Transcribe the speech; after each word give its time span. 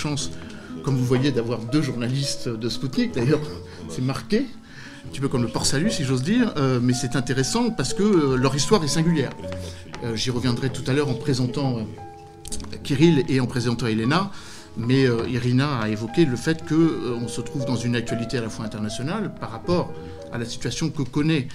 chance, 0.00 0.30
comme 0.82 0.96
vous 0.96 1.04
voyez, 1.04 1.30
d'avoir 1.30 1.60
deux 1.60 1.82
journalistes 1.82 2.48
de 2.48 2.68
Spoutnik. 2.68 3.12
D'ailleurs, 3.12 3.40
c'est 3.88 4.02
marqué, 4.02 4.46
un 5.04 5.08
petit 5.10 5.20
peu 5.20 5.28
comme 5.28 5.42
le 5.42 5.48
port-salut, 5.48 5.90
si 5.90 6.04
j'ose 6.04 6.22
dire, 6.22 6.52
euh, 6.56 6.80
mais 6.82 6.94
c'est 6.94 7.16
intéressant 7.16 7.70
parce 7.70 7.92
que 7.92 8.02
euh, 8.02 8.36
leur 8.36 8.54
histoire 8.56 8.82
est 8.82 8.88
singulière. 8.88 9.32
Euh, 10.04 10.16
j'y 10.16 10.30
reviendrai 10.30 10.70
tout 10.70 10.84
à 10.86 10.94
l'heure 10.94 11.08
en 11.08 11.14
présentant 11.14 11.86
Kirill 12.82 13.24
et 13.28 13.40
en 13.40 13.46
présentant 13.46 13.86
Elena. 13.86 14.30
Mais 14.76 15.06
Irina 15.28 15.80
a 15.80 15.88
évoqué 15.88 16.24
le 16.24 16.36
fait 16.36 16.62
qu'on 16.66 17.26
se 17.26 17.40
trouve 17.40 17.64
dans 17.66 17.74
une 17.74 17.96
actualité 17.96 18.38
à 18.38 18.40
la 18.40 18.48
fois 18.48 18.64
internationale 18.64 19.34
par 19.34 19.50
rapport 19.50 19.92
à 20.32 20.38
la 20.38 20.44
situation 20.44 20.90
que 20.90 21.02
connaît 21.02 21.48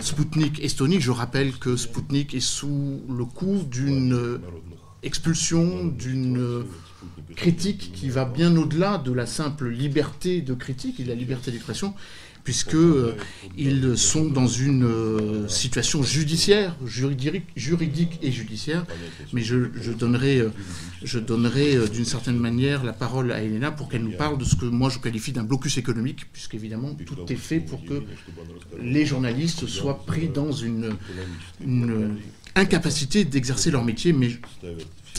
Spoutnik 0.00 0.64
Estonie. 0.64 0.98
Je 0.98 1.10
rappelle 1.10 1.52
que 1.58 1.76
Spoutnik 1.76 2.34
est 2.34 2.40
sous 2.40 3.02
le 3.06 3.26
coup 3.26 3.58
d'une 3.70 4.40
expulsion, 5.02 5.86
d'une 5.86 6.64
critique 7.36 7.92
qui 7.94 8.08
va 8.08 8.24
bien 8.24 8.56
au-delà 8.56 8.98
de 8.98 9.12
la 9.12 9.26
simple 9.26 9.68
liberté 9.68 10.40
de 10.40 10.54
critique 10.54 11.00
et 11.00 11.04
de 11.04 11.08
la 11.08 11.14
liberté 11.14 11.50
d'expression, 11.50 11.94
puisqu'ils 12.48 13.84
euh, 13.84 13.94
sont 13.96 14.24
dans 14.24 14.46
une 14.46 14.84
euh, 14.84 15.48
situation 15.48 16.02
judiciaire, 16.02 16.74
juridique, 16.86 17.44
juridique 17.56 18.18
et 18.22 18.32
judiciaire. 18.32 18.86
Mais 19.34 19.42
je, 19.42 19.92
donnerai, 19.92 20.38
euh, 20.38 20.50
je 21.02 21.18
donnerai 21.18 21.76
d'une 21.90 22.06
certaine 22.06 22.38
manière 22.38 22.84
la 22.84 22.94
parole 22.94 23.32
à 23.32 23.42
Elena 23.42 23.70
pour 23.70 23.90
qu'elle 23.90 24.02
nous 24.02 24.16
parle 24.16 24.38
de 24.38 24.44
ce 24.44 24.56
que 24.56 24.64
moi 24.64 24.88
je 24.88 24.98
qualifie 24.98 25.32
d'un 25.32 25.42
blocus 25.42 25.76
économique, 25.76 26.32
puisqu'évidemment 26.32 26.96
tout 27.04 27.30
est 27.30 27.36
fait 27.36 27.60
pour 27.60 27.84
que 27.84 28.02
les 28.80 29.04
journalistes 29.04 29.66
soient 29.66 30.02
pris 30.06 30.28
dans 30.28 30.50
une, 30.50 30.96
une 31.60 32.16
incapacité 32.58 33.24
d'exercer 33.24 33.70
leur 33.70 33.84
métier, 33.84 34.12
mais 34.12 34.30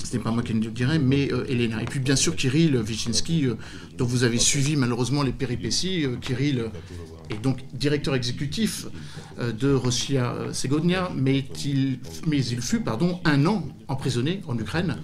ce 0.04 0.18
n'est 0.18 0.24
pas 0.24 0.32
moi 0.32 0.44
qui 0.44 0.54
le 0.54 0.72
dirais, 0.72 1.00
mais 1.00 1.32
euh, 1.32 1.46
Elena. 1.48 1.82
Et 1.82 1.86
puis 1.86 2.00
bien 2.00 2.16
sûr 2.16 2.36
Kirill 2.36 2.78
Wyszynski, 2.78 3.46
euh, 3.46 3.56
dont 3.98 4.06
vous 4.06 4.24
avez 4.24 4.40
suivi 4.40 4.76
malheureusement 4.76 5.24
les 5.24 5.32
péripéties. 5.32 6.06
Euh, 6.06 6.16
Kirill 6.18 6.66
est 7.30 7.42
donc 7.42 7.60
directeur 7.74 8.16
exécutif 8.16 8.88
de 9.40 9.72
Russia 9.72 10.36
Segodnia, 10.52 11.12
mais 11.16 11.46
il, 11.64 12.00
mais 12.28 12.44
il 12.44 12.62
fut 12.62 12.80
pardon, 12.80 13.20
un 13.24 13.46
an 13.46 13.68
emprisonné 13.88 14.42
en 14.48 14.58
Ukraine 14.58 14.98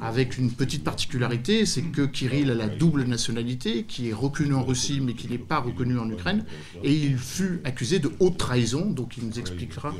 avec 0.00 0.38
une 0.38 0.50
petite 0.50 0.84
particularité, 0.84 1.66
c'est 1.66 1.82
que 1.82 2.02
Kirill 2.02 2.50
a 2.50 2.54
la 2.54 2.68
double 2.68 3.04
nationalité, 3.04 3.84
qui 3.84 4.10
est 4.10 4.12
reconnue 4.12 4.54
en 4.54 4.64
Russie 4.64 5.00
mais 5.00 5.14
qui 5.14 5.28
n'est 5.28 5.38
pas 5.38 5.58
reconnue 5.58 5.98
en 5.98 6.10
Ukraine, 6.10 6.44
et 6.84 6.94
il 6.94 7.18
fut 7.18 7.60
accusé 7.64 7.98
de 7.98 8.10
haute 8.20 8.38
trahison, 8.38 8.90
donc 8.90 9.16
il 9.16 9.26
nous 9.26 9.38
expliquera 9.38 9.94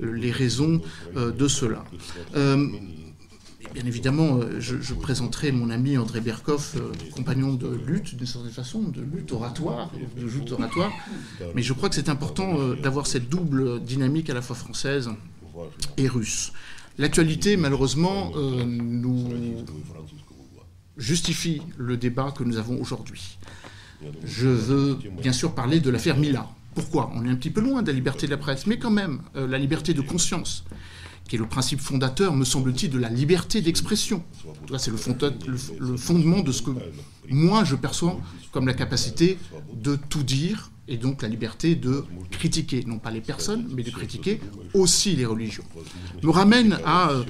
les 0.00 0.30
raisons 0.30 0.80
de 1.14 1.48
cela. 1.48 1.84
Bien 3.74 3.84
évidemment, 3.84 4.38
euh, 4.38 4.60
je, 4.60 4.94
présenterai 4.94 5.52
mon 5.52 5.70
ami 5.70 5.98
André 5.98 6.20
Berkoff, 6.20 6.76
euh, 6.76 6.92
compagnon 7.14 7.54
de 7.54 7.68
lutte, 7.86 8.14
d'une 8.14 8.26
certaine 8.26 8.50
façon, 8.50 8.82
de 8.82 9.00
lutte 9.00 9.32
oratoire, 9.32 9.90
de 10.16 10.26
lutte 10.26 10.52
oratoire. 10.52 10.92
Mais 11.54 11.62
je 11.62 11.72
crois 11.72 11.88
que 11.88 11.94
c'est 11.94 12.08
important 12.08 12.58
euh, 12.58 12.74
d'avoir 12.74 13.06
cette 13.06 13.28
double 13.28 13.80
dynamique 13.80 14.30
à 14.30 14.34
la 14.34 14.42
fois 14.42 14.56
française 14.56 15.10
et 15.96 16.08
russe. 16.08 16.52
L'actualité, 16.98 17.56
malheureusement, 17.56 18.32
nous 18.36 19.28
justifie 20.96 21.60
le 21.76 21.96
débat 21.96 22.30
que 22.30 22.42
nous 22.44 22.56
avons 22.56 22.80
aujourd'hui. 22.80 23.38
Je 24.24 24.48
veux 24.48 24.98
bien 25.20 25.32
sûr 25.32 25.54
parler 25.54 25.80
de 25.80 25.90
l'affaire 25.90 26.16
Mila. 26.16 26.48
Pourquoi? 26.74 27.10
On 27.14 27.24
est 27.24 27.30
un 27.30 27.36
petit 27.36 27.50
peu 27.50 27.60
loin 27.60 27.82
de 27.82 27.88
la 27.88 27.94
liberté 27.94 28.26
de 28.26 28.30
la 28.30 28.36
presse, 28.36 28.66
mais 28.66 28.78
quand 28.78 28.90
même, 28.90 29.20
la 29.34 29.58
liberté 29.58 29.94
de 29.94 30.00
conscience 30.00 30.64
qui 31.28 31.36
est 31.36 31.38
le 31.38 31.46
principe 31.46 31.80
fondateur, 31.80 32.34
me 32.34 32.44
semble-t-il, 32.44 32.90
de 32.90 32.98
la 32.98 33.08
liberté 33.08 33.60
d'expression. 33.60 34.22
C'est 34.78 34.90
le, 34.90 35.96
fondement 35.96 36.40
de 36.40 36.52
ce 36.52 36.62
que 36.62 36.70
moi 37.28 37.64
je 37.64 37.74
perçois 37.74 38.20
comme 38.52 38.66
la 38.66 38.74
capacité 38.74 39.38
de 39.74 39.96
tout 39.96 40.22
dire 40.22 40.70
et 40.88 40.96
donc 40.96 41.22
la 41.22 41.28
liberté 41.28 41.74
de 41.74 42.04
critiquer, 42.30 42.84
non 42.86 42.98
pas 42.98 43.10
les 43.10 43.20
personnes, 43.20 43.68
mais 43.74 43.82
de 43.82 43.90
critiquer 43.90 44.40
aussi 44.72 45.16
les 45.16 45.26
religions. 45.26 45.64
Me 46.22 46.30
ramène 46.30 46.78
à 46.84 47.10
euh, 47.10 47.24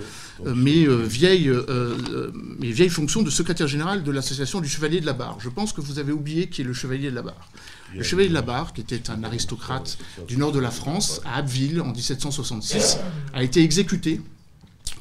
mes, 0.54 0.84
euh, 0.84 1.04
vieilles, 1.04 1.48
euh, 1.48 2.30
mes 2.58 2.70
vieilles 2.70 2.90
fonctions 2.90 3.22
de 3.22 3.30
secrétaire 3.30 3.66
général 3.66 4.02
de 4.02 4.10
l'association 4.10 4.60
du 4.60 4.68
Chevalier 4.68 5.00
de 5.00 5.06
la 5.06 5.14
Barre. 5.14 5.38
Je 5.40 5.48
pense 5.48 5.72
que 5.72 5.80
vous 5.80 5.98
avez 5.98 6.12
oublié 6.12 6.48
qui 6.48 6.60
est 6.60 6.64
le 6.64 6.74
Chevalier 6.74 7.10
de 7.10 7.14
la 7.14 7.22
Barre. 7.22 7.50
Le 7.94 8.02
chevalier 8.02 8.28
de 8.28 8.34
la 8.34 8.42
Barre, 8.42 8.72
qui 8.72 8.80
était 8.80 9.10
un 9.10 9.22
aristocrate 9.24 9.96
du 10.26 10.36
nord 10.36 10.52
de 10.52 10.58
la 10.58 10.70
France, 10.70 11.20
à 11.24 11.36
Abbeville, 11.36 11.80
en 11.80 11.92
1766, 11.92 12.98
a 13.32 13.42
été 13.42 13.62
exécuté 13.62 14.20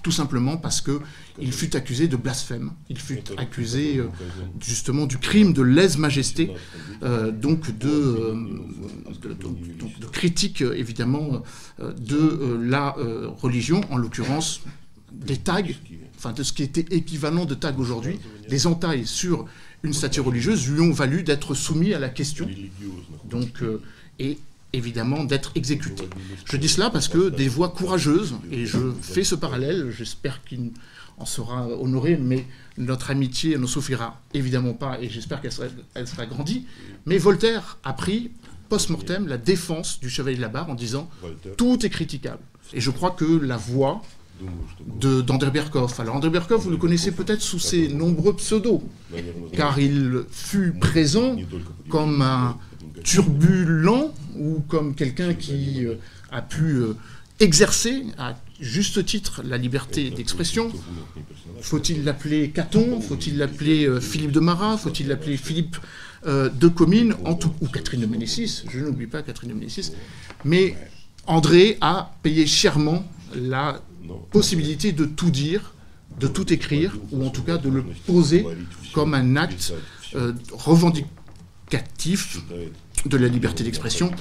tout 0.06 0.12
simplement 0.12 0.56
parce 0.56 0.82
qu'il 0.82 1.52
fut 1.52 1.76
accusé 1.76 2.08
de 2.08 2.16
blasphème. 2.16 2.74
Il 2.90 3.00
fut 3.00 3.24
accusé 3.38 3.98
euh, 3.98 4.06
justement 4.62 5.08
du 5.08 5.18
crime 5.18 5.52
de 5.52 5.64
lèse-majesté, 5.64 6.52
euh, 7.02 7.32
donc 7.32 7.76
de, 7.76 7.90
euh, 7.90 8.36
de, 10.00 10.06
critique 10.06 10.62
évidemment 10.62 11.42
de 11.80 12.60
la 12.62 12.96
religion, 13.42 13.82
en 13.90 13.98
l'occurrence 13.98 14.62
des 15.12 15.38
tags, 15.38 15.64
enfin 16.16 16.34
de 16.34 16.44
ce 16.44 16.54
qui 16.54 16.62
était 16.62 16.86
équivalent 16.96 17.46
de 17.46 17.56
tags 17.56 17.74
aujourd'hui, 17.80 18.20
des 18.48 18.68
entailles 18.68 19.08
sur 19.08 19.48
une 19.82 19.94
statue 19.94 20.22
religieuse 20.22 20.70
lui 20.70 20.82
ont 20.82 20.92
valu 20.92 21.24
d'être 21.24 21.56
soumis 21.56 21.96
à 21.96 22.00
la 22.00 22.10
question, 22.10 22.48
donc, 23.28 23.64
euh, 23.64 23.82
et 24.20 24.38
évidemment 24.76 25.24
d'être 25.24 25.52
exécuté. 25.56 26.08
Je 26.46 26.58
dis 26.58 26.70
cela 26.70 26.90
parce 26.90 27.08
que 27.08 27.30
des 27.30 27.48
voix 27.48 27.70
courageuses, 27.70 28.36
et 28.52 28.66
je 28.66 28.92
fais 29.02 29.24
ce 29.24 29.36
parallèle, 29.36 29.92
j'espère 29.92 30.44
qu'il 30.44 30.72
en 31.18 31.26
sera 31.26 31.68
honoré, 31.68 32.18
mais 32.18 32.46
notre 32.78 33.10
amitié 33.12 33.58
ne 33.58 33.66
souffrira 33.66 34.22
évidemment 34.34 34.74
pas, 34.74 35.00
et 35.02 35.10
j'espère 35.10 35.42
qu'elle 35.42 35.52
sera, 35.52 35.68
elle 35.94 36.08
sera 36.08 36.26
grandie. 36.26 36.66
Mais 37.06 37.18
Voltaire 37.18 37.78
a 37.84 37.94
pris 37.94 38.32
post-mortem 38.70 39.28
la 39.28 39.38
défense 39.38 40.00
du 40.00 40.10
chevalier 40.10 40.38
de 40.38 40.42
la 40.42 40.50
barre 40.50 40.70
en 40.70 40.76
disant 40.76 41.10
tout 41.58 41.86
est 41.86 41.90
critiquable. 41.90 42.42
Et 42.74 42.82
je 42.82 42.92
crois 42.92 43.12
que 43.12 43.26
la 43.26 43.58
voix 43.58 44.02
d'André 45.00 45.52
Berkoff. 45.52 46.00
Alors 46.00 46.16
André 46.16 46.30
Berkoff, 46.30 46.64
vous 46.64 46.72
le 46.72 46.78
connaissez 46.78 47.12
peut-être 47.12 47.42
sous 47.42 47.60
ses 47.60 47.88
nombreux 47.88 48.36
pseudos, 48.36 48.82
car 49.54 49.80
il 49.80 50.24
fut 50.30 50.74
présent 50.74 51.38
comme 51.90 52.22
un 52.22 52.58
turbulent 53.06 54.12
ou 54.38 54.62
comme 54.68 54.96
quelqu'un 54.96 55.34
qui 55.34 55.86
euh, 55.86 55.96
a 56.32 56.42
pu 56.42 56.64
euh, 56.64 56.98
exercer 57.40 58.04
à 58.18 58.36
juste 58.60 59.06
titre 59.06 59.42
la 59.46 59.58
liberté 59.58 60.10
d'expression. 60.10 60.72
Faut-il 61.62 62.04
l'appeler 62.04 62.50
Caton? 62.50 63.00
Faut-il 63.00 63.38
l'appeler 63.38 63.86
euh, 63.86 64.02
Philippe 64.02 64.32
de 64.32 64.40
Marat? 64.40 64.78
Faut-il 64.78 65.08
l'appeler 65.08 65.38
Philippe 65.38 65.78
de 66.26 66.68
Comines? 66.68 67.14
En 67.24 67.36
tout, 67.36 67.54
ou 67.62 67.68
Catherine 67.68 68.02
de 68.02 68.08
Ménécis 68.08 68.64
Je 68.68 68.80
n'oublie 68.80 69.06
pas 69.06 69.22
Catherine 69.22 69.52
de 69.52 69.54
Ménécis. 69.54 69.92
Mais 70.44 70.76
André 71.28 71.78
a 71.82 72.16
payé 72.24 72.48
chèrement 72.48 73.06
la 73.36 73.80
possibilité 74.32 74.92
de 74.92 75.06
tout 75.06 75.30
dire, 75.30 75.76
de 76.20 76.26
tout 76.26 76.52
écrire, 76.52 76.98
ou 77.12 77.24
en 77.24 77.30
tout 77.30 77.44
cas 77.44 77.58
de 77.58 77.70
le 77.70 77.84
poser 78.08 78.44
comme 78.92 79.14
un 79.14 79.36
acte 79.36 79.72
revendicatif 80.52 82.40
de 83.06 83.18
la 83.18 83.28
liberté 83.28 83.64
d'expression. 83.64 84.12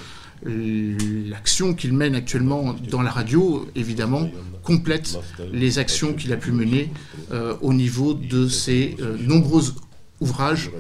L'action 0.44 1.74
qu'il 1.74 1.94
mène 1.94 2.14
actuellement 2.14 2.74
dans 2.90 3.02
la 3.02 3.10
radio, 3.10 3.66
évidemment, 3.74 4.30
complète 4.62 5.18
les 5.52 5.78
actions 5.78 6.12
qu'il 6.12 6.32
a 6.32 6.36
pu 6.36 6.52
mener 6.52 6.90
euh, 7.32 7.54
au 7.62 7.72
niveau 7.72 8.14
de 8.14 8.48
ses 8.48 8.96
euh, 9.00 9.16
nombreux 9.18 9.74
ouvrages. 10.20 10.70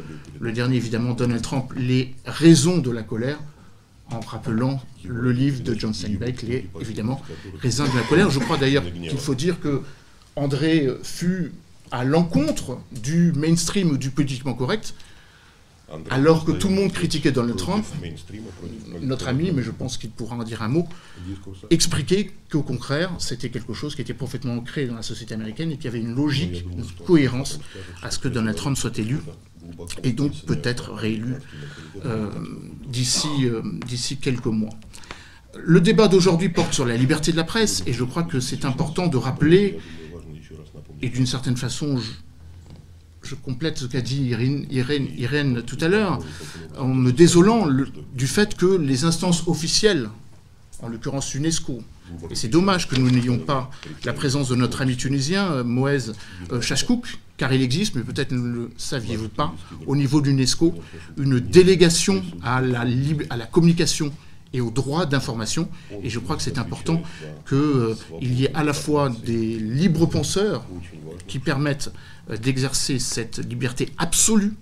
Le 0.40 0.52
dernier, 0.52 0.76
évidemment, 0.76 1.12
Donald 1.14 1.42
Trump, 1.42 1.72
Les 1.76 2.14
raisons 2.26 2.78
de 2.78 2.90
la 2.90 3.02
colère, 3.02 3.38
en 4.10 4.20
rappelant 4.20 4.82
le 5.06 5.32
livre 5.32 5.62
de 5.62 5.74
John 5.74 5.94
Steinbeck, 5.94 6.42
les, 6.42 6.68
évidemment, 6.80 7.22
Raisins 7.60 7.86
de 7.90 7.96
la 7.96 8.04
colère. 8.04 8.30
Je 8.30 8.40
crois 8.40 8.58
d'ailleurs 8.58 8.84
qu'il 8.84 9.18
faut 9.18 9.34
dire 9.34 9.60
que 9.60 9.82
André 10.36 10.88
fut 11.02 11.52
à 11.90 12.04
l'encontre 12.04 12.78
du 12.92 13.32
mainstream 13.32 13.90
ou 13.90 13.96
du 13.96 14.10
politiquement 14.10 14.54
correct, 14.54 14.94
alors 16.10 16.44
que 16.44 16.52
tout 16.52 16.68
le 16.68 16.74
monde 16.74 16.92
critiquait 16.92 17.30
Donald 17.30 17.58
Trump, 17.58 17.84
notre 19.00 19.28
ami, 19.28 19.52
mais 19.52 19.62
je 19.62 19.70
pense 19.70 19.96
qu'il 19.98 20.10
pourra 20.10 20.36
en 20.36 20.42
dire 20.42 20.62
un 20.62 20.68
mot, 20.68 20.88
expliquait 21.70 22.30
qu'au 22.50 22.62
contraire, 22.62 23.12
c'était 23.18 23.50
quelque 23.50 23.74
chose 23.74 23.94
qui 23.94 24.02
était 24.02 24.14
parfaitement 24.14 24.54
ancré 24.54 24.86
dans 24.86 24.94
la 24.94 25.02
société 25.02 25.34
américaine 25.34 25.70
et 25.72 25.76
qu'il 25.76 25.86
y 25.86 25.88
avait 25.88 26.00
une 26.00 26.14
logique, 26.14 26.64
une 26.70 26.84
cohérence 27.04 27.60
à 28.02 28.10
ce 28.10 28.18
que 28.18 28.28
Donald 28.28 28.56
Trump 28.56 28.76
soit 28.76 28.98
élu 28.98 29.20
et 30.02 30.12
donc 30.12 30.32
peut-être 30.44 30.92
réélu 30.92 31.34
euh, 32.04 32.30
euh, 32.30 33.62
d'ici 33.86 34.16
quelques 34.18 34.46
mois. 34.46 34.74
Le 35.56 35.80
débat 35.80 36.08
d'aujourd'hui 36.08 36.48
porte 36.48 36.74
sur 36.74 36.84
la 36.84 36.96
liberté 36.96 37.32
de 37.32 37.36
la 37.36 37.44
presse 37.44 37.82
et 37.86 37.92
je 37.92 38.04
crois 38.04 38.24
que 38.24 38.40
c'est 38.40 38.64
important 38.64 39.06
de 39.06 39.16
rappeler, 39.16 39.78
et 41.02 41.08
d'une 41.08 41.26
certaine 41.26 41.56
façon, 41.56 41.98
je, 41.98 42.10
complète 43.34 43.78
ce 43.78 43.86
qu'a 43.86 44.00
dit 44.00 44.34
Irène, 44.70 45.62
tout 45.62 45.78
à 45.80 45.88
l'heure, 45.88 46.18
en 46.78 46.88
me 46.88 47.12
désolant 47.12 47.68
du 48.14 48.26
fait 48.26 48.56
que 48.56 48.76
les 48.76 49.04
instances 49.04 49.48
officielles, 49.48 50.10
en 50.82 50.88
l'occurrence 50.88 51.34
UNESCO, 51.34 51.80
et 52.30 52.34
c'est 52.34 52.48
dommage 52.48 52.88
que 52.88 52.96
nous 52.96 53.10
n'ayons 53.10 53.38
pas 53.38 53.70
la 54.04 54.12
présence 54.12 54.48
de 54.48 54.54
notre 54.54 54.82
ami 54.82 54.96
tunisien, 54.96 55.62
Moez 55.62 56.12
Chachkouk, 56.60 57.18
car 57.36 57.52
il 57.52 57.62
existe, 57.62 57.94
mais 57.94 58.02
peut-être 58.02 58.32
ne 58.32 58.48
le 58.48 58.70
saviez-vous 58.76 59.28
pas, 59.28 59.54
au 59.86 59.96
niveau 59.96 60.20
de 60.20 60.28
l'UNESCO, 60.28 60.74
une 61.16 61.40
délégation 61.40 62.22
à 62.42 62.60
la, 62.60 63.46
communication 63.50 64.12
et 64.52 64.60
au 64.60 64.70
droit 64.70 65.06
d'information. 65.06 65.68
Et 66.02 66.10
je 66.10 66.18
crois 66.20 66.36
que 66.36 66.42
c'est 66.42 66.58
important 66.58 67.02
qu'il 67.48 67.56
euh, 67.56 67.94
y 68.20 68.44
ait 68.44 68.54
à 68.54 68.62
la 68.62 68.72
fois 68.72 69.08
des 69.08 69.58
libres 69.58 70.06
penseurs 70.06 70.64
qui 71.26 71.40
permettent 71.40 71.88
euh, 71.88 72.13
d'exercer 72.28 72.98
cette 72.98 73.38
liberté 73.38 73.90
absolue 73.98 74.54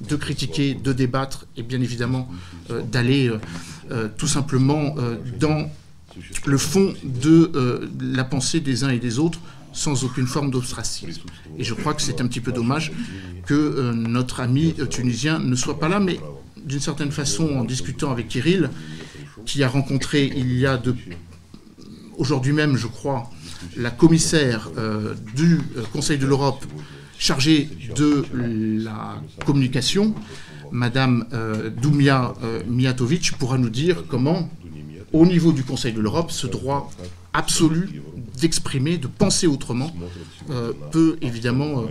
de 0.00 0.14
critiquer, 0.14 0.74
de 0.74 0.92
débattre 0.92 1.46
et 1.56 1.62
bien 1.62 1.80
évidemment 1.80 2.28
euh, 2.70 2.82
d'aller 2.82 3.30
tout 4.18 4.26
simplement 4.26 4.94
dans 5.40 5.70
le 6.44 6.58
fond 6.58 6.92
de 7.02 7.88
la 7.98 8.24
pensée 8.24 8.60
des 8.60 8.84
uns 8.84 8.90
et 8.90 8.98
des 8.98 9.18
autres 9.18 9.40
sans 9.72 10.04
aucune 10.04 10.26
forme 10.26 10.50
d'ostracisme. 10.50 11.22
Et 11.56 11.64
je 11.64 11.72
crois 11.72 11.94
que 11.94 12.02
c'est 12.02 12.20
un 12.20 12.26
petit 12.26 12.42
peu 12.42 12.52
dommage 12.52 12.92
que 13.46 13.92
notre 13.94 14.40
ami 14.40 14.74
tunisien 14.90 15.38
ne 15.38 15.54
soit 15.56 15.80
pas 15.80 15.88
là, 15.88 16.00
mais 16.00 16.20
d'une 16.68 16.80
certaine 16.80 17.10
façon, 17.10 17.48
en 17.56 17.64
discutant 17.64 18.12
avec 18.12 18.28
Kirill, 18.28 18.70
qui 19.46 19.62
a 19.64 19.68
rencontré 19.68 20.30
il 20.36 20.52
y 20.58 20.66
a 20.66 20.76
de, 20.76 20.94
aujourd'hui 22.18 22.52
même, 22.52 22.76
je 22.76 22.86
crois, 22.86 23.30
la 23.76 23.90
commissaire 23.90 24.70
euh, 24.76 25.14
du 25.34 25.60
euh, 25.76 25.82
Conseil 25.92 26.18
de 26.18 26.26
l'Europe 26.26 26.64
chargée 27.18 27.68
de 27.96 28.24
la 28.32 29.20
communication, 29.44 30.14
Madame 30.70 31.26
euh, 31.32 31.70
Doumia 31.70 32.34
Mijatovic, 32.66 33.32
pourra 33.38 33.58
nous 33.58 33.70
dire 33.70 34.04
comment, 34.08 34.50
au 35.12 35.26
niveau 35.26 35.52
du 35.52 35.64
Conseil 35.64 35.92
de 35.92 36.00
l'Europe, 36.00 36.30
ce 36.30 36.46
droit 36.46 36.90
absolu 37.32 38.02
d'exprimer, 38.40 38.98
de 38.98 39.06
penser 39.06 39.46
autrement, 39.46 39.90
peut 40.90 41.18
évidemment 41.20 41.84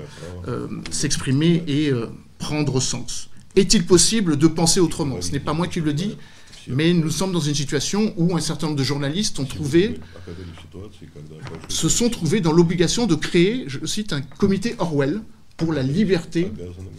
s'exprimer 0.91 1.63
et 1.68 1.91
prendre 2.38 2.80
sens. 2.80 3.30
Est-il 3.56 3.85
possible 3.85 4.38
de 4.38 4.47
penser 4.47 4.80
autrement? 4.80 5.21
Ce 5.21 5.31
n'est 5.31 5.39
pas 5.39 5.53
moi 5.53 5.68
qui 5.68 5.81
le 5.81 5.94
dis, 5.94 6.18
mais 6.68 6.94
nous 6.94 7.10
sommes 7.10 7.31
dans 7.31 7.40
une 7.40 7.56
situation 7.56 8.14
où 8.18 8.36
un 8.36 8.40
certain 8.40 8.68
nombre 8.68 8.80
de 8.80 8.84
journalistes 8.84 9.40
ont 9.40 9.46
trouvé, 9.46 10.00
se 11.69 11.90
sont 11.90 12.10
trouvés 12.10 12.42
dans 12.42 12.52
l'obligation 12.52 13.06
de 13.06 13.16
créer, 13.16 13.66
je 13.68 13.86
cite, 13.86 14.14
un 14.14 14.22
comité 14.22 14.75
Orwell 14.80 15.22
pour 15.56 15.74
la 15.74 15.84
liberté 15.84 16.52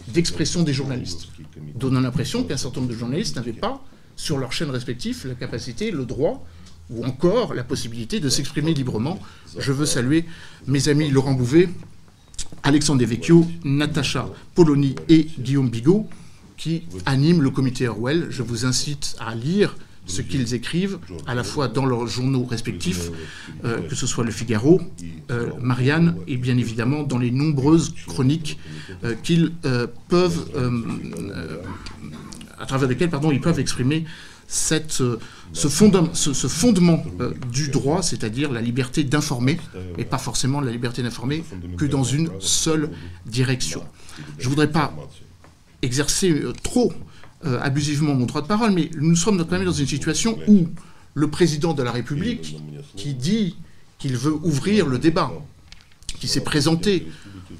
d'expression 0.07 0.63
des 0.63 0.73
journalistes, 0.73 1.29
donnant 1.75 2.01
l'impression 2.01 2.43
qu'un 2.43 2.57
certain 2.57 2.81
nombre 2.81 2.93
de 2.93 2.97
journalistes 2.97 3.35
n'avaient 3.35 3.53
pas, 3.53 3.83
sur 4.15 4.37
leur 4.37 4.51
chaîne 4.51 4.69
respective, 4.69 5.25
la 5.27 5.35
capacité, 5.35 5.91
le 5.91 6.05
droit 6.05 6.45
ou 6.89 7.05
encore 7.05 7.53
la 7.53 7.63
possibilité 7.63 8.19
de 8.19 8.29
s'exprimer 8.29 8.73
librement. 8.73 9.19
Je 9.57 9.71
veux 9.71 9.85
saluer 9.85 10.25
mes 10.67 10.89
amis 10.89 11.09
Laurent 11.09 11.33
Bouvet, 11.33 11.69
Alexandre 12.63 12.99
Devecchio, 12.99 13.45
Natacha 13.63 14.27
Poloni 14.55 14.95
et 15.07 15.27
Guillaume 15.39 15.69
Bigot, 15.69 16.09
qui 16.59 16.83
animent 17.05 17.41
le 17.41 17.49
comité 17.49 17.87
Orwell. 17.87 18.27
Je 18.29 18.43
vous 18.43 18.65
incite 18.65 19.15
à 19.19 19.33
lire 19.33 19.75
ce 20.05 20.21
qu'ils 20.21 20.53
écrivent, 20.53 20.99
à 21.25 21.35
la 21.35 21.43
fois 21.43 21.67
dans 21.67 21.85
leurs 21.85 22.07
journaux 22.07 22.43
respectifs, 22.43 23.09
euh, 23.63 23.79
que 23.87 23.95
ce 23.95 24.05
soit 24.07 24.23
Le 24.23 24.31
Figaro, 24.31 24.81
euh, 25.31 25.51
Marianne, 25.61 26.15
et 26.27 26.35
bien 26.35 26.57
évidemment 26.57 27.03
dans 27.03 27.17
les 27.17 27.31
nombreuses 27.31 27.93
chroniques 28.07 28.59
euh, 29.03 29.15
qu'ils 29.23 29.51
peuvent, 30.09 30.49
à 32.57 32.65
travers 32.65 32.89
lesquelles 32.89 33.09
pardon, 33.09 33.31
ils 33.31 33.41
peuvent 33.41 33.59
exprimer 33.59 34.05
cette, 34.47 35.03
ce, 35.53 35.67
fondement, 35.67 36.09
ce, 36.13 36.47
fondement 36.47 37.03
du 37.51 37.69
droit, 37.69 38.01
c'est-à-dire 38.01 38.51
la 38.51 38.61
liberté 38.61 39.03
d'informer, 39.03 39.59
et 39.97 40.05
pas 40.05 40.17
forcément 40.17 40.59
la 40.59 40.71
liberté 40.71 41.03
d'informer 41.03 41.43
que 41.77 41.85
dans 41.85 42.03
une 42.03 42.29
seule 42.39 42.89
direction. 43.27 43.83
Je 44.39 44.45
ne 44.45 44.49
voudrais 44.49 44.71
pas 44.71 44.93
exercer 45.81 46.31
euh, 46.31 46.53
trop 46.63 46.93
euh, 47.45 47.59
abusivement 47.61 48.13
mon 48.13 48.25
droit 48.25 48.41
de 48.41 48.47
parole, 48.47 48.71
mais 48.71 48.89
nous 48.97 49.15
sommes 49.15 49.43
même 49.49 49.65
dans 49.65 49.71
une 49.71 49.87
situation 49.87 50.37
où 50.47 50.67
le 51.13 51.29
président 51.29 51.73
de 51.73 51.83
la 51.83 51.91
République, 51.91 52.57
qui 52.95 53.13
dit 53.13 53.55
qu'il 53.97 54.15
veut 54.17 54.33
ouvrir 54.33 54.87
le 54.87 54.99
débat, 54.99 55.31
qui 56.19 56.27
s'est 56.27 56.43
présenté 56.43 57.07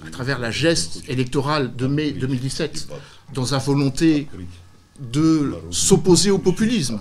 à 0.06 0.10
travers 0.10 0.40
la 0.40 0.52
geste 0.52 1.04
électorale 1.08 1.76
de 1.76 1.88
mai 1.88 2.12
2017 2.12 2.90
dans 3.34 3.46
sa 3.46 3.58
volonté 3.58 4.28
de 5.00 5.56
s'opposer 5.72 6.30
au 6.30 6.40
populisme, 6.40 7.00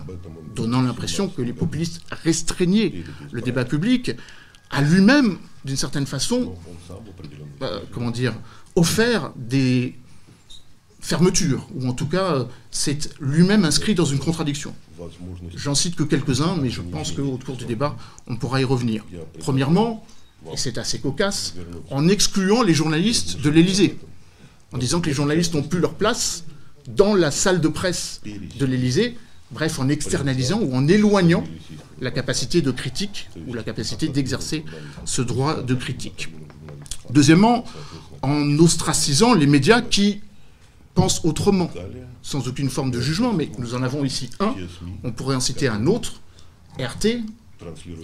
donnant 0.55 0.83
l'impression 0.83 1.29
que 1.29 1.43
les 1.43 1.53
populistes 1.53 2.01
restreignaient 2.11 2.95
le 3.33 3.41
débat 3.41 3.65
public, 3.65 4.13
a 4.71 4.83
lui-même, 4.83 5.39
d'une 5.65 5.77
certaine 5.77 6.07
façon, 6.07 6.55
euh, 7.63 7.81
comment 7.93 8.11
dire, 8.11 8.35
offert 8.77 9.33
des 9.37 9.97
fermeture, 11.01 11.67
ou 11.75 11.89
en 11.89 11.93
tout 11.93 12.07
cas, 12.07 12.47
c'est 12.71 13.11
lui-même 13.21 13.65
inscrit 13.65 13.95
dans 13.95 14.05
une 14.05 14.19
contradiction. 14.19 14.75
J'en 15.55 15.75
cite 15.75 15.95
que 15.95 16.03
quelques-uns, 16.03 16.57
mais 16.57 16.71
je 16.71 16.81
pense 16.81 17.13
qu'au 17.13 17.39
cours 17.39 17.57
du 17.57 17.67
débat, 17.67 17.97
on 18.27 18.37
pourra 18.37 18.61
y 18.61 18.65
revenir. 18.65 19.05
Premièrement, 19.39 20.05
et 20.53 20.57
c'est 20.57 20.79
assez 20.79 20.99
cocasse, 21.01 21.55
en 21.91 22.09
excluant 22.09 22.63
les 22.63 22.75
journalistes 22.75 23.41
de 23.41 23.51
l'Élysée, 23.51 23.99
en 24.73 24.79
disant 24.79 25.01
que 25.01 25.07
les 25.07 25.15
journalistes 25.15 25.55
n'ont 25.55 25.63
plus 25.63 25.81
leur 25.81 25.95
place 25.95 26.45
dans 26.89 27.15
la 27.15 27.31
salle 27.31 27.61
de 27.61 27.69
presse 27.69 28.21
de 28.59 28.67
l'Élysée, 28.67 29.17
bref, 29.51 29.79
en 29.79 29.89
externalisant 29.89 30.61
ou 30.61 30.75
en 30.75 30.89
éloignant 30.89 31.45
la 32.01 32.11
capacité 32.11 32.63
de 32.63 32.71
critique 32.71 33.29
ou 33.47 33.55
la 33.55 33.63
capacité 33.63 34.09
d'exercer 34.09 34.65
ce 35.05 35.23
droit 35.23 35.63
de 35.63 35.75
critique. 35.75 36.29
Deuxièmement, 37.11 37.65
en 38.23 38.59
ostracisant 38.59 39.35
les 39.35 39.47
médias 39.47 39.81
qui 39.81 40.21
autrement, 41.25 41.71
sans 42.23 42.47
aucune 42.49 42.71
forme 42.71 42.91
de 42.91 43.01
jugement, 43.01 43.33
mais 43.33 43.51
nous 43.59 43.75
en 43.75 43.83
avons 43.83 44.05
ici 44.05 44.31
un, 44.41 44.55
on 45.05 45.13
pourrait 45.13 45.37
en 45.37 45.41
citer 45.41 45.69
un 45.69 45.87
autre, 45.87 46.21
RT, 46.79 47.23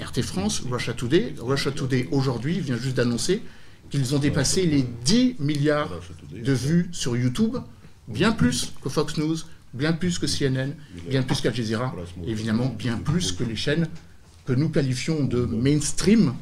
RT 0.01 0.23
France, 0.23 0.63
Russia 0.71 0.93
Today. 0.93 1.35
Russia 1.39 1.71
Today, 1.71 2.09
aujourd'hui, 2.11 2.61
vient 2.61 2.77
juste 2.77 2.97
d'annoncer 2.97 3.43
qu'ils 3.91 4.15
ont 4.15 4.19
dépassé 4.19 4.67
les 4.67 4.83
10 4.83 5.37
milliards 5.39 5.91
de 6.33 6.53
vues 6.53 6.89
sur 6.93 7.17
YouTube, 7.17 7.57
bien 8.09 8.33
plus 8.33 8.73
que 8.83 8.89
Fox 8.89 9.17
News, 9.17 9.37
bien 9.73 9.93
plus 9.93 10.19
que 10.19 10.27
CNN, 10.27 10.73
bien 11.09 11.23
plus 11.23 11.41
qu'Al 11.41 11.55
Jazeera, 11.55 11.95
évidemment 12.27 12.67
bien 12.67 12.97
plus 12.97 13.33
que 13.33 13.45
les 13.45 13.57
chaînes 13.57 13.87
que 14.47 14.53
nous 14.53 14.69
qualifions 14.69 15.25
de 15.25 15.45
mainstream, 15.45 16.35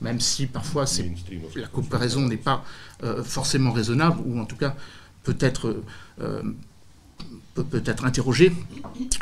même 0.00 0.20
si 0.20 0.46
parfois 0.46 0.84
la 1.56 1.66
comparaison 1.66 2.20
n'est 2.20 2.36
pas 2.36 2.64
euh, 3.02 3.22
forcément 3.24 3.72
raisonnable, 3.72 4.20
ou 4.24 4.38
en 4.38 4.44
tout 4.44 4.56
cas 4.56 4.76
peut 5.28 5.36
être 5.44 5.76
euh, 6.22 6.42
peut, 7.54 7.82
être 7.84 8.04
interrogé. 8.06 8.52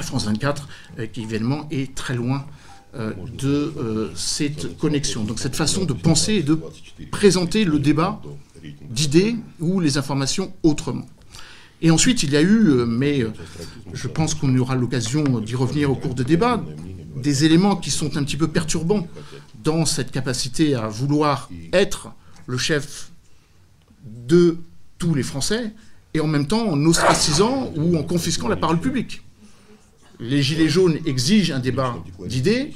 France 0.00 0.26
24, 0.26 0.68
euh, 0.98 1.06
qui 1.06 1.22
évidemment 1.22 1.66
est 1.70 1.94
très 1.96 2.14
loin 2.14 2.46
euh, 2.94 3.12
de 3.36 4.12
cette 4.14 4.78
connexion. 4.78 5.24
Donc 5.24 5.40
cette 5.40 5.56
façon 5.56 5.84
de 5.84 5.92
penser 5.92 6.34
et 6.34 6.42
de 6.44 6.58
présenter 7.10 7.64
le 7.64 7.78
débat 7.80 8.22
d'idées 8.88 9.36
ou 9.58 9.80
les 9.80 9.98
informations 9.98 10.52
autrement. 10.62 11.06
Et 11.82 11.90
ensuite, 11.90 12.22
il 12.22 12.30
y 12.30 12.36
a 12.36 12.42
eu, 12.42 12.84
mais 12.86 13.24
je 13.92 14.08
pense 14.08 14.34
qu'on 14.34 14.56
aura 14.56 14.76
l'occasion 14.76 15.40
d'y 15.40 15.54
revenir 15.56 15.90
au 15.90 15.94
cours 15.94 16.14
de 16.14 16.22
débat, 16.22 16.64
des 17.16 17.44
éléments 17.44 17.76
qui 17.76 17.90
sont 17.90 18.16
un 18.16 18.24
petit 18.24 18.36
peu 18.36 18.48
perturbants 18.48 19.06
dans 19.62 19.84
cette 19.84 20.10
capacité 20.10 20.74
à 20.74 20.88
vouloir 20.88 21.50
être 21.72 22.12
le 22.46 22.56
chef 22.56 23.10
de 24.04 24.58
tous 24.98 25.14
les 25.14 25.22
Français, 25.22 25.72
et 26.16 26.20
en 26.20 26.26
même 26.26 26.46
temps 26.46 26.66
en 26.66 26.82
ostracisant 26.86 27.72
ou 27.76 27.96
en 27.96 28.02
confisquant 28.02 28.48
la 28.48 28.56
parole 28.56 28.80
publique. 28.80 29.22
Les 30.18 30.42
Gilets 30.42 30.70
jaunes 30.70 30.98
exigent 31.04 31.54
un 31.54 31.58
débat 31.58 31.94
d'idées 32.26 32.72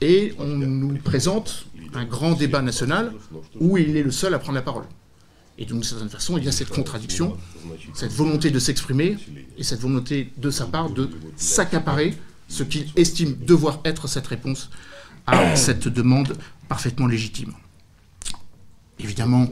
et 0.00 0.32
on 0.38 0.46
nous 0.46 0.96
présente 0.96 1.66
un 1.92 2.06
grand 2.06 2.32
débat 2.32 2.62
national 2.62 3.12
où 3.60 3.76
il 3.76 3.96
est 3.96 4.02
le 4.02 4.10
seul 4.10 4.32
à 4.32 4.38
prendre 4.38 4.54
la 4.54 4.62
parole. 4.62 4.84
Et 5.58 5.66
d'une 5.66 5.82
certaine 5.82 6.08
façon, 6.08 6.38
il 6.38 6.44
y 6.44 6.48
a 6.48 6.52
cette 6.52 6.70
contradiction, 6.70 7.36
cette 7.92 8.12
volonté 8.12 8.50
de 8.50 8.58
s'exprimer 8.58 9.18
et 9.58 9.62
cette 9.62 9.80
volonté 9.80 10.32
de 10.38 10.50
sa 10.50 10.64
part 10.64 10.88
de 10.88 11.10
s'accaparer 11.36 12.14
ce 12.48 12.62
qu'il 12.62 12.86
estime 12.96 13.36
devoir 13.44 13.80
être 13.84 14.08
cette 14.08 14.26
réponse 14.26 14.70
à 15.26 15.54
cette 15.54 15.86
demande 15.86 16.34
parfaitement 16.66 17.06
légitime. 17.06 17.52
Évidemment, 18.98 19.46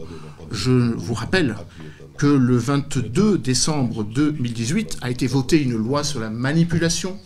je 0.50 0.70
vous 0.70 1.14
rappelle 1.14 1.56
que 2.18 2.26
le 2.26 2.56
22 2.56 3.38
décembre 3.38 4.04
2018 4.04 4.98
a 5.00 5.10
été 5.10 5.26
votée 5.26 5.62
une 5.62 5.76
loi 5.76 6.04
sur 6.04 6.20
la 6.20 6.30
manipulation 6.30 7.16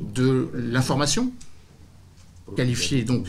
de 0.00 0.50
l'information, 0.54 1.32
qualifiée 2.56 3.04
donc 3.04 3.26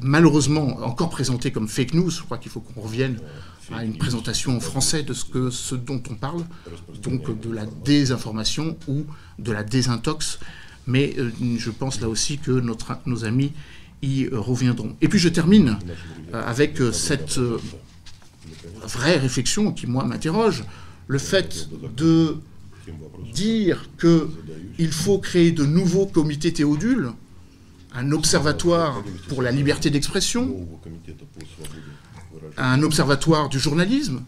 malheureusement 0.00 0.78
encore 0.84 1.10
présentée 1.10 1.52
comme 1.52 1.68
fake 1.68 1.94
news. 1.94 2.10
Je 2.10 2.22
crois 2.22 2.38
qu'il 2.38 2.50
faut 2.50 2.60
qu'on 2.60 2.80
revienne 2.80 3.18
à 3.72 3.84
une 3.84 3.96
présentation 3.96 4.56
en 4.56 4.60
français 4.60 5.02
de 5.02 5.14
ce, 5.14 5.74
dont 5.74 6.02
on 6.10 6.14
parle, 6.14 6.44
donc 7.02 7.40
de 7.40 7.50
la 7.50 7.64
désinformation 7.66 8.76
ou 8.88 9.06
de 9.38 9.52
la 9.52 9.62
désintox. 9.62 10.40
Mais 10.86 11.14
euh, 11.18 11.30
je 11.56 11.70
pense 11.70 12.00
là 12.00 12.08
aussi 12.08 12.38
que 12.38 12.62
nos 13.06 13.24
amis 13.24 13.52
y 14.02 14.28
reviendront. 14.30 14.96
Et 15.00 15.08
puis 15.08 15.18
je 15.18 15.28
termine 15.28 15.78
euh, 16.34 16.42
avec 16.46 16.80
euh, 16.80 16.92
cette 16.92 17.38
vraie 18.86 19.16
réflexion 19.16 19.72
qui, 19.72 19.86
moi, 19.86 20.04
m'interroge. 20.04 20.64
Le 21.06 21.18
fait 21.18 21.68
de 21.96 22.36
dire 23.32 23.88
qu'il 24.00 24.92
faut 24.92 25.18
créer 25.18 25.52
de 25.52 25.64
nouveaux 25.64 26.06
comités 26.06 26.52
théodules, 26.52 27.10
un 27.92 28.12
observatoire 28.12 29.02
pour 29.28 29.42
la 29.42 29.52
liberté 29.52 29.90
d'expression, 29.90 30.66
un 32.56 32.82
observatoire 32.82 33.48
du 33.48 33.58
journalisme, 33.58 34.22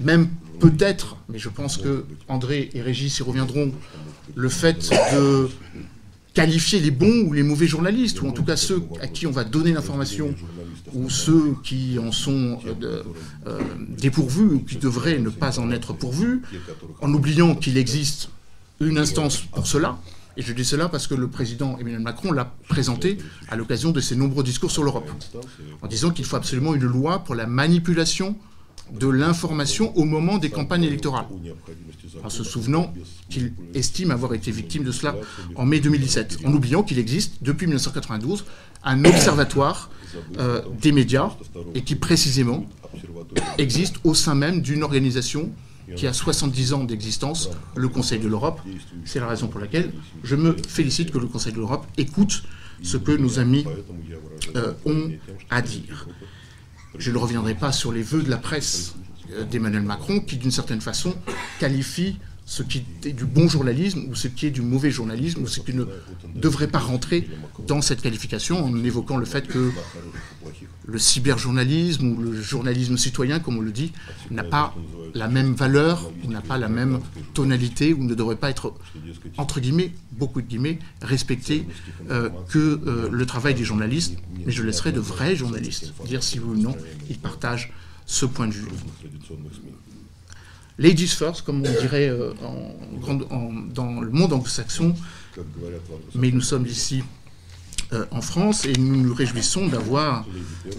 même 0.00 0.28
peut-être, 0.60 1.16
mais 1.28 1.38
je 1.38 1.48
pense 1.48 1.76
que 1.76 2.04
André 2.28 2.70
et 2.74 2.82
Régis 2.82 3.18
y 3.18 3.22
reviendront, 3.22 3.72
le 4.34 4.48
fait 4.48 4.90
de 5.12 5.48
qualifier 6.34 6.80
les 6.80 6.90
bons 6.90 7.22
ou 7.26 7.32
les 7.32 7.42
mauvais 7.42 7.66
journalistes, 7.66 8.20
ou 8.20 8.26
en 8.26 8.32
tout 8.32 8.44
cas 8.44 8.56
ceux 8.56 8.82
à 9.00 9.06
qui 9.06 9.26
on 9.26 9.30
va 9.30 9.44
donner 9.44 9.72
l'information, 9.72 10.34
ou 10.94 11.10
ceux 11.10 11.54
qui 11.62 11.98
en 11.98 12.12
sont 12.12 12.60
euh, 12.66 13.02
euh, 13.46 13.60
dépourvus 13.88 14.46
ou 14.46 14.60
qui 14.60 14.76
devraient 14.76 15.18
ne 15.18 15.30
pas 15.30 15.58
en 15.58 15.70
être 15.70 15.92
pourvus, 15.92 16.42
en 17.00 17.12
oubliant 17.12 17.54
qu'il 17.54 17.76
existe 17.76 18.30
une 18.80 18.98
instance 18.98 19.38
pour 19.38 19.66
cela. 19.66 19.98
Et 20.36 20.42
je 20.42 20.52
dis 20.52 20.64
cela 20.64 20.88
parce 20.88 21.06
que 21.06 21.14
le 21.14 21.28
président 21.28 21.78
Emmanuel 21.78 22.00
Macron 22.00 22.30
l'a 22.30 22.52
présenté 22.68 23.16
à 23.48 23.56
l'occasion 23.56 23.90
de 23.90 24.00
ses 24.00 24.16
nombreux 24.16 24.44
discours 24.44 24.70
sur 24.70 24.84
l'Europe, 24.84 25.10
en 25.80 25.86
disant 25.86 26.10
qu'il 26.10 26.26
faut 26.26 26.36
absolument 26.36 26.74
une 26.74 26.84
loi 26.84 27.20
pour 27.20 27.34
la 27.34 27.46
manipulation 27.46 28.36
de 28.92 29.08
l'information 29.08 29.96
au 29.96 30.04
moment 30.04 30.38
des 30.38 30.50
campagnes 30.50 30.84
électorales, 30.84 31.26
en 32.22 32.30
se 32.30 32.44
souvenant 32.44 32.92
qu'il 33.30 33.52
estime 33.74 34.10
avoir 34.10 34.34
été 34.34 34.50
victime 34.50 34.84
de 34.84 34.92
cela 34.92 35.16
en 35.56 35.64
mai 35.64 35.80
2017, 35.80 36.40
en 36.44 36.52
oubliant 36.52 36.82
qu'il 36.82 36.98
existe 36.98 37.42
depuis 37.42 37.66
1992 37.66 38.44
un 38.84 39.04
observatoire 39.04 39.90
euh, 40.38 40.62
des 40.80 40.92
médias 40.92 41.30
et 41.74 41.82
qui 41.82 41.94
précisément 41.94 42.66
existe 43.58 43.96
au 44.04 44.14
sein 44.14 44.34
même 44.34 44.60
d'une 44.60 44.82
organisation 44.82 45.50
qui 45.94 46.06
a 46.06 46.12
70 46.12 46.72
ans 46.72 46.84
d'existence, 46.84 47.48
le 47.76 47.88
Conseil 47.88 48.18
de 48.18 48.26
l'Europe. 48.26 48.60
C'est 49.04 49.20
la 49.20 49.28
raison 49.28 49.46
pour 49.46 49.60
laquelle 49.60 49.92
je 50.24 50.34
me 50.34 50.56
félicite 50.68 51.12
que 51.12 51.18
le 51.18 51.26
Conseil 51.26 51.52
de 51.52 51.58
l'Europe 51.58 51.86
écoute 51.96 52.42
ce 52.82 52.96
que 52.96 53.12
nos 53.12 53.38
amis 53.38 53.64
euh, 54.56 54.72
ont 54.84 55.10
à 55.48 55.62
dire. 55.62 56.08
Je 56.98 57.10
ne 57.10 57.18
reviendrai 57.18 57.54
pas 57.54 57.72
sur 57.72 57.92
les 57.92 58.02
vœux 58.02 58.22
de 58.22 58.30
la 58.30 58.36
presse 58.36 58.96
euh, 59.32 59.44
d'Emmanuel 59.44 59.82
Macron, 59.82 60.20
qui 60.20 60.36
d'une 60.36 60.50
certaine 60.50 60.80
façon 60.80 61.14
qualifie 61.58 62.16
ce 62.46 62.62
qui 62.62 62.84
est 63.04 63.12
du 63.12 63.24
bon 63.24 63.48
journalisme 63.48 64.06
ou 64.08 64.14
ce 64.14 64.28
qui 64.28 64.46
est 64.46 64.50
du 64.52 64.62
mauvais 64.62 64.92
journalisme 64.92 65.42
ou 65.42 65.48
ce 65.48 65.58
qui 65.58 65.74
ne 65.74 65.84
devrait 66.36 66.68
pas 66.68 66.78
rentrer 66.78 67.28
dans 67.66 67.82
cette 67.82 68.00
qualification 68.00 68.64
en 68.64 68.84
évoquant 68.84 69.16
le 69.16 69.26
fait 69.26 69.48
que 69.48 69.72
le 70.86 70.98
cyberjournalisme 70.98 72.06
ou 72.12 72.22
le 72.22 72.40
journalisme 72.40 72.96
citoyen, 72.96 73.40
comme 73.40 73.58
on 73.58 73.60
le 73.60 73.72
dit, 73.72 73.92
n'a 74.30 74.44
pas 74.44 74.76
la 75.12 75.26
même 75.26 75.54
valeur 75.54 76.08
ou 76.22 76.30
n'a 76.30 76.40
pas 76.40 76.56
la 76.56 76.68
même 76.68 77.00
tonalité 77.34 77.92
ou 77.92 78.04
ne 78.04 78.14
devrait 78.14 78.36
pas 78.36 78.50
être, 78.50 78.74
entre 79.38 79.58
guillemets, 79.58 79.92
beaucoup 80.12 80.40
de 80.40 80.46
guillemets, 80.46 80.78
respecté 81.02 81.66
euh, 82.10 82.30
que 82.48 82.80
euh, 82.86 83.08
le 83.10 83.26
travail 83.26 83.54
des 83.54 83.64
journalistes. 83.64 84.16
Mais 84.44 84.52
je 84.52 84.62
laisserai 84.62 84.92
de 84.92 85.00
vrais 85.00 85.34
journalistes 85.34 85.92
dire 86.06 86.22
si 86.22 86.38
oui 86.38 86.56
ou 86.56 86.62
non 86.62 86.76
ils 87.10 87.18
partagent 87.18 87.72
ce 88.06 88.24
point 88.24 88.46
de 88.46 88.52
vue. 88.52 88.68
Ladies 90.78 91.08
first, 91.08 91.42
comme 91.42 91.60
on 91.66 91.80
dirait 91.80 92.08
euh, 92.08 92.34
dans 93.74 94.00
le 94.00 94.10
monde 94.10 94.32
anglo-saxon, 94.34 94.94
mais 96.14 96.30
nous 96.30 96.42
sommes 96.42 96.66
ici 96.66 97.02
euh, 97.92 98.04
en 98.10 98.20
France 98.20 98.66
et 98.66 98.74
nous 98.74 98.96
nous 98.96 99.14
réjouissons 99.14 99.68
d'avoir 99.68 100.26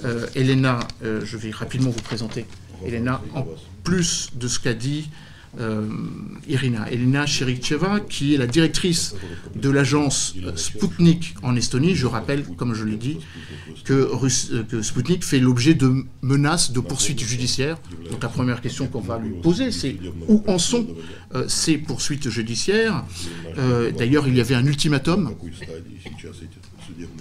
euh, 0.06 0.28
Elena, 0.36 0.80
je 1.02 1.38
vais 1.38 1.50
rapidement 1.50 1.90
vous 1.90 2.02
présenter 2.02 2.46
Elena, 2.86 3.22
en 3.34 3.48
plus 3.84 4.30
de 4.36 4.48
ce 4.48 4.60
qu'a 4.60 4.76
dit 4.76 5.10
Irina, 6.48 6.90
Elena 6.92 7.26
Chericheva, 7.26 8.00
qui 8.00 8.36
est 8.36 8.38
la 8.38 8.48
directrice 8.48 9.16
de 9.56 9.70
l'agence 9.70 10.36
Sputnik 10.56 11.36
en 11.44 11.56
Estonie. 11.56 11.96
Je 11.96 12.08
rappelle, 12.08 12.44
comme 12.58 12.74
je 12.74 12.84
l'ai 12.84 12.98
dit, 12.98 13.18
que, 13.84 14.10
que 14.64 14.82
Sputnik 14.82 15.24
fait 15.24 15.40
l'objet 15.40 15.74
de 15.74 16.06
menaces 16.22 16.72
de 16.72 16.80
poursuites 16.80 17.24
judiciaires. 17.24 17.78
Donc 18.12 18.22
la 18.22 18.30
première 18.30 18.62
question 18.62 18.88
qu'on 18.88 19.02
va 19.02 19.18
lui 19.18 19.32
poser, 19.42 19.72
c'est 19.72 19.98
où 20.28 20.44
en 20.48 20.60
sont 20.60 20.88
ces 21.48 21.78
poursuites 21.78 22.30
judiciaires? 22.30 23.04
D'ailleurs, 23.98 24.28
il 24.28 24.36
y 24.38 24.42
avait 24.42 24.56
un 24.56 24.66
ultimatum 24.66 25.34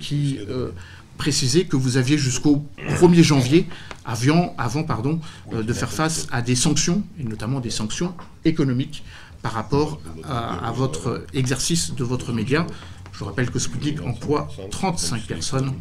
qui 0.01 0.39
euh, 0.49 0.71
précisait 1.17 1.65
que 1.65 1.77
vous 1.77 1.97
aviez 1.97 2.19
jusqu'au 2.19 2.65
1er 2.79 3.23
janvier, 3.23 3.67
avant, 4.05 4.55
avant 4.59 4.85
pardon, 4.85 5.21
euh, 5.53 5.63
de 5.63 5.73
faire 5.73 5.91
face 5.91 6.27
à 6.31 6.43
des 6.43 6.55
sanctions, 6.55 7.03
et 7.19 7.25
notamment 7.25 7.61
des 7.61 7.71
sanctions 7.71 8.15
économiques 8.45 9.03
par 9.43 9.53
rapport 9.53 10.01
à, 10.25 10.73
votre 10.73 11.25
exercice 11.33 11.95
de 11.95 12.03
votre 12.03 12.33
média. 12.33 12.67
Je 13.13 13.21
vous 13.21 13.27
rappelle 13.27 13.51
que 13.51 13.59
Sputnik 13.59 14.03
emploie 14.03 14.49
35 14.71 15.23
personnes 15.23 15.73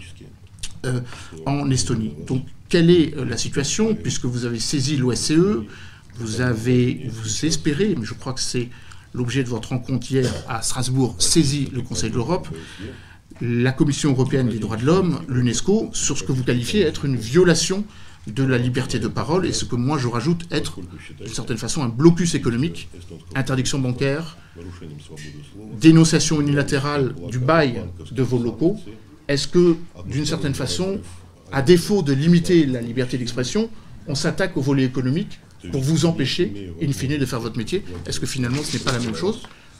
euh, 0.86 1.00
en 1.46 1.72
Estonie. 1.72 2.14
Donc, 2.28 2.46
quelle 2.70 2.92
est 2.92 3.16
la 3.16 3.38
situation 3.38 3.96
Puisque 3.96 4.26
vous 4.26 4.46
avez 4.46 4.60
saisi 4.60 4.98
l'OSCE, 4.98 5.66
vous 6.18 6.42
avez, 6.42 7.10
vous 7.10 7.46
espérez, 7.46 7.96
mais 7.98 8.06
je 8.06 8.14
crois 8.14 8.34
que 8.34 8.40
c'est 8.42 8.70
l'objet 9.14 9.44
de 9.44 9.50
votre 9.50 9.70
rencontre 9.70 10.12
hier 10.12 10.32
à 10.48 10.62
Strasbourg, 10.62 11.16
saisi 11.20 11.70
le 11.74 11.82
Conseil 11.82 12.10
de 12.12 12.16
l'Europe 12.16 12.48
la 13.42 13.72
Commission 13.72 14.12
européenne 14.12 14.50
des 14.50 14.60
droits 14.60 14.78
de 14.78 14.86
l'homme, 14.86 15.22
l'UNESCO, 15.28 15.90
sur 15.94 16.18
ce 16.18 16.24
que 16.24 16.32
vous 16.32 16.44
qualifiez 16.44 16.82
être 16.82 17.06
une 17.06 17.16
violation 17.16 17.84
de 18.28 18.44
la 18.44 18.58
liberté 18.58 18.98
de 18.98 19.08
parole 19.08 19.46
et 19.46 19.54
ce 19.54 19.66
que 19.66 19.76
moi 19.76 19.98
je 19.98 20.08
rajoute 20.08 20.46
être 20.52 20.80
d'une 21.20 21.34
certaine 21.34 21.58
façon 21.58 21.84
un 21.84 21.90
blocus 21.90 22.34
économique, 22.34 22.90
interdiction 23.36 23.78
bancaire, 23.80 24.38
dénonciation 25.80 26.42
unilatérale 26.42 27.14
du 27.30 27.40
bail 27.40 27.84
de 28.12 28.24
vos 28.24 28.40
locaux. 28.40 28.80
Est-ce 29.28 29.48
que 29.48 29.76
d'une 30.08 30.26
certaine 30.26 30.56
façon, 30.56 31.00
à 31.52 31.62
défaut 31.62 32.02
de 32.02 32.14
limiter 32.14 32.66
la 32.66 32.82
liberté 32.82 33.18
d'expression, 33.18 33.70
on 34.08 34.16
s'attaque 34.16 34.58
au 34.58 34.62
volet 34.62 34.86
économique 34.86 35.40
pour 35.72 35.82
vous 35.82 36.06
empêcher, 36.06 36.72
in 36.82 36.92
fine, 36.92 37.18
de 37.18 37.26
faire 37.26 37.40
votre 37.40 37.58
métier? 37.58 37.84
Est-ce 38.08 38.20
que 38.20 38.26
finalement 38.26 38.64
ce 38.64 38.78
n'est 38.78 38.84
pas 38.84 38.92
la 38.92 39.00
même 39.00 39.16
chose? 39.16 39.42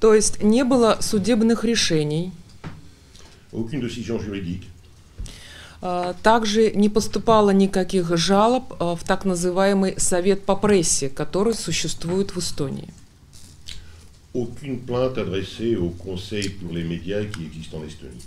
То 0.00 0.14
есть 0.14 0.42
не 0.42 0.64
было 0.64 0.98
судебных 1.00 1.64
решений. 1.64 2.32
Aucune 3.52 3.80
décision 3.80 4.18
juridique. 4.20 4.64
Также 6.22 6.72
не 6.72 6.88
поступало 6.88 7.50
никаких 7.50 8.16
жалоб 8.16 8.74
в 8.80 8.98
так 9.06 9.24
называемый 9.24 9.94
совет 9.98 10.44
по 10.44 10.56
прессе, 10.56 11.08
который 11.08 11.54
существует 11.54 12.34
в 12.34 12.38
Эстонии. 12.38 12.92
Aucune 14.34 14.78
plainte 14.80 15.18
adressée 15.18 15.76
au 15.76 15.90
Conseil 15.90 16.50
pour 16.50 16.72
les 16.72 16.84
médias 16.84 17.24
qui 17.24 17.46
existe 17.46 17.74
en 17.74 17.82
Estonie. 17.84 18.22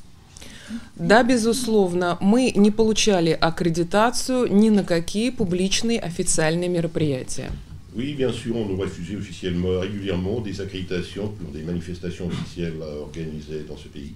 Да, 0.95 1.23
безусловно, 1.23 2.17
мы 2.21 2.51
не 2.55 2.71
получали 2.71 3.31
аккредитацию 3.31 4.47
ни 4.47 4.69
на 4.69 4.83
какие 4.85 5.29
публичные 5.29 5.99
официальные 5.99 6.69
мероприятия. 6.69 7.51
Oui, 7.93 8.13
bien 8.13 8.31
sûr, 8.31 8.55
on 8.55 8.65
nous 8.65 8.77
refusait 8.77 9.17
officiellement 9.17 9.79
régulièrement 9.79 10.39
des 10.39 10.61
accréditations 10.61 11.27
pour 11.27 11.51
des 11.51 11.61
manifestations 11.61 12.27
officielles 12.27 12.81
organisées 13.01 13.65
dans 13.67 13.77
ce 13.77 13.89
pays. 13.89 14.13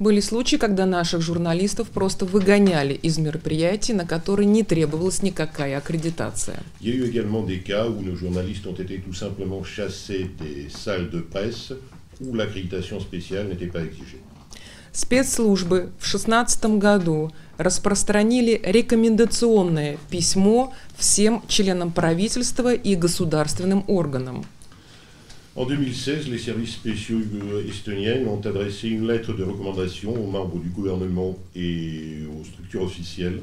Были 0.00 0.20
случаи, 0.20 0.56
когда 0.56 0.86
наших 0.86 1.20
журналистов 1.20 1.90
просто 1.90 2.24
выгоняли 2.24 2.94
из 2.94 3.18
мероприятий, 3.18 3.92
на 3.92 4.04
которые 4.06 4.46
не 4.46 4.64
требовалась 4.64 5.22
никакая 5.22 5.78
аккредитация. 5.78 6.60
Il 6.80 6.88
y 6.88 6.92
a 6.92 6.94
eu 6.96 7.04
également 7.04 7.42
des 7.42 7.60
cas 7.60 7.88
où 7.88 8.00
nos 8.02 8.16
journalistes 8.16 8.66
ont 8.66 8.74
été 8.74 8.98
tout 8.98 9.14
simplement 9.14 9.62
chassés 9.62 10.30
des 10.40 10.68
salles 10.70 11.10
de 11.10 11.20
presse 11.20 11.72
où 12.20 12.34
l'accréditation 12.34 12.98
spéciale 13.00 13.48
n'était 13.48 13.66
pas 13.66 13.82
exigée. 13.82 14.20
Спецслужбы 14.92 15.90
в 15.98 16.12
2016 16.12 16.78
году 16.78 17.30
распространили 17.62 18.60
рекомендационное 18.64 19.98
письмо 20.10 20.72
всем 20.96 21.42
членам 21.48 21.92
правительства 21.92 22.74
и 22.74 22.94
государственным 22.94 23.84
органам. 23.86 24.44
En 25.54 25.66
2016, 25.66 26.28
les 26.28 26.38
services 26.38 26.72
spéciaux 26.72 27.20
estoniens 27.68 28.26
ont 28.26 28.40
adressé 28.40 28.88
une 28.88 29.06
lettre 29.06 29.34
de 29.34 29.44
recommandation 29.44 30.14
aux 30.14 30.26
membres 30.26 30.58
du 30.58 30.70
gouvernement 30.70 31.36
et 31.54 32.26
aux 32.26 32.42
structures 32.42 32.82
officielles. 32.82 33.42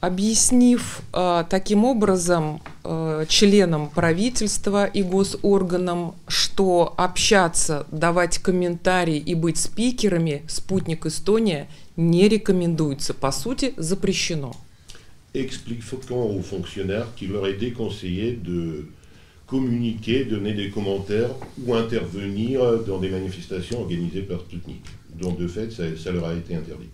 Объяснив 0.00 1.02
э, 1.12 1.44
таким 1.48 1.84
образом 1.84 2.62
э, 2.84 3.26
членам 3.28 3.90
правительства 3.90 4.86
и 4.86 5.02
госорганам, 5.02 6.14
что 6.26 6.94
общаться, 6.96 7.86
давать 7.92 8.38
комментарии 8.38 9.18
и 9.18 9.34
быть 9.34 9.58
спикерами 9.58 10.42
«Спутник 10.48 11.04
Эстония» 11.06 11.68
не 11.96 12.28
рекомендуется, 12.28 13.12
по 13.12 13.30
сути, 13.30 13.74
запрещено. 13.76 14.56
Expliquant 15.32 16.24
aux 16.24 16.42
fonctionnaires 16.42 17.06
qu'il 17.14 17.30
leur 17.30 17.46
est 17.46 17.58
déconseillé 17.58 18.32
de 18.32 18.88
communiquer, 19.46 20.24
donner 20.24 20.54
des 20.54 20.70
commentaires 20.70 21.30
ou 21.64 21.74
intervenir 21.74 22.82
dans 22.84 22.98
des 22.98 23.10
manifestations 23.10 23.80
organisées 23.80 24.22
par 24.22 24.40
Sputnik. 24.40 24.82
Donc 25.20 25.38
de 25.38 25.46
fait, 25.46 25.70
ça, 25.70 25.84
ça 26.02 26.10
leur 26.10 26.24
a 26.24 26.34
été 26.34 26.56
interdit. 26.56 26.88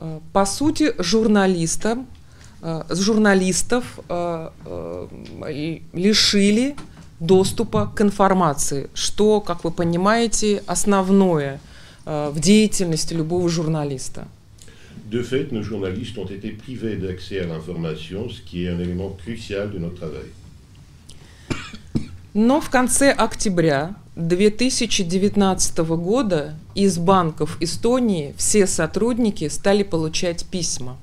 Э, 0.00 0.20
по 0.32 0.44
сути, 0.46 0.94
журналистам, 0.98 2.06
э, 2.62 2.82
журналистов 2.90 4.00
э, 4.08 4.48
лишили 5.92 6.76
доступа 7.20 7.86
к 7.94 8.00
информации, 8.02 8.88
что, 8.94 9.40
как 9.40 9.64
вы 9.64 9.70
понимаете, 9.70 10.62
основное 10.66 11.60
в 12.04 12.38
деятельности 12.38 13.14
любого 13.14 13.48
журналиста. 13.48 14.28
De 15.10 15.22
fait, 15.22 15.52
nos 15.52 15.62
journalistes 15.62 16.18
ont 16.18 16.26
été 16.26 16.50
privés 16.50 16.96
d'accès 16.96 17.40
à 17.40 17.46
l'information, 17.46 18.28
ce 18.28 18.42
qui 18.42 18.64
est 18.64 18.68
un 18.68 18.78
élément 18.78 19.08
crucial 19.24 19.70
de 19.70 19.78
notre 19.78 19.94
travail. 19.94 20.28
Но 22.34 22.60
в 22.60 22.68
конце 22.68 23.12
октября 23.12 23.94
2019 24.16 25.78
года 25.78 26.54
из 26.74 26.98
банков 26.98 27.56
Эстонии 27.60 28.34
все 28.36 28.66
сотрудники 28.66 29.48
стали 29.48 29.84
получать 29.84 30.44
письма. 30.44 30.96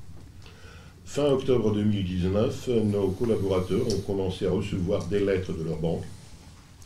Fin 1.06 1.38
octobre 1.38 1.72
2019, 1.72 2.84
nos 2.84 3.12
collaborateurs 3.18 3.86
ont 3.86 4.02
commencé 4.06 4.44
à 4.46 4.50
recevoir 4.50 5.06
des 5.06 5.20
lettres 5.20 5.54
de 5.54 5.64
leur 5.64 5.78
banque. 5.78 6.04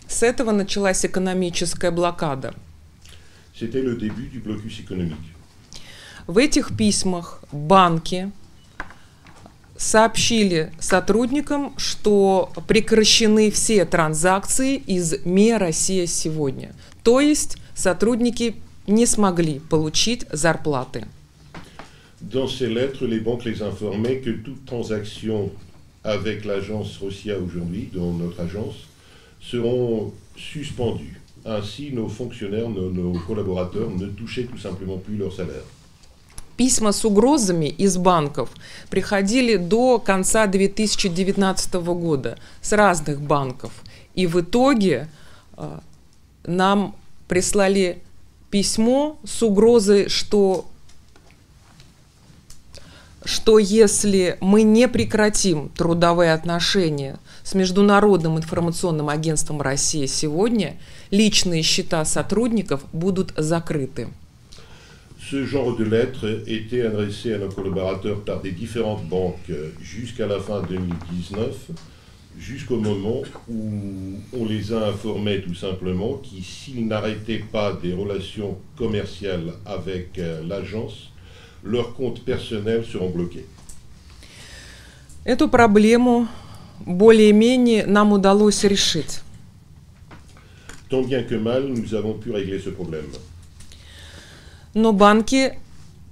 С 0.06 0.22
этого 0.22 0.52
началась 0.52 1.04
экономическая 1.04 1.90
блокада. 1.90 2.54
C'était 3.52 3.82
le 3.82 3.96
début 3.96 4.28
du 4.28 4.38
blocus 4.38 4.78
économique. 4.78 5.34
В 6.28 6.38
этих 6.38 6.76
письмах 6.76 7.40
банки 7.50 8.30
сообщили 9.78 10.72
сотрудникам, 10.78 11.74
что 11.76 12.50
прекращены 12.66 13.50
все 13.50 13.84
транзакции 13.84 14.76
из 14.76 15.24
МЕ 15.24 15.58
«Россия 15.58 16.06
сегодня». 16.06 16.74
То 17.02 17.20
есть 17.20 17.56
сотрудники 17.74 18.56
не 18.86 19.06
смогли 19.06 19.60
получить 19.60 20.26
зарплаты. 20.32 21.06
Dans 22.20 22.48
ces 22.48 22.68
lettres, 22.68 23.06
les 23.06 23.20
banques 23.20 23.44
les 23.44 23.62
informaient 23.62 24.20
que 24.20 24.30
toute 24.30 24.64
transaction 24.64 25.50
avec 26.02 26.44
l'agence 26.44 26.96
Rosia 26.98 27.38
aujourd'hui, 27.38 27.90
dont 27.92 28.12
notre 28.12 28.40
agence, 28.40 28.86
seront 29.40 30.12
suspendues. 30.36 31.20
Ainsi, 31.44 31.92
nos 31.92 32.08
fonctionnaires, 32.08 32.68
nos, 32.70 32.90
nos 32.90 33.12
collaborateurs 33.26 33.90
ne 33.90 34.06
touchaient 34.06 34.44
tout 34.44 34.58
simplement 34.58 34.98
plus 34.98 35.16
leur 35.16 35.32
salaire. 35.32 35.64
Письма 36.56 36.92
с 36.92 37.04
угрозами 37.04 37.66
из 37.66 37.98
банков 37.98 38.50
приходили 38.88 39.56
до 39.56 39.98
конца 39.98 40.46
2019 40.46 41.74
года 41.74 42.38
с 42.62 42.72
разных 42.72 43.20
банков. 43.20 43.72
И 44.14 44.26
в 44.26 44.40
итоге 44.40 45.08
э, 45.56 45.78
нам 46.46 46.96
прислали 47.28 48.02
письмо 48.50 49.18
с 49.24 49.42
угрозой, 49.42 50.08
что 50.08 50.66
что 53.26 53.58
если 53.58 54.38
мы 54.40 54.62
не 54.62 54.86
прекратим 54.86 55.68
трудовые 55.70 56.32
отношения 56.32 57.18
с 57.42 57.54
Международным 57.54 58.38
информационным 58.38 59.08
агентством 59.08 59.60
России 59.60 60.06
сегодня, 60.06 60.76
личные 61.10 61.62
счета 61.62 62.04
сотрудников 62.04 62.84
будут 62.92 63.34
закрыты. 63.36 64.08
Ce 65.25 65.45
genre 65.45 65.75
de 65.77 65.83
lettres 65.83 66.43
était 66.47 66.81
adressé 66.81 67.33
à 67.33 67.37
nos 67.37 67.49
collaborateurs 67.49 68.21
par 68.21 68.41
des 68.41 68.51
différentes 68.51 69.05
banques 69.07 69.51
jusqu'à 69.81 70.27
la 70.27 70.39
fin 70.39 70.61
2019, 70.61 71.71
jusqu'au 72.37 72.77
moment 72.77 73.21
où 73.47 73.59
on 74.33 74.45
les 74.45 74.73
a 74.73 74.87
informés 74.87 75.41
tout 75.41 75.53
simplement 75.53 76.15
qu'ils 76.17 76.43
s'ils 76.43 76.87
n'arrêtaient 76.87 77.43
pas 77.51 77.73
des 77.73 77.93
relations 77.93 78.57
commerciales 78.77 79.53
avec 79.65 80.17
euh, 80.17 80.41
l'agence, 80.47 81.11
leurs 81.63 81.93
comptes 81.93 82.23
personnels 82.25 82.85
seront 82.85 83.09
bloqués. 83.09 83.45
Эту 85.23 85.47
проблему 85.49 86.27
более-менее 86.87 87.85
нам 87.85 88.11
удалось 88.11 88.63
решить. 88.63 89.21
Tant 90.89 91.03
bien 91.03 91.23
que 91.23 91.35
mal, 91.35 91.67
nous 91.67 91.93
avons 91.93 92.15
pu 92.15 92.31
régler 92.31 92.59
ce 92.59 92.69
problème. 92.69 93.05
Но 94.76 94.92
банки 94.92 95.58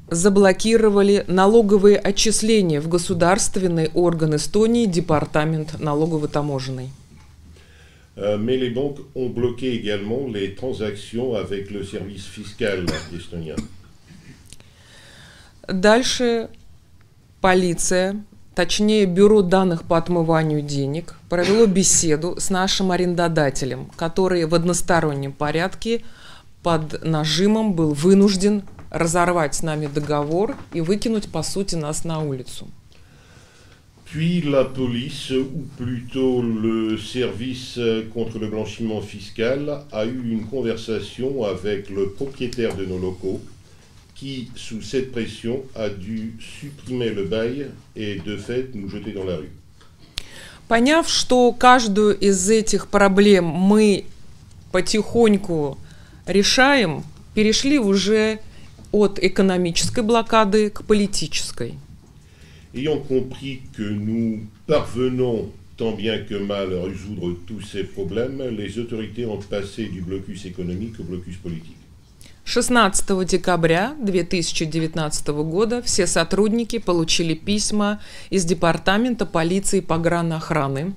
заблокировали 0.09 1.27
налоговые 1.29 1.99
отчисления 1.99 2.81
в 2.81 2.89
государственный 2.89 3.91
орган 3.93 4.37
Эстонии, 4.37 4.87
департамент 4.87 5.79
налогово-таможенный. 5.79 6.89
Mais 8.17 8.57
les 8.57 8.71
banques 8.71 9.01
ont 9.15 9.29
bloqué 9.29 9.75
également 9.75 10.27
les 10.29 10.55
transactions 10.55 11.35
avec 11.35 11.71
le 11.71 11.85
service 11.85 12.25
fiscal 12.25 12.87
estonien. 13.13 13.57
Дальше 15.69 16.49
полиция, 17.43 18.25
точнее 18.55 19.05
бюро 19.05 19.43
данных 19.43 19.83
по 19.83 19.99
отмыванию 19.99 20.63
денег, 20.63 21.17
провело 21.29 21.67
беседу 21.67 22.37
с 22.39 22.49
нашим 22.49 22.93
арендодателем, 22.93 23.91
который 23.97 24.47
в 24.47 24.55
одностороннем 24.55 25.33
порядке 25.33 26.03
под 26.64 27.04
нажимом 27.04 27.74
был 27.74 27.94
вынужден 27.94 28.64
разорвать 28.92 29.56
с 29.56 29.64
нами 29.64 29.88
договор 29.88 30.56
и 30.74 30.82
выкинуть, 30.82 31.30
по 31.30 31.44
сути, 31.44 31.76
нас 31.76 32.04
на 32.04 32.20
улицу. 32.20 32.68
Puis 34.12 34.42
la 34.42 34.66
police, 34.66 35.30
ou 35.30 35.68
plutôt 35.78 36.42
le 36.42 36.98
service 36.98 37.80
contre 38.12 38.40
le 38.40 38.48
blanchiment 38.48 39.02
fiscal, 39.02 39.84
a 39.92 40.04
eu 40.04 40.32
une 40.32 40.48
conversation 40.48 41.44
avec 41.44 41.92
le 41.92 42.10
propriétaire 42.10 42.76
de 42.76 42.86
nos 42.86 42.98
locaux 42.98 43.40
qui, 44.16 44.50
sous 44.56 44.82
cette 44.82 45.12
pression, 45.12 45.64
a 45.76 45.90
dû 45.90 46.34
supprimer 46.40 47.12
le 47.12 47.26
bail 47.26 47.68
et 47.96 48.16
de 48.16 48.36
fait 48.36 48.74
nous 48.74 48.90
jeter 48.90 49.12
dans 49.12 49.26
la 49.26 49.38
rue. 49.38 49.52
Поняв, 50.68 51.08
что 51.08 51.52
каждую 51.52 52.18
из 52.18 52.50
этих 52.50 52.88
проблем 52.88 53.46
мы 53.46 54.06
потихоньку 54.72 55.78
решаем, 56.27 57.05
перешли 57.35 57.79
уже 57.79 58.41
от 58.93 59.19
экономической 59.23 60.03
блокады 60.03 60.71
к 60.71 60.85
политической. 60.85 61.75
Ayant 62.73 63.07
compris 63.07 63.63
que 63.77 63.83
nous 63.83 64.47
parvenons 64.67 65.53
tant 65.77 65.93
bien 65.93 66.19
que 66.19 66.35
mal 66.35 66.73
à 66.73 66.85
résoudre 66.85 67.37
tous 67.47 67.61
ces 67.61 67.85
problèmes, 67.85 68.43
les 68.57 68.79
autorités 68.79 69.27
ont 69.27 69.39
passé 69.39 69.85
du 69.87 70.01
blocus 70.01 70.45
économique 70.45 70.99
au 70.99 71.05
blocus 71.05 71.37
politique. 71.37 71.77
16 72.45 73.05
декабря 73.27 73.97
2019 74.01 75.29
года 75.45 75.81
все 75.83 76.07
сотрудники 76.07 76.79
получили 76.79 77.35
письма 77.35 78.01
из 78.29 78.45
Департамента 78.45 79.25
полиции 79.25 79.81
погранохраны. 79.81 80.95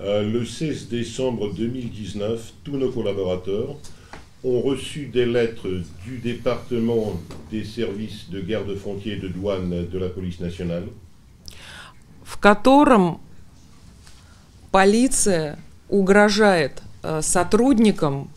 Le 0.00 0.44
16 0.44 0.88
décembre 0.88 1.52
2019, 1.54 2.52
tous 2.62 2.76
nos 2.76 2.90
collaborateurs 2.90 3.74
ont 4.44 4.60
reçu 4.60 5.06
des 5.06 5.26
lettres 5.26 5.68
du 6.04 6.18
département 6.18 7.20
des 7.50 7.64
services 7.64 8.30
de 8.30 8.40
garde-frontières 8.40 9.16
et 9.16 9.20
de 9.20 9.28
douane 9.28 9.86
de 9.88 9.98
la 9.98 10.08
police 10.08 10.40
nationale. 10.40 10.84
в 12.28 12.36
котором 12.36 13.20
полиция 14.70 15.58
угрожает 15.88 16.82
э, 17.02 17.22
сотрудникам 17.22 18.30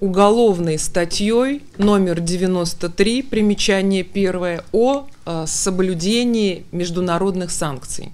уголовной 0.00 0.78
статьей 0.78 1.62
номер 1.78 2.20
93, 2.20 3.22
примечание 3.22 4.04
первое, 4.04 4.62
о 4.72 5.06
э, 5.24 5.44
соблюдении 5.46 6.66
международных 6.72 7.50
санкций. 7.50 8.12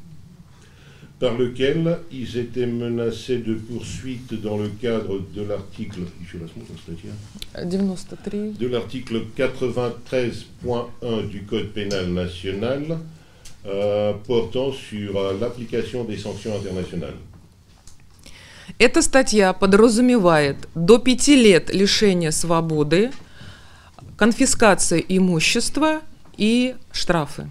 par 1.23 1.37
lequel 1.37 1.99
ils 2.11 2.37
étaient 2.37 2.65
menacés 2.65 3.39
de 3.39 3.53
poursuites 3.55 4.33
dans 4.41 4.57
le 4.57 4.69
cadre 4.69 5.21
de 5.35 5.41
l'article 5.41 6.01
de 8.59 8.67
l'article 8.67 9.21
93.1 9.37 11.27
du 11.27 11.43
Code 11.43 11.73
pénal 11.73 12.07
national 12.07 12.99
euh, 13.65 14.13
portant 14.25 14.71
sur 14.71 15.17
euh, 15.17 15.37
l'application 15.39 16.05
des 16.05 16.17
sanctions 16.17 16.55
internationales. 16.55 17.15
Эта 18.77 19.01
статья 19.01 19.51
подразумевает 19.51 20.69
до 20.75 20.99
пяти 20.99 21.35
лет 21.35 21.73
лишения 21.73 22.31
свободы, 22.31 23.11
конфискация 24.15 24.99
имущества 24.99 26.01
и 26.37 26.75
штрафы. 26.93 27.47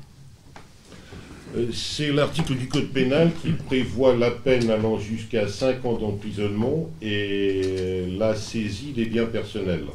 Euh, 1.55 1.67
c'est 1.73 2.11
l'article 2.11 2.55
du 2.55 2.67
Code 2.67 2.87
pénal 2.87 3.31
qui 3.41 3.51
prévoit 3.51 4.15
la 4.15 4.31
peine 4.31 4.69
allant 4.71 4.97
jusqu'à 4.97 5.47
5 5.47 5.85
ans 5.85 5.93
d'emprisonnement 5.93 6.89
et 7.01 8.07
la 8.17 8.35
saisie 8.35 8.91
des 8.91 9.05
biens 9.05 9.25
personnels. 9.25 9.85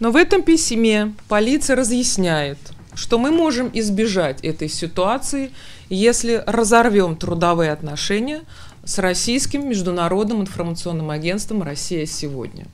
Но 0.00 0.10
в 0.10 0.16
этом 0.16 0.42
письме 0.42 1.12
полиция 1.28 1.76
разъясняет, 1.76 2.58
что 2.94 3.18
мы 3.18 3.30
можем 3.30 3.70
избежать 3.72 4.40
этой 4.44 4.68
ситуации, 4.68 5.50
если 5.88 6.42
разорвем 6.46 7.14
трудовые 7.14 7.70
отношения 7.70 8.42
с 8.84 8.98
российским 8.98 9.68
международным 9.68 10.40
информационным 10.40 11.10
агентством 11.10 11.62
«Россия 11.62 12.04
сегодня». 12.06 12.66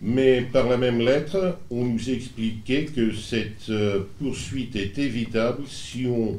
Mais 0.00 0.42
par 0.42 0.68
la 0.68 0.76
même 0.76 1.00
lettre, 1.00 1.58
on 1.70 1.84
nous 1.84 2.10
expliquait 2.10 2.84
que 2.84 3.12
cette 3.12 3.68
euh, 3.68 4.06
poursuite 4.20 4.76
est 4.76 4.96
évitable 4.96 5.64
si 5.68 6.06
on 6.06 6.38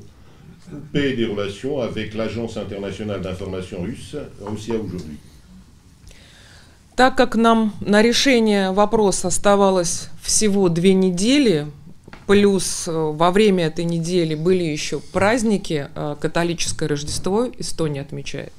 coupait 0.70 1.16
des 1.16 1.26
relations 1.26 1.82
avec 1.82 2.14
l'Agence 2.14 2.58
internationale 2.58 3.22
d'information 3.22 3.82
russe, 3.82 4.16
Russia 4.42 4.76
aujourd'hui. 4.76 5.18
Так 6.96 7.16
как 7.16 7.36
нам 7.36 7.74
на 7.80 8.02
решение 8.02 8.72
вопроса 8.72 9.30
оставалось 9.30 10.10
всего 10.22 10.68
две 10.68 10.94
недели, 10.94 11.68
плюс 12.28 12.90
э, 12.90 12.92
во 12.92 13.32
время 13.32 13.68
этой 13.68 13.86
недели 13.86 14.36
были 14.36 14.64
еще 14.64 15.00
праздники, 15.00 15.88
э, 15.96 16.16
католическое 16.20 16.90
Рождество 16.90 17.48
Эстония 17.58 18.02
отмечает. 18.02 18.52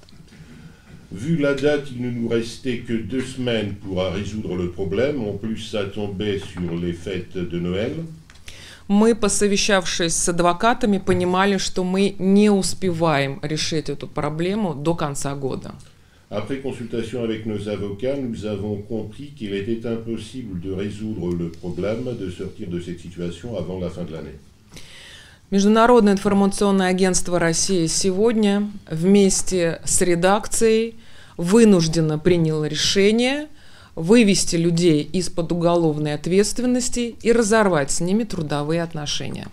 Vu 1.11 1.37
la 1.37 1.55
date, 1.55 1.88
il 1.90 2.03
ne 2.03 2.11
nous 2.11 2.29
restait 2.29 2.79
que 2.79 2.92
deux 2.92 3.23
semaines 3.25 3.75
pour 3.75 4.01
résoudre 4.05 4.57
le 4.57 4.70
problème. 4.70 5.20
En 5.23 5.33
plus, 5.33 5.59
ça 5.59 5.85
tombait 5.85 6.38
sur 6.38 6.77
les 6.81 6.92
fêtes 6.92 7.37
de 7.37 7.59
Noël. 7.59 7.92
Мы, 8.90 9.14
посовещавшись 9.14 10.16
с 10.16 10.29
адвокатами, 10.29 10.98
понимали, 10.98 11.59
что 11.59 11.85
мы 11.85 12.16
не 12.18 12.50
успеваем 12.50 13.38
решить 13.40 13.88
эту 13.88 14.09
проблему 14.09 14.74
до 14.74 14.96
конца 14.96 15.37
года. 15.37 15.76
Après 16.29 16.57
consultation 16.61 17.22
avec 17.22 17.46
nos 17.46 17.68
avocats, 17.68 18.16
nous 18.16 18.44
avons 18.46 18.83
compris 18.83 19.33
qu'il 19.38 19.55
était 19.55 19.87
impossible 19.87 20.61
de 20.61 20.72
résoudre 20.72 21.33
le 21.33 21.50
problème, 21.50 22.16
de 22.18 22.31
sortir 22.33 22.68
de 22.68 22.81
cette 22.81 22.98
situation 22.98 23.57
avant 23.57 23.79
la 23.79 23.90
fin 23.90 24.03
de 24.03 24.12
l'année. 24.12 24.38
Международное 25.53 26.14
информационное 26.14 26.88
агентство 26.88 27.38
России 27.38 27.87
сегодня 27.87 28.68
вместе 28.90 29.81
с 29.85 30.00
редакцией 30.00 30.96
вынужденно 31.37 32.18
приняло 32.18 32.64
решение 32.64 33.46
вывести 34.01 34.57
людей 34.57 35.03
из-под 35.13 35.53
уголовной 35.53 36.15
ответственности 36.15 37.17
и 37.23 37.33
разорвать 37.33 37.91
с 37.91 38.01
ними 38.01 38.25
трудовые 38.25 38.83
отношения. 38.83 39.47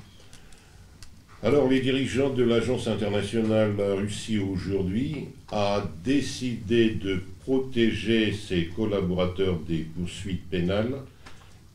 Alors, 1.43 1.69
les 1.69 1.81
dirigeants 1.81 2.33
de 2.33 2.43
l'Agence 2.43 2.87
internationale 2.87 3.75
Russie 3.95 4.39
aujourd'hui 4.39 5.29
a 5.51 5.83
décidé 6.03 6.89
de 6.89 7.21
protéger 7.45 8.33
ses 8.33 8.65
collaborateurs 8.75 9.59
des 9.59 9.85
poursuites 9.95 10.49
pénales 10.49 10.95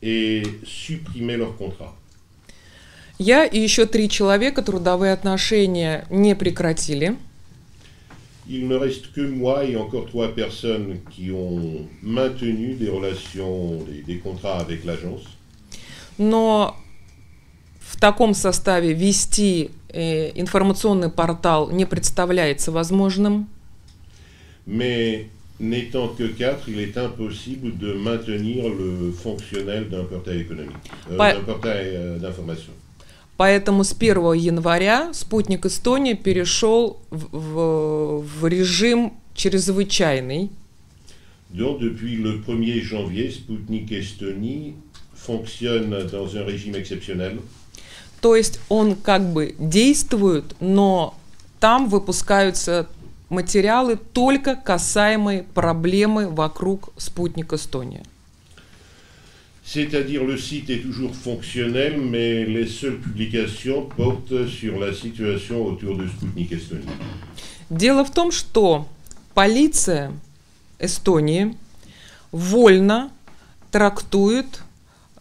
et 0.01 0.43
supprimer 0.65 1.37
leur 1.37 1.55
contrat. 1.55 1.95
Я 3.19 3.45
и 3.45 3.59
еще 3.59 3.85
три 3.85 4.09
человека 4.09 4.61
трудовые 4.63 5.13
отношения 5.13 6.05
не 6.09 6.35
прекратили. 6.35 7.15
Il 8.50 8.66
ne 8.66 8.76
reste 8.76 9.12
que 9.12 9.20
moi 9.20 9.64
et 9.64 9.76
encore 9.76 10.06
trois 10.06 10.28
personnes 10.34 11.00
qui 11.10 11.30
ont 11.30 11.86
maintenu 12.02 12.74
des 12.74 12.88
relations, 12.88 13.82
des, 13.84 14.00
des 14.02 14.18
contrats 14.20 14.58
avec 14.58 14.84
l'agence. 14.86 15.24
Но 16.18 16.74
в 17.80 17.96
таком 18.00 18.34
составе 18.34 18.92
вести 18.94 19.70
э, 19.92 20.30
информационный 20.34 21.10
портал 21.10 21.70
не 21.70 21.84
представляется 21.84 22.70
возможным. 22.72 23.46
Mais 24.66 25.26
n'étant 25.60 26.08
que 26.08 26.28
quatre, 26.28 26.68
il 26.68 26.78
est 26.80 26.96
impossible 26.96 27.76
de 27.78 27.92
maintenir 27.94 28.68
le 28.68 29.12
fonctionnel 29.12 29.88
d'un 29.88 30.04
portail 30.04 30.40
économique, 30.40 30.76
euh, 31.10 31.16
Pas- 31.16 31.34
d'un 31.34 31.40
portail 31.42 31.86
euh, 31.94 32.18
d'information. 32.18 32.72
Поэтому 33.47 33.83
с 33.83 33.91
1 33.91 34.31
января 34.35 35.11
спутник 35.13 35.65
Эстония 35.65 36.15
перешел 36.15 37.01
в, 37.09 37.27
в- 37.37 38.21
в 38.39 38.47
режим 38.47 39.11
чрезвычайный. 39.35 40.49
Donc, 41.51 41.81
depuis 41.81 42.15
le 42.15 42.41
1er 42.41 42.79
janvier, 42.81 43.29
Sputnik 43.29 43.91
Estonie 43.91 44.75
fonctionne 45.13 46.07
dans 46.09 46.33
un 46.37 46.45
régime 46.45 46.75
exceptionnel. 46.77 47.41
То 48.21 48.37
есть 48.37 48.61
он 48.69 48.95
как 48.95 49.33
бы 49.33 49.55
действует, 49.59 50.55
но 50.61 51.13
там 51.59 51.89
выпускаются 51.89 52.87
материалы 53.27 53.99
только 54.13 54.55
касаемые 54.55 55.43
проблемы 55.43 56.29
вокруг 56.29 56.93
спутник 56.95 57.51
Эстония. 57.51 58.03
C'est-à-dire 59.65 60.23
le 60.25 60.37
site 60.37 60.69
est 60.69 60.81
toujours 60.81 61.15
fonctionnel, 61.15 61.99
mais 61.99 62.45
les 62.45 62.67
seules 62.67 62.99
publications 62.99 63.89
portent 63.95 64.47
sur 64.47 64.77
la 64.79 64.93
situation 64.93 65.65
autour 65.65 65.97
de 65.97 66.07
Sputnik 66.07 66.51
Estonie. 66.51 66.83
Дело 67.69 68.03
в 68.03 68.11
том, 68.11 68.31
что 68.31 68.87
полиция 69.33 70.11
Эстонии 70.79 71.57
вольно 72.31 73.11
трактует 73.71 74.61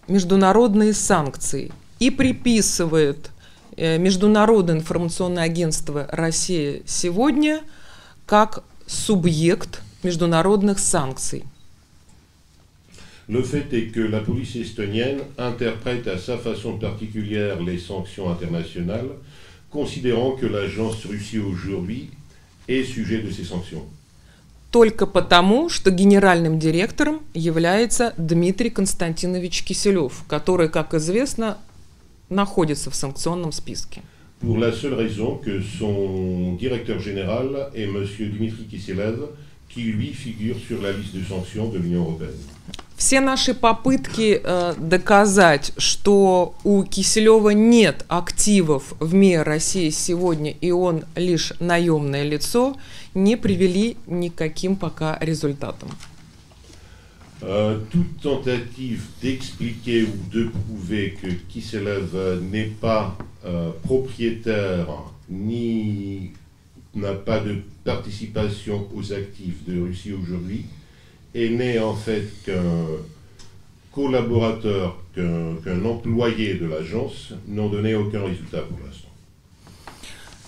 международные 0.09 0.93
санкции 0.93 1.73
и 2.01 2.11
приписывает 2.11 3.31
э, 3.77 3.97
Международное 3.99 4.75
информационное 4.75 5.45
агентство 5.45 6.07
«Россия 6.11 6.83
сегодня» 6.85 7.63
как 8.27 8.65
субъект 8.87 9.83
международных 10.03 10.79
санкций. 10.81 11.45
Le 13.32 13.42
fait 13.42 13.74
est 13.74 13.88
que 13.88 14.00
la 14.00 14.22
police 14.22 14.56
estonienne 14.56 15.20
interprète 15.38 16.08
à 16.08 16.18
sa 16.18 16.38
façon 16.38 16.78
particulière 16.78 17.62
les 17.62 17.78
sanctions 17.78 18.30
internationales, 18.30 19.10
considérant 19.70 20.32
que 20.32 20.46
l'agence 20.46 21.06
Russie 21.06 21.40
aujourd'hui 21.40 22.10
est 22.70 22.84
sujet 22.84 23.20
de 23.20 23.32
ces 23.32 23.44
sanctions. 23.44 23.86
Только 24.72 25.08
потому, 25.08 25.70
что 25.70 25.92
генеральным 25.92 26.60
директором 26.60 27.22
является 27.34 28.14
Дмитрий 28.18 28.70
Константинович 28.70 29.64
Киселев, 29.64 30.24
который, 30.28 30.70
как 30.70 30.94
известно, 30.94 31.58
находится 32.30 32.90
в 32.90 32.96
санкционном 32.96 33.52
списке. 33.52 34.02
Pour 34.42 34.58
la 34.58 34.72
seule 34.72 34.94
raison 34.94 35.38
que 35.38 35.62
son 35.80 36.56
directeur 36.60 37.00
général 37.00 37.72
est 37.74 37.86
M. 37.86 38.06
Dmitry 38.20 38.66
Kiselev, 38.70 39.30
qui 39.70 39.82
lui 39.84 40.14
figure 40.14 40.56
sur 40.58 40.82
la 40.82 40.92
liste 40.92 41.16
de 41.16 41.24
sanctions 41.24 41.70
de 41.70 41.80
l'Union 41.80 42.04
européenne. 42.04 42.38
Все 43.05 43.21
наши 43.21 43.53
попытки 43.53 44.41
э, 44.41 44.75
доказать, 44.79 45.73
что 45.77 46.55
у 46.63 46.85
Киселева 46.85 47.51
нет 47.51 48.05
активов 48.07 48.95
в 49.01 49.13
МИА 49.13 49.43
России 49.43 49.91
сегодня, 49.91 50.53
и 50.53 50.71
он 50.71 51.03
лишь 51.17 51.53
наемное 51.59 52.23
лицо, 52.23 52.77
не 53.13 53.37
привели 53.37 53.97
никаким 54.07 54.77
пока 54.77 55.19
результатам. 55.21 55.91
Euh, 57.41 57.81
toute 57.91 58.21
tentative 58.23 59.03
d'expliquer 59.21 60.05
ou 60.05 60.31
de 60.31 60.45
prouver 60.45 61.19
que 61.21 61.27
Kiselev 61.53 62.41
n'est 62.53 62.71
pas 62.81 63.19
euh, 63.45 63.73
propriétaire 63.83 64.87
ni 65.29 66.31
n'a 66.95 67.15
pas 67.15 67.41
de 67.41 67.63
participation 67.83 68.87
aux 68.95 69.13
actifs 69.13 69.65
de 69.67 69.81
Russie 69.81 70.13
aujourd'hui 70.13 70.67
et 71.35 71.49
n'est 71.51 71.79
en 71.79 71.95
fait 71.95 72.29
qu'un 72.45 72.87
collaborateur, 73.91 74.97
qu'un 75.15 75.57
qu'un 75.65 75.85
employé 75.85 76.55
de 76.55 76.67
l'agence, 76.67 77.33
n'ont 77.47 77.69
donné 77.69 77.95
aucun 77.95 78.23
résultat 78.25 78.63
pour 78.63 78.79
l'instant. 78.85 79.09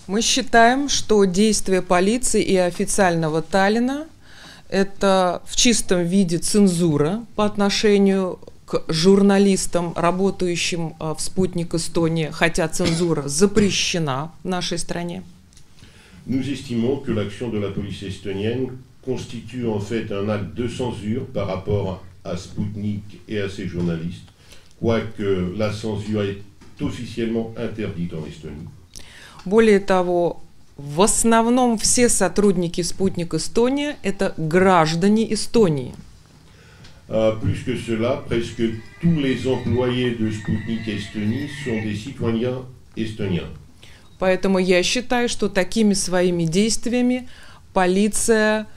Мы 0.06 0.20
считаем, 0.20 0.90
что 0.90 1.24
действия 1.24 1.80
полиции 1.80 2.42
и 2.42 2.56
официального 2.56 3.40
Таллина– 3.40 4.06
это 4.68 5.40
в 5.46 5.56
чистом 5.56 6.04
виде 6.04 6.36
цензура 6.36 7.24
по 7.36 7.46
отношению 7.46 8.38
к 8.66 8.82
журналистам, 8.88 9.94
работающим 9.96 10.94
э, 11.00 11.14
в 11.16 11.20
«Спутник 11.20 11.74
Эстония», 11.74 12.30
хотя 12.32 12.68
цензура 12.68 13.28
запрещена 13.28 14.32
в 14.42 14.48
нашей 14.48 14.78
стране. 14.78 15.22
Nous 16.26 16.48
estimons 16.48 16.96
que 16.98 17.12
l'action 17.12 17.48
de 17.50 17.58
la 17.58 17.70
police 17.70 18.02
estonienne 18.02 18.78
constitue 19.03 19.67
en 19.67 19.79
fait 19.79 20.11
un 20.11 20.29
acte 20.29 20.53
de 20.55 20.67
censure 20.67 21.25
par 21.27 21.47
rapport 21.47 22.03
à 22.23 22.37
Sputnik 22.37 23.03
et 23.27 23.39
à 23.39 23.49
ses 23.49 23.67
journalistes, 23.67 24.27
quoique 24.79 25.53
la 25.57 25.71
censure 25.71 26.23
est 26.23 26.41
officiellement 26.81 27.53
interdite 27.57 28.13
en 28.13 28.25
Estonie. 28.25 28.67
Более 29.45 29.79
того, 29.79 30.41
в 30.77 31.01
основном 31.01 31.77
все 31.77 32.09
сотрудники 32.09 32.81
«Спутник 32.81 33.33
Эстония» – 33.33 34.03
это 34.03 34.33
граждане 34.37 35.33
Эстонии. 35.33 35.93
Euh, 37.09 37.35
plus 37.41 37.63
que 37.65 37.75
cela, 37.75 38.23
presque 38.27 38.61
tous 39.01 39.19
les 39.19 39.47
employés 39.47 40.11
de 40.11 40.29
Sputnik 40.29 40.87
Estonie 40.87 41.49
sont 41.65 41.81
des 41.83 41.95
citoyens 41.95 42.65
estoniens. 42.95 43.49
Поэтому 44.19 44.59
я 44.59 44.83
считаю, 44.83 45.27
что 45.29 45.49
такими 45.49 45.93
своими 45.93 46.43
действиями 46.43 47.27
полиция 47.73 48.67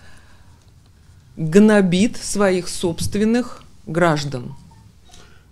гнобит 1.38 2.18
своих 2.18 2.68
собственных 2.68 3.64
граждан. 3.86 4.56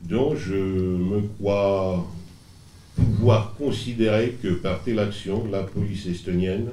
Donc 0.02 0.38
je 0.38 0.56
me 0.56 1.28
crois 1.38 2.06
pouvoir 2.96 3.54
considérer 3.58 4.38
que 4.42 4.50
par 4.56 4.84
telle 4.84 5.00
action, 5.00 5.46
la 5.52 5.64
police 5.64 6.06
estonienne 6.06 6.70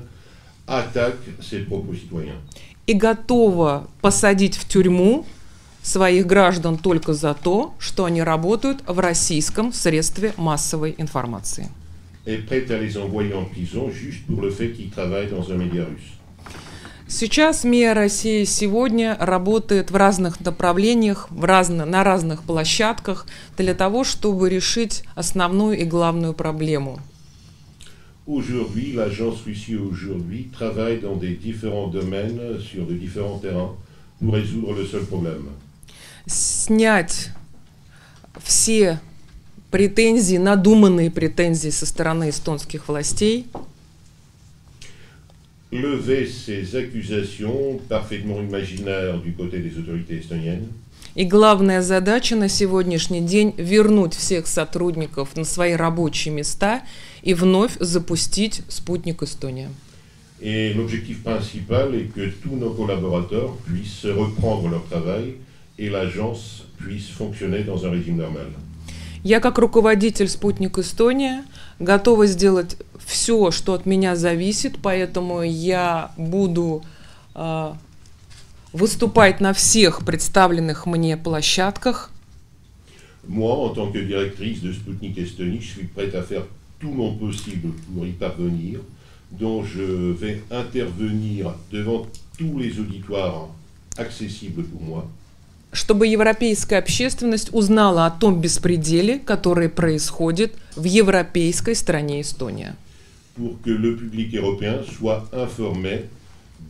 attaque 0.66 1.20
ses 1.40 1.60
propres 1.60 1.94
citoyens. 1.94 2.38
И 2.86 2.94
готова 2.94 3.86
посадить 4.00 4.56
в 4.56 4.66
тюрьму 4.66 5.24
своих 5.82 6.26
граждан 6.26 6.78
только 6.78 7.12
за 7.12 7.34
то, 7.34 7.74
что 7.78 8.04
они 8.06 8.22
работают 8.22 8.82
в 8.86 8.98
российском 8.98 9.72
средстве 9.72 10.32
массовой 10.36 10.94
информации. 10.98 11.68
Est 12.24 12.46
prête 12.46 12.70
à 12.70 12.78
les 12.78 12.96
envoyer 12.96 13.34
en 13.34 13.44
prison 13.44 13.90
juste 13.90 14.26
pour 14.26 14.42
le 14.42 14.50
fait 14.50 14.70
qu'ils 14.70 14.90
travaillent 14.90 15.30
dans 15.30 15.50
un 15.50 15.56
média 15.56 15.84
russe. 15.84 16.21
Сейчас 17.14 17.62
МИА 17.62 17.92
России 17.92 18.44
сегодня 18.44 19.18
работает 19.20 19.90
в 19.90 19.96
разных 19.96 20.40
направлениях, 20.40 21.30
в 21.30 21.44
разно, 21.44 21.84
на 21.84 22.04
разных 22.04 22.42
площадках 22.42 23.26
для 23.58 23.74
того, 23.74 24.02
чтобы 24.02 24.48
решить 24.48 25.04
основную 25.14 25.78
и 25.78 25.84
главную 25.84 26.32
проблему. 26.32 27.00
Aujourd'hui, 28.26 28.94
l'agence 28.94 29.44
Russie 29.44 29.76
aujourd'hui 29.76 30.50
travaille 30.56 31.00
dans 31.00 31.16
des 31.16 31.36
différents 31.36 31.88
domaines, 31.88 32.58
sur 32.60 32.86
de 32.86 32.94
différents 32.94 33.38
terrains, 33.38 33.76
pour 34.18 34.32
résoudre 34.32 34.72
le 34.72 34.86
seul 34.86 35.04
problème. 35.04 35.50
Снять 36.26 37.28
все 38.42 39.00
претензии, 39.70 40.38
надуманные 40.38 41.10
претензии 41.10 41.68
со 41.68 41.84
стороны 41.84 42.30
эстонских 42.30 42.88
властей– 42.88 43.48
lever 45.72 46.26
ces 46.26 46.76
accusations 46.76 47.80
parfaitement 47.88 48.40
imaginaires 48.40 49.18
du 49.18 49.32
côté 49.32 49.58
des 49.58 49.78
autorités 49.78 50.18
estoniennes. 50.18 50.68
И 51.14 51.24
главная 51.24 51.82
задача 51.82 52.36
на 52.36 52.48
сегодняшний 52.48 53.20
день– 53.20 53.54
вернуть 53.58 54.14
всех 54.14 54.46
сотрудников 54.46 55.36
на 55.36 55.44
свои 55.44 55.74
рабочие 55.74 56.32
места 56.32 56.82
и 57.22 57.34
вновь 57.34 57.76
запустить 57.80 58.62
спутник 58.68 59.22
Эстония. 59.22 59.68
Et 60.40 60.72
l'objectif 60.72 61.22
principal 61.22 61.94
est 61.94 62.12
que 62.14 62.30
tous 62.42 62.56
nos 62.56 62.70
collaborateurs 62.70 63.54
puissent 63.66 64.06
reprendre 64.06 64.70
leur 64.70 64.84
travail 64.84 65.34
et 65.78 65.90
l'agence 65.90 66.64
puisse 66.78 67.08
fonctionner 67.08 67.62
dans 67.62 67.84
un 67.84 67.90
régime 67.90 68.16
normal. 68.16 68.46
Я 69.24 69.38
как 69.38 69.58
руководитель 69.58 70.28
«Спутник 70.28 70.78
Эстония» 70.78 71.44
готова 71.82 72.26
сделать 72.26 72.76
все, 73.04 73.50
что 73.50 73.74
от 73.74 73.86
меня 73.86 74.16
зависит, 74.16 74.78
поэтому 74.80 75.42
я 75.42 76.12
буду 76.16 76.82
э, 77.34 77.72
выступать 78.72 79.40
на 79.40 79.52
всех 79.52 80.04
представленных 80.04 80.86
мне 80.86 81.16
площадках. 81.16 82.10
Moi, 83.28 83.52
en 83.52 83.70
tant 83.70 83.92
que 83.92 83.98
directrice 83.98 84.60
de 84.62 84.72
Sputnik 84.72 85.16
Estonie, 85.16 85.60
je 85.60 85.74
suis 85.74 85.84
prête 85.84 86.12
à 86.16 86.22
faire 86.22 86.44
tout 86.80 86.90
mon 86.90 87.14
possible 87.14 87.72
pour 87.94 88.04
y 88.04 88.10
parvenir, 88.10 88.80
dont 89.30 89.62
je 89.62 90.12
vais 90.12 90.42
intervenir 90.50 91.54
devant 91.70 92.08
tous 92.36 92.58
les 92.58 92.80
auditoires 92.80 93.48
accessibles 93.96 94.64
pour 94.64 94.82
moi. 94.82 95.08
Чтобы 95.72 96.06
европейская 96.06 96.76
общественность 96.76 97.48
узнала 97.52 98.06
о 98.06 98.10
том 98.10 98.40
беспределе, 98.40 99.18
который 99.18 99.68
происходит 99.68 100.54
в 100.76 100.84
европейской 100.84 101.74
стране 101.74 102.20
Эстония. 102.20 102.76
Pour 103.36 103.60
que 103.62 103.70
le 103.70 103.96
public 103.96 104.34
européen 104.34 104.82
soit 104.84 105.26
informé 105.32 106.04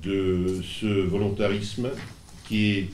de 0.03 0.63
ce 0.81 1.07
volontarisme 1.09 1.91
qui, 2.49 2.71
est, 2.71 2.91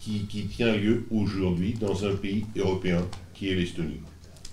qui, 0.00 0.26
qui 0.26 0.46
tient 0.46 0.74
lieu 0.74 1.06
aujourd'hui 1.10 1.74
dans 1.80 2.04
un 2.04 2.16
pays 2.16 2.44
européen 2.56 3.02
qui 3.32 3.48
est 3.50 3.54
l'Estonie. 3.54 4.00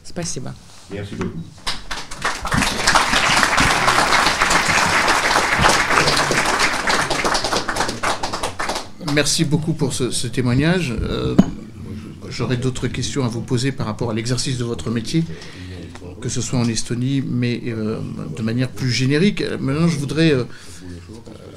Спасибо. 0.03 0.53
Merci 0.91 1.15
beaucoup. 1.15 1.39
Merci 9.13 9.45
beaucoup 9.45 9.73
pour 9.73 9.93
ce, 9.93 10.25
témoignage. 10.27 10.91
Euh, 11.03 11.35
j'aurais 12.29 12.57
d'autres 12.57 12.87
questions 12.87 13.23
à 13.23 13.27
vous 13.27 13.41
poser 13.41 13.71
par 13.71 13.85
rapport 13.85 14.09
à 14.09 14.13
l'exercice 14.13 14.57
de 14.57 14.63
votre 14.63 14.89
métier, 14.89 15.23
que 16.19 16.29
ce 16.29 16.41
soit 16.41 16.57
en 16.57 16.67
Estonie, 16.67 17.21
mais 17.21 17.61
euh, 17.67 17.99
de 18.35 18.41
manière 18.41 18.69
plus 18.69 18.89
générique. 18.89 19.43
Maintenant, 19.59 19.87
je 19.87 19.99
voudrais, 19.99 20.33
euh, 20.33 20.45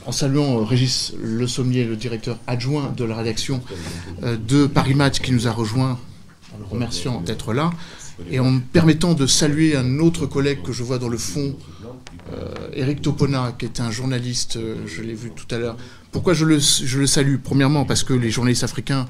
en 0.04 0.12
saluant 0.12 0.64
Régis 0.64 1.14
Le 1.22 1.46
Sommier, 1.46 1.84
le 1.84 1.96
directeur 1.96 2.38
adjoint 2.46 2.92
de 2.94 3.04
la 3.04 3.16
rédaction 3.16 3.62
de 4.22 4.66
Paris 4.66 4.94
Match, 4.94 5.20
qui 5.20 5.32
nous 5.32 5.48
a 5.48 5.50
rejoint, 5.50 5.98
en 6.54 6.58
le 6.58 6.64
remerciant 6.64 7.22
d'être 7.22 7.54
là, 7.54 7.70
et 8.30 8.38
en 8.38 8.50
me 8.50 8.60
permettant 8.60 9.14
de 9.14 9.26
saluer 9.26 9.76
un 9.76 9.98
autre 9.98 10.26
collègue 10.26 10.62
que 10.62 10.72
je 10.72 10.82
vois 10.82 10.98
dans 10.98 11.08
le 11.08 11.18
fond, 11.18 11.56
Eric 12.74 13.00
Topona, 13.00 13.54
qui 13.58 13.64
est 13.64 13.80
un 13.80 13.90
journaliste, 13.90 14.58
je 14.86 15.02
l'ai 15.02 15.14
vu 15.14 15.30
tout 15.30 15.46
à 15.54 15.58
l'heure, 15.58 15.76
pourquoi 16.16 16.33
je 16.33 16.46
le, 16.46 17.07
salue 17.07 17.37
Premièrement, 17.37 17.85
parce 17.85 18.02
que 18.02 18.14
les 18.14 18.31
journalistes 18.31 18.64
africains, 18.64 19.05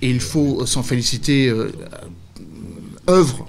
et 0.00 0.08
il 0.08 0.20
faut 0.20 0.64
s'en 0.64 0.84
féliciter, 0.84 1.48
euh, 1.48 1.72
œuvrent 3.08 3.48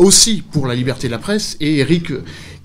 aussi 0.00 0.42
pour 0.42 0.66
la 0.66 0.74
liberté 0.74 1.06
de 1.06 1.12
la 1.12 1.20
presse. 1.20 1.56
Et 1.60 1.76
Eric, 1.76 2.10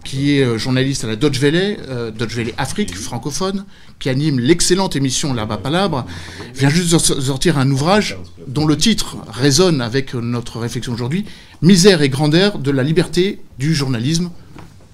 qui 0.03 0.31
est 0.31 0.43
euh, 0.43 0.57
journaliste 0.57 1.03
à 1.03 1.07
la 1.07 1.15
Dodge 1.15 1.39
Valley, 1.39 1.77
euh, 1.87 2.09
Dodge 2.09 2.35
Valley 2.35 2.55
Afrique 2.57 2.95
francophone, 2.97 3.65
qui 3.99 4.09
anime 4.09 4.39
l'excellente 4.39 4.95
émission 4.95 5.35
Là-bas 5.35 5.57
Palabre, 5.57 6.07
vient 6.55 6.69
juste 6.69 6.91
de 6.91 6.97
sortir 6.97 7.59
un 7.59 7.69
ouvrage 7.69 8.17
dont 8.47 8.65
le 8.65 8.75
titre 8.75 9.17
résonne 9.31 9.81
avec 9.81 10.15
notre 10.15 10.57
réflexion 10.57 10.93
aujourd'hui, 10.93 11.25
Misère 11.61 12.01
et 12.01 12.09
grandeur 12.09 12.57
de 12.57 12.71
la 12.71 12.81
liberté 12.81 13.39
du 13.59 13.75
journalisme, 13.75 14.31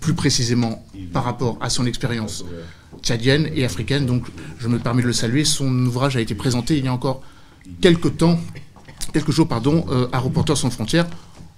plus 0.01 0.15
précisément 0.15 0.85
par 1.13 1.23
rapport 1.23 1.57
à 1.61 1.69
son 1.69 1.85
expérience 1.85 2.43
tchadienne 3.01 3.49
et 3.53 3.65
africaine. 3.65 4.05
Donc 4.05 4.25
je 4.59 4.67
me 4.67 4.79
permets 4.79 5.01
de 5.01 5.07
le 5.07 5.13
saluer. 5.13 5.45
Son 5.45 5.69
ouvrage 5.85 6.17
a 6.17 6.21
été 6.21 6.35
présenté 6.35 6.77
il 6.77 6.85
y 6.85 6.87
a 6.87 6.93
encore 6.93 7.21
quelques 7.81 8.17
temps, 8.17 8.39
quelques 9.13 9.31
jours, 9.31 9.47
pardon, 9.47 9.85
euh, 9.89 10.07
à 10.11 10.19
Reporters 10.19 10.57
sans 10.57 10.69
frontières, 10.69 11.07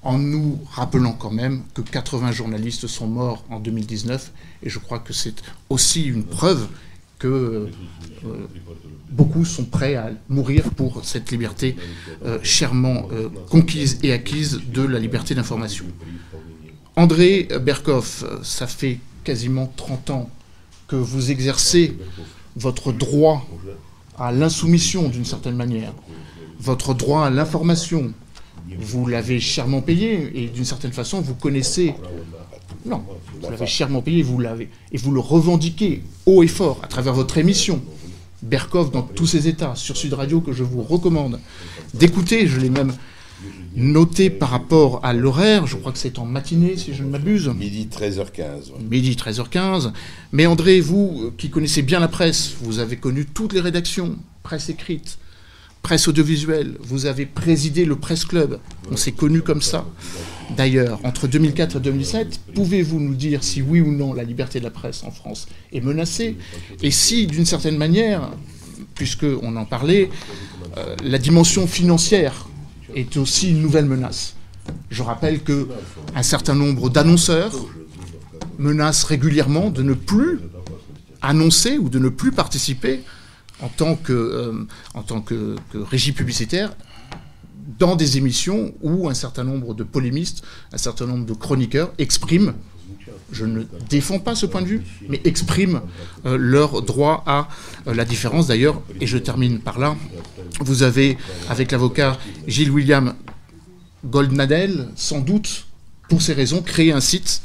en 0.03 0.17
nous 0.17 0.59
rappelant 0.71 1.13
quand 1.13 1.31
même 1.31 1.63
que 1.73 1.81
80 1.81 2.31
journalistes 2.31 2.87
sont 2.87 3.07
morts 3.07 3.43
en 3.49 3.59
2019. 3.59 4.31
Et 4.63 4.69
je 4.69 4.79
crois 4.79 4.99
que 4.99 5.13
c'est 5.13 5.41
aussi 5.69 6.05
une 6.05 6.23
preuve 6.23 6.67
que 7.19 7.69
euh, 8.25 8.47
beaucoup 9.09 9.45
sont 9.45 9.65
prêts 9.65 9.95
à 9.95 10.09
mourir 10.27 10.71
pour 10.71 11.05
cette 11.05 11.29
liberté 11.31 11.75
euh, 12.25 12.39
chèrement 12.41 13.07
conquise 13.49 13.99
et 14.01 14.11
acquise 14.11 14.61
de 14.73 14.81
la 14.81 14.97
liberté 14.97 15.35
d'information. 15.35 15.85
André 16.95 17.47
Berkoff, 17.61 18.25
ça 18.43 18.67
fait 18.67 18.99
quasiment 19.23 19.71
30 19.77 20.09
ans 20.09 20.29
que 20.91 20.97
vous 20.97 21.31
exercez 21.31 21.97
votre 22.57 22.91
droit 22.91 23.47
à 24.19 24.33
l'insoumission 24.33 25.07
d'une 25.07 25.23
certaine 25.23 25.55
manière, 25.55 25.93
votre 26.59 26.93
droit 26.93 27.25
à 27.25 27.29
l'information, 27.29 28.11
vous 28.77 29.07
l'avez 29.07 29.39
chèrement 29.39 29.81
payé 29.81 30.31
et 30.35 30.47
d'une 30.47 30.65
certaine 30.65 30.91
façon 30.91 31.21
vous 31.21 31.33
connaissez. 31.33 31.95
Non, 32.85 33.03
vous 33.41 33.49
l'avez 33.49 33.67
chèrement 33.67 34.01
payé, 34.01 34.21
vous 34.21 34.37
l'avez 34.37 34.69
et 34.91 34.97
vous 34.97 35.13
le 35.13 35.21
revendiquez 35.21 36.03
haut 36.25 36.43
et 36.43 36.47
fort 36.47 36.81
à 36.83 36.87
travers 36.87 37.13
votre 37.13 37.37
émission. 37.37 37.81
Berkov 38.41 38.91
dans 38.91 39.03
tous 39.03 39.27
ses 39.27 39.47
états 39.47 39.75
sur 39.75 39.95
Sud 39.95 40.13
Radio 40.13 40.41
que 40.41 40.51
je 40.51 40.63
vous 40.63 40.81
recommande 40.81 41.39
d'écouter. 41.93 42.47
Je 42.47 42.59
l'ai 42.59 42.69
même 42.69 42.93
noté 43.75 44.29
par 44.29 44.49
rapport 44.49 44.99
à 45.03 45.13
l'horaire, 45.13 45.65
je 45.67 45.77
crois 45.77 45.91
que 45.91 45.97
c'est 45.97 46.19
en 46.19 46.25
matinée 46.25 46.77
si 46.77 46.93
je 46.93 47.03
ne 47.03 47.09
m'abuse. 47.09 47.47
Midi 47.47 47.87
13h15. 47.91 48.81
Midi 48.89 49.15
13h15. 49.15 49.91
Mais 50.31 50.45
André, 50.45 50.81
vous 50.81 51.23
euh, 51.25 51.33
qui 51.37 51.49
connaissez 51.49 51.81
bien 51.81 51.99
la 51.99 52.07
presse, 52.07 52.53
vous 52.61 52.79
avez 52.79 52.97
connu 52.97 53.25
toutes 53.25 53.53
les 53.53 53.61
rédactions, 53.61 54.17
presse 54.43 54.69
écrite, 54.69 55.17
presse 55.81 56.07
audiovisuelle, 56.07 56.75
vous 56.81 57.05
avez 57.05 57.25
présidé 57.25 57.85
le 57.85 57.95
Presse 57.95 58.25
Club, 58.25 58.59
on 58.91 58.97
s'est 58.97 59.11
connu 59.13 59.41
comme 59.41 59.61
ça. 59.61 59.85
D'ailleurs, 60.55 60.99
entre 61.03 61.27
2004 61.27 61.77
et 61.77 61.79
2007, 61.79 62.39
pouvez-vous 62.53 62.99
nous 62.99 63.15
dire 63.15 63.43
si 63.43 63.61
oui 63.61 63.81
ou 63.81 63.91
non 63.91 64.13
la 64.13 64.23
liberté 64.23 64.59
de 64.59 64.65
la 64.65 64.69
presse 64.69 65.03
en 65.03 65.11
France 65.11 65.47
est 65.71 65.81
menacée? 65.81 66.37
Et 66.83 66.91
si, 66.91 67.25
d'une 67.25 67.45
certaine 67.45 67.77
manière, 67.77 68.29
puisqu'on 68.95 69.55
en 69.55 69.65
parlait, 69.65 70.09
euh, 70.77 70.95
la 71.03 71.17
dimension 71.17 71.67
financière 71.67 72.47
est 72.95 73.17
aussi 73.17 73.51
une 73.51 73.61
nouvelle 73.61 73.85
menace. 73.85 74.35
Je 74.89 75.03
rappelle 75.03 75.41
que 75.43 75.67
un 76.15 76.23
certain 76.23 76.55
nombre 76.55 76.89
d'annonceurs 76.89 77.53
menacent 78.59 79.05
régulièrement 79.05 79.69
de 79.69 79.81
ne 79.83 79.93
plus 79.93 80.39
annoncer 81.21 81.77
ou 81.77 81.89
de 81.89 81.99
ne 81.99 82.09
plus 82.09 82.31
participer 82.31 83.01
en 83.61 83.69
tant 83.69 83.95
que, 83.95 84.13
euh, 84.13 84.67
en 84.93 85.03
tant 85.03 85.21
que, 85.21 85.55
régie 85.73 86.11
publicitaire 86.11 86.75
dans 87.79 87.95
des 87.95 88.17
émissions 88.17 88.73
où 88.81 89.07
un 89.09 89.13
certain 89.13 89.43
nombre 89.43 89.73
de 89.73 89.83
polémistes, 89.83 90.43
un 90.73 90.77
certain 90.77 91.05
nombre 91.05 91.25
de 91.25 91.33
chroniqueurs 91.33 91.93
expriment 91.97 92.53
je 93.31 93.45
ne 93.45 93.63
défends 93.89 94.19
pas 94.19 94.35
ce 94.35 94.45
point 94.45 94.61
de 94.61 94.67
vue, 94.67 94.81
mais 95.09 95.21
expriment 95.23 95.81
euh, 96.25 96.37
leur 96.37 96.81
droit 96.81 97.23
à 97.25 97.47
euh, 97.87 97.93
la 97.93 98.05
différence. 98.05 98.47
D'ailleurs, 98.47 98.81
et 98.99 99.07
je 99.07 99.17
termine 99.17 99.59
par 99.59 99.79
là, 99.79 99.95
vous 100.59 100.83
avez, 100.83 101.17
avec 101.49 101.71
l'avocat 101.71 102.17
Gilles 102.47 102.71
William 102.71 103.15
Goldnadel, 104.05 104.89
sans 104.95 105.19
doute, 105.19 105.67
pour 106.09 106.21
ces 106.21 106.33
raisons, 106.33 106.61
créé 106.61 106.91
un 106.91 107.01
site, 107.01 107.41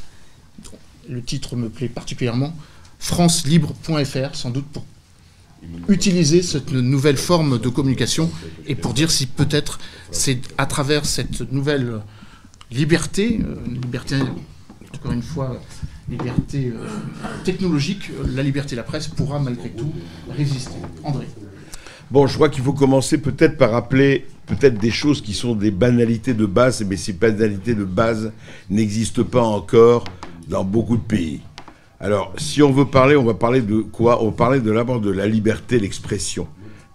le 1.09 1.21
titre 1.21 1.55
me 1.55 1.69
plaît 1.69 1.89
particulièrement, 1.89 2.53
francelibre.fr, 2.99 4.35
sans 4.35 4.49
doute 4.49 4.65
pour 4.67 4.85
utiliser 5.87 6.41
cette 6.41 6.71
nouvelle 6.71 7.17
forme 7.17 7.59
de 7.59 7.69
communication 7.69 8.29
et 8.67 8.75
pour 8.75 8.93
dire 8.93 9.09
si 9.09 9.25
peut-être 9.25 9.79
c'est 10.11 10.39
à 10.57 10.65
travers 10.65 11.05
cette 11.05 11.51
nouvelle 11.51 12.01
liberté, 12.71 13.39
euh, 13.43 13.55
liberté, 13.67 14.17
encore 14.97 15.11
une 15.11 15.21
fois, 15.21 15.59
liberté 16.09 16.71
euh, 16.75 16.87
technologique, 17.43 18.09
la 18.33 18.43
liberté 18.43 18.71
de 18.71 18.77
la 18.77 18.83
presse 18.83 19.07
pourra 19.07 19.39
malgré 19.39 19.69
tout 19.69 19.91
résister. 20.29 20.77
André. 21.03 21.27
Bon, 22.09 22.25
je 22.25 22.35
crois 22.35 22.49
qu'il 22.49 22.63
faut 22.63 22.73
commencer 22.73 23.17
peut-être 23.17 23.57
par 23.57 23.71
rappeler 23.71 24.25
peut-être 24.45 24.79
des 24.79 24.91
choses 24.91 25.21
qui 25.21 25.33
sont 25.33 25.55
des 25.55 25.71
banalités 25.71 26.33
de 26.33 26.45
base, 26.45 26.83
mais 26.87 26.95
ces 26.95 27.13
banalités 27.13 27.75
de 27.75 27.83
base 27.83 28.31
n'existent 28.69 29.23
pas 29.23 29.43
encore 29.43 30.05
dans 30.47 30.63
beaucoup 30.63 30.95
de 30.95 31.01
pays. 31.01 31.41
Alors, 31.99 32.33
si 32.37 32.61
on 32.63 32.71
veut 32.71 32.85
parler, 32.85 33.15
on 33.15 33.25
va 33.25 33.33
parler 33.33 33.61
de 33.61 33.79
quoi? 33.79 34.23
On 34.23 34.27
va 34.27 34.35
parler 34.35 34.59
de 34.61 34.71
l'abord 34.71 35.01
de 35.01 35.11
la 35.11 35.27
liberté 35.27 35.79
d'expression. 35.79 36.47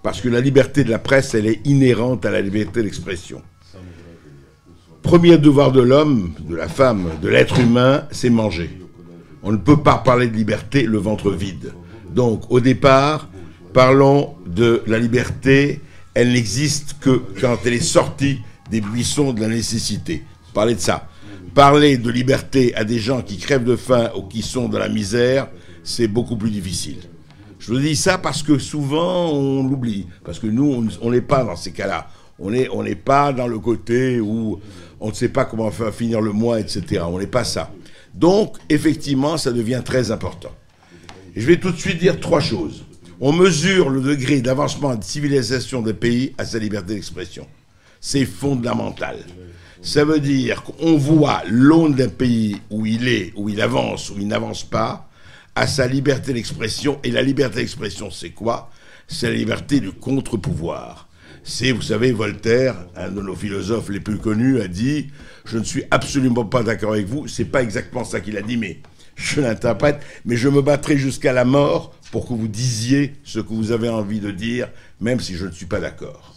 Parce 0.02 0.20
que 0.20 0.28
la 0.28 0.40
liberté 0.40 0.82
de 0.82 0.90
la 0.90 0.98
presse, 0.98 1.34
elle 1.34 1.46
est 1.46 1.60
inhérente 1.66 2.24
à 2.24 2.30
la 2.30 2.40
liberté 2.40 2.82
d'expression. 2.82 3.42
Premier 5.02 5.38
devoir 5.38 5.72
de 5.72 5.80
l'homme, 5.80 6.32
de 6.48 6.54
la 6.54 6.68
femme, 6.68 7.10
de 7.20 7.28
l'être 7.28 7.58
humain, 7.58 8.04
c'est 8.10 8.30
manger. 8.30 8.70
On 9.42 9.52
ne 9.52 9.56
peut 9.56 9.78
pas 9.78 9.98
parler 9.98 10.28
de 10.28 10.36
liberté 10.36 10.84
le 10.84 10.98
ventre 10.98 11.30
vide. 11.30 11.72
Donc, 12.14 12.50
au 12.50 12.60
départ, 12.60 13.28
parlons 13.72 14.34
de 14.46 14.82
la 14.86 14.98
liberté. 14.98 15.80
Elle 16.14 16.32
n'existe 16.32 16.96
que 17.00 17.22
quand 17.40 17.56
elle 17.64 17.74
est 17.74 17.80
sortie 17.80 18.38
des 18.70 18.80
buissons 18.80 19.32
de 19.32 19.40
la 19.40 19.48
nécessité. 19.48 20.22
Parlez 20.54 20.74
de 20.74 20.80
ça 20.80 21.08
parler 21.54 21.98
de 21.98 22.10
liberté 22.10 22.74
à 22.74 22.84
des 22.84 22.98
gens 22.98 23.22
qui 23.22 23.36
crèvent 23.36 23.64
de 23.64 23.76
faim 23.76 24.10
ou 24.16 24.22
qui 24.22 24.42
sont 24.42 24.68
dans 24.68 24.78
la 24.78 24.88
misère, 24.88 25.48
c'est 25.84 26.08
beaucoup 26.08 26.36
plus 26.36 26.50
difficile. 26.50 26.98
Je 27.58 27.72
vous 27.72 27.78
dis 27.78 27.96
ça 27.96 28.18
parce 28.18 28.42
que 28.42 28.58
souvent 28.58 29.30
on 29.30 29.68
l'oublie, 29.68 30.06
parce 30.24 30.38
que 30.38 30.46
nous, 30.46 30.88
on 31.00 31.10
n'est 31.10 31.20
pas 31.20 31.44
dans 31.44 31.56
ces 31.56 31.72
cas-là. 31.72 32.08
On 32.38 32.50
n'est 32.50 32.94
pas 32.96 33.32
dans 33.32 33.46
le 33.46 33.58
côté 33.58 34.18
où 34.18 34.58
on 35.02 35.08
ne 35.08 35.14
sait 35.14 35.28
pas 35.28 35.44
comment 35.44 35.70
faire 35.70 35.92
finir 35.92 36.20
le 36.20 36.32
mois, 36.32 36.60
etc. 36.60 37.02
On 37.06 37.18
n'est 37.18 37.26
pas 37.26 37.44
ça. 37.44 37.72
Donc, 38.14 38.56
effectivement, 38.68 39.36
ça 39.36 39.50
devient 39.52 39.82
très 39.84 40.12
important. 40.12 40.52
Et 41.34 41.40
je 41.40 41.46
vais 41.46 41.58
tout 41.58 41.72
de 41.72 41.76
suite 41.76 41.98
dire 41.98 42.20
trois 42.20 42.40
choses. 42.40 42.84
On 43.20 43.32
mesure 43.32 43.90
le 43.90 44.00
degré 44.00 44.40
d'avancement 44.40 44.94
de 44.94 45.02
civilisation 45.02 45.82
des 45.82 45.92
pays 45.92 46.34
à 46.38 46.44
sa 46.44 46.58
liberté 46.58 46.94
d'expression. 46.94 47.46
C'est 48.00 48.24
fondamental. 48.24 49.18
Ça 49.80 50.04
veut 50.04 50.20
dire 50.20 50.62
qu'on 50.62 50.96
voit 50.96 51.42
l'aune 51.48 51.94
d'un 51.94 52.08
pays 52.08 52.60
où 52.70 52.86
il 52.86 53.08
est, 53.08 53.32
où 53.34 53.48
il 53.48 53.60
avance, 53.60 54.10
où 54.10 54.14
il 54.18 54.28
n'avance 54.28 54.62
pas, 54.62 55.08
à 55.56 55.66
sa 55.66 55.88
liberté 55.88 56.32
d'expression. 56.32 57.00
Et 57.02 57.10
la 57.10 57.22
liberté 57.22 57.56
d'expression, 57.56 58.10
c'est 58.10 58.30
quoi? 58.30 58.70
C'est 59.08 59.28
la 59.28 59.36
liberté 59.36 59.80
du 59.80 59.90
contre-pouvoir. 59.90 61.08
C'est, 61.44 61.72
vous 61.72 61.82
savez, 61.82 62.12
Voltaire, 62.12 62.76
un 62.96 63.10
de 63.10 63.20
nos 63.20 63.34
philosophes 63.34 63.90
les 63.90 64.00
plus 64.00 64.18
connus, 64.18 64.60
a 64.60 64.68
dit 64.68 65.08
Je 65.44 65.58
ne 65.58 65.64
suis 65.64 65.84
absolument 65.90 66.44
pas 66.44 66.62
d'accord 66.62 66.92
avec 66.92 67.06
vous. 67.06 67.26
C'est 67.28 67.44
pas 67.44 67.62
exactement 67.62 68.04
ça 68.04 68.20
qu'il 68.20 68.36
a 68.36 68.42
dit, 68.42 68.56
mais 68.56 68.78
je 69.16 69.40
l'interprète. 69.40 70.00
Mais 70.24 70.36
je 70.36 70.48
me 70.48 70.62
battrai 70.62 70.96
jusqu'à 70.96 71.32
la 71.32 71.44
mort 71.44 71.94
pour 72.10 72.28
que 72.28 72.34
vous 72.34 72.48
disiez 72.48 73.14
ce 73.24 73.40
que 73.40 73.52
vous 73.52 73.72
avez 73.72 73.88
envie 73.88 74.20
de 74.20 74.30
dire, 74.30 74.68
même 75.00 75.20
si 75.20 75.34
je 75.34 75.46
ne 75.46 75.52
suis 75.52 75.66
pas 75.66 75.80
d'accord. 75.80 76.36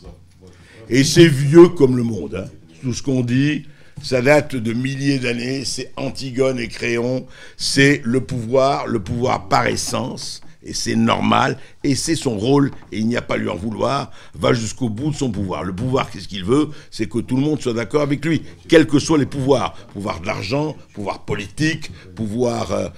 Et 0.89 1.03
c'est 1.03 1.27
vieux 1.27 1.69
comme 1.69 1.97
le 1.97 2.03
monde. 2.03 2.35
Hein 2.35 2.49
tout 2.85 2.93
ce 2.93 3.01
qu'on 3.01 3.21
dit, 3.21 3.65
ça 4.03 4.21
date 4.21 4.55
de 4.55 4.71
milliers 4.71 5.17
d'années, 5.17 5.65
c'est 5.65 5.91
Antigone 5.97 6.59
et 6.59 6.67
Créon, 6.67 7.25
c'est 7.57 7.99
le 8.03 8.21
pouvoir, 8.21 8.85
le 8.85 8.99
pouvoir 8.99 9.47
par 9.47 9.65
essence, 9.65 10.41
et 10.65 10.73
c'est 10.73 10.95
normal, 10.95 11.57
et 11.83 11.95
c'est 11.95 12.15
son 12.15 12.37
rôle, 12.37 12.71
et 12.91 12.97
il 12.97 13.07
n'y 13.07 13.15
a 13.15 13.21
pas 13.21 13.37
lui 13.37 13.49
en 13.49 13.55
vouloir, 13.55 14.11
va 14.33 14.53
jusqu'au 14.53 14.89
bout 14.89 15.11
de 15.11 15.15
son 15.15 15.31
pouvoir. 15.31 15.63
Le 15.63 15.73
pouvoir, 15.73 16.09
qu'est-ce 16.09 16.27
qu'il 16.27 16.43
veut? 16.43 16.69
C'est 16.91 17.07
que 17.07 17.19
tout 17.19 17.35
le 17.35 17.43
monde 17.43 17.61
soit 17.61 17.73
d'accord 17.73 18.01
avec 18.01 18.25
lui, 18.25 18.41
quels 18.67 18.87
que 18.87 18.99
soient 18.99 19.17
les 19.17 19.25
pouvoirs. 19.25 19.73
Pouvoir 19.93 20.19
de 20.21 20.27
l'argent, 20.27 20.75
pouvoir 20.93 21.19
politique, 21.23 21.91
pouvoir... 22.15 22.71
Euh, 22.71 22.89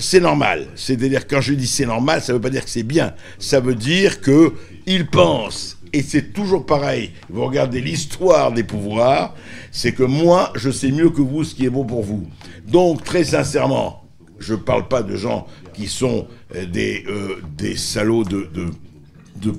c'est 0.00 0.20
normal. 0.20 0.68
C'est-à-dire, 0.76 1.26
quand 1.26 1.40
je 1.40 1.54
dis 1.54 1.66
c'est 1.66 1.86
normal, 1.86 2.22
ça 2.22 2.32
ne 2.32 2.38
veut 2.38 2.42
pas 2.42 2.50
dire 2.50 2.64
que 2.64 2.70
c'est 2.70 2.84
bien. 2.84 3.14
Ça 3.40 3.58
veut 3.58 3.74
dire 3.74 4.20
que 4.20 4.52
il 4.86 5.06
pense 5.08 5.78
et 5.92 6.02
c'est 6.02 6.32
toujours 6.32 6.66
pareil, 6.66 7.12
vous 7.30 7.44
regardez 7.44 7.80
l'histoire 7.80 8.52
des 8.52 8.64
pouvoirs, 8.64 9.34
c'est 9.72 9.92
que 9.92 10.02
moi, 10.02 10.52
je 10.54 10.70
sais 10.70 10.90
mieux 10.90 11.10
que 11.10 11.22
vous 11.22 11.44
ce 11.44 11.54
qui 11.54 11.64
est 11.64 11.70
bon 11.70 11.84
pour 11.84 12.02
vous. 12.02 12.26
Donc, 12.66 13.04
très 13.04 13.24
sincèrement, 13.24 14.04
je 14.38 14.54
ne 14.54 14.58
parle 14.58 14.86
pas 14.88 15.02
de 15.02 15.16
gens 15.16 15.46
qui 15.78 15.86
sont 15.86 16.26
euh, 16.56 16.66
des, 16.66 17.04
euh, 17.06 17.36
des 17.56 17.76
salauds 17.76 18.24
de, 18.24 18.48
de, 18.52 19.52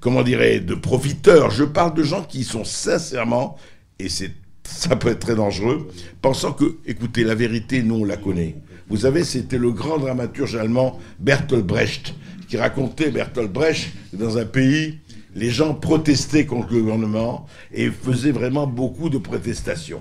comment 0.00 0.22
dirais 0.22 0.60
de 0.60 0.74
profiteurs. 0.74 1.50
Je 1.50 1.64
parle 1.64 1.94
de 1.94 2.02
gens 2.02 2.24
qui 2.24 2.42
sont 2.42 2.64
sincèrement, 2.64 3.56
et 3.98 4.08
c'est 4.08 4.32
ça 4.64 4.96
peut 4.96 5.08
être 5.08 5.20
très 5.20 5.34
dangereux, 5.34 5.88
pensant 6.20 6.52
que, 6.52 6.76
écoutez, 6.86 7.24
la 7.24 7.34
vérité, 7.34 7.82
nous, 7.82 7.96
on 7.96 8.04
la 8.04 8.18
connaît. 8.18 8.56
Vous 8.88 8.98
savez, 8.98 9.24
c'était 9.24 9.56
le 9.56 9.70
grand 9.70 9.98
dramaturge 9.98 10.56
allemand 10.56 10.98
Bertolt 11.18 11.64
Brecht 11.64 12.14
qui 12.48 12.56
racontait, 12.56 13.10
Bertolt 13.10 13.50
Brecht, 13.50 13.90
dans 14.12 14.36
un 14.38 14.44
pays 14.44 14.98
les 15.34 15.50
gens 15.50 15.74
protestaient 15.74 16.46
contre 16.46 16.72
le 16.72 16.80
gouvernement 16.80 17.46
et 17.72 17.90
faisaient 17.90 18.32
vraiment 18.32 18.66
beaucoup 18.66 19.08
de 19.08 19.18
protestations. 19.18 20.00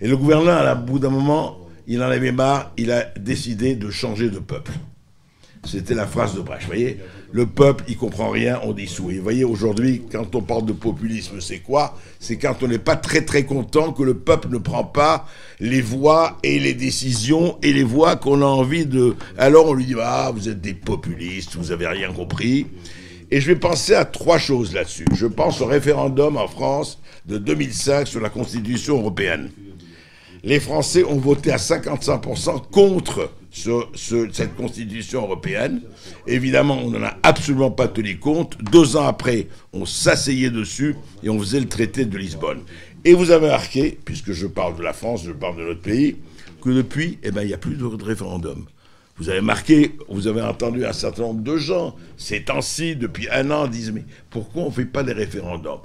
Et 0.00 0.08
le 0.08 0.16
gouvernement, 0.16 0.52
à 0.52 0.74
bout 0.74 0.98
d'un 0.98 1.10
moment, 1.10 1.58
il 1.86 2.02
en 2.02 2.08
avait 2.08 2.32
marre, 2.32 2.72
il 2.76 2.90
a 2.92 3.06
décidé 3.18 3.74
de 3.74 3.90
changer 3.90 4.30
de 4.30 4.38
peuple. 4.38 4.72
C'était 5.64 5.94
la 5.94 6.06
phrase 6.06 6.34
de 6.34 6.40
Brecht. 6.40 6.62
Vous 6.62 6.68
voyez, 6.68 6.98
le 7.32 7.46
peuple, 7.46 7.84
il 7.86 7.96
comprend 7.96 8.30
rien, 8.30 8.60
on 8.64 8.72
dissout. 8.72 9.10
Et 9.10 9.18
vous 9.18 9.22
voyez, 9.22 9.44
aujourd'hui, 9.44 10.02
quand 10.10 10.34
on 10.34 10.40
parle 10.40 10.64
de 10.64 10.72
populisme, 10.72 11.40
c'est 11.40 11.58
quoi? 11.58 11.96
C'est 12.18 12.38
quand 12.38 12.62
on 12.62 12.68
n'est 12.68 12.78
pas 12.78 12.96
très 12.96 13.24
très 13.24 13.44
content 13.44 13.92
que 13.92 14.02
le 14.02 14.14
peuple 14.14 14.48
ne 14.48 14.58
prend 14.58 14.84
pas 14.84 15.26
les 15.60 15.80
voix 15.80 16.38
et 16.42 16.58
les 16.58 16.74
décisions 16.74 17.58
et 17.62 17.72
les 17.72 17.84
voix 17.84 18.16
qu'on 18.16 18.42
a 18.42 18.46
envie 18.46 18.86
de. 18.86 19.14
Alors 19.38 19.66
on 19.66 19.74
lui 19.74 19.84
dit 19.84 19.94
ah 20.00 20.32
vous 20.34 20.48
êtes 20.48 20.60
des 20.60 20.74
populistes, 20.74 21.56
vous 21.56 21.72
avez 21.72 21.86
rien 21.86 22.12
compris. 22.12 22.66
Et 23.30 23.40
je 23.40 23.46
vais 23.46 23.56
penser 23.56 23.94
à 23.94 24.04
trois 24.04 24.38
choses 24.38 24.74
là-dessus. 24.74 25.06
Je 25.14 25.26
pense 25.26 25.60
au 25.60 25.66
référendum 25.66 26.36
en 26.36 26.48
France 26.48 27.00
de 27.26 27.38
2005 27.38 28.08
sur 28.08 28.20
la 28.20 28.28
Constitution 28.28 28.98
européenne. 28.98 29.50
Les 30.42 30.58
Français 30.58 31.04
ont 31.04 31.18
voté 31.18 31.52
à 31.52 31.58
55% 31.58 32.70
contre 32.70 33.30
cette 33.50 34.54
Constitution 34.56 35.22
européenne. 35.22 35.82
Évidemment, 36.26 36.78
on 36.82 36.90
n'en 36.90 37.02
a 37.02 37.16
absolument 37.22 37.70
pas 37.70 37.88
tenu 37.88 38.18
compte. 38.18 38.56
Deux 38.62 38.96
ans 38.96 39.06
après, 39.06 39.48
on 39.72 39.86
s'asseyait 39.86 40.50
dessus 40.50 40.96
et 41.22 41.28
on 41.28 41.38
faisait 41.38 41.60
le 41.60 41.68
traité 41.68 42.04
de 42.04 42.16
Lisbonne. 42.16 42.60
Et 43.04 43.14
vous 43.14 43.30
avez 43.30 43.48
marqué, 43.48 43.98
puisque 44.04 44.32
je 44.32 44.46
parle 44.46 44.76
de 44.76 44.82
la 44.82 44.92
France, 44.92 45.24
je 45.24 45.32
parle 45.32 45.56
de 45.56 45.62
notre 45.62 45.80
pays, 45.80 46.16
que 46.62 46.70
depuis, 46.70 47.18
eh 47.22 47.30
ben, 47.30 47.42
il 47.42 47.48
n'y 47.48 47.54
a 47.54 47.58
plus 47.58 47.76
de 47.76 47.84
référendum. 48.04 48.66
Vous 49.16 49.28
avez 49.28 49.40
marqué, 49.40 49.96
vous 50.08 50.28
avez 50.28 50.40
entendu 50.40 50.86
un 50.86 50.94
certain 50.94 51.22
nombre 51.22 51.42
de 51.42 51.56
gens, 51.56 51.94
ces 52.16 52.42
temps-ci, 52.42 52.96
depuis 52.96 53.28
un 53.30 53.50
an, 53.50 53.66
disent 53.66 53.92
Mais 53.92 54.04
pourquoi 54.30 54.62
on 54.62 54.66
ne 54.66 54.70
fait 54.72 54.86
pas 54.86 55.02
des 55.02 55.12
référendums? 55.12 55.80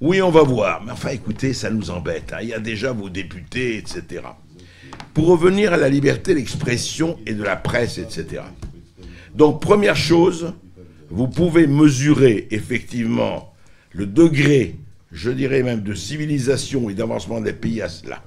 Oui, 0.00 0.20
on 0.22 0.30
va 0.30 0.42
voir. 0.42 0.82
Mais 0.84 0.92
enfin, 0.92 1.10
écoutez, 1.10 1.52
ça 1.52 1.70
nous 1.70 1.90
embête. 1.90 2.32
Hein. 2.32 2.38
Il 2.42 2.48
y 2.48 2.54
a 2.54 2.58
déjà 2.58 2.92
vos 2.92 3.08
députés, 3.08 3.76
etc. 3.76 4.22
Pour 5.14 5.26
revenir 5.26 5.72
à 5.72 5.76
la 5.76 5.88
liberté 5.88 6.34
d'expression 6.34 7.18
et 7.26 7.34
de 7.34 7.42
la 7.42 7.56
presse, 7.56 7.98
etc. 7.98 8.42
Donc, 9.34 9.60
première 9.60 9.96
chose, 9.96 10.54
vous 11.10 11.28
pouvez 11.28 11.66
mesurer 11.66 12.46
effectivement 12.50 13.52
le 13.92 14.06
degré, 14.06 14.76
je 15.12 15.30
dirais 15.30 15.62
même, 15.62 15.82
de 15.82 15.94
civilisation 15.94 16.88
et 16.88 16.94
d'avancement 16.94 17.40
des 17.40 17.52
pays 17.52 17.82
à 17.82 17.88
cela. 17.88 18.22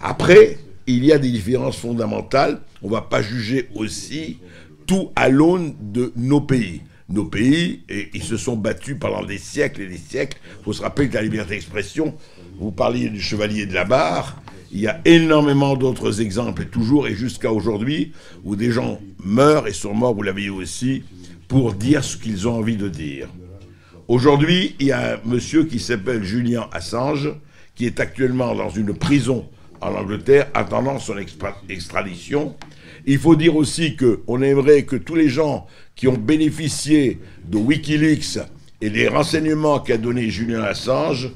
Après, 0.00 0.58
il 0.86 1.04
y 1.04 1.12
a 1.12 1.18
des 1.18 1.30
différences 1.30 1.76
fondamentales. 1.76 2.60
On 2.82 2.88
ne 2.88 2.92
va 2.92 3.02
pas 3.02 3.22
juger 3.22 3.68
aussi 3.74 4.38
tout 4.86 5.10
à 5.14 5.28
l'aune 5.28 5.74
de 5.80 6.12
nos 6.16 6.40
pays. 6.40 6.82
Nos 7.08 7.24
pays, 7.24 7.82
et 7.88 8.08
ils 8.14 8.22
se 8.22 8.36
sont 8.36 8.56
battus 8.56 8.96
pendant 8.98 9.24
des 9.24 9.38
siècles 9.38 9.82
et 9.82 9.86
des 9.86 9.98
siècles. 9.98 10.38
Il 10.60 10.64
faut 10.64 10.72
se 10.72 10.82
rappeler 10.82 11.08
que 11.08 11.14
la 11.14 11.22
liberté 11.22 11.54
d'expression, 11.54 12.14
vous 12.58 12.70
parliez 12.70 13.08
du 13.08 13.20
chevalier 13.20 13.66
de 13.66 13.74
la 13.74 13.84
barre, 13.84 14.40
il 14.72 14.80
y 14.80 14.86
a 14.86 15.00
énormément 15.04 15.76
d'autres 15.76 16.20
exemples, 16.20 16.66
toujours 16.66 17.08
et 17.08 17.14
jusqu'à 17.14 17.52
aujourd'hui, 17.52 18.12
où 18.44 18.54
des 18.56 18.70
gens 18.70 19.00
meurent 19.24 19.66
et 19.66 19.72
sont 19.72 19.94
morts, 19.94 20.14
vous 20.14 20.22
l'avez 20.22 20.48
aussi, 20.48 21.02
pour 21.48 21.74
dire 21.74 22.04
ce 22.04 22.16
qu'ils 22.16 22.46
ont 22.46 22.58
envie 22.58 22.76
de 22.76 22.88
dire. 22.88 23.28
Aujourd'hui, 24.06 24.76
il 24.78 24.86
y 24.86 24.92
a 24.92 25.14
un 25.14 25.18
monsieur 25.24 25.64
qui 25.64 25.80
s'appelle 25.80 26.22
Julien 26.22 26.68
Assange, 26.72 27.34
qui 27.74 27.86
est 27.86 27.98
actuellement 28.00 28.54
dans 28.54 28.70
une 28.70 28.94
prison 28.94 29.48
en 29.80 29.94
Angleterre 29.94 30.48
attendant 30.54 30.98
son 30.98 31.14
extradition. 31.68 32.54
Il 33.06 33.18
faut 33.18 33.36
dire 33.36 33.56
aussi 33.56 33.96
qu'on 33.96 34.42
aimerait 34.42 34.82
que 34.82 34.96
tous 34.96 35.14
les 35.14 35.28
gens 35.28 35.66
qui 35.96 36.06
ont 36.06 36.16
bénéficié 36.16 37.18
de 37.46 37.56
Wikileaks 37.56 38.38
et 38.80 38.90
des 38.90 39.08
renseignements 39.08 39.80
qu'a 39.80 39.96
donné 39.96 40.28
Julien 40.30 40.62
Assange 40.62 41.30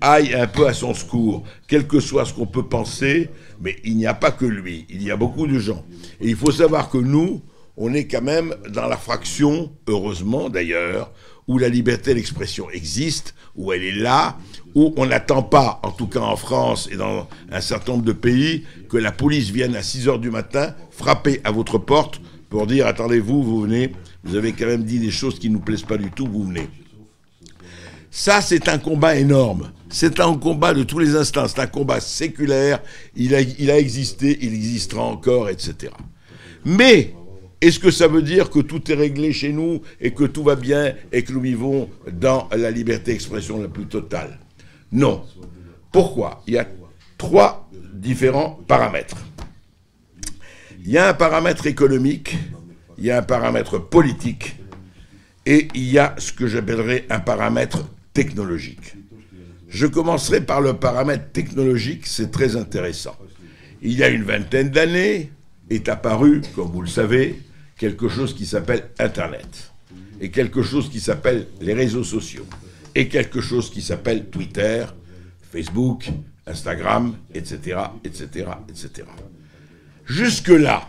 aillent 0.00 0.34
un 0.34 0.46
peu 0.46 0.66
à 0.66 0.72
son 0.72 0.94
secours, 0.94 1.44
quel 1.66 1.86
que 1.86 2.00
soit 2.00 2.24
ce 2.24 2.32
qu'on 2.32 2.46
peut 2.46 2.66
penser, 2.66 3.30
mais 3.60 3.76
il 3.84 3.96
n'y 3.96 4.06
a 4.06 4.14
pas 4.14 4.30
que 4.30 4.46
lui, 4.46 4.86
il 4.88 5.02
y 5.02 5.10
a 5.10 5.16
beaucoup 5.16 5.46
de 5.46 5.58
gens. 5.58 5.84
Et 6.20 6.28
il 6.28 6.36
faut 6.36 6.52
savoir 6.52 6.90
que 6.90 6.98
nous, 6.98 7.42
on 7.76 7.94
est 7.94 8.06
quand 8.06 8.22
même 8.22 8.54
dans 8.70 8.86
la 8.86 8.96
fraction, 8.96 9.72
heureusement 9.86 10.48
d'ailleurs, 10.48 11.12
où 11.46 11.58
la 11.58 11.68
liberté 11.68 12.14
d'expression 12.14 12.68
existe, 12.70 13.34
où 13.56 13.72
elle 13.72 13.82
est 13.82 13.92
là, 13.92 14.36
où 14.74 14.92
on 14.96 15.06
n'attend 15.06 15.42
pas, 15.42 15.80
en 15.82 15.90
tout 15.90 16.06
cas 16.06 16.20
en 16.20 16.36
France 16.36 16.88
et 16.92 16.96
dans 16.96 17.26
un 17.50 17.60
certain 17.60 17.92
nombre 17.92 18.04
de 18.04 18.12
pays, 18.12 18.64
que 18.88 18.98
la 18.98 19.12
police 19.12 19.50
vienne 19.50 19.74
à 19.74 19.82
6 19.82 20.08
heures 20.08 20.18
du 20.18 20.30
matin 20.30 20.74
frapper 20.90 21.40
à 21.44 21.50
votre 21.50 21.78
porte 21.78 22.20
pour 22.50 22.66
dire 22.66 22.86
attendez-vous, 22.86 23.42
vous 23.42 23.62
venez, 23.62 23.92
vous 24.24 24.36
avez 24.36 24.52
quand 24.52 24.66
même 24.66 24.84
dit 24.84 24.98
des 24.98 25.10
choses 25.10 25.38
qui 25.38 25.48
ne 25.48 25.54
nous 25.54 25.60
plaisent 25.60 25.82
pas 25.82 25.96
du 25.96 26.10
tout, 26.10 26.26
vous 26.26 26.44
venez. 26.44 26.68
Ça, 28.10 28.40
c'est 28.40 28.68
un 28.68 28.78
combat 28.78 29.16
énorme. 29.16 29.70
C'est 29.90 30.20
un 30.20 30.36
combat 30.36 30.74
de 30.74 30.82
tous 30.82 30.98
les 30.98 31.16
instants. 31.16 31.48
C'est 31.48 31.60
un 31.60 31.66
combat 31.66 32.00
séculaire. 32.00 32.82
Il 33.16 33.34
a, 33.34 33.78
existé, 33.78 34.38
il 34.42 34.54
existera 34.54 35.02
encore, 35.02 35.48
etc. 35.48 35.92
Mais 36.64 37.14
est-ce 37.60 37.78
que 37.78 37.90
ça 37.90 38.06
veut 38.06 38.22
dire 38.22 38.50
que 38.50 38.60
tout 38.60 38.90
est 38.90 38.94
réglé 38.94 39.32
chez 39.32 39.52
nous 39.52 39.82
et 40.00 40.12
que 40.12 40.24
tout 40.24 40.44
va 40.44 40.56
bien 40.56 40.94
et 41.12 41.22
que 41.22 41.32
nous 41.32 41.40
vivons 41.40 41.88
dans 42.12 42.48
la 42.56 42.70
liberté 42.70 43.12
d'expression 43.12 43.60
la 43.60 43.68
plus 43.68 43.86
totale? 43.86 44.38
Non. 44.92 45.24
Pourquoi? 45.90 46.42
Il 46.46 46.54
y 46.54 46.58
a 46.58 46.66
trois 47.16 47.68
différents 47.92 48.60
paramètres. 48.66 49.16
Il 50.84 50.90
y 50.90 50.98
a 50.98 51.08
un 51.08 51.14
paramètre 51.14 51.66
économique, 51.66 52.36
il 52.96 53.06
y 53.06 53.10
a 53.10 53.18
un 53.18 53.22
paramètre 53.22 53.78
politique 53.78 54.56
et 55.44 55.68
il 55.74 55.90
y 55.90 55.98
a 55.98 56.14
ce 56.18 56.32
que 56.32 56.46
j'appellerais 56.46 57.06
un 57.10 57.20
paramètre 57.20 57.84
technologique. 58.12 58.94
Je 59.68 59.86
commencerai 59.86 60.40
par 60.40 60.60
le 60.60 60.74
paramètre 60.74 61.30
technologique, 61.30 62.06
c'est 62.06 62.30
très 62.30 62.56
intéressant. 62.56 63.16
Il 63.82 63.92
y 63.92 64.02
a 64.02 64.08
une 64.08 64.24
vingtaine 64.24 64.70
d'années 64.70 65.30
est 65.70 65.88
apparu, 65.88 66.42
comme 66.54 66.68
vous 66.68 66.80
le 66.80 66.88
savez, 66.88 67.42
quelque 67.76 68.08
chose 68.08 68.34
qui 68.34 68.46
s'appelle 68.46 68.90
Internet, 68.98 69.72
et 70.20 70.30
quelque 70.30 70.62
chose 70.62 70.90
qui 70.90 71.00
s'appelle 71.00 71.46
les 71.60 71.74
réseaux 71.74 72.04
sociaux, 72.04 72.46
et 72.94 73.08
quelque 73.08 73.40
chose 73.40 73.70
qui 73.70 73.82
s'appelle 73.82 74.26
Twitter, 74.30 74.86
Facebook, 75.52 76.10
Instagram, 76.46 77.16
etc., 77.34 77.78
etc., 78.04 78.46
etc. 78.68 79.06
Jusque-là, 80.06 80.88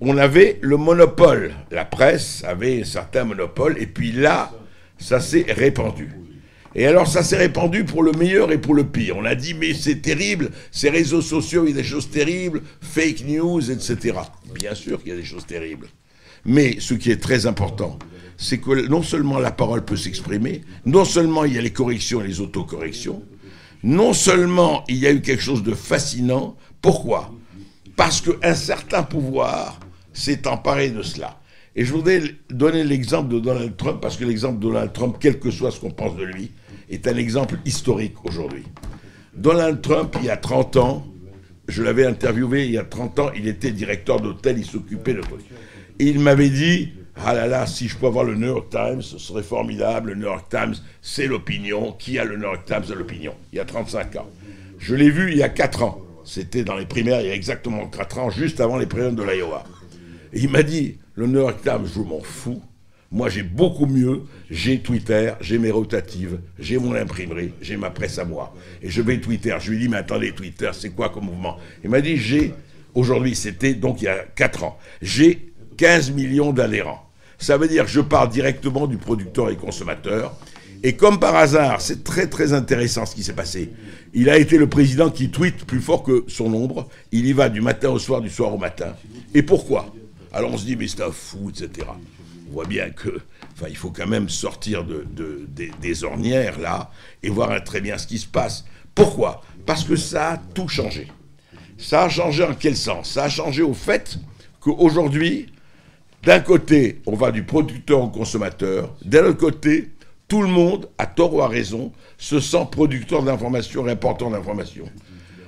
on 0.00 0.16
avait 0.16 0.58
le 0.62 0.76
monopole. 0.76 1.52
La 1.70 1.84
presse 1.84 2.42
avait 2.44 2.80
un 2.80 2.84
certain 2.84 3.24
monopole, 3.24 3.76
et 3.78 3.86
puis 3.86 4.12
là, 4.12 4.52
ça 4.98 5.20
s'est 5.20 5.46
répandu. 5.48 6.10
Et 6.74 6.86
alors 6.86 7.06
ça 7.06 7.22
s'est 7.22 7.36
répandu 7.36 7.84
pour 7.84 8.02
le 8.02 8.12
meilleur 8.12 8.50
et 8.50 8.58
pour 8.58 8.74
le 8.74 8.84
pire. 8.84 9.16
On 9.16 9.24
a 9.24 9.34
dit 9.34 9.54
mais 9.54 9.74
c'est 9.74 10.00
terrible, 10.00 10.50
ces 10.70 10.90
réseaux 10.90 11.20
sociaux, 11.20 11.64
il 11.64 11.70
y 11.70 11.72
a 11.72 11.82
des 11.82 11.88
choses 11.88 12.10
terribles, 12.10 12.62
fake 12.80 13.24
news, 13.26 13.70
etc. 13.70 14.18
Bien 14.54 14.74
sûr 14.74 15.02
qu'il 15.02 15.10
y 15.10 15.14
a 15.14 15.18
des 15.18 15.24
choses 15.24 15.46
terribles. 15.46 15.88
Mais 16.44 16.76
ce 16.80 16.94
qui 16.94 17.10
est 17.10 17.22
très 17.22 17.46
important, 17.46 17.98
c'est 18.36 18.58
que 18.58 18.88
non 18.88 19.02
seulement 19.02 19.38
la 19.38 19.52
parole 19.52 19.84
peut 19.84 19.96
s'exprimer, 19.96 20.62
non 20.86 21.04
seulement 21.04 21.44
il 21.44 21.54
y 21.54 21.58
a 21.58 21.62
les 21.62 21.72
corrections 21.72 22.22
et 22.22 22.26
les 22.26 22.40
autocorrections, 22.40 23.22
non 23.84 24.12
seulement 24.12 24.84
il 24.88 24.96
y 24.96 25.06
a 25.06 25.12
eu 25.12 25.20
quelque 25.20 25.42
chose 25.42 25.62
de 25.62 25.74
fascinant. 25.74 26.56
Pourquoi? 26.80 27.32
Parce 27.96 28.20
qu'un 28.20 28.54
certain 28.54 29.02
pouvoir 29.02 29.78
s'est 30.12 30.48
emparé 30.48 30.90
de 30.90 31.02
cela. 31.02 31.40
Et 31.74 31.84
je 31.84 31.92
voudrais 31.92 32.22
donner 32.50 32.84
l'exemple 32.84 33.32
de 33.32 33.40
Donald 33.40 33.76
Trump, 33.76 34.00
parce 34.00 34.16
que 34.16 34.24
l'exemple 34.24 34.58
de 34.58 34.64
Donald 34.64 34.92
Trump, 34.92 35.16
quel 35.18 35.38
que 35.38 35.50
soit 35.50 35.70
ce 35.70 35.80
qu'on 35.80 35.90
pense 35.90 36.16
de 36.16 36.24
lui, 36.24 36.50
est 36.94 37.06
un 37.08 37.16
exemple 37.16 37.56
historique 37.64 38.24
aujourd'hui. 38.24 38.64
Donald 39.34 39.80
Trump, 39.80 40.16
il 40.20 40.26
y 40.26 40.30
a 40.30 40.36
30 40.36 40.76
ans, 40.76 41.06
je 41.68 41.82
l'avais 41.82 42.04
interviewé 42.04 42.66
il 42.66 42.72
y 42.72 42.78
a 42.78 42.84
30 42.84 43.18
ans, 43.18 43.30
il 43.34 43.48
était 43.48 43.70
directeur 43.70 44.20
d'hôtel, 44.20 44.58
il 44.58 44.64
s'occupait 44.64 45.14
de... 45.14 45.22
Et 45.98 46.06
il 46.06 46.20
m'avait 46.20 46.50
dit, 46.50 46.92
ah 47.16 47.34
là 47.34 47.46
là, 47.46 47.66
si 47.66 47.88
je 47.88 47.96
peux 47.96 48.06
avoir 48.06 48.24
le 48.24 48.34
New 48.34 48.46
York 48.46 48.70
Times, 48.70 49.02
ce 49.02 49.18
serait 49.18 49.42
formidable. 49.42 50.10
Le 50.10 50.16
New 50.16 50.26
York 50.26 50.46
Times, 50.50 50.74
c'est 51.02 51.26
l'opinion. 51.26 51.92
Qui 51.92 52.18
a 52.18 52.24
le 52.24 52.36
New 52.36 52.42
York 52.42 52.64
Times 52.64 52.84
de 52.88 52.94
l'opinion? 52.94 53.34
Il 53.52 53.56
y 53.56 53.60
a 53.60 53.64
35 53.64 54.16
ans. 54.16 54.28
Je 54.78 54.94
l'ai 54.94 55.10
vu 55.10 55.30
il 55.30 55.38
y 55.38 55.42
a 55.42 55.48
4 55.48 55.82
ans. 55.82 56.00
C'était 56.24 56.64
dans 56.64 56.76
les 56.76 56.86
primaires, 56.86 57.20
il 57.20 57.28
y 57.28 57.30
a 57.30 57.34
exactement 57.34 57.86
4 57.86 58.18
ans, 58.18 58.30
juste 58.30 58.60
avant 58.60 58.78
les 58.78 58.86
primaires 58.86 59.12
de 59.12 59.22
l'Iowa. 59.22 59.64
Et 60.32 60.40
il 60.40 60.48
m'a 60.48 60.62
dit, 60.62 60.98
le 61.14 61.26
New 61.26 61.40
York 61.40 61.62
Times, 61.62 61.86
je 61.94 62.00
m'en 62.00 62.20
fous. 62.20 62.62
Moi, 63.12 63.28
j'ai 63.28 63.42
beaucoup 63.42 63.84
mieux. 63.84 64.22
J'ai 64.50 64.80
Twitter, 64.80 65.32
j'ai 65.40 65.58
mes 65.58 65.70
rotatives, 65.70 66.40
j'ai 66.58 66.78
mon 66.78 66.94
imprimerie, 66.94 67.52
j'ai 67.60 67.76
ma 67.76 67.90
presse 67.90 68.18
à 68.18 68.24
moi. 68.24 68.54
Et 68.82 68.88
je 68.88 69.02
vais 69.02 69.18
Twitter. 69.20 69.54
Je 69.60 69.70
lui 69.70 69.78
dis, 69.78 69.88
mais 69.88 69.98
attendez, 69.98 70.32
Twitter, 70.32 70.70
c'est 70.72 70.90
quoi 70.90 71.10
comme 71.10 71.26
mouvement? 71.26 71.58
Il 71.84 71.90
m'a 71.90 72.00
dit, 72.00 72.16
j'ai, 72.16 72.54
aujourd'hui, 72.94 73.34
c'était 73.34 73.74
donc 73.74 74.00
il 74.00 74.06
y 74.06 74.08
a 74.08 74.24
4 74.34 74.64
ans, 74.64 74.78
j'ai 75.02 75.52
15 75.76 76.12
millions 76.12 76.52
d'adhérents. 76.52 77.10
Ça 77.38 77.58
veut 77.58 77.68
dire 77.68 77.84
que 77.84 77.90
je 77.90 78.00
parle 78.00 78.30
directement 78.30 78.86
du 78.86 78.96
producteur 78.96 79.50
et 79.50 79.56
consommateur. 79.56 80.34
Et 80.82 80.94
comme 80.94 81.20
par 81.20 81.36
hasard, 81.36 81.80
c'est 81.80 82.04
très 82.04 82.28
très 82.28 82.52
intéressant 82.52 83.06
ce 83.06 83.14
qui 83.14 83.22
s'est 83.22 83.32
passé. 83.34 83.72
Il 84.14 84.30
a 84.30 84.38
été 84.38 84.58
le 84.58 84.68
président 84.68 85.10
qui 85.10 85.30
tweet 85.30 85.64
plus 85.64 85.80
fort 85.80 86.02
que 86.02 86.24
son 86.28 86.52
ombre. 86.54 86.88
Il 87.10 87.26
y 87.26 87.32
va 87.32 87.48
du 87.48 87.60
matin 87.60 87.90
au 87.90 87.98
soir, 87.98 88.20
du 88.20 88.30
soir 88.30 88.54
au 88.54 88.58
matin. 88.58 88.94
Et 89.34 89.42
pourquoi? 89.42 89.92
Alors 90.32 90.52
on 90.52 90.56
se 90.56 90.64
dit, 90.64 90.76
mais 90.76 90.88
c'est 90.88 91.02
un 91.02 91.10
fou, 91.10 91.50
etc 91.50 91.86
on 92.52 92.56
voit 92.56 92.66
bien 92.66 92.90
que, 92.90 93.20
enfin, 93.54 93.66
il 93.70 93.76
faut 93.76 93.90
quand 93.90 94.06
même 94.06 94.28
sortir 94.28 94.84
de, 94.84 95.06
des, 95.80 96.04
ornières 96.04 96.58
là 96.58 96.90
et 97.22 97.30
voir 97.30 97.62
très 97.64 97.80
bien 97.80 97.96
ce 97.96 98.06
qui 98.06 98.18
se 98.18 98.26
passe. 98.26 98.66
Pourquoi? 98.94 99.40
Parce 99.64 99.84
que 99.84 99.96
ça 99.96 100.32
a 100.32 100.36
tout 100.36 100.68
changé. 100.68 101.08
Ça 101.78 102.02
a 102.02 102.08
changé 102.10 102.44
en 102.44 102.54
quel 102.54 102.76
sens? 102.76 103.12
Ça 103.12 103.24
a 103.24 103.28
changé 103.30 103.62
au 103.62 103.72
fait 103.72 104.18
qu'aujourd'hui, 104.60 105.46
d'un 106.24 106.40
côté, 106.40 107.00
on 107.06 107.16
va 107.16 107.32
du 107.32 107.42
producteur 107.42 108.02
au 108.02 108.08
consommateur, 108.08 108.94
d'un 109.02 109.24
autre 109.24 109.38
côté, 109.38 109.90
tout 110.28 110.42
le 110.42 110.48
monde, 110.48 110.88
à 110.98 111.06
tort 111.06 111.34
ou 111.34 111.40
à 111.40 111.48
raison, 111.48 111.90
se 112.18 112.38
sent 112.38 112.68
producteur 112.70 113.22
d'informations, 113.22 113.86
important 113.86 114.30
d'informations. 114.30 114.88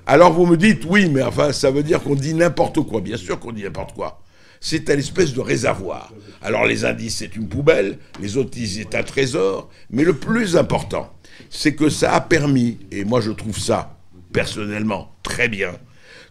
Alors 0.06 0.32
vous 0.32 0.46
me 0.46 0.56
dites, 0.56 0.84
oui, 0.88 1.10
mais 1.10 1.22
enfin, 1.22 1.52
ça 1.52 1.70
veut 1.70 1.82
dire 1.82 2.02
qu'on 2.02 2.14
dit 2.14 2.34
n'importe 2.34 2.80
quoi. 2.80 3.02
Bien 3.02 3.16
sûr 3.18 3.38
qu'on 3.38 3.52
dit 3.52 3.62
n'importe 3.62 3.92
quoi 3.92 4.23
c'est 4.60 4.90
un 4.90 4.98
espèce 4.98 5.32
de 5.32 5.40
réservoir. 5.40 6.12
Alors 6.42 6.66
les 6.66 6.84
indices, 6.84 7.16
c'est 7.16 7.36
une 7.36 7.48
poubelle, 7.48 7.98
les 8.20 8.36
autres 8.36 8.58
c'est 8.66 8.94
un 8.94 9.02
trésor, 9.02 9.70
mais 9.90 10.04
le 10.04 10.14
plus 10.14 10.56
important, 10.56 11.12
c'est 11.50 11.74
que 11.74 11.88
ça 11.88 12.14
a 12.14 12.20
permis, 12.20 12.78
et 12.90 13.04
moi 13.04 13.20
je 13.20 13.30
trouve 13.30 13.58
ça 13.58 13.98
personnellement 14.32 15.14
très 15.22 15.48
bien, 15.48 15.72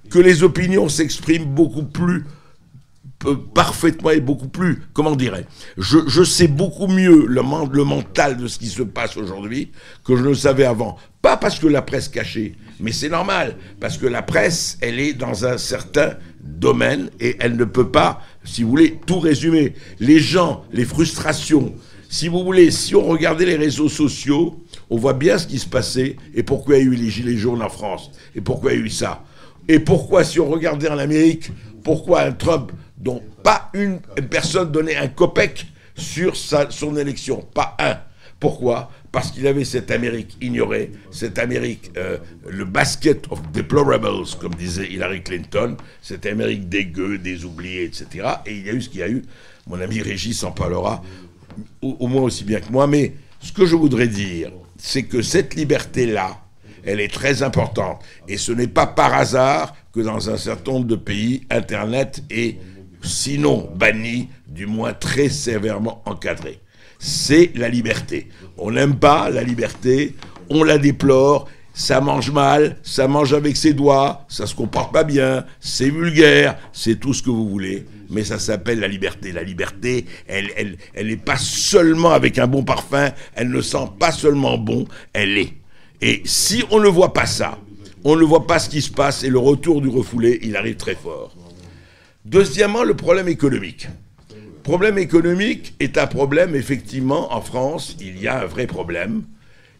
que 0.10 0.20
les 0.20 0.44
opinions 0.44 0.90
s'expriment 0.90 1.46
beaucoup 1.46 1.84
plus 1.84 2.26
euh, 3.26 3.36
parfaitement 3.56 4.10
et 4.10 4.20
beaucoup 4.20 4.50
plus, 4.50 4.84
comment 4.92 5.16
dirais 5.16 5.46
je, 5.78 6.00
je 6.08 6.24
sais 6.24 6.48
beaucoup 6.48 6.88
mieux 6.88 7.26
le, 7.26 7.42
le 7.72 7.84
mental 7.84 8.36
de 8.36 8.48
ce 8.48 8.60
qui 8.60 8.68
se 8.68 8.84
passe 8.84 9.16
aujourd'hui 9.16 9.72
que 10.04 10.16
je 10.16 10.22
ne 10.22 10.30
le 10.30 10.36
savais 10.36 10.66
avant. 10.66 10.98
Pas 11.22 11.38
parce 11.38 11.58
que 11.58 11.68
la 11.68 11.82
presse 11.82 12.10
cachée, 12.10 12.56
mais 12.82 12.92
c'est 12.92 13.08
normal, 13.08 13.56
parce 13.80 13.98
que 13.98 14.08
la 14.08 14.22
presse, 14.22 14.78
elle 14.82 15.00
est 15.00 15.14
dans 15.14 15.46
un 15.46 15.58
certain 15.58 16.16
domaine 16.44 17.10
et 17.20 17.36
elle 17.40 17.56
ne 17.56 17.66
peut 17.66 17.90
pas, 17.90 18.22
si 18.44 18.64
vous 18.64 18.70
voulez, 18.70 19.00
tout 19.06 19.20
résumer. 19.20 19.74
Les 20.00 20.20
gens, 20.20 20.66
les 20.72 20.86
frustrations, 20.86 21.74
si 22.10 22.28
vous 22.28 22.44
voulez, 22.44 22.70
si 22.70 22.96
on 22.96 23.06
regardait 23.08 23.46
les 23.46 23.56
réseaux 23.56 23.90
sociaux, 23.90 24.64
on 24.90 24.98
voit 24.98 25.14
bien 25.14 25.38
ce 25.38 25.48
qui 25.48 25.58
se 25.58 25.68
passait 25.68 26.16
et 26.36 26.44
pourquoi 26.44 26.78
il 26.78 26.86
y 26.86 26.88
a 26.88 26.92
eu 26.92 26.96
les 26.96 27.10
gilets 27.10 27.38
jaunes 27.38 27.64
en 27.64 27.70
France 27.70 28.12
et 28.36 28.42
pourquoi 28.42 28.74
il 28.74 28.80
y 28.80 28.84
a 28.84 28.86
eu 28.86 28.90
ça. 28.90 29.24
Et 29.68 29.80
pourquoi, 29.80 30.24
si 30.24 30.40
on 30.40 30.48
regardait 30.48 30.90
en 30.90 31.00
Amérique, 31.00 31.50
pourquoi 31.84 32.22
un 32.22 32.32
Trump 32.32 32.72
dont 32.98 33.22
pas 33.42 33.70
une 33.74 34.00
personne 34.30 34.72
donnait 34.72 34.96
un 34.96 35.08
copec 35.08 35.66
sur 35.96 36.36
son 36.36 36.98
élection, 36.98 37.46
pas 37.54 37.76
un. 37.80 37.98
Pourquoi? 38.40 38.92
Parce 39.14 39.30
qu'il 39.30 39.46
avait 39.46 39.64
cette 39.64 39.92
Amérique 39.92 40.36
ignorée, 40.42 40.92
cette 41.12 41.38
Amérique, 41.38 41.92
euh, 41.98 42.18
le 42.50 42.66
basket 42.66 43.32
of 43.32 43.40
deplorables, 43.52 44.26
comme 44.42 44.56
disait 44.56 44.88
Hillary 44.92 45.22
Clinton, 45.22 45.78
cette 46.02 46.26
Amérique 46.26 46.68
des 46.68 46.86
gueux, 46.86 47.20
des 47.20 47.46
oubliés, 47.46 47.84
etc. 47.84 48.28
Et 48.48 48.58
il 48.58 48.66
y 48.66 48.70
a 48.72 48.74
eu 48.74 48.82
ce 48.82 48.90
qu'il 48.90 49.02
y 49.02 49.04
a 49.04 49.10
eu. 49.10 49.22
Mon 49.68 49.80
ami 49.80 50.02
Régis 50.02 50.44
en 50.44 50.52
parlera 50.52 51.04
au, 51.84 52.08
moins 52.08 52.24
aussi 52.24 52.44
bien 52.44 52.60
que 52.60 52.72
moi. 52.72 52.88
Mais 52.88 53.14
ce 53.40 53.52
que 53.52 53.68
je 53.68 53.76
voudrais 53.76 54.08
dire, 54.08 54.52
c'est 54.78 55.04
que 55.04 55.22
cette 55.22 55.54
liberté-là, 55.54 56.42
elle 56.84 57.00
est 57.00 57.14
très 57.14 57.44
importante. 57.44 58.02
Et 58.28 58.38
ce 58.38 58.52
n'est 58.52 58.68
pas 58.68 58.88
par 58.88 59.14
hasard 59.14 59.76
que 59.94 60.00
dans 60.00 60.32
un 60.32 60.38
certain 60.38 60.72
nombre 60.72 60.88
de 60.88 60.96
pays, 60.96 61.46
Internet 61.52 62.24
est, 62.32 62.58
sinon 63.04 63.70
banni, 63.76 64.30
du 64.48 64.66
moins 64.66 64.94
très 64.94 65.30
sévèrement 65.30 66.02
encadré 66.08 66.64
c'est 67.04 67.52
la 67.56 67.68
liberté. 67.68 68.30
On 68.58 68.72
n'aime 68.72 68.96
pas 68.96 69.30
la 69.30 69.44
liberté, 69.44 70.16
on 70.50 70.64
la 70.64 70.78
déplore, 70.78 71.48
ça 71.74 72.02
mange 72.02 72.32
mal, 72.32 72.78
ça 72.84 73.08
mange 73.08 73.34
avec 73.34 73.58
ses 73.58 73.74
doigts, 73.74 74.26
ça 74.30 74.46
se 74.46 74.54
comporte 74.54 74.94
pas 74.94 75.04
bien, 75.04 75.46
c'est 75.60 75.90
vulgaire, 75.90 76.58
c'est 76.72 77.00
tout 77.00 77.14
ce 77.14 77.24
que 77.24 77.32
vous 77.32 77.50
voulez, 77.50 77.86
mais 78.10 78.24
ça 78.24 78.38
s'appelle 78.38 78.80
la 78.80 78.88
liberté. 78.88 79.32
La 79.32 79.44
liberté, 79.44 80.06
elle, 80.28 80.52
elle, 80.56 80.78
elle 80.94 81.08
n'est 81.08 81.18
pas 81.18 81.38
seulement 81.38 82.12
avec 82.12 82.38
un 82.38 82.48
bon 82.48 82.64
parfum, 82.64 83.10
elle 83.34 83.50
ne 83.50 83.62
sent 83.62 83.90
pas 84.00 84.12
seulement 84.12 84.58
bon, 84.58 84.86
elle 85.14 85.38
est. 85.38 85.54
Et 86.02 86.22
si 86.26 86.64
on 86.70 86.80
ne 86.80 86.90
voit 86.90 87.14
pas 87.14 87.26
ça, 87.26 87.58
on 88.04 88.16
ne 88.16 88.24
voit 88.24 88.46
pas 88.46 88.60
ce 88.60 88.70
qui 88.70 88.82
se 88.82 88.92
passe 88.92 89.24
et 89.24 89.30
le 89.30 89.40
retour 89.40 89.82
du 89.82 89.88
refoulé, 89.88 90.40
il 90.44 90.56
arrive 90.56 90.76
très 90.76 90.96
fort. 90.96 91.36
Deuxièmement, 92.26 92.84
le 92.84 92.96
problème 92.96 93.28
économique. 93.28 93.88
Problème 94.64 94.98
économique 94.98 95.76
est 95.82 95.98
un 95.98 96.08
problème, 96.08 96.56
effectivement, 96.56 97.34
en 97.34 97.42
France, 97.42 97.98
il 98.00 98.18
y 98.22 98.30
a 98.30 98.40
un 98.40 98.46
vrai 98.46 98.66
problème 98.66 99.24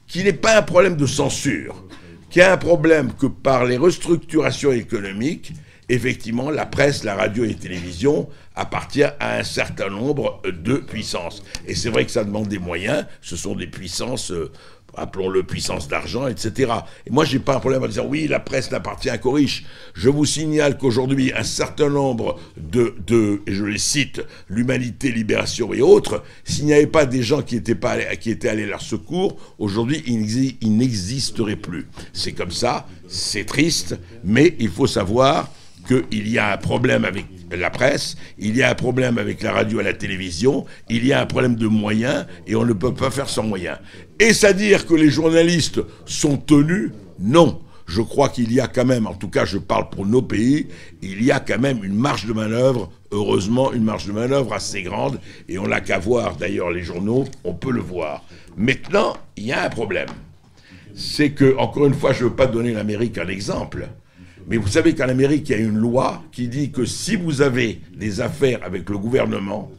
qui 0.08 0.26
n'est 0.26 0.34
pas 0.34 0.58
un 0.58 0.62
problème 0.62 0.98
de 0.98 1.06
censure, 1.06 1.86
qui 2.30 2.42
est 2.42 2.44
un 2.44 2.58
problème 2.58 3.14
que 3.14 3.28
par 3.28 3.64
les 3.64 3.78
restructurations 3.78 4.74
économiques, 4.74 5.54
effectivement, 5.88 6.50
la 6.50 6.66
presse, 6.66 7.06
la 7.06 7.16
radio 7.16 7.46
et 7.46 7.50
la 7.50 7.54
télévision 7.54 8.28
appartient 8.56 9.04
à 9.04 9.38
un 9.38 9.44
certain 9.44 9.90
nombre 9.90 10.42
de 10.44 10.76
puissances. 10.76 11.44
Et 11.66 11.76
c'est 11.76 11.90
vrai 11.90 12.04
que 12.04 12.12
ça 12.12 12.26
demande 12.26 12.50
des 12.50 12.60
moyens, 12.60 13.06
ce 13.22 13.38
sont 13.38 13.56
des 13.56 13.68
puissances 13.68 14.32
euh, 14.32 14.52
appelons-le 14.96 15.44
puissance 15.44 15.88
d'argent, 15.88 16.28
etc. 16.28 16.72
Et 17.06 17.12
moi, 17.12 17.26
j'ai 17.26 17.40
pas 17.40 17.56
un 17.56 17.60
problème 17.60 17.84
à 17.84 17.88
dire 17.88 18.08
oui, 18.08 18.28
la 18.28 18.40
presse 18.40 18.72
n'appartient 18.72 19.10
qu'aux 19.22 19.32
riches. 19.32 19.66
Je 19.94 20.10
vous 20.10 20.26
signale 20.26 20.78
qu'aujourd'hui, 20.78 21.32
un 21.36 21.44
certain 21.44 21.90
nombre 21.90 22.40
de, 22.58 22.96
de, 23.06 23.42
et 23.48 23.54
je 23.54 23.66
les 23.66 23.78
cite, 23.78 24.22
l'humanité, 24.48 25.12
libération 25.12 25.74
et 25.74 25.82
autres, 25.82 26.24
s'il 26.44 26.66
n'y 26.66 26.74
avait 26.74 26.88
pas 26.88 27.06
des 27.06 27.24
gens 27.24 27.42
qui 27.42 27.56
étaient, 27.56 27.76
pas 27.76 27.92
allés, 27.92 28.18
qui 28.18 28.32
étaient 28.32 28.50
allés 28.50 28.64
à 28.64 28.68
leur 28.68 28.82
secours, 28.82 29.38
aujourd'hui, 29.60 30.04
ils 30.06 30.78
n'existeraient 30.78 31.56
plus. 31.56 31.88
C'est 32.14 32.34
comme 32.34 32.52
ça, 32.52 32.88
c'est 33.08 33.46
triste, 33.46 33.98
mais 34.24 34.56
il 34.60 34.70
faut 34.70 34.88
savoir 34.88 35.50
qu'il 35.88 36.28
y 36.30 36.38
a 36.38 36.54
un 36.54 36.58
problème 36.58 37.06
avec 37.06 37.26
la 37.58 37.70
presse, 37.70 38.16
il 38.38 38.56
y 38.56 38.64
a 38.64 38.70
un 38.70 38.76
problème 38.76 39.18
avec 39.18 39.42
la 39.42 39.52
radio 39.52 39.80
et 39.80 39.84
la 39.84 39.94
télévision, 39.94 40.66
il 40.90 41.06
y 41.06 41.14
a 41.14 41.22
un 41.22 41.26
problème 41.26 41.56
de 41.56 41.68
moyens 41.68 42.26
et 42.48 42.56
on 42.56 42.66
ne 42.66 42.74
peut 42.74 42.94
pas 42.94 43.12
faire 43.12 43.30
sans 43.30 43.44
moyens. 43.44 43.78
Est-ce 44.20 44.46
à 44.46 44.54
dire 44.54 44.86
que 44.86 44.94
les 44.94 45.10
journalistes 45.10 45.82
sont 46.06 46.38
tenus? 46.38 46.92
Non. 47.20 47.60
Je 47.86 48.02
crois 48.02 48.30
qu'il 48.30 48.54
y 48.54 48.62
a 48.62 48.68
quand 48.68 48.86
même, 48.86 49.08
en 49.08 49.14
tout 49.14 49.28
cas 49.28 49.44
je 49.44 49.58
parle 49.58 49.90
pour 49.90 50.06
nos 50.06 50.22
pays, 50.22 50.68
il 51.02 51.22
y 51.22 51.32
a 51.32 51.42
quand 51.42 51.60
même 51.60 51.84
une 51.84 51.96
marge 51.96 52.26
de 52.26 52.32
manœuvre, 52.32 52.90
heureusement 53.12 53.74
une 53.74 53.84
marge 53.84 54.08
de 54.08 54.14
manœuvre 54.14 54.54
assez 54.54 54.84
grande, 54.84 55.20
et 55.50 55.60
on 55.60 55.68
n'a 55.68 55.82
qu'à 55.82 56.00
voir 56.00 56.38
d'ailleurs 56.38 56.72
les 56.72 56.82
journaux, 56.82 57.26
on 57.44 57.54
peut 57.54 57.72
le 57.72 57.82
voir. 57.82 58.24
Maintenant, 58.56 59.18
il 59.36 59.48
y 59.48 59.52
a 59.52 59.66
un 59.66 59.70
problème. 59.70 60.08
C'est 60.96 61.32
que, 61.32 61.58
encore 61.58 61.88
une 61.88 61.94
fois, 61.94 62.14
je 62.14 62.24
ne 62.24 62.30
veux 62.30 62.36
pas 62.36 62.48
donner 62.48 62.72
l'Amérique 62.72 63.18
un 63.18 63.28
exemple, 63.28 63.90
mais 64.48 64.58
vous 64.58 64.68
savez 64.68 64.94
qu'en 64.94 65.10
Amérique, 65.10 65.50
il 65.50 65.52
y 65.54 65.56
a 65.56 65.64
une 65.64 65.78
loi 65.78 66.24
qui 66.32 66.48
dit 66.48 66.72
que 66.72 66.86
si 66.86 67.16
vous 67.16 67.42
avez 67.42 67.82
des 67.96 68.22
affaires 68.22 68.60
avec 68.64 68.90
le 68.90 68.98
gouvernement, 68.98 69.72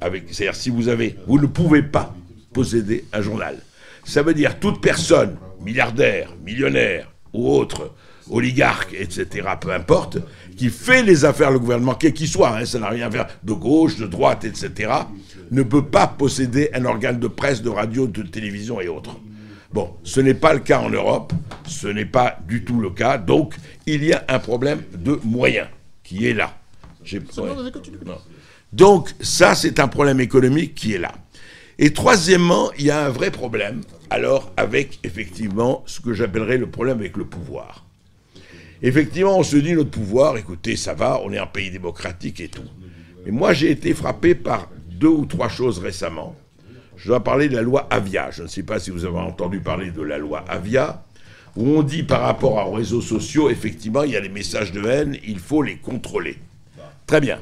c'est-à-dire 0.00 0.54
si 0.54 0.70
vous 0.70 0.88
avez, 0.88 1.16
vous 1.26 1.38
ne 1.38 1.46
pouvez 1.46 1.82
pas 1.82 2.14
posséder 2.52 3.04
un 3.12 3.22
journal. 3.22 3.56
Ça 4.04 4.22
veut 4.22 4.34
dire 4.34 4.58
toute 4.58 4.80
personne, 4.80 5.36
milliardaire, 5.64 6.30
millionnaire 6.44 7.10
ou 7.32 7.50
autre, 7.50 7.92
oligarque, 8.30 8.94
etc., 8.98 9.48
peu 9.60 9.72
importe, 9.72 10.18
qui 10.56 10.68
fait 10.68 11.02
les 11.02 11.24
affaires 11.24 11.50
le 11.50 11.58
gouvernement, 11.58 11.94
quel 11.94 12.12
qu'il 12.12 12.28
soit, 12.28 12.56
hein, 12.56 12.64
ça 12.64 12.78
n'a 12.78 12.88
rien 12.88 13.08
à 13.08 13.10
faire 13.10 13.26
de 13.42 13.52
gauche, 13.52 13.96
de 13.96 14.06
droite, 14.06 14.44
etc., 14.44 14.92
ne 15.50 15.62
peut 15.62 15.84
pas 15.84 16.06
posséder 16.06 16.70
un 16.72 16.84
organe 16.84 17.20
de 17.20 17.28
presse, 17.28 17.62
de 17.62 17.68
radio, 17.68 18.06
de 18.06 18.22
télévision 18.22 18.80
et 18.80 18.88
autres. 18.88 19.16
Bon, 19.72 19.90
ce 20.04 20.20
n'est 20.20 20.34
pas 20.34 20.54
le 20.54 20.60
cas 20.60 20.80
en 20.80 20.88
Europe, 20.88 21.32
ce 21.66 21.88
n'est 21.88 22.06
pas 22.06 22.38
du 22.48 22.64
tout 22.64 22.80
le 22.80 22.90
cas, 22.90 23.18
donc 23.18 23.54
il 23.86 24.04
y 24.04 24.12
a 24.12 24.24
un 24.28 24.38
problème 24.38 24.82
de 24.94 25.18
moyens 25.24 25.68
qui 26.02 26.26
est 26.26 26.34
là. 26.34 26.58
Donc 28.72 29.14
ça, 29.20 29.54
c'est 29.54 29.78
un 29.80 29.88
problème 29.88 30.20
économique 30.20 30.74
qui 30.74 30.94
est 30.94 30.98
là. 30.98 31.12
Et 31.78 31.92
troisièmement, 31.92 32.72
il 32.78 32.86
y 32.86 32.90
a 32.90 33.06
un 33.06 33.10
vrai 33.10 33.30
problème, 33.30 33.82
alors 34.10 34.52
avec 34.56 34.98
effectivement 35.04 35.84
ce 35.86 36.00
que 36.00 36.14
j'appellerais 36.14 36.58
le 36.58 36.68
problème 36.68 36.98
avec 36.98 37.16
le 37.16 37.24
pouvoir. 37.26 37.84
Effectivement, 38.82 39.38
on 39.38 39.42
se 39.42 39.56
dit 39.56 39.72
notre 39.72 39.90
pouvoir, 39.90 40.36
écoutez, 40.36 40.76
ça 40.76 40.94
va, 40.94 41.20
on 41.22 41.32
est 41.32 41.38
un 41.38 41.46
pays 41.46 41.70
démocratique 41.70 42.40
et 42.40 42.48
tout. 42.48 42.64
Mais 43.24 43.30
moi, 43.30 43.52
j'ai 43.52 43.70
été 43.70 43.94
frappé 43.94 44.34
par 44.34 44.70
deux 44.90 45.08
ou 45.08 45.26
trois 45.26 45.48
choses 45.48 45.78
récemment. 45.78 46.34
Je 46.96 47.08
dois 47.08 47.22
parler 47.22 47.48
de 47.48 47.56
la 47.56 47.62
loi 47.62 47.86
Avia. 47.90 48.30
Je 48.30 48.42
ne 48.42 48.48
sais 48.48 48.62
pas 48.62 48.78
si 48.78 48.90
vous 48.90 49.04
avez 49.04 49.18
entendu 49.18 49.60
parler 49.60 49.90
de 49.90 50.02
la 50.02 50.18
loi 50.18 50.44
Avia, 50.48 51.04
où 51.56 51.78
on 51.78 51.82
dit 51.82 52.02
par 52.02 52.20
rapport 52.20 52.68
aux 52.68 52.74
réseaux 52.74 53.00
sociaux, 53.00 53.50
effectivement, 53.50 54.02
il 54.02 54.12
y 54.12 54.16
a 54.16 54.20
les 54.20 54.28
messages 54.28 54.72
de 54.72 54.84
haine, 54.86 55.16
il 55.26 55.38
faut 55.38 55.62
les 55.62 55.76
contrôler. 55.76 56.38
Très 57.06 57.20
bien. 57.20 57.40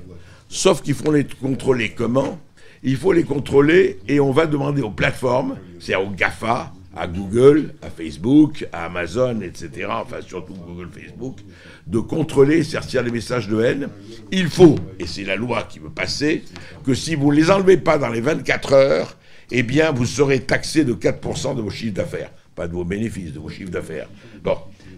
Sauf 0.48 0.82
qu'il 0.82 0.94
faut 0.94 1.12
les 1.12 1.24
contrôler 1.24 1.90
comment? 1.90 2.38
Il 2.82 2.96
faut 2.96 3.12
les 3.12 3.24
contrôler 3.24 3.98
et 4.08 4.20
on 4.20 4.30
va 4.30 4.46
demander 4.46 4.82
aux 4.82 4.90
plateformes, 4.90 5.56
c'est-à-dire 5.80 6.06
aux 6.06 6.10
GAFA, 6.10 6.72
à 6.96 7.06
Google, 7.08 7.74
à 7.82 7.90
Facebook, 7.90 8.68
à 8.72 8.84
Amazon, 8.84 9.40
etc., 9.40 9.88
enfin 9.90 10.18
surtout 10.20 10.54
Google, 10.54 10.88
Facebook, 10.92 11.38
de 11.86 11.98
contrôler, 11.98 12.62
sortir 12.62 13.02
les 13.02 13.10
messages 13.10 13.48
de 13.48 13.60
haine. 13.60 13.88
Il 14.30 14.48
faut, 14.48 14.76
et 14.98 15.06
c'est 15.06 15.24
la 15.24 15.34
loi 15.34 15.64
qui 15.64 15.80
veut 15.80 15.90
passer, 15.90 16.44
que 16.84 16.94
si 16.94 17.14
vous 17.14 17.32
ne 17.32 17.36
les 17.36 17.50
enlevez 17.50 17.78
pas 17.78 17.98
dans 17.98 18.10
les 18.10 18.20
24 18.20 18.72
heures, 18.74 19.16
eh 19.50 19.62
bien, 19.62 19.90
vous 19.90 20.06
serez 20.06 20.40
taxé 20.40 20.84
de 20.84 20.94
4% 20.94 21.56
de 21.56 21.62
vos 21.62 21.70
chiffres 21.70 21.94
d'affaires. 21.94 22.30
Pas 22.54 22.68
de 22.68 22.72
vos 22.72 22.84
bénéfices, 22.84 23.32
de 23.32 23.38
vos 23.38 23.48
chiffres 23.48 23.70
d'affaires. 23.70 24.08
Bon, 24.42 24.56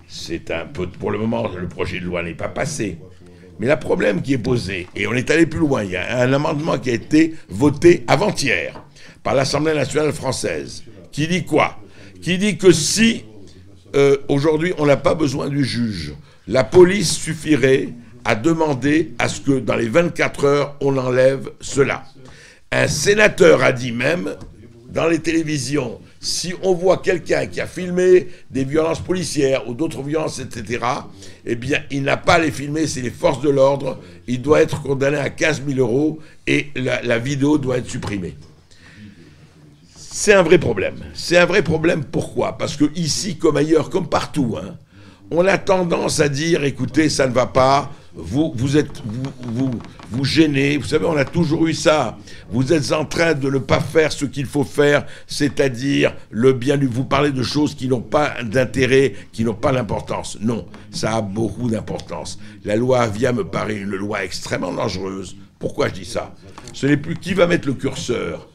c'est 0.08 0.50
un 0.50 0.66
peu. 0.66 0.86
Pour 0.86 1.10
le 1.10 1.18
moment, 1.18 1.48
le 1.48 1.68
projet 1.68 2.00
de 2.00 2.04
loi 2.04 2.22
n'est 2.22 2.34
pas 2.34 2.48
passé. 2.48 2.98
Mais 3.58 3.66
le 3.66 3.78
problème 3.78 4.20
qui 4.20 4.34
est 4.34 4.38
posé, 4.38 4.86
et 4.94 5.06
on 5.06 5.14
est 5.14 5.30
allé 5.30 5.46
plus 5.46 5.60
loin, 5.60 5.82
il 5.82 5.92
y 5.92 5.96
a 5.96 6.20
un 6.20 6.32
amendement 6.32 6.78
qui 6.78 6.90
a 6.90 6.94
été 6.94 7.34
voté 7.48 8.04
avant-hier 8.06 8.82
par 9.22 9.34
l'Assemblée 9.34 9.74
nationale 9.74 10.12
française, 10.12 10.84
qui 11.10 11.26
dit 11.26 11.44
quoi? 11.44 11.78
Qui 12.20 12.36
dit 12.36 12.58
que 12.58 12.70
si 12.70 13.24
euh, 13.94 14.18
aujourd'hui 14.28 14.74
on 14.76 14.84
n'a 14.84 14.98
pas 14.98 15.14
besoin 15.14 15.48
du 15.48 15.64
juge, 15.64 16.14
la 16.46 16.64
police 16.64 17.16
suffirait 17.16 17.88
à 18.24 18.34
demander 18.34 19.14
à 19.18 19.28
ce 19.28 19.40
que 19.40 19.58
dans 19.58 19.76
les 19.76 19.88
24 19.88 20.44
heures 20.44 20.76
on 20.80 20.96
enlève 20.98 21.50
cela. 21.60 22.04
Un 22.70 22.88
sénateur 22.88 23.62
a 23.62 23.72
dit 23.72 23.92
même, 23.92 24.34
dans 24.90 25.06
les 25.06 25.20
télévisions, 25.20 25.98
si 26.26 26.54
on 26.62 26.74
voit 26.74 26.98
quelqu'un 26.98 27.46
qui 27.46 27.60
a 27.60 27.66
filmé 27.66 28.28
des 28.50 28.64
violences 28.64 29.00
policières 29.00 29.68
ou 29.68 29.74
d'autres 29.74 30.02
violences, 30.02 30.40
etc., 30.40 30.84
eh 31.44 31.54
bien, 31.54 31.82
il 31.90 32.02
n'a 32.02 32.16
pas 32.16 32.34
à 32.34 32.38
les 32.40 32.50
filmer, 32.50 32.86
c'est 32.86 33.00
les 33.00 33.10
forces 33.10 33.40
de 33.40 33.48
l'ordre. 33.48 34.00
Il 34.26 34.42
doit 34.42 34.60
être 34.60 34.82
condamné 34.82 35.18
à 35.18 35.30
15 35.30 35.62
000 35.66 35.78
euros 35.78 36.18
et 36.46 36.66
la, 36.74 37.18
vidéo 37.18 37.58
doit 37.58 37.78
être 37.78 37.88
supprimée. 37.88 38.34
C'est 39.94 40.32
un 40.32 40.42
vrai 40.42 40.58
problème. 40.58 40.96
C'est 41.14 41.36
un 41.36 41.46
vrai 41.46 41.62
problème. 41.62 42.04
Pourquoi? 42.04 42.58
Parce 42.58 42.76
que 42.76 42.86
ici, 42.96 43.36
comme 43.36 43.56
ailleurs, 43.56 43.88
comme 43.88 44.08
partout, 44.08 44.56
hein, 44.60 44.76
on 45.30 45.46
a 45.46 45.58
tendance 45.58 46.18
à 46.20 46.28
dire, 46.28 46.64
écoutez, 46.64 47.08
ça 47.08 47.28
ne 47.28 47.32
va 47.32 47.46
pas, 47.46 47.92
vous, 48.16 48.54
vous 50.10 50.24
gênez. 50.24 50.78
Vous 50.78 50.86
savez, 50.86 51.04
on 51.04 51.16
a 51.16 51.24
toujours 51.24 51.66
eu 51.66 51.74
ça. 51.74 52.16
Vous 52.50 52.72
êtes 52.72 52.92
en 52.92 53.04
train 53.04 53.34
de 53.34 53.50
ne 53.50 53.58
pas 53.58 53.80
faire 53.80 54.10
ce 54.10 54.24
qu'il 54.24 54.46
faut 54.46 54.64
faire, 54.64 55.06
c'est-à-dire 55.26 56.14
le 56.30 56.52
bien. 56.54 56.78
Vous 56.78 57.04
parlez 57.04 57.30
de 57.30 57.42
choses 57.42 57.74
qui 57.74 57.88
n'ont 57.88 58.00
pas 58.00 58.42
d'intérêt, 58.42 59.14
qui 59.32 59.44
n'ont 59.44 59.54
pas 59.54 59.72
d'importance. 59.72 60.38
Non, 60.40 60.66
ça 60.90 61.16
a 61.16 61.20
beaucoup 61.20 61.68
d'importance. 61.68 62.38
La 62.64 62.76
loi 62.76 63.00
Avia 63.00 63.32
me 63.32 63.44
paraît 63.44 63.76
une 63.76 63.94
loi 63.94 64.24
extrêmement 64.24 64.72
dangereuse. 64.72 65.36
Pourquoi 65.58 65.88
je 65.88 65.94
dis 65.94 66.04
ça? 66.04 66.34
Ce 66.72 66.86
n'est 66.86 66.96
plus 66.96 67.16
qui 67.16 67.34
va 67.34 67.46
mettre 67.46 67.68
le 67.68 67.74
curseur. 67.74 68.48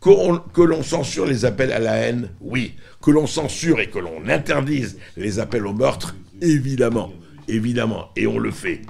Que 0.00 0.62
l'on 0.62 0.82
censure 0.82 1.26
les 1.26 1.44
appels 1.44 1.72
à 1.72 1.78
la 1.78 1.94
haine, 1.96 2.30
oui. 2.40 2.74
Que 3.02 3.10
l'on 3.10 3.26
censure 3.26 3.80
et 3.80 3.90
que 3.90 3.98
l'on 3.98 4.26
interdise 4.28 4.98
les 5.16 5.38
appels 5.38 5.66
au 5.66 5.74
meurtre, 5.74 6.16
évidemment 6.40 7.12
évidemment, 7.50 8.10
et 8.16 8.26
on 8.26 8.38
le 8.38 8.50
fait. 8.50 8.82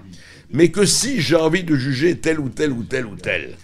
Mais 0.50 0.68
que 0.68 0.84
si 0.84 1.20
j'ai 1.20 1.36
envie 1.36 1.64
de 1.64 1.76
juger 1.76 2.18
tel 2.18 2.40
ou 2.40 2.48
tel 2.48 2.72
ou 2.72 2.82
tel 2.82 3.06
ou 3.06 3.16
tel, 3.16 3.56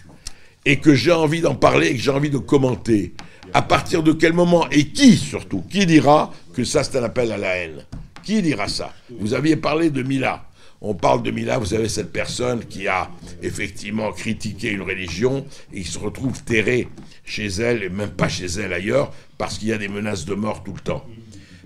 et 0.64 0.78
que 0.78 0.94
j'ai 0.94 1.12
envie 1.12 1.40
d'en 1.40 1.54
parler 1.54 1.88
et 1.88 1.92
que 1.94 2.00
j'ai 2.00 2.10
envie 2.10 2.30
de 2.30 2.38
commenter, 2.38 3.14
à 3.52 3.62
partir 3.62 4.02
de 4.02 4.12
quel 4.12 4.32
moment 4.32 4.68
et 4.70 4.88
qui 4.88 5.16
surtout, 5.16 5.62
qui 5.70 5.86
dira 5.86 6.32
que 6.52 6.64
ça 6.64 6.82
c'est 6.82 6.98
un 6.98 7.04
appel 7.04 7.30
à 7.32 7.38
la 7.38 7.56
haine? 7.56 7.84
Qui 8.22 8.42
dira 8.42 8.66
ça? 8.66 8.92
Vous 9.20 9.34
aviez 9.34 9.56
parlé 9.56 9.90
de 9.90 10.02
Mila. 10.02 10.48
On 10.80 10.94
parle 10.94 11.22
de 11.22 11.30
Mila, 11.30 11.58
vous 11.58 11.66
savez, 11.66 11.88
cette 11.88 12.12
personne 12.12 12.64
qui 12.64 12.86
a 12.86 13.10
effectivement 13.42 14.12
critiqué 14.12 14.70
une 14.70 14.82
religion 14.82 15.46
et 15.72 15.82
qui 15.82 15.90
se 15.90 15.98
retrouve 15.98 16.42
terrée 16.42 16.88
chez 17.24 17.46
elle, 17.46 17.82
et 17.82 17.88
même 17.88 18.10
pas 18.10 18.28
chez 18.28 18.46
elle 18.46 18.72
ailleurs, 18.72 19.12
parce 19.38 19.58
qu'il 19.58 19.68
y 19.68 19.72
a 19.72 19.78
des 19.78 19.88
menaces 19.88 20.26
de 20.26 20.34
mort 20.34 20.62
tout 20.64 20.74
le 20.74 20.80
temps. 20.80 21.04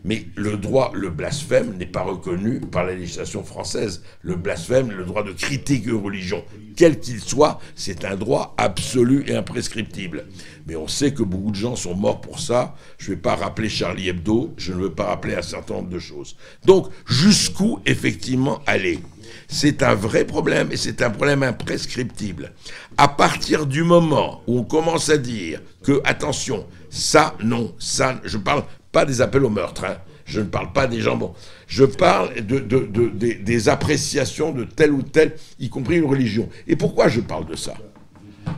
Mais 0.04 0.26
le 0.34 0.56
droit, 0.56 0.92
le 0.94 1.10
blasphème 1.10 1.76
n'est 1.76 1.86
pas 1.86 2.02
reconnu 2.02 2.60
par 2.60 2.84
la 2.84 2.94
législation 2.94 3.44
française. 3.44 4.02
Le 4.22 4.36
blasphème, 4.36 4.90
le 4.90 5.04
droit 5.04 5.22
de 5.22 5.32
critique 5.32 5.86
une 5.86 6.02
religion, 6.02 6.44
quel 6.76 6.98
qu'il 6.98 7.20
soit, 7.20 7.60
c'est 7.74 8.04
un 8.04 8.16
droit 8.16 8.54
absolu 8.56 9.24
et 9.26 9.34
imprescriptible. 9.34 10.26
Mais 10.66 10.76
on 10.76 10.88
sait 10.88 11.12
que 11.12 11.22
beaucoup 11.22 11.50
de 11.50 11.56
gens 11.56 11.76
sont 11.76 11.94
morts 11.94 12.20
pour 12.20 12.40
ça. 12.40 12.74
Je 12.98 13.10
ne 13.10 13.16
vais 13.16 13.20
pas 13.20 13.34
rappeler 13.34 13.68
Charlie 13.68 14.08
Hebdo, 14.08 14.54
je 14.56 14.72
ne 14.72 14.82
veux 14.82 14.92
pas 14.92 15.06
rappeler 15.06 15.34
un 15.34 15.42
certain 15.42 15.74
nombre 15.74 15.90
de 15.90 15.98
choses. 15.98 16.36
Donc, 16.64 16.88
jusqu'où 17.06 17.80
effectivement 17.86 18.60
aller? 18.66 19.00
C'est 19.48 19.82
un 19.82 19.94
vrai 19.94 20.24
problème 20.24 20.72
et 20.72 20.76
c'est 20.76 21.02
un 21.02 21.10
problème 21.10 21.42
imprescriptible. 21.42 22.52
À 22.96 23.08
partir 23.08 23.66
du 23.66 23.82
moment 23.82 24.42
où 24.46 24.58
on 24.58 24.64
commence 24.64 25.10
à 25.10 25.18
dire 25.18 25.60
que, 25.82 26.00
attention, 26.04 26.66
ça, 26.88 27.34
non, 27.42 27.74
ça, 27.78 28.20
je 28.24 28.38
parle 28.38 28.64
pas 28.92 29.04
des 29.04 29.20
appels 29.20 29.44
au 29.44 29.50
meurtre, 29.50 29.84
hein. 29.84 29.96
je 30.24 30.40
ne 30.40 30.46
parle 30.46 30.72
pas 30.72 30.86
des 30.86 31.00
jambons, 31.00 31.34
je 31.66 31.84
parle 31.84 32.44
de, 32.44 32.58
des, 32.58 33.68
appréciations 33.68 34.52
de 34.52 34.64
telle 34.64 34.92
ou 34.92 35.02
telle, 35.02 35.36
y 35.58 35.68
compris 35.68 35.98
une 35.98 36.06
religion. 36.06 36.48
Et 36.66 36.76
pourquoi 36.76 37.08
je 37.08 37.20
parle 37.20 37.46
de 37.46 37.56
ça? 37.56 37.74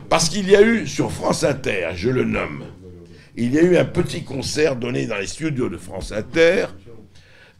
Parce 0.09 0.29
qu'il 0.29 0.49
y 0.49 0.55
a 0.55 0.61
eu 0.61 0.87
sur 0.87 1.11
France 1.11 1.43
Inter, 1.43 1.89
je 1.95 2.09
le 2.09 2.23
nomme, 2.23 2.63
il 3.35 3.53
y 3.53 3.59
a 3.59 3.63
eu 3.63 3.77
un 3.77 3.85
petit 3.85 4.23
concert 4.23 4.75
donné 4.75 5.07
dans 5.07 5.17
les 5.17 5.27
studios 5.27 5.69
de 5.69 5.77
France 5.77 6.11
Inter 6.11 6.67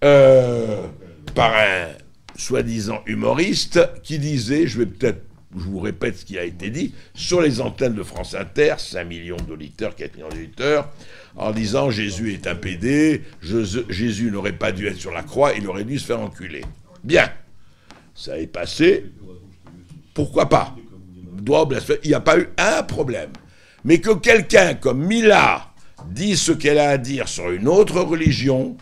euh, 0.04 0.88
par 1.34 1.54
un, 1.56 1.88
soi-disant 2.36 3.02
humoriste 3.06 3.80
qui 4.04 4.20
disait, 4.20 4.68
je 4.68 4.80
vais 4.80 4.86
peut-être, 4.86 5.22
je 5.56 5.64
vous 5.64 5.80
répète 5.80 6.18
ce 6.18 6.26
qui 6.26 6.38
a 6.38 6.44
été 6.44 6.70
dit, 6.70 6.94
sur 7.14 7.42
les 7.42 7.62
antennes 7.62 7.94
de 7.94 8.04
France 8.04 8.36
Inter, 8.36 8.76
5 8.78 9.04
millions 9.06 9.38
d'auditeurs, 9.38 9.96
4 9.96 10.16
millions 10.16 10.30
d'auditeurs, 10.30 10.90
en 11.36 11.52
disant 11.52 11.90
Jésus 11.90 12.34
est 12.34 12.48
un 12.48 12.56
PD, 12.56 13.24
Jésus 13.42 14.32
n'aurait 14.32 14.54
pas 14.54 14.72
dû 14.72 14.88
être 14.88 15.00
sur 15.00 15.12
la 15.12 15.24
croix, 15.24 15.54
il 15.54 15.68
aurait 15.68 15.84
dû 15.84 16.00
se 16.00 16.06
faire 16.06 16.20
enculer. 16.20 16.64
Bien, 17.04 17.30
ça 18.16 18.38
est 18.40 18.48
passé, 18.48 19.06
pourquoi 20.14 20.50
pas? 20.50 20.76
Il 21.46 22.08
n'y 22.08 22.14
a 22.14 22.20
pas 22.20 22.40
eu 22.40 22.50
un 22.58 22.84
problème. 22.84 23.32
Mais 23.84 24.00
que 24.00 24.14
quelqu'un 24.14 24.76
comme 24.76 25.06
Mila 25.06 25.74
dise 26.10 26.42
ce 26.42 26.52
qu'elle 26.52 26.78
a 26.78 26.90
à 26.90 26.98
dire 26.98 27.28
sur 27.28 27.52
une 27.52 27.68
autre 27.68 28.00
religion, 28.00 28.78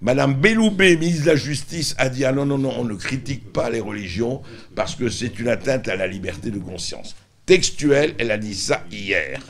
Madame 0.00 0.34
Belloubet, 0.34 0.96
ministre 0.96 1.24
de 1.24 1.30
la 1.30 1.36
Justice, 1.36 1.94
a 1.98 2.08
dit 2.08 2.24
Ah 2.24 2.32
non, 2.32 2.44
non, 2.44 2.58
non, 2.58 2.74
on 2.78 2.84
ne 2.84 2.94
critique 2.94 3.52
pas 3.52 3.70
les 3.70 3.80
religions 3.80 4.42
parce 4.76 4.94
que 4.94 5.08
c'est 5.08 5.38
une 5.38 5.48
atteinte 5.48 5.88
à 5.88 5.96
la 5.96 6.06
liberté 6.06 6.50
de 6.50 6.58
conscience. 6.58 7.16
Textuelle, 7.46 8.14
elle 8.18 8.30
a 8.30 8.38
dit 8.38 8.54
ça 8.54 8.84
hier. 8.92 9.40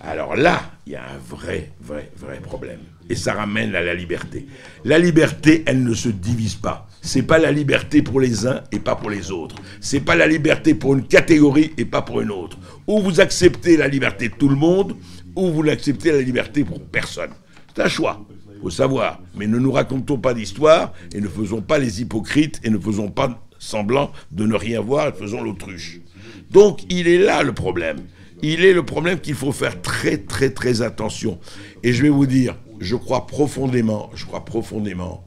Alors 0.00 0.34
là, 0.34 0.62
il 0.86 0.92
y 0.92 0.96
a 0.96 1.02
un 1.02 1.18
vrai, 1.18 1.72
vrai, 1.80 2.10
vrai 2.16 2.40
problème. 2.40 2.80
Et 3.08 3.14
ça 3.14 3.34
ramène 3.34 3.74
à 3.74 3.82
la 3.82 3.94
liberté. 3.94 4.46
La 4.84 4.98
liberté, 4.98 5.62
elle 5.66 5.82
ne 5.82 5.94
se 5.94 6.08
divise 6.08 6.54
pas. 6.54 6.88
C'est 7.02 7.22
pas 7.22 7.38
la 7.38 7.52
liberté 7.52 8.02
pour 8.02 8.20
les 8.20 8.46
uns 8.46 8.62
et 8.72 8.78
pas 8.78 8.96
pour 8.96 9.10
les 9.10 9.30
autres. 9.30 9.56
C'est 9.80 10.00
pas 10.00 10.16
la 10.16 10.26
liberté 10.26 10.74
pour 10.74 10.94
une 10.94 11.06
catégorie 11.06 11.72
et 11.76 11.84
pas 11.84 12.02
pour 12.02 12.20
une 12.20 12.30
autre. 12.30 12.56
Ou 12.86 13.00
vous 13.00 13.20
acceptez 13.20 13.76
la 13.76 13.88
liberté 13.88 14.28
de 14.28 14.34
tout 14.34 14.48
le 14.48 14.56
monde, 14.56 14.96
ou 15.36 15.50
vous 15.50 15.62
l'acceptez 15.62 16.12
la 16.12 16.20
liberté 16.20 16.64
pour 16.64 16.80
personne. 16.80 17.30
C'est 17.74 17.82
un 17.82 17.88
choix 17.88 18.24
faut 18.60 18.70
savoir. 18.70 19.20
Mais 19.34 19.46
ne 19.46 19.58
nous 19.58 19.72
racontons 19.72 20.18
pas 20.18 20.34
d'histoire 20.34 20.92
et 21.14 21.20
ne 21.20 21.28
faisons 21.28 21.62
pas 21.62 21.78
les 21.78 22.02
hypocrites 22.02 22.60
et 22.62 22.70
ne 22.70 22.78
faisons 22.78 23.08
pas 23.08 23.42
semblant 23.58 24.12
de 24.30 24.46
ne 24.46 24.54
rien 24.54 24.80
voir 24.80 25.08
et 25.08 25.12
faisons 25.12 25.42
l'autruche. 25.42 26.00
Donc 26.50 26.80
il 26.90 27.08
est 27.08 27.18
là 27.18 27.42
le 27.42 27.52
problème. 27.52 27.98
Il 28.42 28.64
est 28.64 28.72
le 28.72 28.84
problème 28.84 29.20
qu'il 29.20 29.34
faut 29.34 29.52
faire 29.52 29.80
très 29.82 30.18
très 30.18 30.50
très 30.50 30.82
attention. 30.82 31.38
Et 31.82 31.92
je 31.92 32.02
vais 32.02 32.08
vous 32.08 32.26
dire, 32.26 32.56
je 32.80 32.96
crois 32.96 33.26
profondément, 33.26 34.10
je 34.14 34.24
crois 34.24 34.44
profondément 34.44 35.24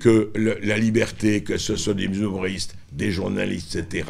que 0.00 0.30
la 0.36 0.76
liberté, 0.76 1.42
que 1.42 1.56
ce 1.56 1.76
soit 1.76 1.94
des 1.94 2.04
humoristes, 2.04 2.76
des 2.92 3.10
journalistes, 3.10 3.76
etc. 3.76 4.08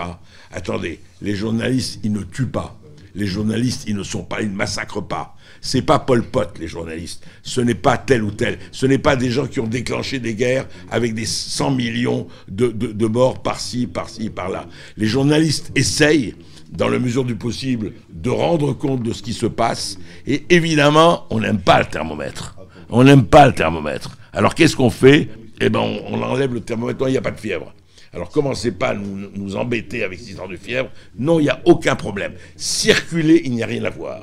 Attendez, 0.52 1.00
les 1.22 1.34
journalistes, 1.34 2.00
ils 2.02 2.12
ne 2.12 2.22
tuent 2.22 2.46
pas. 2.46 2.78
Les 3.14 3.26
journalistes, 3.26 3.84
ils 3.86 3.96
ne 3.96 4.02
sont 4.02 4.24
pas, 4.24 4.42
ils 4.42 4.50
ne 4.50 4.56
massacrent 4.56 5.06
pas. 5.06 5.36
C'est 5.62 5.82
pas 5.82 5.98
Pol 5.98 6.22
Pot, 6.22 6.58
les 6.60 6.68
journalistes. 6.68 7.24
Ce 7.42 7.62
n'est 7.62 7.74
pas 7.74 7.96
tel 7.96 8.22
ou 8.22 8.30
tel. 8.30 8.58
Ce 8.72 8.84
n'est 8.84 8.98
pas 8.98 9.16
des 9.16 9.30
gens 9.30 9.46
qui 9.46 9.58
ont 9.58 9.66
déclenché 9.66 10.18
des 10.18 10.34
guerres 10.34 10.68
avec 10.90 11.14
des 11.14 11.24
100 11.24 11.70
millions 11.70 12.26
de, 12.48 13.06
morts 13.06 13.42
par-ci, 13.42 13.86
par-ci, 13.86 14.28
par-là. 14.28 14.68
Les 14.98 15.06
journalistes 15.06 15.72
essayent, 15.74 16.34
dans 16.70 16.88
la 16.88 16.98
mesure 16.98 17.24
du 17.24 17.36
possible, 17.36 17.92
de 18.10 18.30
rendre 18.30 18.72
compte 18.72 19.02
de 19.02 19.12
ce 19.12 19.22
qui 19.22 19.32
se 19.32 19.46
passe. 19.46 19.98
Et 20.26 20.44
évidemment, 20.50 21.26
on 21.30 21.40
n'aime 21.40 21.60
pas 21.60 21.80
le 21.80 21.86
thermomètre. 21.86 22.56
On 22.88 23.04
n'aime 23.04 23.24
pas 23.24 23.46
le 23.46 23.54
thermomètre. 23.54 24.16
Alors 24.32 24.54
qu'est-ce 24.54 24.76
qu'on 24.76 24.90
fait? 24.90 25.28
Eh 25.60 25.70
bien, 25.70 25.80
on, 25.80 26.22
enlève 26.22 26.52
le 26.52 26.60
thermomètre. 26.60 27.08
il 27.08 27.12
n'y 27.12 27.16
a 27.16 27.22
pas 27.22 27.30
de 27.30 27.40
fièvre. 27.40 27.74
Alors 28.12 28.30
commencez 28.30 28.72
pas 28.72 28.88
à 28.88 28.94
nous, 28.94 29.28
nous 29.34 29.56
embêter 29.56 30.02
avec 30.04 30.18
cette 30.18 30.28
histoire 30.30 30.48
de 30.48 30.56
fièvre. 30.56 30.90
Non, 31.18 31.38
il 31.38 31.44
n'y 31.44 31.48
a 31.50 31.60
aucun 31.64 31.96
problème. 31.96 32.32
Circuler, 32.56 33.42
il 33.44 33.52
n'y 33.52 33.62
a 33.62 33.66
rien 33.66 33.84
à 33.84 33.90
voir. 33.90 34.22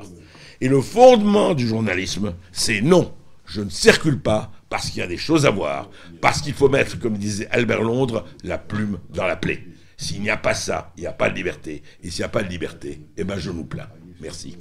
Et 0.60 0.68
le 0.68 0.80
fondement 0.80 1.54
du 1.54 1.66
journalisme, 1.66 2.34
c'est 2.52 2.80
non, 2.80 3.12
je 3.46 3.60
ne 3.60 3.70
circule 3.70 4.20
pas 4.20 4.50
parce 4.68 4.90
qu'il 4.90 5.00
y 5.00 5.04
a 5.04 5.06
des 5.06 5.16
choses 5.16 5.46
à 5.46 5.50
voir, 5.50 5.90
parce 6.20 6.40
qu'il 6.40 6.54
faut 6.54 6.68
mettre, 6.68 6.98
comme 6.98 7.16
disait 7.16 7.46
Albert 7.50 7.82
Londres, 7.82 8.24
la 8.42 8.58
plume 8.58 8.98
dans 9.10 9.26
la 9.26 9.36
plaie. 9.36 9.62
S'il 9.96 10.22
n'y 10.22 10.30
a 10.30 10.36
pas 10.36 10.54
ça, 10.54 10.92
il 10.96 11.02
n'y 11.02 11.06
a 11.06 11.12
pas 11.12 11.30
de 11.30 11.34
liberté. 11.34 11.82
Et 12.02 12.10
s'il 12.10 12.20
n'y 12.20 12.24
a 12.26 12.28
pas 12.28 12.42
de 12.42 12.48
liberté, 12.48 13.00
eh 13.16 13.24
ben 13.24 13.38
je 13.38 13.50
nous 13.50 13.64
plains. 13.64 13.88
Merci. 14.20 14.56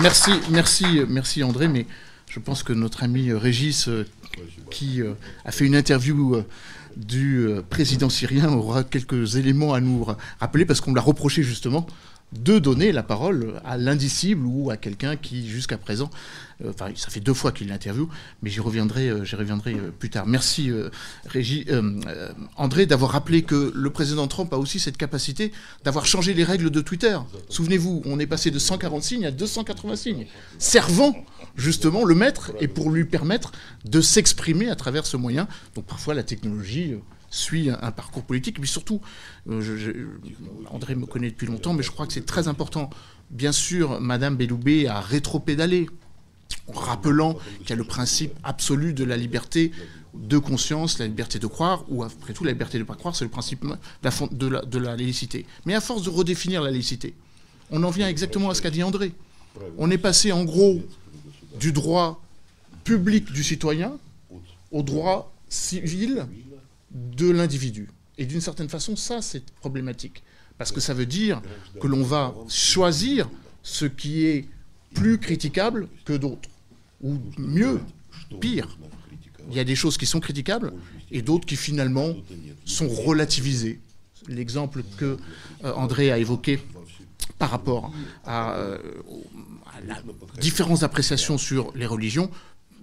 Merci, 0.00 0.32
merci, 0.50 1.02
merci 1.08 1.42
André, 1.42 1.68
mais 1.68 1.86
je 2.28 2.40
pense 2.40 2.62
que 2.62 2.72
notre 2.72 3.02
ami 3.04 3.32
Régis, 3.32 3.88
euh, 3.88 4.06
qui 4.70 5.02
euh, 5.02 5.14
a 5.44 5.52
fait 5.52 5.64
une 5.66 5.76
interview 5.76 6.34
euh, 6.34 6.46
du 6.96 7.46
euh, 7.46 7.62
président 7.62 8.08
syrien 8.08 8.52
aura 8.52 8.84
quelques 8.84 9.36
éléments 9.36 9.74
à 9.74 9.80
nous 9.80 10.06
rappeler 10.40 10.64
parce 10.64 10.80
qu'on 10.80 10.94
l'a 10.94 11.00
reproché 11.00 11.42
justement 11.42 11.86
de 12.32 12.58
donner 12.58 12.92
la 12.92 13.02
parole 13.02 13.60
à 13.64 13.76
l'indicible 13.76 14.46
ou 14.46 14.70
à 14.70 14.76
quelqu'un 14.76 15.16
qui, 15.16 15.48
jusqu'à 15.48 15.78
présent, 15.78 16.10
euh, 16.64 16.72
ça 16.96 17.10
fait 17.10 17.20
deux 17.20 17.34
fois 17.34 17.52
qu'il 17.52 17.68
l'interviewe, 17.68 18.08
mais 18.42 18.50
j'y 18.50 18.60
reviendrai, 18.60 19.08
euh, 19.08 19.24
reviendrai 19.32 19.76
plus 19.98 20.10
tard. 20.10 20.26
Merci, 20.26 20.70
Régie, 21.26 21.66
André, 22.56 22.86
d'avoir 22.86 23.12
rappelé 23.12 23.42
que 23.42 23.72
le 23.74 23.90
président 23.90 24.26
Trump 24.26 24.52
a 24.52 24.58
aussi 24.58 24.78
cette 24.78 24.96
capacité 24.96 25.52
d'avoir 25.84 26.06
changé 26.06 26.34
les 26.34 26.44
règles 26.44 26.70
de 26.70 26.80
Twitter. 26.80 27.18
Souvenez-vous, 27.48 28.02
on 28.04 28.18
est 28.18 28.26
passé 28.26 28.50
de 28.50 28.58
140 28.58 29.02
signes 29.02 29.26
à 29.26 29.30
280 29.30 29.96
signes, 29.96 30.26
servant 30.58 31.14
justement 31.56 32.04
le 32.04 32.14
maître 32.14 32.52
et 32.60 32.68
pour 32.68 32.90
lui 32.90 33.04
permettre 33.04 33.52
de 33.84 34.00
s'exprimer 34.00 34.70
à 34.70 34.76
travers 34.76 35.06
ce 35.06 35.16
moyen. 35.16 35.48
Donc 35.74 35.84
parfois 35.86 36.14
la 36.14 36.22
technologie 36.22 36.92
euh, 36.92 36.98
suit 37.32 37.70
un, 37.70 37.90
parcours 37.90 38.22
politique, 38.22 38.58
mais 38.60 38.66
surtout, 38.66 39.00
euh, 39.48 40.08
André 40.70 40.94
me 40.94 41.06
connaît 41.06 41.30
depuis 41.30 41.46
longtemps, 41.46 41.72
mais 41.72 41.82
je 41.82 41.90
crois 41.90 42.06
que 42.06 42.12
c'est 42.12 42.26
très 42.26 42.46
important. 42.46 42.90
Bien 43.30 43.52
sûr, 43.52 44.00
Madame 44.00 44.36
Belloubet 44.36 44.86
a 44.86 45.00
rétropédalé, 45.00 45.88
en 46.68 46.78
rappelant 46.78 47.38
qu'il 47.60 47.70
y 47.70 47.72
a 47.72 47.76
le 47.76 47.84
principe 47.84 48.34
absolu 48.44 48.92
de 48.92 49.04
la 49.04 49.16
liberté 49.16 49.72
de 50.14 50.36
conscience, 50.36 50.98
la 50.98 51.06
liberté 51.06 51.38
de 51.38 51.46
croire, 51.46 51.84
ou 51.88 52.04
après 52.04 52.34
tout, 52.34 52.44
la 52.44 52.52
liberté 52.52 52.76
de 52.76 52.82
ne 52.82 52.86
pas 52.86 52.94
croire, 52.94 53.16
c'est 53.16 53.24
le 53.24 53.30
principe 53.30 53.64
de 53.64 54.46
la, 54.46 54.62
de 54.62 54.78
la 54.78 54.96
laïcité. 54.96 55.46
Mais 55.64 55.74
à 55.74 55.80
force 55.80 56.02
de 56.02 56.10
redéfinir 56.10 56.62
la 56.62 56.70
laïcité, 56.70 57.14
on 57.70 57.82
en 57.82 57.90
vient 57.90 58.08
exactement 58.08 58.50
à 58.50 58.54
ce 58.54 58.60
qu'a 58.60 58.70
dit 58.70 58.82
André. 58.82 59.12
On 59.78 59.90
est 59.90 59.98
passé 59.98 60.32
en 60.32 60.44
gros 60.44 60.82
du 61.58 61.72
droit 61.72 62.22
public 62.84 63.32
du 63.32 63.42
citoyen 63.42 63.92
au 64.70 64.82
droit 64.82 65.32
civil 65.48 66.26
de 66.92 67.30
l'individu. 67.30 67.88
Et 68.18 68.26
d'une 68.26 68.40
certaine 68.40 68.68
façon, 68.68 68.96
ça, 68.96 69.22
c'est 69.22 69.50
problématique. 69.52 70.22
Parce 70.58 70.70
que 70.70 70.80
ça 70.80 70.94
veut 70.94 71.06
dire 71.06 71.40
que 71.80 71.86
l'on 71.86 72.02
va 72.02 72.34
choisir 72.48 73.28
ce 73.62 73.84
qui 73.84 74.26
est 74.26 74.46
plus 74.94 75.18
critiquable 75.18 75.88
que 76.04 76.12
d'autres. 76.12 76.48
Ou 77.02 77.18
mieux, 77.38 77.80
pire. 78.40 78.78
Il 79.50 79.56
y 79.56 79.60
a 79.60 79.64
des 79.64 79.74
choses 79.74 79.96
qui 79.96 80.06
sont 80.06 80.20
critiquables 80.20 80.72
et 81.10 81.22
d'autres 81.22 81.46
qui 81.46 81.56
finalement 81.56 82.14
sont 82.64 82.88
relativisées. 82.88 83.80
L'exemple 84.28 84.84
que 84.98 85.16
euh, 85.64 85.72
André 85.74 86.12
a 86.12 86.18
évoqué 86.18 86.60
par 87.38 87.50
rapport 87.50 87.92
à, 88.24 88.54
euh, 88.54 88.78
la 89.86 90.00
différence 90.40 90.80
d'appréciation 90.80 91.38
sur 91.38 91.72
les 91.74 91.86
religions, 91.86 92.30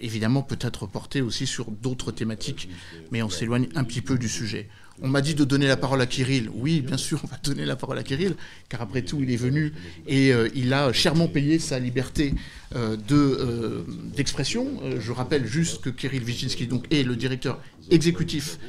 évidemment 0.01 0.41
peut 0.41 0.59
être 0.61 0.87
portée 0.87 1.21
aussi 1.21 1.47
sur 1.47 1.71
d'autres 1.71 2.11
thématiques, 2.11 2.69
mais 3.11 3.21
on 3.21 3.29
s'éloigne 3.29 3.67
un 3.75 3.83
petit 3.83 4.01
peu 4.01 4.17
du 4.17 4.29
sujet. 4.29 4.69
On 5.01 5.07
m'a 5.07 5.21
dit 5.21 5.33
de 5.33 5.45
donner 5.45 5.67
la 5.67 5.77
parole 5.77 6.01
à 6.01 6.05
Kirill. 6.05 6.49
Oui, 6.53 6.81
bien 6.81 6.97
sûr, 6.97 7.21
on 7.23 7.27
va 7.27 7.37
donner 7.41 7.65
la 7.65 7.77
parole 7.77 7.97
à 7.97 8.03
Kirill, 8.03 8.35
car 8.67 8.81
après 8.81 9.01
tout, 9.01 9.19
il 9.21 9.31
est 9.31 9.37
venu 9.37 9.71
et 10.07 10.33
euh, 10.33 10.49
il 10.55 10.73
a 10.73 10.91
chèrement 10.91 11.27
payé 11.27 11.57
sa 11.57 11.79
liberté 11.79 12.33
euh, 12.75 12.97
euh, 13.11 13.83
d'expression. 14.15 14.67
je 14.99 15.11
rappelle 15.11 15.45
juste 15.45 15.81
que 15.81 15.89
Kirill 15.89 16.23
Vichinsky 16.23 16.67
donc, 16.67 16.85
est 16.93 17.03
le 17.03 17.15
directeur 17.15 17.61
exécutif 17.91 18.59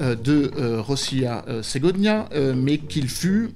de 0.00 0.52
Rossia 0.78 1.44
Segodnia, 1.62 2.28
mais 2.54 2.78
qu'il 2.78 3.08
fut 3.08 3.50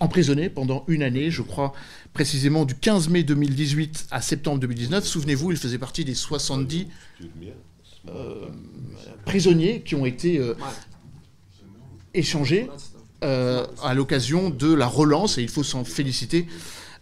emprisonné 0.00 0.48
pendant 0.48 0.84
une 0.88 1.02
année, 1.02 1.30
je 1.30 1.42
crois 1.42 1.74
précisément 2.18 2.64
du 2.64 2.74
15 2.74 3.10
mai 3.10 3.22
2018 3.22 4.08
à 4.10 4.20
septembre 4.20 4.58
2019. 4.58 5.06
Souvenez-vous, 5.06 5.52
il 5.52 5.56
faisait 5.56 5.78
partie 5.78 6.04
des 6.04 6.16
70 6.16 6.88
prisonniers 9.24 9.82
qui 9.82 9.94
ont 9.94 10.04
été 10.04 10.42
échangés 12.14 12.68
à 13.22 13.94
l'occasion 13.94 14.50
de 14.50 14.74
la 14.74 14.88
relance, 14.88 15.38
et 15.38 15.42
il 15.42 15.48
faut 15.48 15.62
s'en 15.62 15.84
féliciter, 15.84 16.48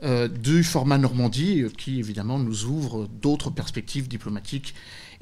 euh, 0.02 0.28
du 0.28 0.62
format 0.62 0.98
Normandie, 0.98 1.62
euh, 1.62 1.70
qui 1.70 1.98
évidemment 1.98 2.38
nous 2.38 2.66
ouvre 2.66 3.08
d'autres 3.22 3.48
perspectives 3.48 4.08
diplomatiques 4.08 4.74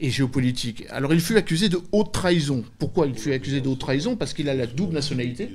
et 0.05 0.11
géopolitiques. 0.11 0.85
Alors 0.91 1.15
il 1.15 1.21
fut 1.21 1.37
accusé 1.37 1.71
de 1.71 1.81
haute 1.91 2.13
trahison. 2.13 2.63
Pourquoi 2.79 3.07
il 3.07 3.15
fut 3.15 3.33
accusé 3.33 3.63
de 3.63 3.69
haute 3.69 3.79
trahison? 3.79 4.17
Parce 4.17 4.35
qu'il 4.35 4.51
a 4.51 4.55
la 4.55 4.67
double 4.67 4.93
nationalité. 4.93 5.51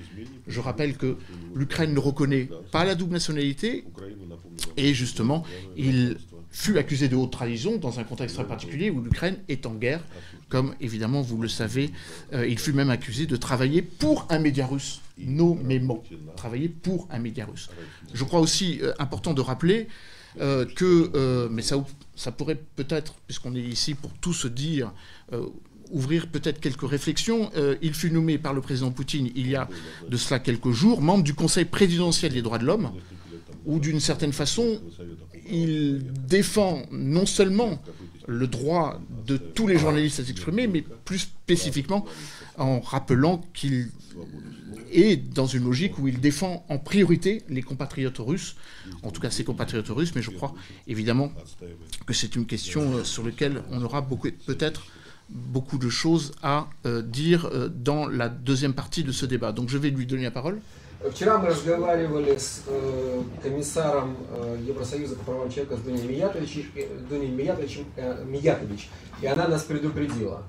Je 0.48 0.60
rappelle 0.60 0.98
que 0.98 1.18
l'Ukraine 1.54 1.94
ne 1.94 2.00
reconnaît 2.00 2.50
pas 2.72 2.84
la 2.84 2.96
double 2.96 3.14
nationalité, 3.14 3.86
et 4.76 4.96
justement, 4.96 5.44
il 5.78 6.18
fut 6.50 6.80
accusé 6.80 7.10
de 7.10 7.16
haute 7.16 7.32
trahison 7.32 7.78
dans 7.78 8.00
un 8.00 8.04
contexte 8.04 8.38
très 8.38 8.48
particulier 8.48 8.90
où 8.90 9.02
l'Ukraine 9.02 9.38
est 9.50 9.68
en 9.68 9.76
guerre, 9.76 10.04
comme 10.50 10.74
évidemment 10.82 11.22
vous 11.22 11.40
le 11.40 11.48
savez. 11.48 11.92
Euh, 12.34 12.48
il 12.48 12.58
fut 12.58 12.74
même 12.74 12.90
accusé 12.90 13.28
de 13.28 13.36
travailler 13.36 13.84
pour 13.84 14.26
un 14.32 14.40
média 14.40 14.66
russe 14.66 15.02
nommément, 15.20 16.04
travailler 16.36 16.70
pour 16.70 17.08
un 17.12 17.20
média 17.20 17.46
russe. 17.46 17.70
Je 18.16 18.24
crois 18.24 18.40
aussi 18.40 18.80
euh, 18.82 18.94
important 18.98 19.36
de 19.36 19.42
rappeler 19.42 19.88
euh, 20.40 20.66
que, 20.66 21.12
euh, 21.16 21.48
mais 21.50 21.62
ça, 21.62 21.84
ça 22.16 22.32
pourrait 22.32 22.62
peut-être, 22.76 23.16
puisqu'on 23.28 23.56
est 23.56 23.62
ici 23.62 23.94
pour 23.96 24.14
tout 24.14 24.34
se 24.34 24.48
dire, 24.48 24.92
ouvrir 25.92 26.28
peut-être 26.28 26.60
quelques 26.60 26.88
réflexions. 26.88 27.52
il 27.82 27.94
fut 27.94 28.12
nommé 28.12 28.38
par 28.38 28.54
le 28.54 28.62
président 28.62 28.92
Poutine 28.92 29.30
il 29.36 29.50
y 29.50 29.56
a 29.56 29.68
de 30.08 30.18
cela 30.18 30.40
quelques 30.40 30.72
jours 30.72 31.02
membre 31.02 31.24
du 31.24 31.34
Conseil 31.34 31.66
présidentiel 31.66 32.34
des 32.34 32.42
droits 32.42 32.60
de 32.60 32.66
l'homme, 32.66 32.92
où 33.66 33.80
d'une 33.80 34.00
certaine 34.00 34.34
façon, 34.34 34.82
il 35.50 36.04
défend 36.28 36.84
non 36.92 37.26
seulement 37.26 37.82
le 38.28 38.48
droit 38.48 39.02
de 39.26 39.38
tous 39.38 39.68
les 39.68 39.78
journalistes 39.78 40.20
à 40.20 40.24
s'exprimer, 40.24 40.68
mais 40.68 40.84
plus 41.06 41.20
spécifiquement 41.20 42.06
en 42.58 42.80
rappelant 42.80 43.42
qu'il 43.54 43.90
et 44.91 45.17
dans 45.17 45.47
une 45.47 45.65
logique 45.65 45.99
où 45.99 46.09
il 46.09 46.21
défend 46.21 46.65
en 46.69 46.79
priorité 46.79 47.43
les 47.49 47.63
compatriotes 47.63 48.19
russes, 48.19 48.57
en 49.03 49.11
tout 49.11 49.21
cas 49.21 49.31
ses 49.31 49.45
compatriotes 49.45 49.89
russes, 49.89 50.15
mais 50.15 50.23
je 50.23 50.31
crois 50.31 50.55
évidemment 50.87 51.33
que 52.07 52.15
c'est 52.15 52.37
une 52.37 52.47
question 52.47 52.95
euh, 52.95 53.05
sur 53.05 53.25
laquelle 53.25 53.63
on 53.71 53.83
aura 53.83 54.07
peut-être 54.47 54.87
beaucoup 55.31 55.79
de 55.79 55.89
choses 55.89 56.33
à 56.43 56.69
euh, 56.87 57.03
dire 57.03 57.47
euh, 57.47 57.69
dans 57.69 58.07
la 58.07 58.29
deuxième 58.29 58.75
partie 58.75 59.05
de 59.05 59.13
ce 59.13 59.27
débat. 59.27 59.53
Donc 59.53 59.69
je 59.69 59.79
vais 59.79 59.91
lui 59.91 60.07
donner 60.07 60.25
la 60.25 60.31
parole. 60.31 60.61
Вчера 61.11 61.37
мы 61.37 61.49
разговаривали 61.49 62.39
с 62.39 62.63
э, 62.67 63.23
комиссаром 63.43 64.17
э, 64.31 64.65
Евросоюза 64.67 65.17
по 65.17 65.25
правам 65.25 65.51
человека 65.51 65.77
с 65.77 65.81
Дуней 65.81 66.07
Миятович, 66.07 66.71
э, 66.77 66.87
Дуней 67.11 67.29
Миятович, 67.29 67.81
э, 67.97 68.25
Миятович, 68.25 68.89
и 69.21 69.27
она 69.27 69.47
нас 69.47 69.65
предупредила. 69.65 70.43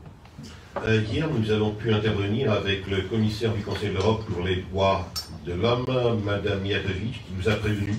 Euh, 0.86 1.01
hier, 1.10 1.28
nous 1.30 1.51
avons 1.51 1.72
pu 1.72 1.93
intervenir 1.93 2.51
avec 2.51 2.86
le 2.88 3.01
commissaire 3.03 3.53
du 3.53 3.62
Conseil 3.62 3.89
de 3.89 3.93
l'Europe 3.95 4.26
pour 4.26 4.43
les 4.43 4.58
droits 4.58 5.08
de 5.45 5.53
l'homme, 5.53 5.86
Madame 6.26 6.62
Miatovic, 6.62 7.14
qui 7.14 7.34
nous 7.38 7.49
a 7.49 7.56
prévenu 7.56 7.95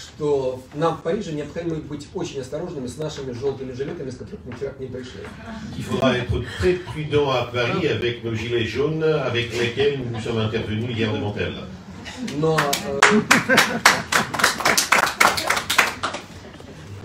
что 0.00 0.62
нам 0.74 0.96
в 0.96 1.02
Париже 1.02 1.32
необходимо 1.32 1.76
быть 1.76 2.08
очень 2.14 2.40
осторожными 2.40 2.86
с 2.86 2.96
нашими 2.96 3.32
желтыми 3.32 3.72
жилетами, 3.72 4.10
с 4.10 4.16
которыми 4.16 4.40
мы 4.46 4.52
вчера 4.52 4.70
к 4.70 4.80
ней 4.80 4.88
пришли. 4.88 5.20
Il 5.76 5.82
faudra 5.82 6.16
être 6.16 6.42
très 6.58 6.74
prudent 6.74 7.30
à 7.30 7.44
Paris 7.44 7.86
avec 7.86 8.24
nos 8.24 8.34
gilets 8.34 8.64
jaunes 8.64 9.04
avec 9.04 9.52
lesquels 9.58 10.00
nous 10.10 10.20
sommes 10.20 10.38
intervenus 10.38 10.96
hier 10.96 11.12
devant 11.12 11.34
elle. 11.38 11.54
Но 12.38 12.58
э, 12.86 13.00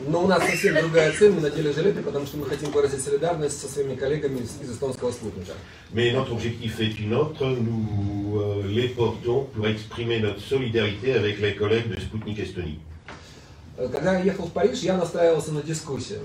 Но 0.09 0.24
у 0.24 0.28
нас 0.28 0.43
совсем 0.43 0.76
другая 0.76 1.11
цель, 1.13 1.32
мы 1.32 1.41
надели 1.41 1.72
жилеты, 1.72 2.01
потому 2.01 2.26
что 2.26 2.38
мы 2.38 2.45
хотим 2.45 2.70
выразить 2.72 3.01
солидарность 3.01 3.59
со 3.59 3.68
своими 3.68 3.95
коллегами 3.95 4.39
из 4.39 4.70
эстонского 4.70 5.11
спутника. 5.11 5.53
Mais 5.93 6.11
notre 6.11 6.34
objectif 6.34 6.80
est 6.80 6.99
une 6.99 7.13
autre, 7.13 7.45
nous 7.45 8.39
euh, 8.39 8.63
les 8.68 8.89
portons 8.89 9.45
pour 9.55 9.66
exprimer 9.68 10.20
notre 10.20 10.41
solidarité 10.41 11.13
avec 11.13 11.39
les 11.39 11.55
collègues 11.55 11.89
de 11.89 11.99
Sputnik 11.99 12.39
Estonie. 12.39 12.80
Э, 13.78 13.88
Когда 13.91 14.18
я 14.18 14.24
ехал 14.26 14.45
в 14.45 14.51
Париж, 14.51 14.80
я 14.80 14.97
настраивался 14.97 15.51
на 15.51 15.61
дискуссию. 15.61 16.22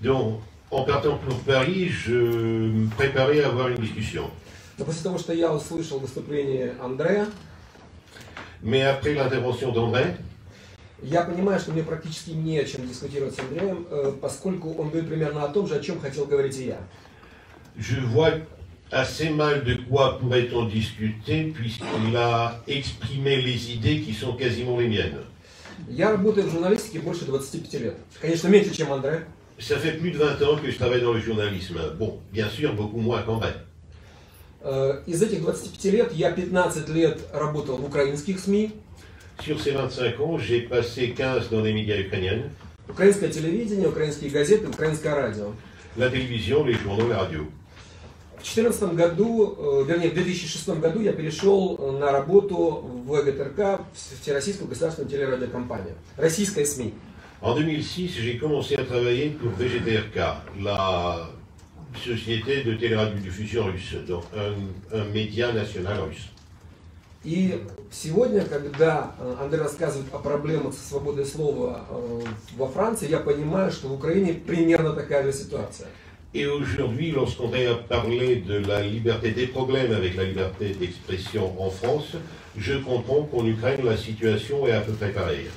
Donc, 0.00 0.40
en 0.70 0.84
partant 0.84 1.18
pour 1.18 1.38
Paris, 1.40 1.88
je 1.88 2.12
me 2.14 2.88
préparais 2.90 3.42
à 3.42 3.48
avoir 3.48 3.68
une 3.68 3.78
discussion. 3.78 4.30
Но 4.78 4.84
после 4.84 5.02
того, 5.02 5.18
что 5.18 5.32
я 5.32 5.52
услышал 5.52 5.98
выступление 5.98 6.74
Андрея, 6.80 7.26
Mais 8.62 8.82
après 8.82 9.14
l'intervention 9.14 9.72
d'André, 9.72 10.16
Я 11.01 11.23
понимаю, 11.23 11.59
что 11.59 11.71
мне 11.71 11.83
практически 11.83 12.31
не 12.31 12.59
о 12.59 12.63
чем 12.65 12.87
дискутировать 12.87 13.35
с 13.35 13.39
Андреем, 13.39 13.87
э, 13.89 14.13
поскольку 14.21 14.69
он 14.75 14.89
говорит 14.89 15.09
примерно 15.09 15.43
о 15.43 15.47
том 15.47 15.67
же, 15.67 15.75
о 15.75 15.79
чем 15.79 15.99
хотел 15.99 16.25
говорить 16.25 16.57
и 16.57 16.65
я. 16.65 16.77
je 17.77 17.99
vois 18.01 18.33
assez 18.91 19.29
mal 19.29 19.63
de 19.63 19.75
quoi 19.87 20.19
pourrait-on 20.19 20.65
discuter 20.67 21.45
puisqu'il 21.55 22.15
a 22.17 22.61
exprimé 22.67 23.41
les 23.41 23.71
idées 23.71 24.01
qui 24.01 24.13
sont 24.13 24.33
quasiment 24.35 24.77
les 24.77 24.87
miennes. 24.89 25.23
Я 25.89 26.11
работаю 26.11 26.47
в 26.47 26.51
журналистике 26.51 26.99
больше 26.99 27.25
25 27.25 27.73
лет. 27.79 27.95
Конечно, 28.21 28.49
меньше, 28.49 28.75
чем 28.75 28.91
Андрей. 28.93 29.21
Ça 29.57 29.77
fait 29.77 29.93
plus 29.99 30.11
de 30.11 30.17
20 30.17 30.41
ans 30.43 30.57
que 30.57 30.69
je 30.69 30.77
travaille 30.77 31.01
dans 31.01 31.13
le 31.13 31.19
journalisme. 31.21 31.79
Bon, 31.97 32.19
bien 32.31 32.49
sûr, 32.49 32.73
beaucoup 32.75 32.97
moins 32.99 33.21
qu'André. 33.23 33.53
Э, 34.61 35.01
Из 35.07 35.21
этих 35.23 35.41
25 35.41 35.83
лет 35.91 36.11
я 36.13 36.31
15 36.31 36.89
лет 36.89 37.19
работал 37.33 37.77
в 37.77 37.85
украинских 37.85 38.39
СМИ, 38.39 38.71
Sur 39.42 39.60
ces 39.60 39.72
25 39.72 40.20
ans, 40.20 40.38
j'ai 40.38 40.62
passé 40.62 41.10
15 41.10 41.50
dans 41.50 41.60
les 41.60 41.72
médias 41.72 41.98
ukrainiens, 41.98 42.42
украинское 42.88 43.28
телевидение, 43.28 43.88
украинские 43.88 44.30
газеты, 44.30 44.68
украинское 44.68 45.14
радио. 45.14 45.52
la 45.96 46.08
télévision, 46.10 46.64
les 46.64 46.74
journaux, 46.74 47.08
la 47.08 47.18
radio. 47.18 47.46
В 48.38 48.54
2014 48.54 48.94
году, 48.94 49.56
э, 49.58 49.84
вернее, 49.88 50.10
в 50.10 50.14
2006 50.14 50.68
году 50.80 51.00
я 51.00 51.12
перешел 51.12 51.76
э, 51.78 51.98
на 51.98 52.12
работу 52.12 52.56
в 53.06 53.10
ВГТРК, 53.10 53.80
в 53.92 54.22
Всероссийскую 54.22 54.68
государственную 54.68 55.10
телерадиокомпанию. 55.10 55.94
Российская 56.16 56.64
СМИ. 56.64 56.94
En 57.42 57.54
2006, 57.54 58.12
j'ai 58.14 58.38
commencé 58.38 58.76
à 58.76 58.84
travailler 58.84 59.30
pour 59.30 59.50
VGTRK, 59.58 60.16
la 60.62 61.28
société 62.04 62.62
de 62.62 62.74
téléradiodiffusion 62.74 63.64
russe, 63.64 63.94
donc 64.06 64.24
un, 64.34 64.96
un 64.96 65.04
média 65.12 65.52
national 65.52 66.00
russe. 66.02 66.30
И 67.23 67.63
сегодня, 67.91 68.43
когда 68.43 69.11
э, 69.19 69.35
Андрей 69.39 69.61
рассказывает 69.61 70.11
о 70.11 70.17
проблемах 70.17 70.73
со 70.73 70.89
свободой 70.89 71.25
слова 71.25 71.85
э, 71.87 72.21
во 72.57 72.67
Франции, 72.67 73.07
я 73.07 73.19
понимаю, 73.19 73.71
что 73.71 73.89
в 73.89 73.93
Украине 73.93 74.33
примерно 74.33 74.93
такая 74.93 75.23
же 75.23 75.31
ситуация. 75.31 75.87
Et 76.33 76.45
aujourd'hui, 76.47 77.11
lorsqu'on 77.11 77.51
a 77.53 77.75
parlé 77.89 78.37
de 78.37 78.57
la 78.65 78.81
liberté 78.81 79.31
des 79.31 79.47
problèmes 79.47 79.91
avec 79.91 80.15
la 80.15 80.23
liberté 80.23 80.73
d'expression 80.73 81.53
en 81.61 81.69
France, 81.69 82.15
je 82.55 82.75
comprends 82.79 83.23
qu'en 83.23 83.45
Ukraine, 83.45 83.85
la 83.85 83.97
situation 83.97 84.65
est 84.65 84.71
à 84.71 84.81
peu 84.81 84.93
près 84.93 85.09
pareille. 85.09 85.49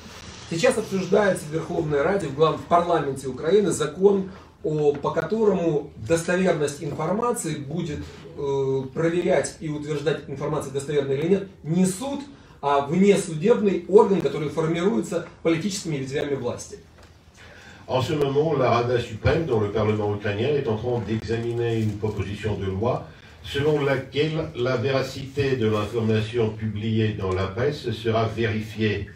Сейчас 0.51 0.77
обсуждается 0.77 1.45
в 1.45 1.53
Верховной 1.53 2.03
Раде, 2.03 2.27
в 2.27 2.35
главном 2.35 2.59
в 2.59 2.65
парламенте 2.65 3.27
Украины 3.27 3.71
закон, 3.71 4.29
о, 4.63 4.93
по 4.93 5.09
которому 5.11 5.91
достоверность 5.95 6.83
информации 6.83 7.55
будет 7.55 7.99
э, 8.36 8.82
проверять 8.94 9.56
и 9.60 9.68
утверждать 9.68 10.28
информацию 10.28 10.72
достоверной 10.72 11.18
или 11.18 11.28
нет 11.28 11.48
не 11.62 11.86
суд, 11.86 12.20
а 12.62 12.86
внесудебный 12.86 13.84
орган, 13.88 14.20
который 14.20 14.48
формируется 14.48 15.26
политическими 15.42 15.96
ветвями 15.96 16.34
власти. 16.34 16.78
En 17.86 18.02
ce 18.02 18.12
moment, 18.12 18.54
la 18.56 18.70
Rada 18.70 19.00
suprême, 19.00 19.46
dans 19.46 19.58
le 19.58 19.72
Parlement 19.72 20.14
ukrainien, 20.14 20.50
est 20.50 20.68
en 20.68 20.76
train 20.76 21.00
d'examiner 21.08 21.80
une 21.80 21.98
proposition 21.98 22.54
de 22.56 22.66
loi 22.66 23.04
selon 23.42 23.82
laquelle 23.82 24.50
la 24.54 24.76
véracité 24.76 25.56
de 25.56 25.66
l'information 25.66 26.50
publiée 26.50 27.14
dans 27.14 27.32
la 27.32 27.46
presse 27.46 27.90
sera 27.90 28.26
vérifiée 28.26 29.08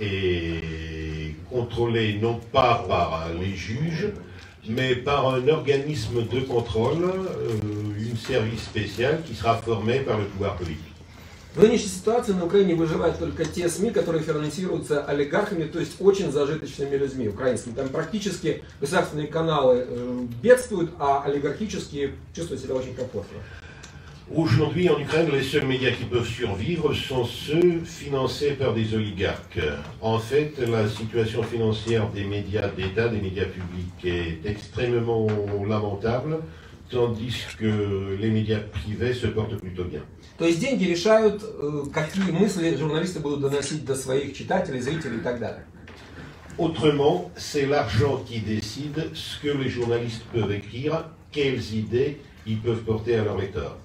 et 0.00 1.34
contrôlée 1.50 2.18
non 2.20 2.38
pas 2.52 2.84
par 2.86 3.30
les 3.40 3.54
juges, 3.54 4.08
mais 4.68 4.94
par 4.94 5.34
un 5.34 5.48
organisme 5.48 6.22
de 6.26 6.40
contrôle, 6.40 7.02
euh, 7.02 7.58
une 8.14 8.16
service 8.16 8.62
spécial 8.62 9.22
qui 9.24 9.34
sera 9.34 9.56
formé 9.56 10.00
par 10.00 10.18
le 10.18 10.24
pouvoir 10.24 10.56
politique. 10.56 10.90
В 11.54 11.62
нынешней 11.62 11.88
ситуации 11.88 12.32
на 12.32 12.44
Украине 12.44 12.76
выживают 12.76 13.18
только 13.18 13.44
те 13.44 13.68
СМИ, 13.68 13.90
которые 13.90 14.22
финансируются 14.22 15.04
олигархами, 15.04 15.64
то 15.64 15.80
есть 15.80 16.00
очень 16.00 16.30
зажиточными 16.30 16.94
людьми 16.94 17.26
украинскими. 17.26 17.74
Там 17.74 17.88
практически 17.88 18.62
государственные 18.80 19.26
каналы 19.26 19.84
э, 19.84 20.26
бедствуют, 20.40 20.92
а 21.00 21.24
олигархические 21.24 22.12
чувствуют 22.32 22.62
себя 22.62 22.74
очень 22.76 22.94
комфортно. 22.94 23.38
Aujourd'hui, 24.32 24.88
en 24.88 25.00
Ukraine, 25.00 25.28
les 25.32 25.42
seuls 25.42 25.66
médias 25.66 25.90
qui 25.90 26.04
peuvent 26.04 26.24
survivre 26.24 26.94
sont 26.94 27.24
ceux 27.24 27.80
financés 27.80 28.52
par 28.52 28.72
des 28.72 28.94
oligarques. 28.94 29.58
En 30.00 30.20
fait, 30.20 30.52
la 30.68 30.88
situation 30.88 31.42
financière 31.42 32.08
des 32.10 32.22
médias 32.22 32.68
d'État, 32.68 33.08
des 33.08 33.20
médias 33.20 33.46
publics, 33.46 34.04
est 34.04 34.48
extrêmement 34.48 35.26
lamentable, 35.66 36.38
Tandis 36.95 37.35
que 37.59 38.17
les 38.21 38.29
médias 38.29 38.59
privés 38.59 39.13
se 39.13 39.27
portent 39.27 39.57
plutôt 39.59 39.83
bien. 39.83 40.01
То 40.37 40.45
есть 40.45 40.59
деньги 40.59 40.85
решают, 40.85 41.43
э, 41.43 41.83
какие 41.93 42.31
мысли 42.31 42.75
журналисты 42.75 43.19
будут 43.19 43.41
доносить 43.41 43.83
до 43.85 43.95
своих 43.95 44.33
читателей, 44.33 44.79
зрителей 44.79 45.17
и 45.17 45.21
так 45.21 45.39
далее. 45.39 45.65
Autrement, 46.57 47.31
c'est 47.35 47.65
l'argent 47.65 48.23
qui 48.25 48.39
décide 48.39 49.11
ce 49.13 49.41
que 49.41 49.49
les 49.49 49.67
journalistes 49.67 50.23
peuvent 50.31 50.53
écrire, 50.53 51.05
quelles 51.33 51.61
idées 51.73 52.21
ils 52.45 52.59
peuvent 52.61 52.83
porter 52.83 53.15
à 53.15 53.23
leurs 53.25 53.37
lecteurs. 53.37 53.75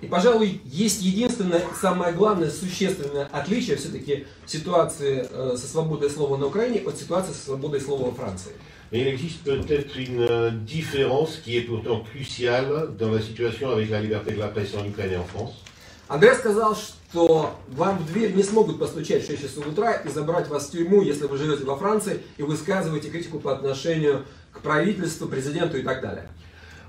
И, 0.00 0.06
пожалуй, 0.06 0.60
есть 0.64 1.02
единственное, 1.02 1.62
самое 1.80 2.12
главное, 2.12 2.50
существенное 2.50 3.28
отличие 3.32 3.76
все-таки 3.76 4.26
ситуации 4.46 5.26
э, 5.28 5.56
со 5.56 5.66
свободой 5.66 6.10
слова 6.10 6.36
на 6.36 6.46
Украине 6.46 6.80
от 6.86 6.96
ситуации 6.96 7.32
со 7.32 7.44
свободой 7.44 7.80
слова 7.80 8.06
во 8.06 8.12
Франции. 8.12 8.52
Mais 8.91 9.01
il 9.01 9.07
existe 9.07 9.43
peut-être 9.43 9.97
une 9.97 10.21
euh, 10.21 10.51
différence 10.51 11.37
qui 11.37 11.57
est 11.57 11.61
pourtant 11.61 11.99
cruciale 12.01 12.89
dans 12.97 13.11
la 13.11 13.21
situation 13.21 13.69
avec 13.69 13.89
la 13.89 13.99
liberté 13.99 14.33
de 14.33 14.39
la 14.39 14.47
presse 14.47 14.73
en 14.75 14.85
Ukraine 14.85 15.11
et 15.11 15.17
en 15.17 15.25
France. 15.25 15.63
Андрей 16.09 16.35
сказал, 16.35 16.73
что 16.73 17.59
вам 17.67 17.97
в 17.97 18.07
дверь 18.07 18.33
не 18.33 18.43
смогут 18.43 18.79
постучать 18.79 19.23
в 19.23 19.27
6 19.27 19.41
часов 19.41 19.67
утра 19.67 19.91
и 19.93 20.07
забрать 20.07 20.47
вас 20.47 20.67
в 20.67 20.71
тюрьму, 20.71 21.01
если 21.01 21.25
вы 21.25 21.37
живете 21.37 21.65
во 21.65 21.75
Франции 21.75 22.21
и 22.37 22.43
высказываете 22.43 23.09
критику 23.09 23.39
по 23.39 23.51
отношению 23.51 24.25
к 24.53 24.61
правительству, 24.61 25.27
президенту 25.27 25.77
и 25.77 25.81
так 25.83 26.01
далее. 26.01 26.29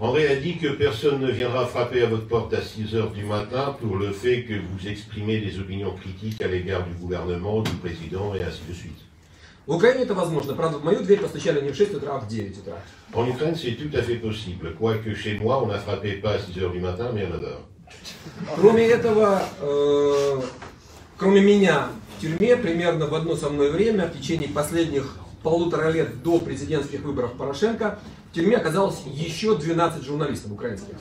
André 0.00 0.28
a 0.28 0.36
dit 0.36 0.59
que 0.59 0.68
personne 0.68 1.20
ne 1.20 1.32
viendra 1.32 1.66
frapper 1.66 2.02
à 2.02 2.06
votre 2.06 2.28
porte 2.28 2.54
à 2.54 2.62
6 2.62 2.94
heures 2.94 3.11
du 3.11 3.24
matin 3.24 3.76
pour 3.80 3.96
le 3.96 4.12
fait 4.12 4.44
que 4.44 4.54
vous 4.54 4.86
exprimez 4.86 5.38
des 5.38 5.59
opinions 5.59 5.92
critiques 5.96 6.40
à 6.40 6.46
l'égard 6.46 6.86
du 6.86 6.94
gouvernement, 6.94 7.62
du 7.62 7.72
président 7.72 8.32
et 8.32 8.44
ainsi 8.44 8.61
de 8.68 8.74
suite. 8.74 9.00
В 9.66 9.76
Украине 9.76 10.03
это 10.03 10.14
возможно. 10.14 10.53
Правда, 10.55 10.78
в 10.78 10.84
мою 10.84 11.01
дверь 11.01 11.22
постучали 11.22 11.61
не 11.61 11.72
в 11.72 11.76
6 11.76 11.93
утра, 11.95 12.16
а 12.16 12.20
в 12.20 12.28
9 12.28 12.57
утра. 12.57 12.76
En 13.14 13.26
Ukraine, 13.28 13.55
c'est 13.55 13.76
tout 13.78 13.95
à 13.97 14.01
fait 14.01 14.16
possible, 14.16 14.76
quoique 14.78 15.14
chez 15.16 15.38
moi, 15.39 15.64
on 15.64 15.68
n'a 15.68 15.80
frappé 15.80 16.14
pas 16.14 16.34
à 16.34 16.39
6 16.39 16.57
heures 16.59 16.72
du 16.72 16.80
matin, 16.80 17.11
mais 17.14 17.24
à 17.24 17.28
9 17.28 17.43
heures. 17.43 17.61
Кроме 18.55 18.86
этого, 18.88 19.43
э, 19.61 20.41
кроме 21.18 21.41
меня 21.41 21.89
в 22.18 22.22
тюрьме, 22.22 22.57
примерно 22.57 23.05
в 23.07 23.14
одно 23.14 23.36
со 23.36 23.49
мной 23.49 23.72
время, 23.72 24.07
в 24.07 24.18
течение 24.18 24.49
последних 24.49 25.16
полутора 25.43 25.91
лет 25.91 26.24
до 26.24 26.39
президентских 26.39 27.01
выборов 27.01 27.34
Порошенко, 27.34 27.99
в 28.32 28.36
тюрьме 28.36 28.57
оказалось 28.57 29.01
еще 29.05 29.57
12 29.57 30.03
журналистов 30.03 30.51
украинских. 30.51 30.95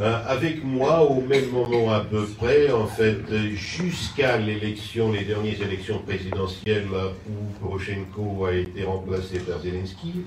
Euh, 0.00 0.18
avec 0.26 0.64
moi, 0.64 1.08
au 1.08 1.20
même 1.20 1.50
moment 1.50 1.92
à 1.92 2.00
peu 2.00 2.26
près, 2.26 2.72
en 2.72 2.86
fait, 2.86 3.20
euh, 3.30 3.50
jusqu'à 3.54 4.38
l'élection, 4.38 5.12
les 5.12 5.22
dernières 5.22 5.62
élections 5.62 6.00
présidentielles 6.00 6.88
où 7.28 7.60
Poroshenko 7.60 8.46
a 8.46 8.54
été 8.54 8.82
remplacé 8.82 9.38
par 9.38 9.60
Zelensky, 9.60 10.24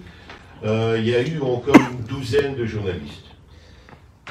euh, 0.64 0.95
il 0.97 1.10
y 1.10 1.16
a 1.16 1.22
eu 1.22 1.41
encore 1.41 1.76
une 1.76 2.05
douzaine 2.08 2.55
de 2.55 2.66
journalistes. 2.66 3.26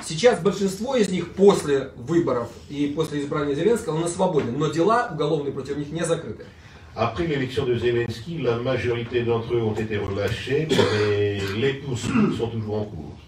Сейчас 0.03 0.41
большинство 0.41 0.95
из 0.97 1.09
них 1.11 1.33
после 1.33 1.91
выборов 1.97 2.49
и 2.69 2.87
после 2.95 3.21
избрания 3.21 3.55
Зеленского 3.55 3.99
на 3.99 4.09
свободе, 4.09 4.51
но 4.51 4.69
дела 4.69 5.09
уголовные 5.13 5.53
против 5.53 5.77
них 5.77 5.91
не 5.91 6.05
закрыты. 6.05 6.45
Après 6.95 7.27
l'élection 7.27 7.67
de 7.67 7.77
Zelensky, 7.77 8.39
la 8.39 8.57
majorité 8.57 9.23
d'entre 9.23 9.55
eux 9.55 9.63
ont 9.63 9.75
été 9.75 9.99
relâchés, 9.99 10.67
mais 10.71 11.41
les 11.59 11.75
poursuites 11.75 12.39
sont 12.39 12.49
toujours 12.49 12.77
en 12.77 12.85
cours. 12.85 13.19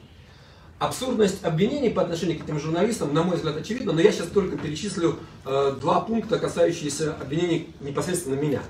Абсурдность 0.83 1.45
обвинений 1.45 1.89
по 1.89 2.01
отношению 2.01 2.37
к 2.37 2.43
этим 2.43 2.59
журналистам, 2.59 3.13
на 3.13 3.23
мой 3.23 3.37
взгляд, 3.37 3.55
очевидна, 3.55 3.93
но 3.93 4.01
я 4.01 4.11
сейчас 4.11 4.27
только 4.27 4.57
перечислю 4.57 5.15
э, 5.45 5.77
два 5.79 6.01
пункта, 6.01 6.37
касающиеся 6.37 7.13
обвинений 7.21 7.69
непосредственно 7.79 8.35
меня. 8.35 8.61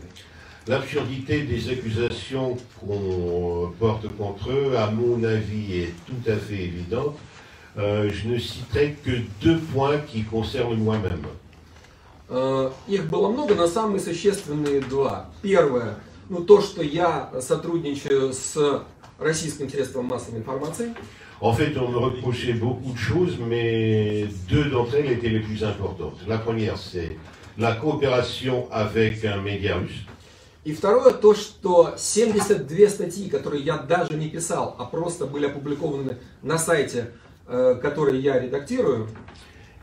L'absurdité 0.68 1.42
des 1.42 1.68
accusations 1.70 2.60
qu'on 2.80 3.74
porte 3.80 4.08
contre 4.16 4.52
eux, 4.52 4.76
à 4.78 4.92
mon 4.92 5.24
avis, 5.24 5.86
est 5.86 5.94
tout 6.06 6.32
à 6.32 6.36
fait 6.36 6.66
évidente. 6.66 7.18
Euh, 7.78 8.12
je 8.14 8.28
ne 8.28 8.38
citerai 8.38 8.96
que 9.04 9.22
deux 9.42 9.58
points 9.74 9.98
qui 9.98 10.22
concernent 10.24 10.78
moi-même. 10.78 11.26
Э, 12.30 12.70
Их 12.88 13.10
было 13.10 13.28
много, 13.30 13.56
но 13.56 13.66
самые 13.66 14.00
существенные 14.00 14.82
два. 14.82 15.32
Первое, 15.42 15.98
ну 16.30 16.44
то, 16.44 16.62
что 16.62 16.84
я 16.84 17.32
сотрудничаю 17.42 18.34
с 18.34 18.84
российским 19.18 19.68
средством 19.68 20.06
массовой 20.06 20.38
информации. 20.38 20.94
En 21.43 21.53
fait, 21.53 21.77
on 21.79 21.89
me 21.89 21.99
reprochait 21.99 22.55
beaucoup 22.55 22.93
de 22.93 22.99
choses, 22.99 23.39
mais 23.49 24.27
deux 24.49 24.65
d'entre 24.65 24.97
elles 24.97 25.13
étaient 25.13 25.29
les 25.29 25.41
plus 25.41 25.63
importantes. 25.63 26.19
La 26.27 26.39
première, 26.39 26.77
c'est 26.77 27.17
la 27.57 27.73
coopération 27.73 28.67
avec 28.73 29.25
un 29.25 29.41
média 29.41 29.77
russe. 29.77 30.05
И 30.65 30.73
второе, 30.73 31.15
то, 31.15 31.35
что 31.35 31.95
72 31.97 32.89
статьи, 32.91 33.31
которые 33.31 33.63
я 33.63 33.79
даже 33.79 34.15
не 34.15 34.29
писал, 34.29 34.75
а 34.79 34.85
просто 34.85 35.25
были 35.25 35.47
опубликованы 35.47 36.19
на 36.43 36.59
сайте, 36.59 37.13
э, 37.47 37.79
который 37.81 38.21
я 38.21 38.39
редактирую, 38.39 39.09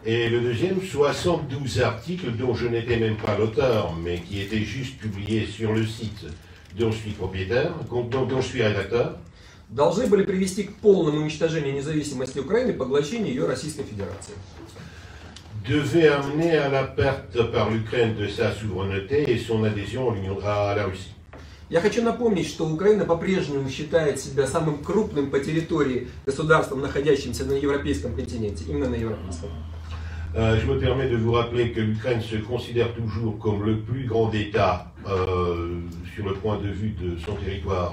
Et 0.06 0.30
le 0.30 0.40
deuxième, 0.40 0.80
72 0.84 1.82
articles 1.82 2.32
dont 2.38 2.54
je 2.54 2.68
n'étais 2.68 2.98
même 2.98 3.18
pas 3.18 3.36
l'auteur, 3.40 3.96
mais 3.96 4.20
qui 4.20 4.40
étaient 4.40 4.62
juste 4.62 5.00
publiés 5.00 5.48
sur 5.48 5.74
le 5.74 5.84
site 5.84 6.28
dont 6.78 6.92
je 6.92 6.98
suis 6.98 7.12
propriétaire, 7.12 7.74
dont, 7.90 8.04
dont 8.04 8.42
je 8.42 8.48
suis 8.48 8.62
rédacteur, 8.62 9.18
Должны 9.71 10.07
были 10.07 10.25
привести 10.25 10.65
к 10.65 10.75
полному 10.77 11.21
уничтожению 11.21 11.75
независимости 11.75 12.39
Украины 12.39 12.71
и 12.71 12.75
поглощению 12.75 13.29
ее 13.29 13.47
Российской 13.47 13.85
Федерацией. 13.85 14.37
devaient 15.67 16.09
amener 16.09 16.57
à 16.57 16.69
la 16.69 16.85
perte 16.85 17.51
par 17.53 17.71
l'Ukraine 17.71 18.15
de 18.17 18.27
sa 18.27 18.53
souveraineté 18.53 19.31
et 19.31 19.39
son 19.39 19.63
adhésion 19.65 20.11
à 20.43 20.75
la 20.75 20.87
Russie. 20.87 21.15
Я 21.71 21.81
хочу 21.81 22.03
напомнить, 22.03 22.49
что 22.49 22.69
Украина 22.69 23.05
по-прежнему 23.05 23.69
считает 23.69 24.19
себя 24.19 24.49
самым 24.49 24.83
крупным 24.83 25.31
по 25.31 25.39
территории 25.39 26.09
государством, 26.27 26.81
находящимся 26.81 27.45
на 27.45 27.53
европейском 27.53 28.17
континенте, 28.17 28.65
именно 28.65 28.89
на 28.89 28.97
европейском. 28.97 29.51
Euh, 30.35 30.59
je 30.61 30.67
me 30.67 30.79
permets 30.79 31.09
de 31.09 31.17
vous 31.17 31.33
rappeler 31.33 31.73
que 31.73 31.81
l'Ukraine 31.81 32.21
se 32.23 32.37
considère 32.37 32.93
toujours 32.95 33.39
comme 33.39 33.65
le 33.65 33.81
plus 33.81 34.07
grand 34.07 34.33
État 34.33 34.93
euh, 35.09 35.81
sur 36.15 36.25
le 36.25 36.35
point 36.35 36.57
de 36.59 36.69
vue 36.69 36.91
de 36.91 37.17
son 37.25 37.35
territoire 37.35 37.93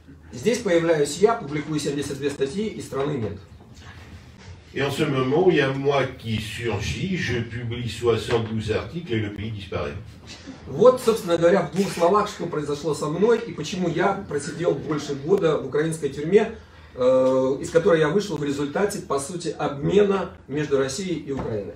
Здесь 0.33 0.59
появляюсь 0.59 1.17
я, 1.17 1.33
публикую 1.33 1.79
72 1.79 2.29
статьи, 2.29 2.67
и 2.67 2.81
страны 2.81 3.17
нет. 3.17 3.37
Et 4.73 4.81
en 4.81 4.89
ce 4.89 5.03
moment, 5.03 5.49
il 5.49 5.57
y 5.57 5.59
a 5.59 5.73
moi 5.73 6.03
qui 6.17 6.37
surgis, 6.39 7.17
je 7.17 7.41
publie 7.41 7.89
72 7.89 8.71
articles 8.71 9.11
et 9.13 9.19
le 9.19 9.33
pays 9.33 9.51
disparaît. 9.51 9.91
Вот, 10.65 11.01
собственно 11.01 11.37
говоря, 11.37 11.63
в 11.63 11.75
двух 11.75 11.91
словах, 11.91 12.29
что 12.29 12.45
произошло 12.45 12.93
со 12.93 13.07
мной 13.07 13.39
и 13.39 13.51
почему 13.51 13.89
я 13.89 14.23
просидел 14.29 14.71
больше 14.71 15.15
года 15.15 15.57
в 15.57 15.65
украинской 15.67 16.07
тюрьме, 16.07 16.53
э, 16.95 17.57
из 17.59 17.69
которой 17.69 17.99
я 17.99 18.07
вышел 18.07 18.37
в 18.37 18.43
результате, 18.45 18.99
по 18.99 19.19
сути, 19.19 19.49
обмена 19.49 20.29
между 20.47 20.77
Россией 20.77 21.15
и 21.19 21.31
Украиной. 21.33 21.73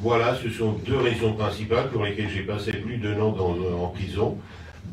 Voilà, 0.00 0.36
ce 0.40 0.48
sont 0.50 0.74
deux 0.84 0.98
raisons 0.98 1.32
principales 1.36 1.90
pour 1.90 2.04
lesquelles 2.04 2.28
j'ai 2.30 2.42
passé 2.44 2.70
plus 2.70 2.98
d'un 2.98 3.18
an 3.18 3.32
dans- 3.32 3.82
en 3.82 3.88
prison, 3.88 4.38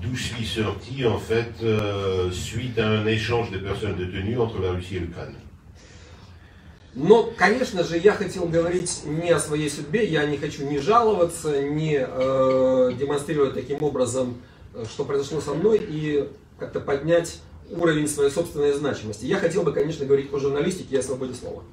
d'où 0.04 0.16
je 0.16 0.24
suis 0.24 0.46
sorti 0.46 1.06
en 1.06 1.18
fait 1.18 1.54
euh, 1.64 2.30
suite 2.32 2.78
à 2.78 2.88
un 2.88 3.06
échange 3.06 3.52
de 3.52 3.58
personnes 3.58 3.96
détenues 3.96 4.38
entre 4.38 4.60
la 4.62 4.72
Russie 4.72 4.98
et 4.98 5.00
l'Ukraine. 5.00 5.36
Но, 6.96 7.34
конечно 7.36 7.84
же, 7.84 7.98
я 7.98 8.14
хотел 8.14 8.46
говорить 8.46 9.02
не 9.06 9.32
о 9.32 9.40
своей 9.40 9.68
судьбе, 9.68 10.06
я 10.06 10.26
не 10.28 10.38
хочу 10.38 10.64
ни 10.70 10.78
жаловаться, 10.78 11.64
ни 11.64 11.98
э, 11.98 12.94
демонстрировать 12.94 13.56
таким 13.56 13.82
образом, 13.82 14.36
э, 14.76 14.86
что 14.88 15.04
произошло 15.04 15.42
со 15.42 15.56
мной, 15.56 15.82
и 15.82 16.30
как-то 16.60 16.80
поднять 16.80 17.40
уровень 17.72 18.08
своей 18.08 18.30
собственной 18.30 18.74
значимости. 18.74 19.26
Я 19.26 19.38
хотел 19.38 19.64
бы, 19.64 19.72
конечно, 19.72 20.06
говорить 20.06 20.32
о 20.32 20.38
журналистике 20.38 20.98
и 20.98 21.00
о 21.00 21.02
свободе 21.02 21.34
слова. 21.34 21.64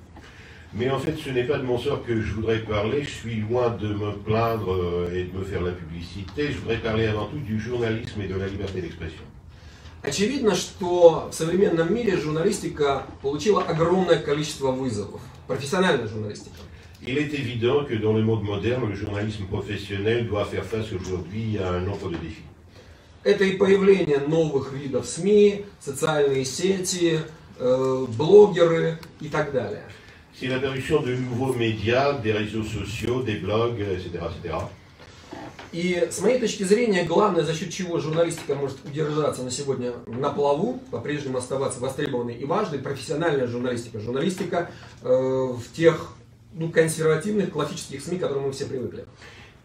Mais 0.73 0.89
en 0.89 0.99
fait, 0.99 1.15
ce 1.15 1.29
n'est 1.29 1.45
pas 1.45 1.57
de 1.57 1.63
mon 1.63 1.77
sort 1.77 2.03
que 2.05 2.21
je 2.21 2.33
voudrais 2.33 2.59
parler, 2.59 3.03
je 3.03 3.09
suis 3.09 3.37
loin 3.37 3.69
de 3.69 3.87
me 3.87 4.11
plaindre 4.11 4.73
euh, 4.73 5.15
et 5.15 5.23
de 5.23 5.37
me 5.37 5.43
faire 5.43 5.61
la 5.61 5.71
publicité, 5.71 6.51
je 6.51 6.57
voudrais 6.57 6.77
parler 6.77 7.05
avant 7.05 7.27
tout 7.27 7.37
du 7.37 7.59
journalisme 7.59 8.21
et 8.21 8.27
de 8.27 8.35
la 8.35 8.47
liberté 8.47 8.81
d'expression. 8.81 9.23
Очевидно, 10.03 10.53
что 10.53 11.29
в 11.31 11.33
современном 11.33 11.91
мире 11.93 12.17
журналистика 12.17 13.07
получила 13.23 13.63
огромное 13.63 14.19
количество 14.19 14.71
вызовов. 14.71 15.21
Профессиональная 15.47 16.07
журналистика. 16.07 16.55
Il 17.01 17.17
est 17.17 17.33
évident 17.33 17.85
que 17.85 17.95
dans 17.95 18.13
le 18.13 18.21
monde 18.21 18.43
moderne, 18.43 18.87
le 18.89 18.95
journalisme 18.95 19.45
professionnel 19.45 20.27
doit 20.27 20.45
faire 20.45 20.63
face 20.63 20.91
aujourd'hui 20.91 21.57
à 21.57 21.69
un 21.71 21.81
nombre 21.81 22.09
de 22.09 22.17
défis. 22.17 22.43
Это 23.23 23.43
и 23.43 23.57
появление 23.57 24.19
новых 24.19 24.73
видов 24.73 25.07
СМИ, 25.07 25.65
социальные 25.79 26.45
сети, 26.45 27.21
э, 27.57 28.05
блогеры 28.09 28.99
и 29.19 29.29
так 29.29 29.51
далее. 29.51 29.83
C'est 30.39 30.47
l'apparition 30.47 31.01
de 31.01 31.13
nouveaux 31.15 31.53
médias, 31.53 32.13
des 32.13 32.33
réseaux 32.33 32.63
sociaux, 32.63 33.23
des 33.23 33.35
blogs, 33.35 33.79
etc. 33.79 34.09
etc. 34.29 34.55
И 35.71 36.07
с 36.09 36.21
моей 36.21 36.39
точки 36.39 36.63
зрения, 36.63 37.03
главное, 37.03 37.43
за 37.43 37.53
счет 37.53 37.69
чего 37.69 37.99
журналистика 37.99 38.55
может 38.55 38.77
удержаться 38.85 39.43
на 39.43 39.51
сегодня 39.51 39.91
на 40.07 40.29
плаву, 40.29 40.79
по-прежнему 40.89 41.37
оставаться 41.37 41.81
востребованной 41.81 42.35
и 42.35 42.45
важной, 42.45 42.79
профессиональная 42.79 43.45
журналистика. 43.47 43.99
Журналистика 43.99 44.69
э, 45.01 45.07
в 45.07 45.63
тех 45.73 46.13
ну, 46.53 46.69
консервативных, 46.69 47.51
классических 47.51 48.01
СМИ, 48.01 48.19
к 48.19 48.21
которым 48.21 48.43
мы 48.43 48.51
все 48.53 48.65
привыкли. 48.65 49.05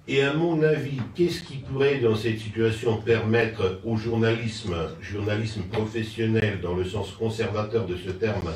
Et 0.09 0.23
à 0.23 0.33
mon 0.35 0.61
avis, 0.63 0.99
qu'est-ce 1.15 1.45
qui 1.45 1.59
pourrait 1.59 2.01
dans 2.01 2.17
cette 2.17 2.41
situation 2.41 3.01
permettre 3.01 3.81
au 3.85 3.97
journalisme, 3.97 4.75
journalisme 5.01 5.63
professionnel 5.71 6.59
dans 6.61 6.75
le 6.75 6.85
sens 6.85 7.13
conservateur 7.13 7.87
de 7.87 7.97
ce 7.97 8.11
terme, 8.11 8.51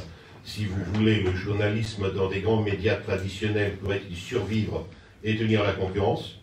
si 0.44 0.66
vous 0.66 0.82
voulez, 0.92 1.22
le 1.22 1.34
journalisme 1.34 2.12
dans 2.12 2.28
des 2.28 2.40
grands 2.40 2.62
médias 2.62 2.96
traditionnels 2.96 3.76
pourrait-il 3.76 4.16
survivre 4.16 4.86
et 5.22 5.36
tenir 5.36 5.62
la 5.62 5.72
concurrence 5.72 6.38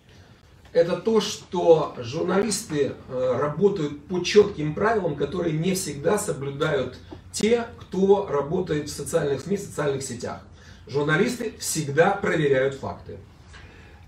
это 0.73 0.95
то, 0.95 1.19
что 1.19 1.95
журналисты 1.97 2.93
э, 3.09 3.37
работают 3.37 4.05
по 4.05 4.21
четким 4.21 4.73
правилам, 4.73 5.15
которые 5.15 5.53
не 5.53 5.73
всегда 5.73 6.17
соблюдают 6.17 6.97
те, 7.31 7.65
кто 7.79 8.27
работает 8.27 8.89
в 8.89 8.93
социальных 8.93 9.41
СМИ, 9.41 9.57
в 9.57 9.59
социальных 9.59 10.01
сетях. 10.03 10.41
Журналисты 10.87 11.53
всегда 11.59 12.11
проверяют 12.11 12.75
факты. 12.75 13.17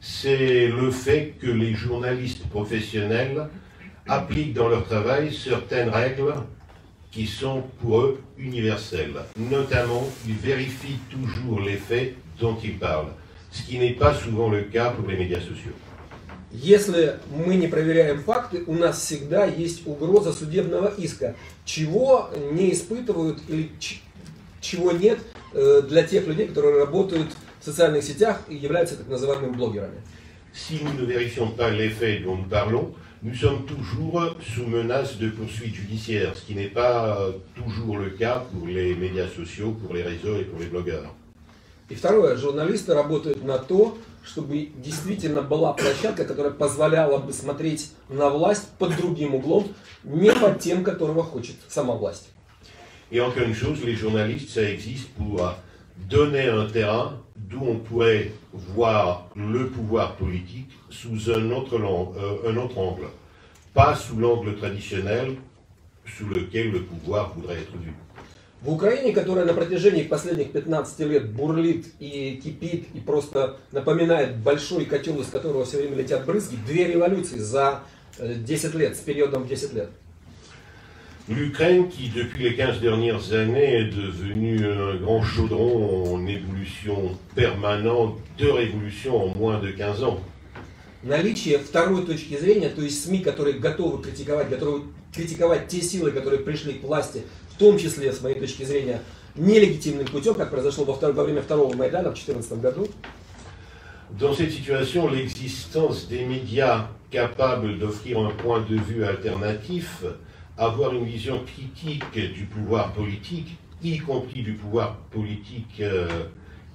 C'est 0.01 0.67
le 0.67 0.91
fait 0.91 1.33
que 1.39 1.47
les 1.47 1.75
journalistes 1.75 2.45
professionnels 2.49 3.49
appliquent 4.05 4.53
dans 4.53 4.67
leur 4.67 4.85
travail 4.85 5.33
certaines 5.33 5.89
règles 5.89 6.33
qui 7.11 7.27
sont 7.27 7.63
pour 7.79 7.99
eux 7.99 8.21
universelles. 8.37 9.15
Notamment, 9.37 10.07
ils 10.27 10.35
vérifient 10.35 10.99
toujours 11.09 11.61
les 11.61 11.77
faits 11.77 12.15
dont 12.39 12.57
ils 12.63 12.77
parlent, 12.77 13.13
ce 13.51 13.61
qui 13.63 13.77
n'est 13.77 13.93
pas 13.93 14.13
souvent 14.13 14.49
le 14.49 14.63
cas 14.63 14.91
pour 14.91 15.07
les 15.07 15.17
médias 15.17 15.39
sociaux. 15.39 15.73
Если 16.51 17.15
мы 17.31 17.55
не 17.55 17.67
проверяем 17.67 18.21
факты, 18.21 18.63
у 18.67 18.75
нас 18.75 18.99
всегда 18.99 19.45
есть 19.45 19.87
угроза 19.87 20.31
судебного 20.31 20.93
иска, 20.99 21.35
чего 21.65 22.29
не 22.51 22.71
испытывают 22.71 23.39
или 23.49 23.71
чего 24.61 24.91
нет 24.91 25.19
э, 25.53 25.81
для 25.87 26.03
тех 26.03 26.27
людей, 26.27 26.47
которые 26.47 26.77
работают 26.77 27.29
в 27.59 27.65
социальных 27.65 28.03
сетях 28.03 28.41
и 28.47 28.55
являются 28.55 28.97
так 28.97 29.07
называемыми 29.07 29.53
блогерами. 29.53 30.01
Si 30.53 30.79
nous 30.83 30.93
ne 30.93 31.05
vérifions 31.05 31.49
pas 31.49 31.71
les 31.71 31.89
faits 31.89 32.23
dont 32.23 32.35
nous 32.35 32.47
parlons, 32.47 32.93
nous 33.21 33.35
sommes 33.35 33.65
toujours 33.65 34.35
sous 34.53 34.65
menace 34.65 35.17
de 35.17 35.29
poursuites 35.29 35.75
judiciaires, 35.75 36.33
ce 36.35 36.45
qui 36.45 36.55
n'est 36.55 36.67
pas 36.67 37.17
euh, 37.19 37.31
toujours 37.55 37.97
le 37.97 38.09
cas 38.09 38.43
pour 38.51 38.67
les 38.67 38.95
médias 38.95 39.27
sociaux, 39.27 39.71
pour 39.71 39.93
les 39.93 40.03
réseaux 40.03 40.37
et 40.37 40.43
pour 40.43 40.59
les 40.59 40.67
blogueurs. 40.67 41.13
И 41.89 41.95
второе, 41.95 42.37
журналисты 42.37 42.93
работают 42.93 43.43
на 43.43 43.57
то, 43.57 43.97
чтобы 44.23 44.69
действительно 44.77 45.41
была 45.41 45.73
площадка, 45.73 46.25
которая 46.25 46.53
позволяла 46.53 47.19
бы 47.19 47.33
смотреть 47.33 47.91
на 48.09 48.29
власть 48.29 48.69
под 48.79 48.95
другим 48.95 49.35
углом, 49.35 49.67
не 50.03 50.31
под 50.31 50.59
тем, 50.59 50.83
которого 50.83 51.23
хочет 51.23 51.55
сама 51.67 51.93
власть. 51.93 52.29
Et 53.11 53.19
encore 53.19 53.43
une 53.43 53.53
chose, 53.53 53.83
les 53.83 53.95
journalistes, 53.95 54.49
ça 54.49 54.63
existe 54.63 55.09
pour 55.09 55.53
donner 56.09 56.47
un 56.47 56.65
terrain 56.65 57.19
d'où 57.35 57.61
on 57.61 57.77
pourrait 57.77 58.31
voir 58.53 59.29
le 59.35 59.67
pouvoir 59.67 60.15
politique 60.15 60.71
sous 60.89 61.31
un 61.31 61.51
autre, 61.51 61.75
euh, 61.77 62.51
un 62.51 62.57
autre 62.57 62.77
angle, 62.77 63.07
pas 63.73 63.95
sous 63.95 64.17
l'angle 64.17 64.55
traditionnel 64.55 65.35
sous 66.05 66.27
lequel 66.27 66.71
le 66.71 66.81
pouvoir 66.81 67.33
voudrait 67.35 67.55
être 67.55 67.77
vu. 67.77 67.93
В 68.61 68.71
Украине, 68.71 69.11
которая 69.11 69.43
на 69.43 69.53
протяжении 69.53 70.03
последних 70.03 70.53
15 70.53 70.99
лет 71.01 71.29
бурлит 71.29 71.85
и 71.99 72.39
кипит 72.41 72.85
и 72.93 73.01
просто 73.01 73.57
напоминает 73.73 74.37
большой 74.37 74.85
котел, 74.85 75.19
из 75.19 75.27
которого 75.27 75.65
все 75.65 75.79
время 75.79 75.97
летят 75.97 76.25
брызги, 76.25 76.55
две 76.65 76.87
революции 76.87 77.39
за 77.39 77.81
10 78.19 78.75
лет, 78.75 78.95
с 78.95 79.01
периодом 79.01 79.43
в 79.43 79.47
10 79.49 79.73
лет. 79.73 79.89
L'Ukraine, 81.29 81.87
qui 81.87 82.09
depuis 82.09 82.43
les 82.43 82.53
15 82.53 82.81
dernières 82.81 83.31
années 83.31 83.79
est 83.79 83.95
devenue 83.95 84.65
un 84.65 84.95
grand 84.95 85.23
chaudron 85.23 86.13
en 86.13 86.27
évolution 86.27 87.17
permanente, 87.33 88.17
deux 88.37 88.51
révolutions 88.51 89.31
en 89.31 89.37
moins 89.37 89.59
de 89.59 89.71
15 89.71 90.03
ans. 90.03 90.19
Наличие 91.02 91.58
второй 91.58 92.04
точки 92.04 92.36
зрения, 92.36 92.70
то 92.70 92.82
есть 92.82 93.04
СМИ, 93.04 93.20
которые 93.20 93.58
готовы 93.58 94.02
критиковать, 94.02 94.48
готовы 94.48 94.84
критиковать 95.14 95.68
те 95.68 95.80
силы, 95.80 96.10
которые 96.10 96.40
пришли 96.40 96.74
к 96.74 96.82
власти 96.82 97.22
в 97.50 97.58
том 97.58 97.78
числе, 97.78 98.12
с 98.12 98.20
моей 98.20 98.38
точки 98.38 98.64
зрения, 98.64 99.02
нелегитимным 99.36 100.06
путем, 100.06 100.34
как 100.34 100.50
произошло 100.50 100.84
во, 100.84 100.94
втор- 100.94 101.12
во 101.12 101.24
время 101.24 101.42
второго 101.42 101.74
Майдана 101.74 102.10
в 102.10 102.14
2014 102.14 102.60
году. 102.60 102.88
Dans 104.18 104.34
cette 104.34 104.52
situation, 104.52 105.06
l'existence 105.08 106.08
des 106.08 106.24
médias 106.24 106.86
capables 107.10 107.78
d'offrir 107.78 108.18
un 108.18 108.30
point 108.30 108.60
de 108.60 108.76
vue 108.76 109.04
alternatif, 109.04 110.02
avoir 110.56 110.94
une 110.94 111.04
vision 111.04 111.44
critique 111.44 112.14
du 112.14 112.46
pouvoir 112.46 112.92
politique, 112.94 113.58
y 113.82 113.98
compris 113.98 114.42
du 114.42 114.54
pouvoir 114.54 114.96
politique 115.12 115.80
euh, 115.80 116.08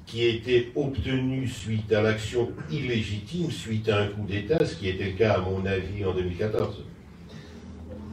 qui 0.07 0.24
était 0.24 0.72
obtenu 0.74 1.47
suite 1.47 1.93
à 1.93 2.01
l'action 2.01 2.51
illégitime, 2.70 3.51
suite 3.51 3.89
à 3.89 3.99
un 4.03 4.07
coup 4.09 4.26
d'État, 4.26 4.64
ce 4.64 4.74
qui 4.74 4.89
était 4.89 5.05
le 5.05 5.12
cas 5.12 5.35
à 5.35 5.39
mon 5.41 5.64
avis 5.66 6.05
en 6.05 6.14
2014. 6.14 6.85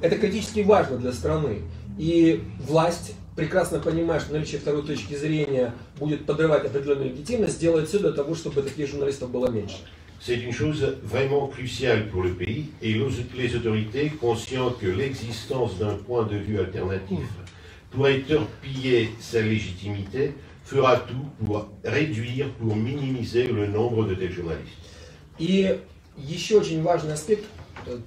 Это 0.02 0.18
критически 0.18 0.60
важно 0.60 0.98
для 0.98 1.14
страны. 1.14 1.62
И 1.98 2.42
власть, 2.60 3.14
прекрасно 3.36 3.80
понимая, 3.80 4.20
что 4.20 4.34
наличие 4.34 4.60
второй 4.60 4.84
точки 4.84 5.16
зрения 5.16 5.74
будет 5.98 6.26
подрывать 6.26 6.66
определенную 6.66 7.12
легитимность, 7.12 7.60
делает 7.60 7.88
все 7.88 8.00
для 8.00 8.12
того, 8.12 8.36
чтобы 8.36 8.62
таких 8.62 8.90
журналистов 8.90 9.32
было 9.32 9.50
меньше. 9.50 9.78
C'est 10.20 10.38
une 10.38 10.54
chose 10.54 10.98
vraiment 11.04 11.48
cruciale 11.48 12.08
pour 12.10 12.24
le 12.24 12.34
pays 12.34 12.72
et 12.82 12.94
les 12.94 13.56
autorités, 13.56 14.10
conscientes 14.10 14.80
que 14.80 14.88
l'existence 14.88 15.78
d'un 15.78 15.96
point 15.96 16.24
de 16.24 16.38
vue 16.38 16.58
alternatif 16.60 17.28
pourrait 17.92 18.20
torpiller 18.20 19.12
sa 19.20 19.42
légitimité, 19.42 20.34
fera 20.70 20.98
tout 20.98 21.46
pour 21.46 21.70
réduire, 21.84 22.50
pour 22.54 22.76
minimiser 22.76 23.48
le 23.48 23.68
nombre 23.68 24.06
de 24.06 24.16
tels 24.16 24.32
journalistes. 24.32 24.78
И 25.38 25.78
еще 26.18 26.60
очень 26.60 26.82
важный 26.82 27.14
аспект 27.14 27.44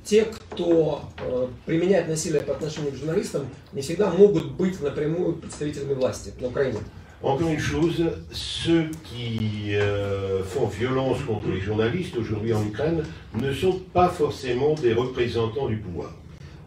те, 0.05 0.25
кто 0.25 1.03
э, 1.19 1.47
применяет 1.67 2.09
насилие 2.09 2.41
по 2.41 2.53
отношению 2.53 2.93
к 2.93 2.97
журналистам, 2.97 3.47
не 3.73 3.83
всегда 3.83 4.11
могут 4.11 4.53
быть 4.53 4.81
напрямую 4.81 5.35
представителями 5.35 5.95
власти 5.95 6.33
на 6.41 6.49
Украине. 6.49 6.79
Encore 7.21 7.51
une 7.51 7.59
chose, 7.59 8.13
ceux 8.31 8.91
qui 9.03 9.75
euh, 9.75 10.45
font 10.45 10.69
violence 10.69 11.19
contre 11.27 11.49
les 11.49 11.61
journalistes 11.61 12.17
aujourd'hui 12.17 12.53
en 12.53 12.65
Ukraine 12.65 13.05
ne 13.35 13.53
sont 13.53 13.81
pas 13.93 14.09
forcément 14.09 14.75
des 14.75 14.93
représentants 14.93 15.67
du 15.67 15.79
pouvoir. 15.79 16.13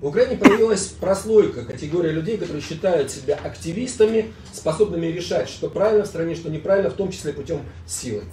В 0.01 0.09
Украине 0.09 0.37
появилась 0.37 0.89
прослойка, 0.89 1.65
категория 1.65 2.13
людей, 2.13 2.37
которые 2.37 2.61
считают 2.61 3.11
себя 3.11 3.37
активистами, 3.37 4.33
способными 4.53 5.07
решать, 5.07 5.49
что 5.49 5.71
правильно 5.71 6.05
в 6.05 6.07
стране, 6.07 6.35
что 6.35 6.51
неправильно, 6.51 6.91
в 6.91 6.95
том 6.95 7.11
числе 7.11 7.33
путем 7.33 7.61
силы. 7.87 8.25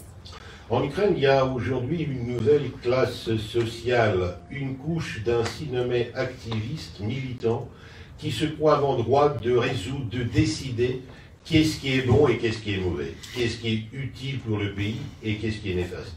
En 0.70 0.84
Ukraine, 0.84 1.14
il 1.16 1.22
y 1.22 1.26
a 1.26 1.45
aujourd'hui 1.45 2.03
une 2.03 2.36
nouvelle 2.36 2.72
classe 2.82 3.30
sociale, 3.38 4.39
une 4.49 4.76
couche 4.76 5.22
d'ainsi 5.24 5.68
nommés 5.68 6.09
activistes, 6.14 6.99
militants, 6.99 7.70
qui 8.18 8.32
se 8.32 8.45
croient 8.45 8.84
en 8.84 8.97
droit 8.97 9.30
de 9.30 9.55
résoudre, 9.55 10.09
de 10.09 10.24
décider 10.24 11.01
qu'est-ce 11.45 11.80
qui 11.80 11.97
est 11.97 12.01
bon 12.01 12.28
et 12.28 12.39
qu'est-ce 12.39 12.59
qui 12.59 12.74
est 12.74 12.78
mauvais, 12.78 13.14
qu'est-ce 13.36 13.57
qui 13.57 13.74
est 13.74 13.97
utile 13.97 14.39
pour 14.39 14.57
le 14.57 14.74
pays 14.74 15.01
et 15.24 15.36
qu'est-ce 15.36 15.59
qui 15.59 15.72
est 15.72 15.76
néfaste. 15.76 16.16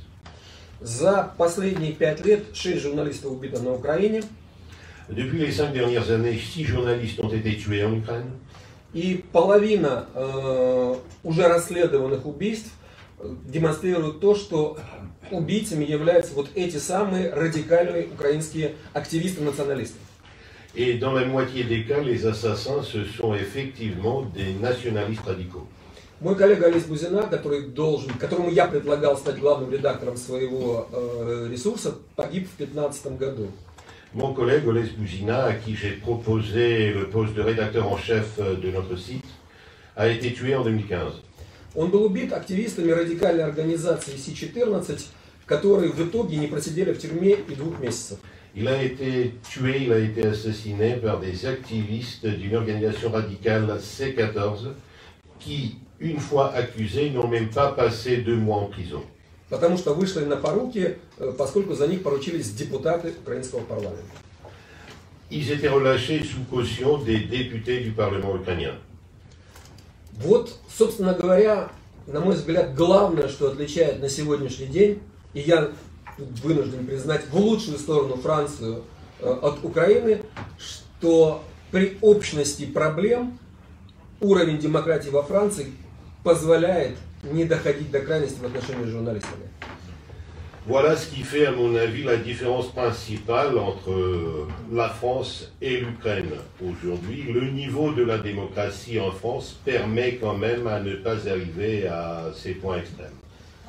За 0.81 1.33
последние 1.39 1.93
пять 1.93 2.25
лет 2.25 2.55
шесть 2.55 2.83
журналистов 2.83 3.33
убито 3.33 3.61
на 3.63 3.73
Украине. 3.73 4.23
Depuis 5.09 5.39
les 5.39 5.53
cinq 5.53 5.73
dernières 5.73 6.11
années, 6.11 6.37
six 6.37 6.65
journalistes 6.65 7.21
ont 7.21 7.29
été 7.29 7.57
tués 7.57 7.85
en 7.85 7.95
Ukraine. 7.95 8.31
И 8.95 9.25
половина 9.33 10.07
э, 10.15 10.95
уже 11.23 11.47
расследованных 11.49 12.25
убийств 12.25 12.71
демонстрируют 13.45 14.21
то, 14.21 14.35
что 14.35 14.79
убийцами 15.31 15.85
являются 15.85 16.35
вот 16.35 16.49
эти 16.55 16.79
самые 16.79 17.31
радикальные 17.33 18.07
украинские 18.07 18.75
активисты-националисты. 18.95 19.99
Et 20.75 20.95
dans 20.95 21.13
la 21.13 21.25
moitié 21.25 21.65
des 21.65 21.85
cas, 21.85 22.01
les 22.01 22.27
assassins, 22.27 22.83
ce 22.83 23.05
sont 23.05 23.35
effectivement 23.35 24.23
des 24.23 24.53
nationalistes 24.55 25.25
radicaux. 25.25 25.67
Мой 26.21 26.35
коллега 26.35 26.67
Олесь 26.67 26.85
Бузина, 26.85 27.25
который 27.25 27.67
должен, 27.67 28.11
которому 28.19 28.51
я 28.51 28.67
предлагал 28.67 29.19
стать 29.19 29.39
главным 29.39 29.71
редактором 29.71 30.17
своего 30.17 30.89
э, 30.91 31.49
ресурса, 31.51 31.95
погиб 32.15 32.49
в 32.49 32.57
2015 32.57 33.19
году. 33.19 33.49
Mon 34.16 34.34
collègue 34.34 34.68
Olès 34.68 34.90
Bouzina, 34.90 35.46
à 35.46 35.54
qui 35.54 35.76
j'ai 35.76 35.92
proposé 35.92 36.92
le 36.92 37.08
poste 37.08 37.34
de 37.34 37.42
rédacteur 37.42 37.92
en 37.92 37.98
chef 37.98 38.40
de 38.40 38.72
notre 38.72 38.98
site, 38.98 39.26
a 39.96 40.08
été 40.08 40.34
tué 40.34 40.56
en 40.56 40.64
2015. 40.64 41.14
Он 41.74 41.90
был 41.90 42.04
убит 42.04 42.34
активистами 42.34 42.92
радикальной 42.92 43.46
организации 43.46 44.18
Си-14, 44.18 45.06
которые 45.46 45.92
в 45.94 46.02
итоге 46.02 46.36
не 46.36 46.48
просидели 46.48 46.92
в 46.92 47.00
тюрьме 47.00 47.36
и 47.48 47.56
двух 47.56 47.80
месяцев. 47.80 48.18
Il 48.54 48.68
a 48.68 48.84
été 48.84 49.36
tué, 49.50 49.84
il 49.84 49.94
a 49.94 50.00
été 50.00 50.28
assassiné 50.28 50.96
par 50.96 51.22
des 51.22 51.46
activistes 51.46 52.28
d'une 52.28 52.58
organisation 52.58 53.10
radicale 53.10 53.80
C14 53.80 54.74
qui 55.40 55.78
une 56.02 56.20
fois 56.20 56.54
accusés, 56.54 57.12
n'ont 57.12 57.28
même 57.28 57.50
pas 57.50 57.72
passé 57.72 58.18
deux 58.18 58.36
mois 58.36 58.58
en 58.58 58.66
prison. 58.66 59.04
Потому 59.49 59.79
что 59.79 59.95
вышли 59.95 60.25
на 60.25 60.37
поруки, 60.37 60.99
э, 61.19 61.33
поскольку 61.39 61.75
за 61.75 61.87
них 61.87 62.03
поручились 62.03 62.51
депутаты 62.51 63.15
украинского 63.23 63.61
парламента. 63.61 64.03
Ils 65.31 65.51
étaient 65.51 65.69
relâchés 65.69 66.23
sous 66.23 66.45
caution 66.49 66.99
des 66.99 67.19
députés 67.19 67.81
du 67.81 67.91
Parlement 67.91 68.37
ukrainien. 68.37 68.75
Вот, 70.13 70.57
собственно 70.69 71.15
говоря, 71.15 71.71
на 72.07 72.21
мой 72.21 72.37
взгляд, 72.37 72.75
главное, 72.75 73.29
что 73.29 73.51
отличает 73.51 74.01
на 74.01 74.09
сегодняшний 74.09 74.67
день, 74.67 75.01
и 75.35 75.41
я 75.41 75.71
вынужден 76.19 76.87
признать 76.87 77.29
в 77.29 77.37
лучшую 77.37 77.79
сторону 77.79 78.17
Францию 78.17 78.85
э, 79.21 79.31
от 79.31 79.65
Украины, 79.65 80.23
что 80.59 81.43
при 81.71 81.99
общности 82.01 82.65
проблем 82.65 83.39
уровень 84.21 84.59
демократии 84.59 85.11
во 85.11 85.23
Франции 85.23 85.73
позволяет 86.27 86.97
не 87.23 87.45
доходить 87.45 87.93
до 87.93 88.01
крайности 88.01 88.41
в 88.41 88.45
отношении 88.45 88.85
с 88.85 88.89
журналистами. 88.89 89.47
Voilà 90.67 90.97
ce 90.97 91.07
qui 91.07 91.23
fait, 91.23 91.47
à 91.47 91.53
mon 91.53 91.77
avis, 91.77 92.03
la 92.03 92.17
différence 92.17 92.67
principale 92.73 93.57
entre 93.57 93.93
euh, 93.93 94.49
la 94.73 94.89
France 94.89 95.53
et 95.61 95.77
l'Ukraine 95.79 96.33
aujourd'hui. 96.61 97.23
Le 97.33 97.53
niveau 97.53 97.93
de 97.93 98.03
la 98.03 98.19
démocratie 98.19 98.99
en 98.99 99.13
France 99.13 99.57
permet 99.65 100.17
quand 100.17 100.37
même 100.37 100.67
à 100.67 100.81
ne 100.81 100.97
pas 100.97 101.29
arriver 101.29 101.87
à 101.87 102.33
ces 102.35 102.55
points 102.55 102.79
extrêmes. 102.79 103.21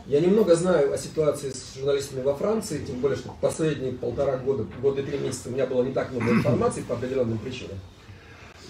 Я 0.08 0.22
немного 0.22 0.56
знаю 0.56 0.92
о 0.94 0.98
ситуации 0.98 1.52
с 1.52 1.76
журналистами 1.76 2.24
во 2.24 2.34
Франции, 2.34 2.84
тем 2.84 3.02
более, 3.02 3.18
что 3.18 3.36
последние 3.40 3.92
полтора 3.92 4.38
года, 4.38 4.66
года 4.82 5.04
три 5.04 5.20
месяца 5.20 5.50
у 5.50 5.52
меня 5.52 5.68
было 5.68 5.84
не 5.84 5.92
так 5.92 6.12
много 6.12 6.32
информации 6.32 6.82
по 6.82 6.96
определенным 6.96 7.38
причинам. 7.38 7.78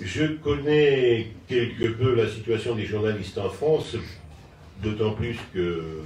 Je 0.00 0.24
connais 0.42 1.28
quelque 1.48 1.84
peu 1.92 2.14
la 2.14 2.28
situation 2.28 2.74
des 2.74 2.86
journalistes 2.86 3.38
en 3.38 3.50
France, 3.50 3.96
d'autant 4.82 5.12
plus 5.12 5.36
que 5.54 6.00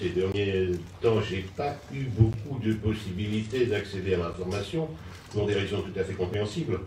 ces 0.00 0.10
derniers 0.10 0.70
temps, 1.00 1.20
j'ai 1.20 1.44
pas 1.56 1.76
eu 1.92 2.04
beaucoup 2.04 2.58
de 2.60 2.72
possibilités 2.74 3.66
d'accéder 3.66 4.14
à 4.14 4.18
l'information 4.18 4.88
pour 5.30 5.46
des 5.46 5.54
raisons 5.54 5.82
tout 5.82 5.98
à 5.98 6.04
fait 6.04 6.14
compréhensibles. 6.14 6.80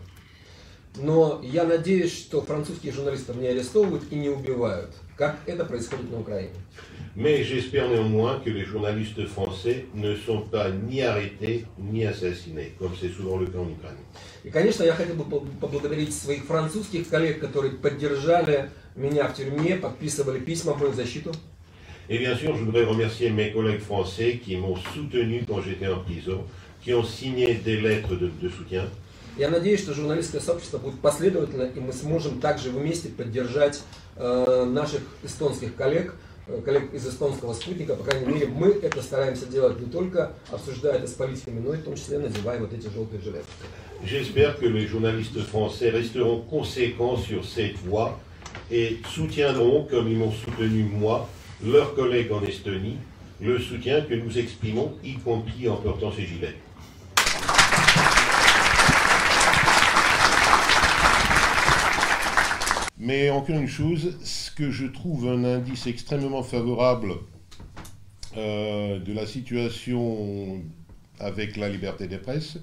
Но 0.98 1.42
я 1.44 1.66
надеюсь, 1.66 2.14
что 2.14 2.42
французских 2.42 2.94
журналистов 2.94 3.36
не 3.36 3.48
арестовывают 3.48 4.04
и 4.12 4.16
не 4.16 4.30
убивают, 4.30 4.92
как 5.18 5.38
это 5.46 5.66
происходит 5.66 6.10
на 6.10 6.20
Украине. 6.20 6.54
Mais 7.18 7.44
j'espère 7.44 7.90
néanmoins 7.90 8.40
que 8.44 8.50
les 8.50 8.66
journalistes 8.66 9.26
français 9.26 9.86
ne 9.94 10.16
sont 10.16 10.42
pas 10.42 10.70
ni 10.70 11.02
arrêtés 11.02 11.66
ni 11.78 12.06
assassinés, 12.06 12.74
comme 12.78 12.92
c'est 13.00 13.10
souvent 13.10 13.38
le 13.38 13.46
cas 13.48 13.60
en 13.60 13.70
Ukraine. 13.70 13.98
И, 14.43 14.51
конечно, 14.51 14.85
я 14.85 14.95
хотел 14.95 15.17
бы 15.17 15.25
поблагодарить 15.25 16.17
своих 16.17 16.45
французских 16.45 17.09
коллег, 17.09 17.41
которые 17.41 17.73
поддержали 17.73 18.71
меня 18.97 19.29
в 19.29 19.37
тюрьме, 19.37 19.77
подписывали 19.77 20.39
письма 20.39 20.73
в 20.75 20.81
мою 20.81 20.93
защиту. 20.93 21.33
Et 22.09 22.19
bien 22.19 22.35
sûr, 22.35 22.57
je 22.57 22.65
voudrais 22.65 22.85
remercier 22.85 23.31
mes 23.31 23.53
collègues 23.53 23.83
français 23.83 24.41
qui 24.45 24.57
m'ont 24.57 24.75
soutenu 24.75 25.45
quand 25.47 25.63
j'étais 25.63 25.87
en 25.87 26.01
prison, 26.01 26.43
qui 26.83 26.93
ont 26.93 27.05
signé 27.05 27.55
des 27.55 27.81
lettres 27.81 28.17
de, 28.17 28.29
de 28.29 28.49
soutien. 28.49 28.89
Я 29.39 29.49
надеюсь, 29.49 29.81
что 29.81 29.95
журналистское 29.95 30.41
сообщество 30.41 30.79
будет 30.79 30.99
последовательно, 31.01 31.63
и 31.63 31.79
мы 31.79 31.93
сможем 31.93 32.41
также 32.41 32.71
вместе 32.71 33.11
поддержать 33.11 33.81
э, 34.17 34.65
наших 34.65 35.03
эстонских 35.23 35.77
коллег, 35.77 36.17
э, 36.49 36.61
коллег 36.63 36.93
из 36.93 37.07
эстонского 37.07 37.55
спутника. 37.55 37.95
По 37.95 38.03
крайней 38.03 38.27
мере, 38.27 38.47
мы 38.49 38.71
это 38.71 39.01
стараемся 39.03 39.47
делать 39.47 39.79
не 39.79 39.87
только 39.87 40.33
обсуждая 40.51 40.95
это 40.95 41.07
с 41.07 41.13
политиками, 41.13 41.61
но 41.61 41.75
и 41.75 41.77
в 41.77 41.85
том 41.85 41.95
числе 41.95 42.19
надевая 42.19 42.59
вот 42.59 42.73
эти 42.73 42.89
желтые 42.89 43.23
жилеты. 43.23 43.47
J'espère 44.05 44.59
que 44.59 44.67
les 44.67 44.87
journalistes 44.87 45.41
français 45.41 45.91
resteront 45.91 46.41
conséquents 46.41 47.19
sur 47.19 47.45
cette 47.45 47.77
voie 47.77 48.19
et 48.71 48.99
soutiendront, 49.09 49.87
comme 49.91 50.09
ils 50.09 50.17
m'ont 50.17 50.33
soutenu 50.33 50.85
moi, 50.85 51.29
leurs 51.63 51.95
collègues 51.95 52.33
en 52.33 52.43
Estonie, 52.43 52.97
le 53.41 53.59
soutien 53.59 54.01
que 54.01 54.15
nous 54.15 54.39
exprimons, 54.39 54.95
y 55.05 55.15
compris 55.15 55.69
en 55.69 55.77
portant 55.77 56.11
ces 56.11 56.25
gilets. 56.25 56.57
Mais 62.99 63.31
encore 63.31 63.57
une 63.57 63.69
chose, 63.69 64.17
ce 64.25 64.51
que 64.51 64.71
je 64.71 64.87
trouve 64.87 65.29
un 65.29 65.45
indice 65.45 65.87
extrêmement 65.87 66.43
favorable 66.43 67.15
euh, 68.37 68.99
de 68.99 69.13
la 69.13 69.27
situation 69.27 70.63
avec 71.19 71.57
la 71.57 71.69
liberté 71.69 72.09
des 72.09 72.19
presses, 72.19 72.59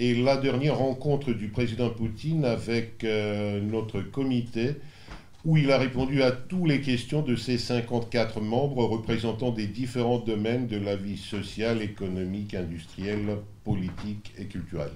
et 0.00 0.14
la 0.14 0.36
dernière 0.36 0.76
rencontre 0.78 1.32
du 1.32 1.48
président 1.48 1.90
Poutine 1.90 2.44
avec 2.44 3.02
euh, 3.04 3.60
notre 3.60 4.00
comité, 4.00 4.76
où 5.44 5.56
il 5.56 5.70
a 5.70 5.78
répondu 5.78 6.22
à 6.22 6.32
toutes 6.32 6.66
les 6.66 6.80
questions 6.80 7.22
de 7.22 7.36
ses 7.36 7.56
54 7.56 8.40
membres 8.40 8.84
représentant 8.84 9.52
des 9.52 9.66
différents 9.66 10.18
domaines 10.18 10.66
de 10.66 10.76
la 10.76 10.96
vie 10.96 11.16
sociale, 11.16 11.82
économique, 11.82 12.54
industrielle, 12.54 13.38
politique 13.64 14.32
et 14.38 14.46
culturelle. 14.46 14.92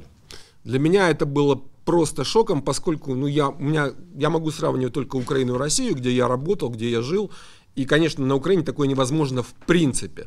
Для 0.64 0.78
меня 0.78 1.08
это 1.08 1.24
было 1.24 1.62
просто 1.86 2.24
шоком, 2.24 2.62
поскольку 2.62 3.14
ну, 3.14 3.26
я, 3.26 3.48
у 3.48 3.62
меня, 3.62 3.94
я 4.16 4.28
могу 4.28 4.50
сравнивать 4.50 4.92
только 4.92 5.16
Украину 5.16 5.54
и 5.54 5.58
Россию, 5.58 5.94
где 5.94 6.12
я 6.12 6.28
работал, 6.28 6.68
где 6.68 6.90
я 6.90 7.00
жил. 7.00 7.30
И, 7.76 7.86
конечно, 7.86 8.26
на 8.26 8.34
Украине 8.34 8.62
такое 8.62 8.88
невозможно 8.88 9.42
в 9.42 9.54
принципе. 9.66 10.26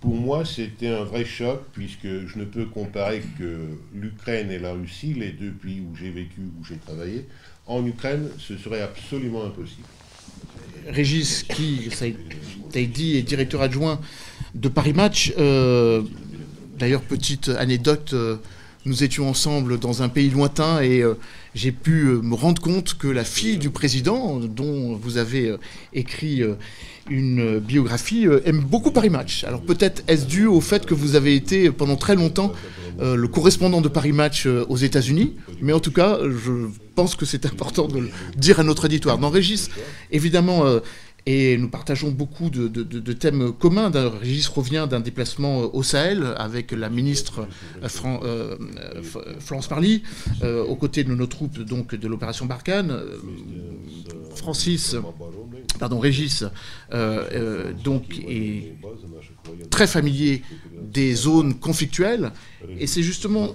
Pour 0.00 0.14
moi, 0.14 0.44
c'était 0.44 0.88
un 0.88 1.02
vrai 1.02 1.24
choc, 1.24 1.60
puisque 1.72 2.06
je 2.06 2.38
ne 2.38 2.44
peux 2.44 2.66
comparer 2.66 3.20
que 3.38 3.58
l'Ukraine 3.92 4.50
et 4.50 4.58
la 4.58 4.72
Russie, 4.72 5.12
les 5.14 5.32
deux 5.32 5.50
pays 5.50 5.80
où 5.80 5.96
j'ai 5.96 6.10
vécu, 6.10 6.40
où 6.40 6.64
j'ai 6.64 6.76
travaillé. 6.76 7.26
En 7.66 7.84
Ukraine, 7.84 8.28
ce 8.38 8.56
serait 8.56 8.80
absolument 8.80 9.44
impossible. 9.44 9.86
Régis, 10.88 11.42
qui, 11.42 11.90
ça 11.90 12.04
a 12.06 12.80
dit, 12.80 13.16
est 13.16 13.22
directeur 13.22 13.60
adjoint 13.60 14.00
de 14.54 14.68
Paris 14.68 14.92
Match. 14.92 15.32
Euh, 15.36 16.02
d'ailleurs, 16.78 17.02
petite 17.02 17.48
anecdote, 17.48 18.12
euh, 18.12 18.36
nous 18.86 19.02
étions 19.02 19.28
ensemble 19.28 19.78
dans 19.80 20.02
un 20.02 20.08
pays 20.08 20.30
lointain 20.30 20.80
et 20.80 21.02
euh, 21.02 21.14
j'ai 21.54 21.72
pu 21.72 22.04
me 22.22 22.34
rendre 22.34 22.62
compte 22.62 22.94
que 22.94 23.08
la 23.08 23.24
fille 23.24 23.58
du 23.58 23.70
président, 23.70 24.38
dont 24.38 24.94
vous 24.94 25.18
avez 25.18 25.56
écrit 25.92 26.42
une 27.10 27.58
biographie, 27.58 28.26
aime 28.44 28.60
beaucoup 28.60 28.90
Paris 28.90 29.10
Match. 29.10 29.44
Alors 29.44 29.62
peut-être 29.62 30.02
est-ce 30.08 30.26
dû 30.26 30.46
au 30.46 30.60
fait 30.60 30.86
que 30.86 30.94
vous 30.94 31.14
avez 31.14 31.34
été 31.34 31.70
pendant 31.70 31.96
très 31.96 32.14
longtemps 32.14 32.52
le 33.00 33.26
correspondant 33.28 33.80
de 33.80 33.88
Paris 33.88 34.12
Match 34.12 34.46
aux 34.46 34.76
États-Unis, 34.76 35.36
mais 35.62 35.72
en 35.72 35.78
tout 35.78 35.92
cas, 35.92 36.18
je 36.22 36.68
pense 36.96 37.14
que 37.14 37.24
c'est 37.24 37.46
important 37.52 37.86
de 37.86 38.00
le 38.00 38.10
dire 38.36 38.58
à 38.58 38.64
notre 38.64 38.86
auditoire. 38.86 39.18
Dans 39.18 39.30
Régis, 39.30 39.70
évidemment, 40.10 40.64
et 41.30 41.58
nous 41.58 41.68
partageons 41.68 42.10
beaucoup 42.10 42.48
de, 42.48 43.12
thèmes 43.12 43.52
communs. 43.52 43.90
Régis 43.90 44.48
revient 44.48 44.86
d'un 44.88 45.00
déplacement 45.00 45.74
au 45.74 45.82
Sahel 45.82 46.34
avec 46.38 46.72
la 46.72 46.88
ministre 46.88 47.46
euh, 47.82 48.56
Florence 49.38 49.66
Parly, 49.68 50.02
aux 50.42 50.76
côtés 50.76 51.04
de 51.04 51.14
nos 51.14 51.26
troupes 51.26 51.58
donc, 51.58 51.94
de 51.94 52.08
l'opération 52.08 52.46
Barkhane. 52.46 52.98
Francis, 54.36 54.96
pardon, 55.78 55.98
Régis, 55.98 56.44
donc, 57.84 58.18
est 58.26 58.74
très 59.70 59.86
familier 59.86 60.42
des 60.80 61.14
zones 61.14 61.54
conflictuelles. 61.58 62.32
Et 62.78 62.86
c'est 62.86 63.02
justement 63.02 63.54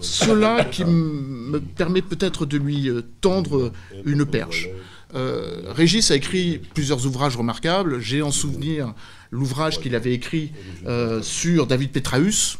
cela 0.00 0.64
qui 0.64 0.84
me 0.84 1.60
permet 1.60 2.02
peut-être 2.02 2.46
de 2.46 2.58
lui 2.58 2.90
tendre 3.20 3.72
une 4.04 4.26
perche. 4.26 4.68
Euh, 5.14 5.72
Régis 5.74 6.10
a 6.10 6.16
écrit 6.16 6.60
plusieurs 6.74 7.06
ouvrages 7.06 7.36
remarquables. 7.36 8.00
J'ai 8.00 8.22
en 8.22 8.30
souvenir 8.30 8.94
l'ouvrage 9.30 9.80
qu'il 9.80 9.94
avait 9.94 10.12
écrit 10.12 10.52
euh, 10.86 11.22
sur 11.22 11.66
David 11.66 11.90
Petraeus, 11.90 12.58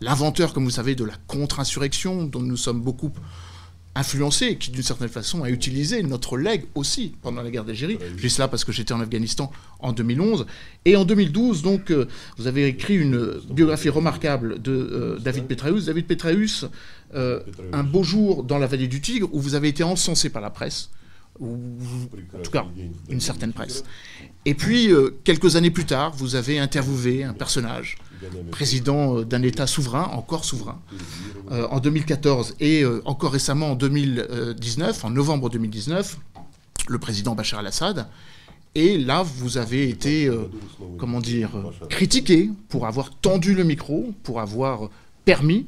l'inventeur, 0.00 0.52
comme 0.52 0.64
vous 0.64 0.70
savez, 0.70 0.94
de 0.94 1.04
la 1.04 1.14
contre-insurrection, 1.26 2.24
dont 2.24 2.40
nous 2.42 2.56
sommes 2.56 2.80
beaucoup 2.80 3.12
influencés 3.96 4.46
et 4.46 4.56
qui, 4.56 4.70
d'une 4.70 4.82
certaine 4.82 5.08
façon, 5.08 5.42
a 5.42 5.50
utilisé 5.50 6.02
notre 6.02 6.36
legs 6.36 6.64
aussi 6.74 7.14
pendant 7.22 7.42
la 7.42 7.50
guerre 7.50 7.64
d'Algérie. 7.64 7.98
Je 8.16 8.22
dis 8.22 8.30
cela 8.30 8.48
parce 8.48 8.64
que 8.64 8.72
j'étais 8.72 8.92
en 8.92 9.00
Afghanistan 9.00 9.50
en 9.80 9.92
2011. 9.92 10.46
Et 10.84 10.96
en 10.96 11.04
2012, 11.04 11.62
donc, 11.62 11.90
euh, 11.90 12.06
vous 12.38 12.46
avez 12.46 12.66
écrit 12.66 12.96
une 12.96 13.40
biographie 13.50 13.88
remarquable 13.88 14.62
de 14.62 15.18
David 15.20 15.46
Petraeus. 15.46 15.86
David 15.86 16.06
Petraeus, 16.06 16.66
Un 17.72 17.82
beau 17.82 18.02
jour 18.02 18.44
dans 18.44 18.58
la 18.58 18.66
vallée 18.66 18.88
du 18.88 19.00
Tigre, 19.00 19.28
où 19.32 19.40
vous 19.40 19.54
avez 19.54 19.68
été 19.68 19.82
encensé 19.82 20.28
par 20.28 20.42
la 20.42 20.50
presse 20.50 20.90
ou 21.40 21.58
en 22.34 22.42
tout 22.42 22.50
cas 22.50 22.64
une 23.08 23.20
certaine 23.20 23.52
presse. 23.52 23.84
Et 24.44 24.54
puis, 24.54 24.92
euh, 24.92 25.10
quelques 25.24 25.56
années 25.56 25.70
plus 25.70 25.84
tard, 25.84 26.12
vous 26.12 26.34
avez 26.34 26.58
interviewé 26.58 27.24
un 27.24 27.32
personnage, 27.32 27.98
président 28.50 29.18
euh, 29.18 29.24
d'un 29.24 29.42
État 29.42 29.66
souverain, 29.66 30.04
encore 30.12 30.44
souverain, 30.44 30.80
euh, 31.50 31.66
en 31.70 31.80
2014 31.80 32.56
et 32.60 32.84
encore 33.04 33.32
récemment 33.32 33.72
en 33.72 33.74
2019, 33.74 35.04
en 35.04 35.10
novembre 35.10 35.50
2019, 35.50 36.18
le 36.88 36.98
président 36.98 37.34
Bachar 37.34 37.60
al-Assad. 37.60 38.06
Et 38.74 38.98
là, 38.98 39.22
vous 39.22 39.56
avez 39.56 39.88
été, 39.88 40.30
comment 40.98 41.20
dire, 41.20 41.50
critiqué 41.88 42.50
pour 42.68 42.86
avoir 42.86 43.10
tendu 43.10 43.54
le 43.54 43.64
micro, 43.64 44.12
pour 44.22 44.40
avoir 44.40 44.90
permis, 45.24 45.66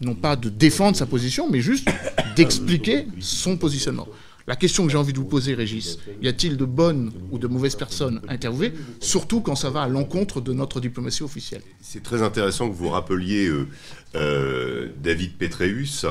non 0.00 0.14
pas 0.14 0.34
de 0.34 0.48
défendre 0.48 0.96
sa 0.96 1.06
position, 1.06 1.48
mais 1.48 1.60
juste 1.60 1.88
d'expliquer 2.36 3.06
son 3.20 3.56
positionnement. 3.56 4.08
La 4.46 4.56
question 4.56 4.84
que 4.84 4.92
j'ai 4.92 4.98
envie 4.98 5.14
de 5.14 5.18
vous 5.18 5.24
poser, 5.24 5.54
Régis, 5.54 5.98
y 6.20 6.28
a-t-il 6.28 6.58
de 6.58 6.66
bonnes 6.66 7.12
ou 7.30 7.38
de 7.38 7.46
mauvaises 7.46 7.76
personnes 7.76 8.20
interviewées, 8.28 8.74
surtout 9.00 9.40
quand 9.40 9.54
ça 9.54 9.70
va 9.70 9.82
à 9.82 9.88
l'encontre 9.88 10.42
de 10.42 10.52
notre 10.52 10.80
diplomatie 10.80 11.22
officielle? 11.22 11.62
C'est 11.80 12.02
très 12.02 12.22
intéressant 12.22 12.68
que 12.68 12.74
vous 12.74 12.90
rappeliez 12.90 13.46
euh, 13.46 13.66
euh, 14.16 14.88
David 15.02 15.38
Petreus, 15.38 16.04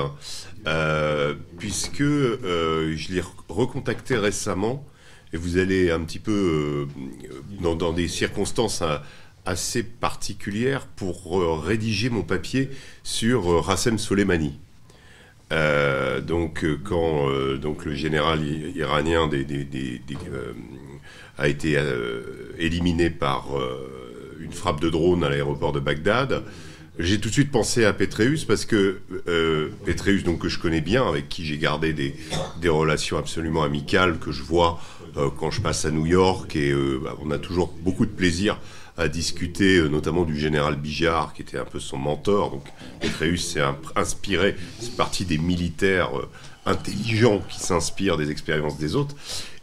euh, 0.65 1.35
puisque 1.59 2.01
je 2.01 3.13
l'ai 3.13 3.21
recontacté 3.49 4.17
récemment, 4.17 4.83
et 5.31 5.37
vous 5.37 5.57
allez 5.57 5.91
un 5.91 6.01
petit 6.01 6.19
peu 6.19 6.87
dans, 7.61 7.75
dans, 7.75 7.93
des 7.93 8.07
circonstances 8.07 8.81
assez 9.45 9.83
particulières 9.83 10.87
pour 10.87 11.63
rédiger 11.63 12.09
mon 12.09 12.23
papier 12.23 12.71
sur 13.03 13.63
Rassem 13.63 13.99
Soleimani. 13.99 14.59
Euh, 15.53 16.19
donc, 16.19 16.63
euh, 16.63 16.79
quand 16.83 17.29
euh, 17.29 17.57
donc 17.57 17.85
le 17.85 17.93
général 17.93 18.43
iranien 18.75 19.29
a 21.37 21.47
été 21.47 21.77
éliminé 22.57 23.09
par 23.09 23.49
une 24.39 24.51
frappe 24.51 24.79
de 24.81 24.89
drone 24.89 25.23
à 25.23 25.29
l'aéroport 25.29 25.71
de 25.71 25.79
Bagdad, 25.79 26.43
j'ai 26.99 27.19
tout 27.19 27.29
de 27.29 27.33
suite 27.33 27.51
pensé 27.51 27.85
à 27.85 27.93
Petreus 27.93 28.45
parce 28.45 28.65
que 28.65 28.99
Petreus, 29.85 30.23
donc 30.23 30.39
que 30.39 30.49
je 30.49 30.59
connais 30.59 30.81
bien, 30.81 31.07
avec 31.07 31.27
qui 31.27 31.43
j'ai 31.45 31.57
gardé 31.57 31.91
des, 31.93 32.15
des, 32.61 32.69
relations 32.69 33.17
absolument 33.17 33.63
amicales, 33.63 34.19
que 34.19 34.31
je 34.31 34.43
vois 34.43 34.79
quand 35.39 35.49
je 35.49 35.61
passe 35.61 35.85
à 35.85 35.91
New 35.91 36.05
York, 36.05 36.55
et 36.55 36.71
bah, 37.03 37.15
on 37.23 37.31
a 37.31 37.39
toujours 37.39 37.73
beaucoup 37.81 38.05
de 38.05 38.11
plaisir 38.11 38.59
à 38.97 39.07
discuter 39.07 39.77
euh, 39.77 39.87
notamment 39.87 40.23
du 40.23 40.39
général 40.39 40.75
Bijard, 40.75 41.33
qui 41.33 41.41
était 41.41 41.57
un 41.57 41.65
peu 41.65 41.79
son 41.79 41.97
mentor. 41.97 42.51
Donc 42.51 42.65
Petreus 42.99 43.37
s'est 43.37 43.63
inspiré, 43.95 44.55
c'est 44.79 44.95
partie 44.95 45.25
des 45.25 45.37
militaires 45.37 46.17
euh, 46.17 46.29
intelligents 46.65 47.41
qui 47.49 47.59
s'inspirent 47.59 48.17
des 48.17 48.31
expériences 48.31 48.77
des 48.77 48.95
autres. 48.95 49.15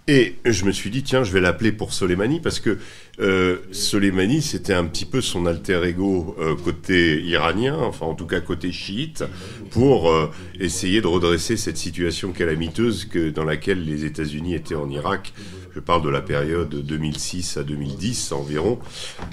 Et 0.09 0.36
je 0.44 0.64
me 0.64 0.72
suis 0.72 0.90
dit, 0.90 1.02
tiens, 1.02 1.22
je 1.22 1.32
vais 1.32 1.40
l'appeler 1.40 1.72
pour 1.72 1.93
Soleimani, 1.93 2.40
parce 2.40 2.59
que 2.59 2.78
euh, 3.20 3.59
Soleimani, 3.70 4.43
c'était 4.43 4.74
un 4.74 4.85
petit 4.85 5.05
peu 5.05 5.20
son 5.20 5.47
alter 5.47 5.82
ego 5.85 6.35
euh, 6.40 6.56
côté 6.56 7.20
iranien, 7.22 7.77
enfin 7.78 8.06
en 8.06 8.14
tout 8.14 8.27
cas 8.27 8.40
côté 8.40 8.72
chiite, 8.72 9.24
pour 9.70 10.12
essayer 10.59 11.01
de 11.01 11.06
redresser 11.06 11.56
cette 11.56 11.77
situation 11.77 12.32
calamiteuse 12.32 13.05
que, 13.05 13.31
dans 13.31 13.44
laquelle 13.44 13.85
les 13.85 14.05
États-Unis 14.05 14.55
étaient 14.55 14.74
en 14.74 14.90
Irak 14.90 15.32
je 15.74 15.81
parle 15.81 16.02
de 16.02 16.09
la 16.09 16.20
période 16.20 16.74
2006 16.74 17.56
à 17.56 17.62
2010 17.62 18.32
environ. 18.32 18.78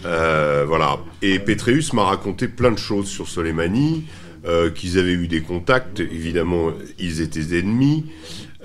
Euh, 0.06 0.66
voilà. 0.68 1.00
Et 1.22 1.40
Petreus 1.40 1.94
m'a 1.94 2.04
raconté 2.04 2.48
plein 2.48 2.72
de 2.72 2.78
choses 2.78 3.08
sur 3.08 3.28
Soleimani, 3.28 4.06
euh, 4.46 4.70
qu'ils 4.70 5.00
avaient 5.00 5.14
eu 5.14 5.28
des 5.28 5.42
contacts. 5.42 6.00
Évidemment, 6.00 6.72
ils 7.00 7.22
étaient 7.22 7.58
ennemis. 7.58 8.06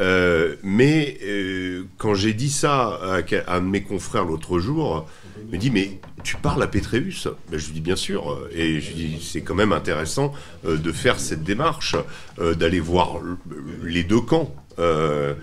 Euh, 0.00 0.56
mais 0.62 1.18
quand 1.98 2.14
j'ai 2.14 2.32
dit 2.32 2.50
ça 2.50 2.98
à, 3.02 3.54
un 3.54 3.60
de 3.60 3.66
mes 3.66 3.82
confrères 3.82 4.24
l'autre 4.24 4.58
jour, 4.58 5.06
il 5.44 5.52
me 5.52 5.58
dit 5.58 5.70
mais 5.70 6.00
tu 6.22 6.36
parles 6.36 6.62
à 6.62 6.66
Petreus 6.66 7.28
ben, 7.50 7.58
Je 7.58 7.66
lui 7.66 7.74
dis 7.74 7.80
bien 7.80 7.96
sûr, 7.96 8.48
et 8.52 8.80
je 8.80 8.88
lui 8.88 8.94
dis 8.94 9.22
c'est 9.22 9.42
quand 9.42 9.54
même 9.54 9.72
intéressant 9.72 10.32
de 10.64 10.92
faire 10.92 11.20
cette 11.20 11.44
démarche, 11.44 11.96
d'aller 12.38 12.80
voir 12.80 13.20
les 13.82 14.04
deux 14.04 14.20
camps. 14.20 14.54
et 14.78 15.34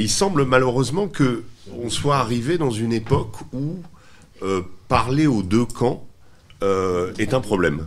il 0.00 0.10
semble 0.10 0.44
malheureusement 0.44 1.08
que 1.08 1.44
on 1.72 1.90
soit 1.90 2.16
arrivé 2.16 2.58
dans 2.58 2.70
une 2.70 2.92
époque 2.92 3.36
où 3.52 3.78
euh, 4.42 4.62
parler 4.88 5.26
aux 5.26 5.42
deux 5.42 5.64
camps 5.64 6.06
euh, 6.62 7.12
est 7.18 7.34
un 7.34 7.40
problème. 7.40 7.86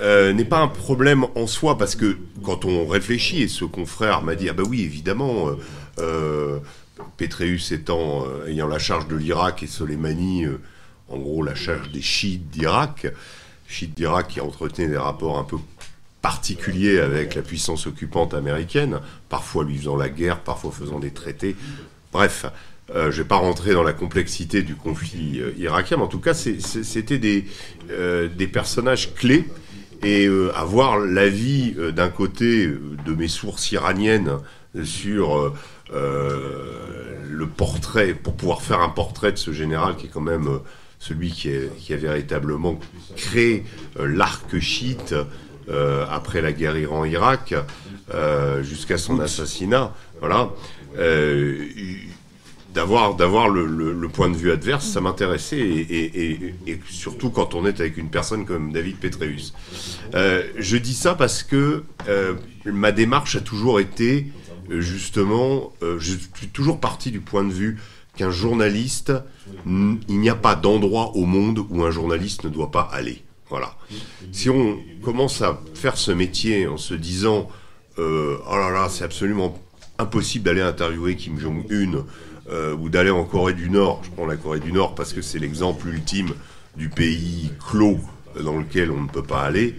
Euh, 0.00 0.32
n'est 0.32 0.44
pas 0.44 0.60
un 0.60 0.68
problème 0.68 1.26
en 1.34 1.46
soi 1.48 1.76
parce 1.76 1.96
que 1.96 2.18
quand 2.44 2.64
on 2.64 2.86
réfléchit, 2.86 3.42
et 3.42 3.48
ce 3.48 3.64
confrère 3.64 4.22
m'a 4.22 4.36
dit, 4.36 4.48
ah 4.48 4.52
bah 4.52 4.62
oui, 4.68 4.82
évidemment, 4.82 5.50
Petreus 7.16 7.72
étant, 7.72 8.24
ayant 8.46 8.68
la 8.68 8.78
charge 8.78 9.08
de 9.08 9.16
l'Irak 9.16 9.64
et 9.64 9.66
Soleimani, 9.66 10.46
en 11.08 11.18
gros 11.18 11.42
la 11.42 11.56
charge 11.56 11.90
des 11.90 12.00
chiites 12.00 12.48
d'Irak, 12.50 13.08
chiites 13.66 13.94
d'Irak 13.94 14.28
qui 14.28 14.40
entretenaient 14.40 14.88
des 14.88 14.96
rapports 14.96 15.38
un 15.38 15.44
peu 15.44 15.56
particuliers 16.22 17.00
avec 17.00 17.34
la 17.34 17.42
puissance 17.42 17.86
occupante 17.86 18.34
américaine, 18.34 19.00
parfois 19.28 19.64
lui 19.64 19.76
faisant 19.76 19.96
la 19.96 20.08
guerre, 20.08 20.40
parfois 20.40 20.72
faisant 20.72 20.98
des 20.98 21.10
traités. 21.10 21.56
Bref, 22.12 22.46
euh, 22.94 23.10
je 23.10 23.18
ne 23.18 23.22
vais 23.22 23.28
pas 23.28 23.36
rentrer 23.36 23.72
dans 23.72 23.82
la 23.82 23.92
complexité 23.92 24.62
du 24.62 24.74
conflit 24.74 25.40
euh, 25.40 25.52
irakien, 25.58 25.98
mais 25.98 26.04
en 26.04 26.08
tout 26.08 26.20
cas, 26.20 26.34
c'était 26.34 27.18
des, 27.18 27.44
euh, 27.90 28.28
des, 28.28 28.46
personnages 28.46 29.14
clés. 29.14 29.44
Et 30.02 30.28
avoir 30.54 30.98
l'avis 30.98 31.74
d'un 31.92 32.08
côté 32.08 32.68
de 32.68 33.14
mes 33.14 33.26
sources 33.26 33.72
iraniennes 33.72 34.38
sur 34.84 35.54
le 35.92 37.46
portrait, 37.46 38.14
pour 38.14 38.34
pouvoir 38.34 38.62
faire 38.62 38.80
un 38.80 38.90
portrait 38.90 39.32
de 39.32 39.38
ce 39.38 39.52
général 39.52 39.96
qui 39.96 40.06
est 40.06 40.10
quand 40.10 40.20
même 40.20 40.60
celui 41.00 41.30
qui, 41.30 41.50
qui, 41.78 41.92
a 41.94 41.96
véritablement 41.96 42.78
créé 43.16 43.64
l'arc 43.98 44.58
chiite 44.60 45.14
après 45.68 46.42
la 46.42 46.52
guerre 46.52 46.78
Iran-Irak 46.78 47.54
jusqu'à 48.62 48.98
son 48.98 49.18
assassinat. 49.18 49.94
Voilà 50.20 50.50
d'avoir 52.78 53.16
d'avoir 53.16 53.48
le, 53.48 54.08
point 54.08 54.30
de 54.30 54.36
vue 54.36 54.52
adverse, 54.52 54.86
ça 54.86 55.00
m'intéressait 55.00 55.58
et, 55.58 56.54
surtout 56.88 57.30
quand 57.30 57.56
on 57.56 57.66
est 57.66 57.80
avec 57.80 57.96
une 57.96 58.08
personne 58.08 58.46
comme 58.46 58.72
David 58.72 58.98
Petreus. 58.98 59.52
Euh, 60.14 60.44
je 60.56 60.76
dis 60.76 60.94
ça 60.94 61.16
parce 61.16 61.42
que 61.42 61.82
euh, 62.08 62.34
ma 62.66 62.92
démarche 62.92 63.34
a 63.34 63.40
toujours 63.40 63.80
été 63.80 64.28
euh, 64.70 64.80
justement, 64.80 65.72
je 65.82 66.14
suis 66.36 66.48
toujours 66.52 66.78
parti 66.78 67.10
du 67.10 67.18
point 67.18 67.42
de 67.42 67.52
vue 67.52 67.78
qu'un 68.16 68.30
journaliste, 68.30 69.12
il 69.66 70.20
n'y 70.20 70.30
a 70.30 70.36
pas 70.36 70.54
d'endroit 70.54 71.16
au 71.16 71.24
monde 71.24 71.58
où 71.70 71.82
un 71.82 71.90
journaliste 71.90 72.44
ne 72.44 72.48
doit 72.48 72.70
pas 72.70 72.88
aller. 72.92 73.24
Voilà. 73.50 73.76
Si 74.30 74.50
on 74.50 74.78
commence 75.02 75.42
à 75.42 75.60
faire 75.74 75.96
ce 75.96 76.12
métier 76.12 76.68
en 76.68 76.76
se 76.76 76.94
disant, 76.94 77.48
oh 77.98 78.56
là 78.62 78.70
là, 78.70 78.88
c'est 78.88 79.04
absolument 79.04 79.58
impossible 79.98 80.44
d'aller 80.44 80.60
interviewer 80.60 81.16
Kim 81.16 81.40
Jong-un 81.40 82.04
euh, 82.50 82.74
ou 82.74 82.88
d'aller 82.88 83.10
en 83.10 83.24
Corée 83.24 83.54
du 83.54 83.70
Nord. 83.70 84.02
Je 84.04 84.10
prends 84.10 84.26
la 84.26 84.36
Corée 84.36 84.60
du 84.60 84.72
Nord 84.72 84.94
parce 84.94 85.12
que 85.12 85.22
c'est 85.22 85.38
l'exemple 85.38 85.88
ultime 85.88 86.30
du 86.76 86.88
pays 86.88 87.52
clos 87.68 87.98
dans 88.40 88.56
lequel 88.56 88.90
on 88.90 89.02
ne 89.02 89.08
peut 89.08 89.22
pas 89.22 89.42
aller. 89.42 89.76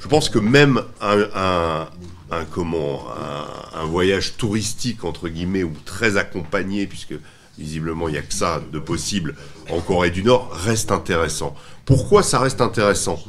Je 0.00 0.08
pense 0.08 0.28
que 0.28 0.38
même 0.38 0.82
un, 1.00 1.88
un, 2.30 3.84
voyage 3.84 4.36
touristique, 4.36 5.04
entre 5.04 5.28
guillemets, 5.28 5.62
ou 5.62 5.72
très 5.84 6.16
accompagné, 6.16 6.86
puisque 6.86 7.14
visiblement 7.58 8.08
il 8.08 8.12
n'y 8.12 8.18
a 8.18 8.22
que 8.22 8.34
ça 8.34 8.62
de 8.72 8.78
possible 8.78 9.36
en 9.70 9.80
Corée 9.80 10.10
du 10.10 10.22
Nord, 10.22 10.50
reste 10.52 10.90
intéressant. 10.90 11.54
Pourquoi 11.84 12.22
ça 12.22 12.38
reste 12.38 12.60
intéressant? 12.60 13.22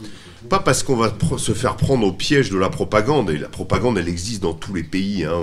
Pas 0.54 0.60
parce 0.60 0.84
qu'on 0.84 0.96
va 0.96 1.12
se 1.38 1.52
faire 1.52 1.76
prendre 1.76 2.06
au 2.06 2.12
piège 2.12 2.52
de 2.52 2.60
la 2.60 2.70
propagande, 2.70 3.32
et 3.32 3.40
la 3.40 3.50
propagande 3.50 3.98
elle 3.98 4.08
existe 4.08 4.44
dans 4.44 4.54
tous 4.54 4.76
les 4.76 4.84
pays, 4.84 5.24
hein. 5.24 5.34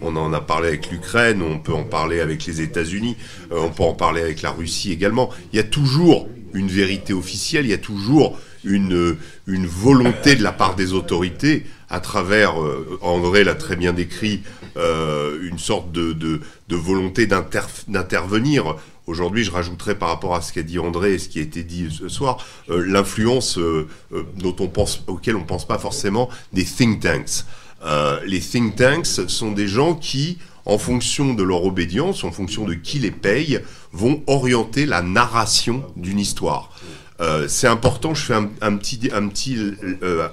on, 0.00 0.16
en 0.16 0.32
a 0.32 0.40
parlé 0.40 0.66
avec 0.66 0.90
l'Ukraine, 0.90 1.40
on 1.40 1.60
peut 1.60 1.72
en 1.72 1.84
parler 1.84 2.18
avec 2.18 2.44
les 2.44 2.60
États-Unis, 2.60 3.16
euh, 3.52 3.60
on 3.60 3.70
peut 3.70 3.84
en 3.84 3.92
parler 3.92 4.20
avec 4.22 4.42
la 4.42 4.50
Russie 4.50 4.90
également. 4.90 5.30
Il 5.52 5.56
y 5.56 5.60
a 5.60 5.62
toujours 5.62 6.28
une 6.52 6.66
vérité 6.66 7.12
officielle, 7.12 7.64
il 7.66 7.70
y 7.70 7.74
a 7.74 7.78
toujours 7.78 8.36
une, 8.64 9.16
une 9.46 9.66
volonté 9.66 10.34
de 10.34 10.42
la 10.42 10.50
part 10.50 10.74
des 10.74 10.94
autorités, 10.94 11.64
à 11.88 12.00
travers, 12.00 12.60
euh, 12.60 12.98
André 13.02 13.44
l'a 13.44 13.54
très 13.54 13.76
bien 13.76 13.92
décrit, 13.92 14.42
euh, 14.76 15.38
une 15.48 15.60
sorte 15.60 15.92
de 15.92 16.40
volonté 16.70 17.28
d'intervenir 17.28 18.74
Aujourd'hui, 19.06 19.44
je 19.44 19.50
rajouterais 19.50 19.96
par 19.96 20.08
rapport 20.08 20.34
à 20.34 20.40
ce 20.40 20.52
qu'a 20.52 20.62
dit 20.62 20.78
André 20.78 21.14
et 21.14 21.18
ce 21.18 21.28
qui 21.28 21.38
a 21.38 21.42
été 21.42 21.62
dit 21.62 21.88
ce 21.90 22.08
soir, 22.08 22.38
euh, 22.70 22.82
l'influence 22.86 23.58
euh, 23.58 23.86
euh, 24.12 24.24
auquel 25.06 25.36
on 25.36 25.40
ne 25.40 25.44
pense 25.44 25.66
pas 25.66 25.78
forcément 25.78 26.30
des 26.54 26.64
think 26.64 27.00
tanks. 27.00 27.44
les 28.24 28.40
think 28.40 28.76
tanks 28.76 29.28
sont 29.28 29.52
des 29.52 29.68
gens 29.68 29.94
qui, 29.94 30.38
en 30.64 30.78
fonction 30.78 31.34
de 31.34 31.42
leur 31.42 31.64
obédience, 31.64 32.24
en 32.24 32.32
fonction 32.32 32.64
de 32.64 32.72
qui 32.72 32.98
les 32.98 33.10
paye, 33.10 33.60
vont 33.92 34.22
orienter 34.26 34.86
la 34.86 35.02
narration 35.02 35.84
d'une 35.96 36.18
histoire. 36.18 36.70
c'est 37.46 37.68
important, 37.68 38.14
je 38.14 38.24
fais 38.24 38.34
un, 38.34 38.76
petit, 38.76 39.10
un 39.12 39.28
petit 39.28 39.58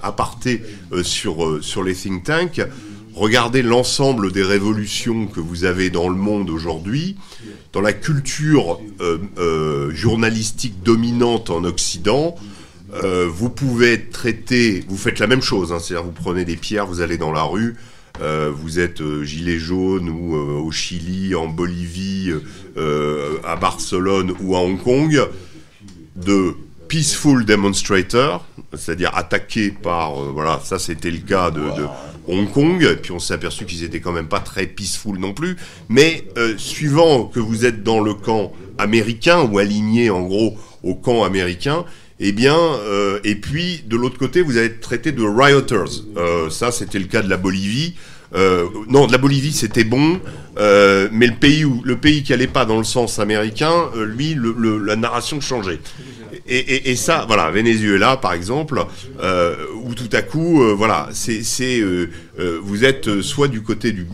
aparté 0.02 0.61
sur, 1.03 1.61
sur 1.61 1.84
les 1.84 1.93
think 1.93 2.23
tanks. 2.23 2.61
Regardez 3.13 3.61
l'ensemble 3.61 4.31
des 4.31 4.43
révolutions 4.43 5.27
que 5.27 5.39
vous 5.39 5.65
avez 5.65 5.89
dans 5.89 6.09
le 6.09 6.15
monde 6.15 6.49
aujourd'hui 6.49 7.17
dans 7.73 7.81
la 7.81 7.93
culture 7.93 8.79
euh, 8.99 9.17
euh, 9.38 9.91
journalistique 9.93 10.83
dominante 10.83 11.49
en 11.49 11.63
Occident, 11.63 12.35
euh, 12.93 13.27
vous 13.31 13.49
pouvez 13.49 14.09
traité, 14.09 14.83
vous 14.88 14.97
faites 14.97 15.19
la 15.19 15.27
même 15.27 15.41
chose, 15.41 15.71
hein, 15.71 15.79
c'est-à-dire 15.79 16.05
vous 16.05 16.11
prenez 16.11 16.43
des 16.43 16.57
pierres, 16.57 16.85
vous 16.85 17.01
allez 17.01 17.17
dans 17.17 17.31
la 17.31 17.43
rue, 17.43 17.75
vous 18.53 18.79
êtes 18.79 19.01
gilet 19.23 19.57
jaune 19.57 20.07
ou 20.07 20.35
au 20.35 20.69
Chili, 20.69 21.33
en 21.33 21.47
Bolivie, 21.47 22.31
à 22.77 23.55
Barcelone 23.55 24.33
ou 24.41 24.55
à 24.55 24.59
Hong 24.59 24.79
Kong, 24.79 25.19
de 26.17 26.53
peaceful 26.91 27.45
demonstrator, 27.45 28.45
c'est-à-dire 28.73 29.11
attaqué 29.15 29.72
par, 29.72 30.13
voilà, 30.13 30.59
ça 30.61 30.77
c'était 30.77 31.09
le 31.09 31.19
cas 31.19 31.49
de, 31.49 31.61
de 31.61 31.85
Hong 32.27 32.51
Kong, 32.51 32.84
et 32.84 32.97
puis 32.97 33.13
on 33.13 33.19
s'est 33.19 33.34
aperçu 33.34 33.65
qu'ils 33.65 33.85
étaient 33.85 34.01
quand 34.01 34.11
même 34.11 34.27
pas 34.27 34.41
très 34.41 34.68
peaceful 34.68 35.18
non 35.18 35.31
plus. 35.31 35.55
Mais 35.88 36.26
suivant 36.57 37.23
que 37.23 37.39
vous 37.39 37.65
êtes 37.65 37.81
dans 37.81 38.01
le 38.01 38.13
camp 38.13 38.51
américain 38.77 39.39
ou 39.39 39.57
aligné 39.57 40.09
en 40.09 40.23
gros 40.23 40.57
au 40.84 40.93
camp 40.93 41.23
américain, 41.23 41.85
eh 42.19 42.34
bien, 42.34 42.57
et 43.23 43.35
puis 43.35 43.85
de 43.88 43.95
l'autre 43.95 44.18
côté, 44.18 44.41
vous 44.41 44.57
allez 44.57 44.68
être 44.68 44.81
traité 44.81 45.13
de 45.13 45.23
rioters. 45.23 46.03
ça, 46.49 46.73
c'était 46.73 46.99
le 46.99 47.05
cas 47.05 47.22
de 47.22 47.30
la 47.30 47.38
Bolivie. 47.38 47.95
Euh, 48.34 48.68
non, 48.88 49.07
de 49.07 49.11
la 49.11 49.18
Bolivie, 49.18 49.51
c'était 49.51 49.84
bon, 49.84 50.19
euh, 50.57 51.09
mais 51.11 51.27
le 51.27 51.35
pays 51.35 51.65
où 51.65 51.81
le 51.84 51.97
pays 51.97 52.23
qui 52.23 52.31
allait 52.31 52.47
pas 52.47 52.65
dans 52.65 52.77
le 52.77 52.85
sens 52.85 53.19
américain, 53.19 53.89
euh, 53.95 54.05
lui, 54.05 54.35
le, 54.35 54.77
la 54.77 54.95
narration 54.95 55.41
changeait. 55.41 55.80
Et, 56.53 56.95
ça, 56.98 57.23
voilà, 57.28 57.49
Venezuela, 57.49 58.18
par 58.18 58.34
exemple, 58.34 58.86
où 59.84 59.95
tout 59.95 60.10
à 60.11 60.22
coup, 60.22 60.61
voilà, 60.76 61.07
c'est, 61.14 61.82
vous 62.61 62.84
êtes 62.84 63.22
soit 63.22 63.48
du 63.48 63.61
côté 63.61 63.94
du 63.94 64.06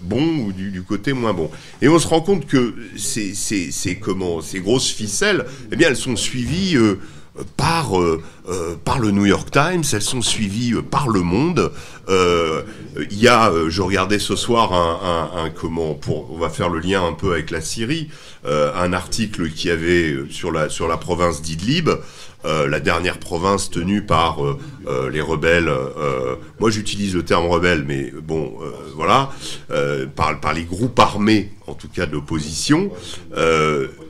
bon 0.00 0.22
ou 0.38 0.52
du, 0.52 0.82
côté 0.82 1.12
moins 1.12 1.34
bon. 1.34 1.50
Et 1.82 1.88
on 1.88 1.98
se 1.98 2.08
rend 2.08 2.22
compte 2.22 2.46
que 2.46 2.74
ces, 2.96 3.98
comment, 4.00 4.40
ces 4.40 4.60
grosses 4.60 4.90
ficelles, 4.90 5.44
eh 5.70 5.76
bien, 5.76 5.88
elles 5.88 5.96
sont 5.96 6.16
suivies 6.16 6.78
par, 7.56 7.98
euh, 7.98 8.22
euh, 8.48 8.74
par 8.84 8.98
le 8.98 9.10
New 9.10 9.24
York 9.24 9.50
Times, 9.50 9.84
elles 9.92 10.02
sont 10.02 10.20
suivies 10.20 10.74
euh, 10.74 10.82
par 10.82 11.08
Le 11.08 11.20
Monde. 11.20 11.72
Il 12.08 13.18
y 13.18 13.28
a, 13.28 13.50
je 13.68 13.80
regardais 13.80 14.18
ce 14.18 14.36
soir 14.36 14.72
un, 14.74 15.48
comment, 15.50 15.94
pour, 15.94 16.30
on 16.30 16.36
va 16.36 16.50
faire 16.50 16.68
le 16.68 16.78
lien 16.78 17.02
un 17.02 17.14
peu 17.14 17.32
avec 17.32 17.50
la 17.50 17.62
Syrie, 17.62 18.10
un 18.44 18.92
article 18.92 19.48
qui 19.50 19.70
avait 19.70 20.16
sur 20.28 20.52
la, 20.52 20.68
sur 20.68 20.88
la 20.88 20.98
province 20.98 21.40
d'Idlib, 21.40 21.88
la 22.44 22.80
dernière 22.80 23.18
province 23.18 23.70
tenue 23.70 24.02
par 24.02 24.38
les 25.10 25.20
rebelles. 25.20 25.70
moi, 26.58 26.70
j'utilise 26.70 27.14
le 27.14 27.22
terme 27.22 27.46
rebelle, 27.46 27.84
mais 27.86 28.12
bon, 28.22 28.54
voilà, 28.96 29.30
par, 30.16 30.40
par 30.40 30.52
les 30.52 30.64
groupes 30.64 30.98
armés, 30.98 31.50
en 31.66 31.74
tout 31.74 31.88
cas 31.88 32.06
de 32.06 32.12
l'opposition 32.12 32.90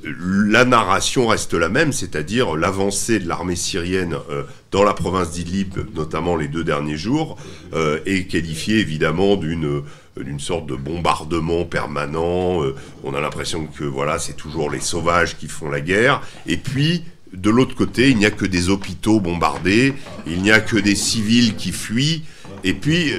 la 0.04 0.64
narration 0.64 1.26
reste 1.28 1.54
la 1.54 1.68
même, 1.68 1.92
c'est-à-dire 1.92 2.56
l'avancée 2.56 3.18
de 3.18 3.28
l'armée 3.28 3.56
syrienne 3.56 4.16
euh, 4.30 4.42
dans 4.70 4.82
la 4.82 4.94
province 4.94 5.30
d'Idlib, 5.30 5.74
notamment 5.94 6.36
les 6.36 6.48
deux 6.48 6.64
derniers 6.64 6.96
jours, 6.96 7.36
euh, 7.72 8.00
est 8.06 8.24
qualifiée 8.26 8.78
évidemment 8.78 9.36
d'une 9.36 9.82
d'une 10.18 10.40
sorte 10.40 10.66
de 10.66 10.74
bombardement 10.74 11.64
permanent. 11.64 12.62
Euh, 12.62 12.74
on 13.02 13.14
a 13.14 13.20
l'impression 13.20 13.66
que 13.66 13.84
voilà, 13.84 14.18
c'est 14.18 14.36
toujours 14.36 14.70
les 14.70 14.80
sauvages 14.80 15.38
qui 15.38 15.48
font 15.48 15.70
la 15.70 15.80
guerre. 15.80 16.20
Et 16.46 16.58
puis 16.58 17.02
de 17.32 17.50
l'autre 17.50 17.74
côté, 17.74 18.10
il 18.10 18.18
n'y 18.18 18.26
a 18.26 18.30
que 18.30 18.46
des 18.46 18.68
hôpitaux 18.68 19.20
bombardés, 19.20 19.94
il 20.26 20.42
n'y 20.42 20.50
a 20.50 20.60
que 20.60 20.76
des 20.76 20.94
civils 20.94 21.54
qui 21.56 21.72
fuient. 21.72 22.22
Et 22.64 22.74
puis, 22.74 23.12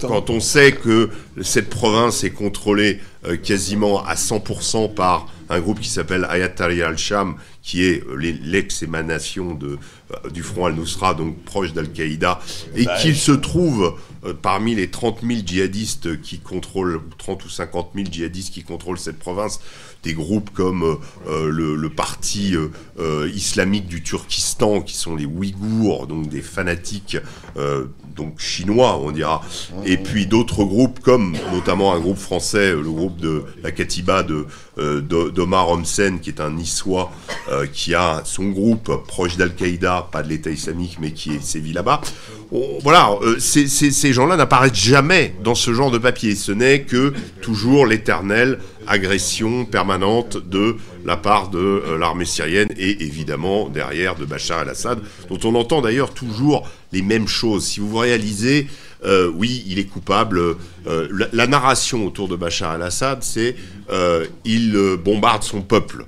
quand 0.00 0.28
on 0.28 0.40
sait 0.40 0.72
que 0.72 1.08
cette 1.40 1.70
province 1.70 2.22
est 2.22 2.30
contrôlée 2.30 3.00
quasiment 3.42 4.04
à 4.04 4.14
100% 4.14 4.92
par 4.92 5.28
un 5.48 5.60
groupe 5.60 5.80
qui 5.80 5.88
s'appelle 5.88 6.26
Ayat 6.28 6.48
Tahrir 6.48 6.88
al-Sham, 6.88 7.36
qui 7.62 7.84
est 7.84 8.04
euh, 8.06 8.16
l'ex-émanation 8.16 9.58
euh, 9.62 10.30
du 10.30 10.42
Front 10.42 10.66
al-Nusra, 10.66 11.14
donc 11.14 11.42
proche 11.44 11.72
d'Al-Qaïda, 11.72 12.40
et 12.74 12.84
bah, 12.84 12.96
qu'il 13.00 13.16
se 13.16 13.32
trouve 13.32 13.96
euh, 14.24 14.34
parmi 14.40 14.74
les 14.74 14.90
30 14.90 15.20
000 15.22 15.40
djihadistes 15.44 16.20
qui 16.20 16.38
contrôlent, 16.38 17.00
30 17.18 17.44
ou 17.44 17.48
50 17.48 17.90
000 17.94 18.06
djihadistes 18.10 18.52
qui 18.52 18.62
contrôlent 18.62 18.98
cette 18.98 19.18
province, 19.18 19.60
des 20.02 20.14
groupes 20.14 20.50
comme 20.54 20.98
le, 21.26 21.88
parti 21.88 22.54
islamique 23.34 23.86
du 23.86 24.02
Turkistan, 24.02 24.80
qui 24.80 24.94
sont 24.96 25.16
les 25.16 25.26
Ouïghours, 25.26 26.06
donc 26.06 26.28
des 26.28 26.42
fanatiques 26.42 27.18
donc 28.16 28.40
chinois, 28.40 28.98
on 29.02 29.12
dira, 29.12 29.42
et 29.84 29.98
puis 29.98 30.26
d'autres 30.26 30.64
groupes 30.64 31.00
comme 31.00 31.36
notamment 31.52 31.94
un 31.94 32.00
groupe 32.00 32.16
français, 32.16 32.70
le 32.70 32.82
groupe 32.82 33.20
de 33.20 33.44
la 33.62 33.70
Katiba 33.70 34.22
de 34.22 34.46
euh, 34.78 35.00
d'Omar 35.00 35.70
Homsen, 35.70 36.20
qui 36.20 36.30
est 36.30 36.40
un 36.40 36.50
niçois, 36.50 37.12
euh, 37.50 37.66
qui 37.66 37.94
a 37.94 38.22
son 38.24 38.48
groupe 38.48 39.06
proche 39.06 39.36
d'Al-Qaïda, 39.36 40.08
pas 40.10 40.22
de 40.22 40.28
l'État 40.28 40.50
islamique, 40.50 40.98
mais 41.00 41.12
qui 41.12 41.34
est 41.34 41.42
sévi 41.42 41.72
là-bas. 41.72 42.00
Voilà, 42.82 43.10
euh, 43.22 43.38
ces 43.38 44.12
gens-là 44.12 44.36
n'apparaissent 44.36 44.74
jamais 44.74 45.34
dans 45.42 45.54
ce 45.54 45.74
genre 45.74 45.90
de 45.90 45.98
papier. 45.98 46.34
Ce 46.34 46.52
n'est 46.52 46.82
que 46.82 47.12
toujours 47.42 47.86
l'éternelle 47.86 48.58
agression 48.88 49.64
permanente 49.64 50.36
de 50.36 50.76
la 51.04 51.16
part 51.16 51.50
de 51.50 51.96
l'armée 51.98 52.24
syrienne 52.24 52.68
et 52.76 53.02
évidemment 53.02 53.68
derrière 53.68 54.16
de 54.16 54.24
Bachar 54.24 54.62
el-Assad, 54.62 55.00
dont 55.28 55.38
on 55.44 55.54
entend 55.54 55.80
d'ailleurs 55.80 56.12
toujours 56.12 56.68
les 56.92 57.02
mêmes 57.02 57.28
choses. 57.28 57.64
Si 57.64 57.80
vous 57.80 57.88
vous 57.88 57.98
réalisez, 57.98 58.66
euh, 59.04 59.30
oui, 59.34 59.64
il 59.66 59.78
est 59.78 59.84
coupable. 59.84 60.40
Euh, 60.86 61.26
la, 61.32 61.46
narration 61.46 62.06
autour 62.06 62.28
de 62.28 62.36
Bachar 62.36 62.74
el-Assad, 62.74 63.22
c'est 63.22 63.56
euh, 63.90 64.26
il 64.44 64.96
bombarde 65.02 65.42
son 65.42 65.62
peuple, 65.62 66.04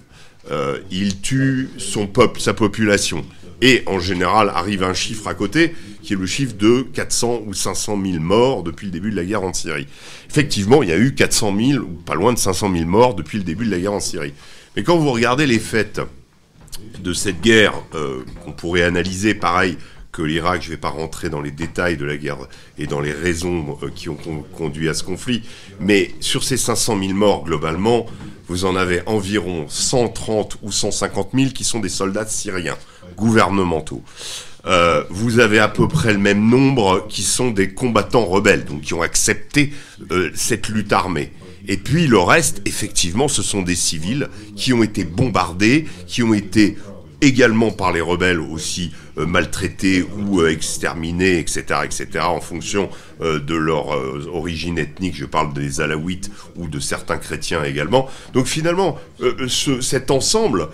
il 0.91 1.21
tue 1.21 1.69
son 1.77 2.07
peuple, 2.07 2.41
sa 2.41 2.55
population. 2.55 3.25
Et 3.61 3.83
en 3.87 3.99
général 3.99 4.51
arrive 4.55 4.85
un 4.85 4.95
chiffre 4.95 5.27
à 5.27 5.35
côté, 5.35 5.75
qui 6.03 6.13
est 6.13 6.17
le 6.17 6.27
chiffre 6.27 6.55
de 6.57 6.83
400 6.93 7.43
ou 7.47 7.55
500 7.55 7.99
000 8.05 8.23
morts 8.23 8.63
depuis 8.63 8.87
le 8.87 8.93
début 8.93 9.11
de 9.11 9.17
la 9.17 9.25
guerre 9.25 9.43
en 9.43 9.53
Syrie. 9.53 9.89
Effectivement, 10.31 10.83
il 10.83 10.91
y 10.91 10.93
a 10.93 10.99
eu 10.99 11.15
400 11.15 11.57
000 11.57 11.83
ou 11.83 11.95
pas 12.05 12.15
loin 12.15 12.33
de 12.33 12.39
500 12.39 12.73
000 12.73 12.85
morts 12.85 13.15
depuis 13.15 13.39
le 13.39 13.45
début 13.45 13.67
de 13.67 13.71
la 13.71 13.79
guerre 13.79 13.95
en 13.95 14.01
Syrie. 14.01 14.33
Mais 14.77 14.85
quand 14.85 14.97
vous 14.97 15.11
regardez 15.11 15.47
les 15.47 15.59
faits 15.59 16.01
de 17.01 17.13
cette 17.13 17.41
guerre, 17.41 17.75
qu'on 18.45 18.53
pourrait 18.53 18.83
analyser 18.83 19.35
pareil 19.35 19.77
que 20.19 20.23
l'Irak, 20.23 20.63
je 20.63 20.69
ne 20.69 20.75
vais 20.75 20.81
pas 20.81 20.89
rentrer 20.89 21.29
dans 21.29 21.41
les 21.41 21.53
détails 21.53 21.97
de 21.97 22.05
la 22.05 22.17
guerre 22.17 22.39
et 22.77 22.87
dans 22.87 23.01
les 23.01 23.13
raisons 23.13 23.79
euh, 23.83 23.91
qui 23.95 24.09
ont 24.09 24.17
conduit 24.57 24.89
à 24.89 24.95
ce 24.95 25.05
conflit, 25.05 25.43
mais 25.79 26.13
sur 26.19 26.43
ces 26.43 26.57
500 26.57 26.99
000 26.99 27.13
morts 27.13 27.45
globalement, 27.45 28.07
vous 28.49 28.65
en 28.65 28.75
avez 28.75 29.03
environ 29.07 29.67
130 29.69 30.59
ou 30.63 30.73
150 30.73 31.29
000 31.35 31.51
qui 31.51 31.63
sont 31.63 31.81
des 31.81 31.89
soldats 31.89 32.27
syriens, 32.27 32.79
gouvernementaux. 33.19 34.03
Euh, 34.67 35.05
vous 35.11 35.39
avez 35.39 35.59
à 35.59 35.69
peu 35.69 35.89
près 35.89 36.13
le 36.13 36.19
même 36.19 36.49
nombre 36.49 37.07
qui 37.09 37.23
sont 37.23 37.51
des 37.51 37.73
combattants 37.73 38.25
rebelles, 38.25 38.65
donc 38.65 38.83
qui 38.83 38.95
ont 38.95 39.03
accepté 39.03 39.73
euh, 40.11 40.31
cette 40.35 40.69
lutte 40.69 40.93
armée. 40.93 41.33
Et 41.67 41.77
puis 41.77 42.07
le 42.07 42.19
reste, 42.19 42.63
effectivement, 42.65 43.29
ce 43.29 43.43
sont 43.43 43.63
des 43.63 43.75
civils 43.75 44.29
qui 44.57 44.73
ont 44.73 44.83
été 44.83 45.05
bombardés, 45.05 45.87
qui 46.07 46.23
ont 46.23 46.35
été 46.35 46.77
également 47.21 47.71
par 47.71 47.93
les 47.93 48.01
rebelles 48.01 48.41
aussi 48.41 48.93
euh, 49.19 49.27
maltraités 49.27 50.03
ou 50.03 50.41
euh, 50.41 50.51
exterminés, 50.51 51.39
etc., 51.39 51.81
etc., 51.85 52.25
en 52.25 52.41
fonction 52.41 52.89
euh, 53.21 53.41
de 53.41 53.55
leur 53.55 53.89
origine 54.33 54.79
ethnique. 54.79 55.17
Je 55.17 55.25
parle 55.25 55.53
des 55.53 55.81
Alaouites 55.81 56.31
ou 56.57 56.69
de 56.69 56.79
certains 56.79 57.19
chrétiens 57.19 57.65
également. 57.65 58.09
Donc 58.33 58.47
finalement, 58.47 58.99
ce, 59.49 59.81
cet 59.81 60.11
ensemble, 60.11 60.69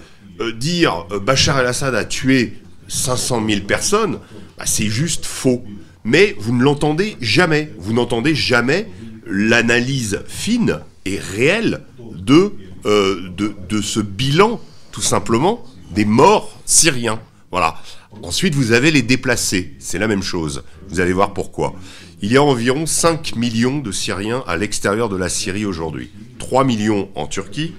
dire 0.59 1.07
Bachar 1.23 1.61
el-Assad 1.61 1.95
a 1.95 2.05
tué 2.05 2.55
500 2.89 3.43
000 3.49 3.61
personnes, 3.63 4.19
bah, 4.59 4.65
c'est 4.67 4.89
juste 4.89 5.27
faux. 5.27 5.65
Mais 6.05 6.37
vous 6.39 6.55
ne 6.55 6.63
l'entendez 6.63 7.17
jamais. 7.21 7.73
Vous 7.79 7.93
n'entendez 7.93 8.35
jamais 8.35 8.89
l'analyse 9.27 10.21
fine 10.27 10.81
et 11.07 11.19
réelle 11.19 11.81
de, 11.99 12.53
de, 12.85 13.55
de 13.69 13.81
ce 13.81 14.01
bilan, 14.01 14.61
tout 14.93 15.01
simplement, 15.01 15.65
des 15.95 16.05
morts 16.05 16.61
syriens. 16.67 17.21
Voilà. 17.51 17.77
Ensuite, 18.23 18.55
vous 18.55 18.73
avez 18.73 18.91
les 18.91 19.03
déplacés. 19.03 19.75
C'est 19.79 19.99
la 19.99 20.09
même 20.09 20.23
chose. 20.23 20.63
Vous 20.89 21.01
allez 21.01 21.13
voir 21.13 21.33
pourquoi. 21.33 21.75
Il 22.23 22.33
y 22.33 22.37
a 22.37 22.43
environ 22.43 22.87
5 22.87 23.37
millions 23.37 23.79
de 23.79 23.93
Syriens 23.93 24.43
à 24.47 24.57
l'extérieur 24.57 25.09
de 25.09 25.17
la 25.17 25.29
Syrie 25.29 25.67
aujourd'hui. 25.67 26.11
3 26.39 26.65
millions 26.65 27.09
en 27.15 27.27
Turquie, 27.27 27.75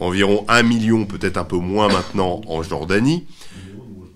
environ 0.00 0.44
1 0.48 0.62
million, 0.62 1.04
peut-être 1.04 1.36
un 1.36 1.44
peu 1.44 1.56
moins 1.56 1.88
maintenant, 1.88 2.40
en 2.46 2.62
Jordanie, 2.62 3.26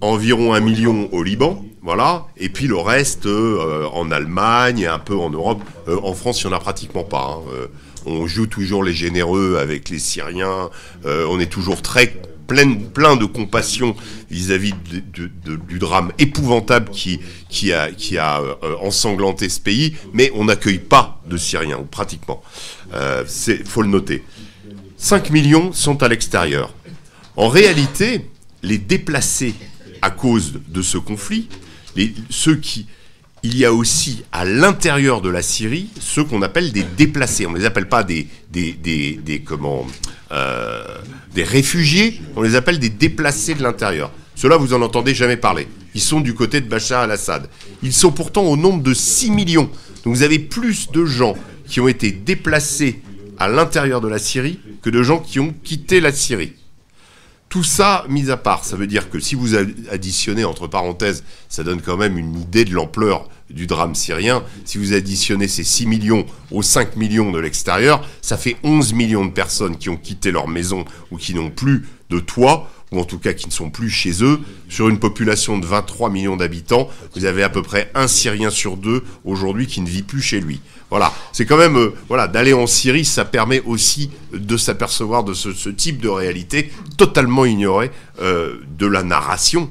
environ 0.01 0.55
1 0.55 0.61
million 0.61 1.09
au 1.13 1.23
Liban, 1.23 1.65
voilà, 1.83 2.27
et 2.37 2.49
puis 2.49 2.67
le 2.67 2.77
reste 2.77 3.27
euh, 3.27 3.87
en 3.93 4.11
Allemagne 4.11 4.87
un 4.87 4.99
peu 4.99 5.17
en 5.17 5.31
Europe. 5.31 5.63
Euh, 5.89 5.99
en 6.03 6.15
France, 6.15 6.43
il 6.43 6.47
n'y 6.47 6.53
en 6.53 6.57
a 6.57 6.61
pratiquement 6.61 7.05
pas. 7.05 7.39
Hein. 7.39 7.51
Euh, 7.53 7.67
on 8.07 8.27
joue 8.27 8.47
toujours 8.47 8.83
les 8.83 8.95
généreux 8.95 9.59
avec 9.61 9.89
les 9.89 10.01
Syriens, 10.01 10.71
on 11.05 11.39
est 11.39 11.47
toujours 11.47 11.83
très 11.83 12.21
plein, 12.47 13.17
de 13.17 13.25
compassion 13.25 13.95
vis-à-vis 14.31 14.75
du 14.85 15.79
drame 15.79 16.13
épouvantable 16.19 16.91
qui, 16.91 17.21
qui 17.49 17.73
a, 17.73 17.91
qui 17.91 18.19
a 18.19 18.41
euh, 18.41 18.77
ensanglanté 18.81 19.49
ce 19.49 19.61
pays, 19.61 19.97
mais 20.13 20.31
on 20.35 20.45
n'accueille 20.45 20.79
pas 20.79 21.21
de 21.27 21.37
Syriens, 21.37 21.79
ou 21.79 21.85
pratiquement. 21.85 22.43
Il 22.91 22.97
euh, 22.97 23.25
faut 23.65 23.83
le 23.83 23.89
noter. 23.89 24.23
5 25.03 25.31
millions 25.31 25.73
sont 25.73 26.01
à 26.05 26.09
l'extérieur. 26.09 26.73
En 27.35 27.49
réalité, 27.49 28.31
les 28.63 28.79
déplacés 28.79 29.53
à 30.01 30.11
cause 30.11 30.61
de 30.69 30.81
ce 30.81 30.97
conflit, 30.97 31.49
ceux 32.31 32.55
qui, 32.55 32.87
il 33.43 33.59
y 33.59 33.65
a 33.65 33.73
aussi 33.73 34.23
à 34.31 34.45
l'intérieur 34.45 35.21
de 35.21 35.29
la 35.29 35.43
Syrie 35.43 35.89
ceux 35.99 36.23
qu'on 36.23 36.41
appelle 36.41 36.71
des 36.71 36.85
déplacés. 36.85 37.47
On 37.47 37.51
ne 37.51 37.59
les 37.59 37.65
appelle 37.65 37.89
pas 37.89 38.05
des, 38.05 38.29
des, 38.53 38.75
des, 38.75 39.41
comment, 39.41 39.89
euh, 40.31 40.85
des 41.35 41.43
réfugiés, 41.43 42.23
on 42.37 42.43
les 42.43 42.55
appelle 42.55 42.79
des 42.79 42.91
déplacés 42.91 43.55
de 43.57 43.63
l'intérieur. 43.65 44.13
Ceux-là, 44.37 44.57
vous 44.57 44.73
en 44.73 44.83
entendez 44.83 45.17
jamais 45.17 45.37
parler. 45.37 45.67
Ils 45.97 46.01
sont 46.01 46.21
du 46.21 46.33
côté 46.33 46.61
de 46.61 46.69
Bachar 46.69 47.03
al-Assad. 47.03 47.49
Ils 47.83 47.93
sont 47.93 48.13
pourtant 48.13 48.45
au 48.45 48.57
nombre 48.57 48.85
de 48.85 48.95
6 48.95 49.33
millions. 49.33 49.69
Donc 50.05 50.15
vous 50.15 50.23
avez 50.23 50.39
plus 50.39 50.93
de 50.93 51.05
gens 51.05 51.35
qui 51.67 51.81
ont 51.81 51.89
été 51.89 52.13
déplacés 52.13 53.01
à 53.43 53.49
l'intérieur 53.49 54.01
de 54.01 54.07
la 54.07 54.21
Syrie 54.21 54.61
que 54.83 54.91
de 54.91 55.03
gens 55.03 55.19
qui 55.19 55.41
ont 55.41 55.53
quitté 55.65 56.01
la 56.01 56.13
Syrie. 56.13 56.53
Tout 57.49 57.65
ça 57.65 58.07
mis 58.09 58.31
à 58.31 58.37
part, 58.37 58.65
ça 58.65 58.77
veut 58.77 58.87
dire 58.87 59.11
que 59.11 59.19
si 59.19 59.35
vous 59.35 59.57
additionnez 59.57 60.45
entre 60.45 60.69
parenthèses, 60.69 61.25
ça 61.49 61.65
donne 61.65 61.83
quand 61.83 61.97
même 61.97 62.17
une 62.17 62.41
idée 62.41 62.65
de 62.65 62.73
l'ampleur 62.73 63.29
du 63.51 63.67
drame 63.67 63.97
syrien. 63.97 64.45
Si 64.65 64.79
vous 64.79 64.95
additionnez 64.95 65.49
ces 65.49 65.65
6 65.65 65.87
millions 65.87 66.25
aux 66.53 66.63
5 66.63 66.97
millions 66.97 67.33
de 67.33 67.41
l'extérieur, 67.41 68.07
ça 68.23 68.39
fait 68.39 68.57
11 68.63 68.95
millions 68.95 69.27
de 69.27 69.33
personnes 69.33 69.77
qui 69.77 69.91
ont 69.91 69.97
quitté 69.97 70.31
leur 70.31 70.47
maison 70.47 70.85
ou 71.11 71.17
qui 71.17 71.35
n'ont 71.35 71.51
plus 71.51 71.85
de 72.11 72.21
toit 72.21 72.71
ou 72.93 73.01
en 73.01 73.05
tout 73.05 73.19
cas 73.19 73.33
qui 73.33 73.47
ne 73.47 73.53
sont 73.53 73.71
plus 73.71 73.91
chez 73.91 74.23
eux. 74.23 74.39
Sur 74.69 74.89
une 74.89 74.99
population 74.99 75.59
de 75.59 75.67
23 75.67 76.11
millions 76.11 76.37
d'habitants, 76.37 76.89
vous 77.15 77.25
avez 77.25 77.43
à 77.43 77.49
peu 77.49 77.63
près 77.63 77.91
un 77.95 78.07
Syrien 78.07 78.51
sur 78.51 78.77
deux 78.77 79.03
aujourd'hui 79.25 79.67
qui 79.67 79.81
ne 79.81 79.89
vit 79.89 80.03
plus 80.03 80.23
chez 80.23 80.41
lui. 80.41 80.61
Voilà, 80.93 81.11
c'est 81.33 81.47
quand 81.47 81.57
même, 81.57 81.79
euh, 81.79 81.95
voilà, 82.07 82.29
d'aller 82.29 82.53
en 82.53 82.67
Syrie, 82.67 83.07
ça 83.07 83.25
permet 83.25 83.63
aussi 83.65 84.11
de 84.35 84.59
s'apercevoir 84.59 85.25
de 85.25 85.33
ce, 85.33 85.71
type 85.71 86.03
de 86.03 86.09
réalité 86.11 86.71
totalement 86.99 87.47
ignorée 87.47 87.91
euh, 88.21 88.57
de 88.79 88.85
la 88.85 89.03
narration 89.03 89.71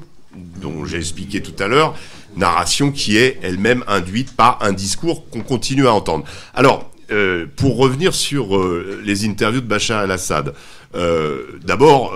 dont 0.60 0.84
j'ai 0.84 0.96
expliqué 0.96 1.40
tout 1.40 1.54
à 1.62 1.68
l'heure, 1.68 1.94
narration 2.36 2.90
qui 2.90 3.18
est 3.18 3.38
elle-même 3.40 3.84
induite 3.86 4.34
par 4.34 4.58
un 4.62 4.72
discours 4.72 5.30
qu'on 5.30 5.42
continue 5.42 5.86
à 5.86 5.92
entendre. 5.92 6.24
Alors, 6.54 6.90
euh, 7.12 7.46
pour 7.54 7.76
revenir 7.76 8.16
sur 8.16 8.60
les 9.04 9.24
interviews 9.24 9.60
de 9.60 9.66
Bachar 9.68 10.02
el-Assad, 10.02 10.54
d'abord, 11.64 12.14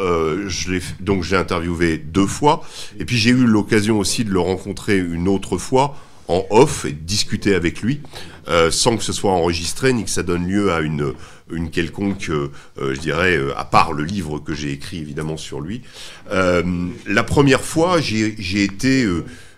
donc 0.99 1.23
j'ai 1.23 1.37
interviewé 1.37 1.99
deux 1.99 2.27
fois, 2.27 2.65
et 2.99 3.05
puis 3.05 3.19
j'ai 3.19 3.31
eu 3.31 3.47
l'occasion 3.47 4.01
aussi 4.01 4.25
de 4.25 4.33
le 4.33 4.41
rencontrer 4.41 4.99
une 4.99 5.29
autre 5.29 5.59
fois 5.59 5.95
en 6.29 6.47
off 6.51 6.85
et 6.85 6.93
discuter 6.93 7.55
avec 7.55 7.83
lui. 7.83 8.01
Euh, 8.49 8.71
sans 8.71 8.97
que 8.97 9.03
ce 9.03 9.13
soit 9.13 9.33
enregistré 9.33 9.93
ni 9.93 10.05
que 10.05 10.11
ça 10.11 10.23
donne 10.23 10.47
lieu 10.47 10.73
à 10.73 10.81
une, 10.81 11.15
une 11.51 11.69
quelconque, 11.69 12.29
euh, 12.29 12.53
euh, 12.79 12.95
je 12.95 13.01
dirais, 13.01 13.37
à 13.57 13.65
part 13.65 13.93
le 13.93 14.05
livre 14.05 14.39
que 14.39 14.55
j'ai 14.55 14.71
écrit 14.71 14.99
évidemment 14.99 15.37
sur 15.37 15.61
lui. 15.61 15.83
la 16.31 17.23
première 17.25 17.63
fois, 17.63 18.01
j'ai 18.01 18.63
été, 18.63 19.07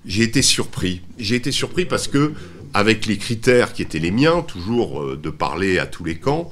été 0.06 0.42
surpris. 0.42 1.02
J'ai 1.18 1.34
été 1.34 1.52
surpris 1.52 1.84
parce 1.84 2.08
que 2.08 2.32
avec 2.74 3.06
les 3.06 3.16
critères 3.16 3.72
qui 3.72 3.80
étaient 3.80 3.98
les 3.98 4.10
miens, 4.10 4.42
toujours 4.42 5.16
de 5.16 5.30
parler 5.30 5.78
à 5.78 5.86
tous 5.86 6.04
les 6.04 6.16
camps. 6.16 6.50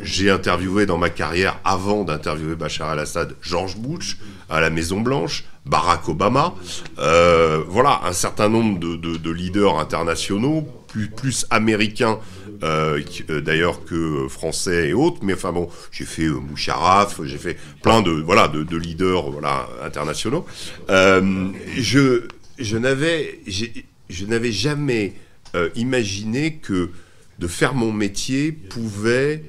j'ai 0.00 0.30
interviewé 0.30 0.86
dans 0.86 0.98
ma 0.98 1.10
carrière, 1.10 1.58
avant 1.64 2.04
d'interviewer 2.04 2.54
Bachar 2.54 2.90
al-Assad, 2.90 3.34
George 3.42 3.76
Bush 3.76 4.18
à 4.48 4.60
la 4.60 4.70
Maison 4.70 5.00
Blanche, 5.00 5.44
Barack 5.66 6.08
Obama, 6.08 6.54
voilà, 6.96 8.00
un 8.04 8.12
certain 8.12 8.48
nombre 8.48 8.78
de, 8.78 8.96
de 8.96 9.30
leaders 9.30 9.78
internationaux, 9.78 10.66
plus, 11.16 11.46
américain 11.50 12.18
euh, 12.62 13.02
euh, 13.30 13.40
d'ailleurs 13.40 13.84
que 13.84 14.26
français 14.28 14.88
et 14.88 14.92
autres. 14.94 15.18
Mais 15.22 15.34
enfin 15.34 15.52
bon, 15.52 15.68
j'ai 15.90 16.04
fait 16.04 16.24
euh, 16.24 16.38
Moucharaf, 16.40 17.20
j'ai 17.24 17.38
fait 17.38 17.56
plein 17.82 18.02
de 18.02 18.10
voilà 18.10 18.48
de, 18.48 18.76
leaders 18.76 19.30
voilà 19.30 19.68
internationaux. 19.84 20.46
je 20.88 22.28
je 22.58 22.76
n'avais 22.78 23.40
je 23.46 24.24
n'avais 24.26 24.52
jamais 24.52 25.14
imaginé 25.74 26.54
que 26.54 26.90
de 27.38 27.46
faire 27.46 27.74
mon 27.74 27.92
métier 27.92 28.52
pouvait 28.52 29.42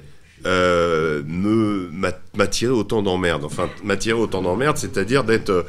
me 0.48 1.90
m'attirer 2.36 2.72
autant 2.72 3.02
d'emmerdes. 3.02 3.44
Enfin, 3.44 3.70
m'attirer 3.84 4.20
autant 4.20 4.42
d'emmerdes, 4.42 4.78
c'est-à-dire 4.78 5.24
d'être 5.24 5.66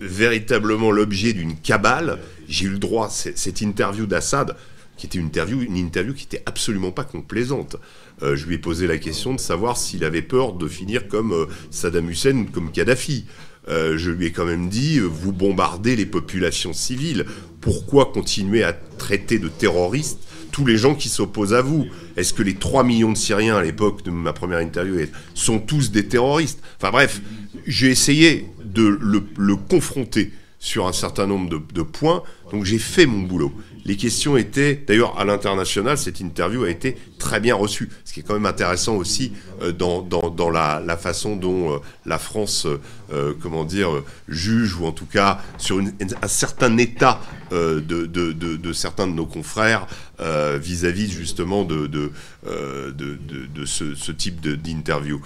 véritablement 0.00 0.90
l'objet 0.90 1.32
d'une 1.32 1.56
cabale. 1.56 2.18
J'ai 2.48 2.66
eu 2.66 2.70
le 2.70 2.78
droit, 2.78 3.08
cette 3.08 3.60
interview 3.60 4.06
d'Assad, 4.06 4.56
qui 4.96 5.06
était 5.06 5.18
une 5.18 5.26
interview, 5.26 5.62
une 5.62 5.76
interview 5.76 6.14
qui 6.14 6.24
était 6.24 6.42
absolument 6.46 6.92
pas 6.92 7.04
complaisante. 7.04 7.76
Euh, 8.22 8.36
je 8.36 8.46
lui 8.46 8.54
ai 8.54 8.58
posé 8.58 8.86
la 8.86 8.98
question 8.98 9.34
de 9.34 9.40
savoir 9.40 9.76
s'il 9.76 10.04
avait 10.04 10.22
peur 10.22 10.52
de 10.52 10.68
finir 10.68 11.08
comme 11.08 11.32
euh, 11.32 11.46
Saddam 11.70 12.08
Hussein 12.08 12.36
ou 12.36 12.44
comme 12.44 12.70
Kadhafi. 12.70 13.24
Euh, 13.68 13.96
je 13.96 14.10
lui 14.10 14.26
ai 14.26 14.30
quand 14.32 14.44
même 14.44 14.68
dit, 14.68 15.00
vous 15.00 15.32
bombardez 15.32 15.96
les 15.96 16.06
populations 16.06 16.72
civiles, 16.72 17.24
pourquoi 17.60 18.06
continuer 18.06 18.62
à 18.62 18.72
traiter 18.72 19.38
de 19.38 19.48
terroristes 19.48 20.20
tous 20.54 20.64
les 20.64 20.76
gens 20.76 20.94
qui 20.94 21.08
s'opposent 21.08 21.52
à 21.52 21.62
vous. 21.62 21.86
Est-ce 22.16 22.32
que 22.32 22.44
les 22.44 22.54
3 22.54 22.84
millions 22.84 23.10
de 23.10 23.16
Syriens 23.16 23.56
à 23.56 23.62
l'époque 23.64 24.04
de 24.04 24.12
ma 24.12 24.32
première 24.32 24.60
interview 24.60 24.94
sont 25.34 25.58
tous 25.58 25.90
des 25.90 26.06
terroristes? 26.06 26.60
Enfin 26.76 26.92
bref, 26.92 27.20
j'ai 27.66 27.88
essayé 27.90 28.46
de 28.64 28.96
le, 29.00 29.56
confronter 29.56 30.30
sur 30.60 30.86
un 30.86 30.92
certain 30.92 31.26
nombre 31.26 31.50
de, 31.50 31.60
de 31.74 31.82
points, 31.82 32.22
donc 32.52 32.64
j'ai 32.64 32.78
fait 32.78 33.04
mon 33.04 33.22
boulot 33.22 33.52
les 33.84 33.96
questions 33.96 34.36
étaient, 34.36 34.82
d'ailleurs 34.86 35.18
à 35.18 35.24
l'international, 35.24 35.98
cette 35.98 36.20
interview 36.20 36.64
a 36.64 36.70
été 36.70 36.96
très 37.18 37.40
bien 37.40 37.54
reçue, 37.54 37.90
ce 38.04 38.12
qui 38.12 38.20
est 38.20 38.22
quand 38.22 38.34
même 38.34 38.46
intéressant 38.46 38.96
aussi 38.96 39.32
euh, 39.62 39.72
dans, 39.72 40.02
dans, 40.02 40.50
la, 40.50 40.96
façon 40.96 41.36
dont 41.36 41.74
euh, 41.74 41.78
la 42.06 42.18
France, 42.18 42.66
euh, 43.12 43.34
comment 43.42 43.64
dire, 43.64 43.90
juge, 44.28 44.76
ou 44.76 44.86
en 44.86 44.92
tout 44.92 45.06
cas 45.06 45.40
sur 45.58 45.80
un 45.80 46.28
certain 46.28 46.76
état 46.78 47.20
de, 47.50 47.80
de, 47.80 48.32
de, 48.32 48.72
certains 48.72 49.06
de 49.06 49.12
nos 49.12 49.26
confrères 49.26 49.86
vis-à-vis 50.18 51.10
justement 51.10 51.62
de, 51.64 51.86
de, 51.86 52.10
de, 52.44 53.64
ce, 53.64 53.94
ce 53.94 54.10
type 54.10 54.40
d'interview 54.40 55.20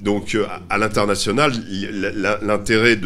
donc 0.00 0.34
euh, 0.34 0.46
à 0.70 0.78
l'international, 0.78 1.52
l'intérêt 2.42 2.96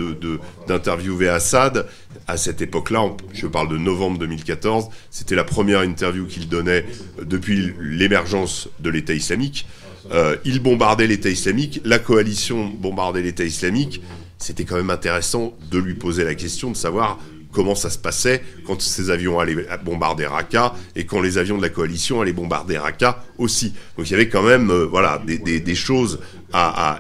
d'interviewer 0.69 1.29
Assad, 1.29 1.87
à 2.27 2.37
cette 2.37 2.61
époque-là, 2.61 3.05
je 3.33 3.47
parle 3.47 3.69
de 3.69 3.79
novembre 3.79 4.19
2014, 4.19 4.89
c'était 5.11 5.35
la 5.35 5.45
première 5.45 5.81
interview 5.81 6.27
qu'il 6.27 6.49
donnait 6.49 6.85
euh, 7.19 7.25
depuis 7.25 7.73
l'émergence 7.81 8.69
de 8.81 8.91
l'État 8.91 9.15
islamique. 9.15 9.67
Euh, 10.13 10.37
il 10.45 10.61
bombardait 10.61 11.07
l'État 11.07 11.31
islamique, 11.31 11.81
la 11.85 11.99
coalition 11.99 12.67
bombardait 12.69 13.23
l'État 13.23 13.45
islamique. 13.45 14.03
C'était 14.39 14.65
quand 14.65 14.77
même 14.77 14.91
intéressant 14.91 15.55
de 15.71 15.79
lui 15.79 15.95
poser 15.95 16.25
la 16.25 16.35
question 16.35 16.71
de 16.71 16.77
savoir 16.77 17.19
comment 17.53 17.75
ça 17.75 17.91
se 17.91 17.99
passait 17.99 18.43
quand 18.67 18.81
ces 18.81 19.11
avions 19.11 19.39
allaient 19.39 19.67
bombarder 19.85 20.27
Raqqa 20.27 20.75
et 20.97 21.05
quand 21.05 21.21
les 21.21 21.39
avions 21.39 21.59
de 21.59 21.63
la 21.63 21.69
coalition 21.69 22.21
allaient 22.21 22.33
bombarder 22.33 22.79
Raqqa 22.79 23.23
aussi. 23.39 23.75
Donc 23.97 24.09
il 24.09 24.13
y 24.13 24.15
avait 24.15 24.29
quand 24.29 24.43
même 24.43 24.73
voilà, 24.73 25.23
des, 25.25 25.75
choses 25.75 26.19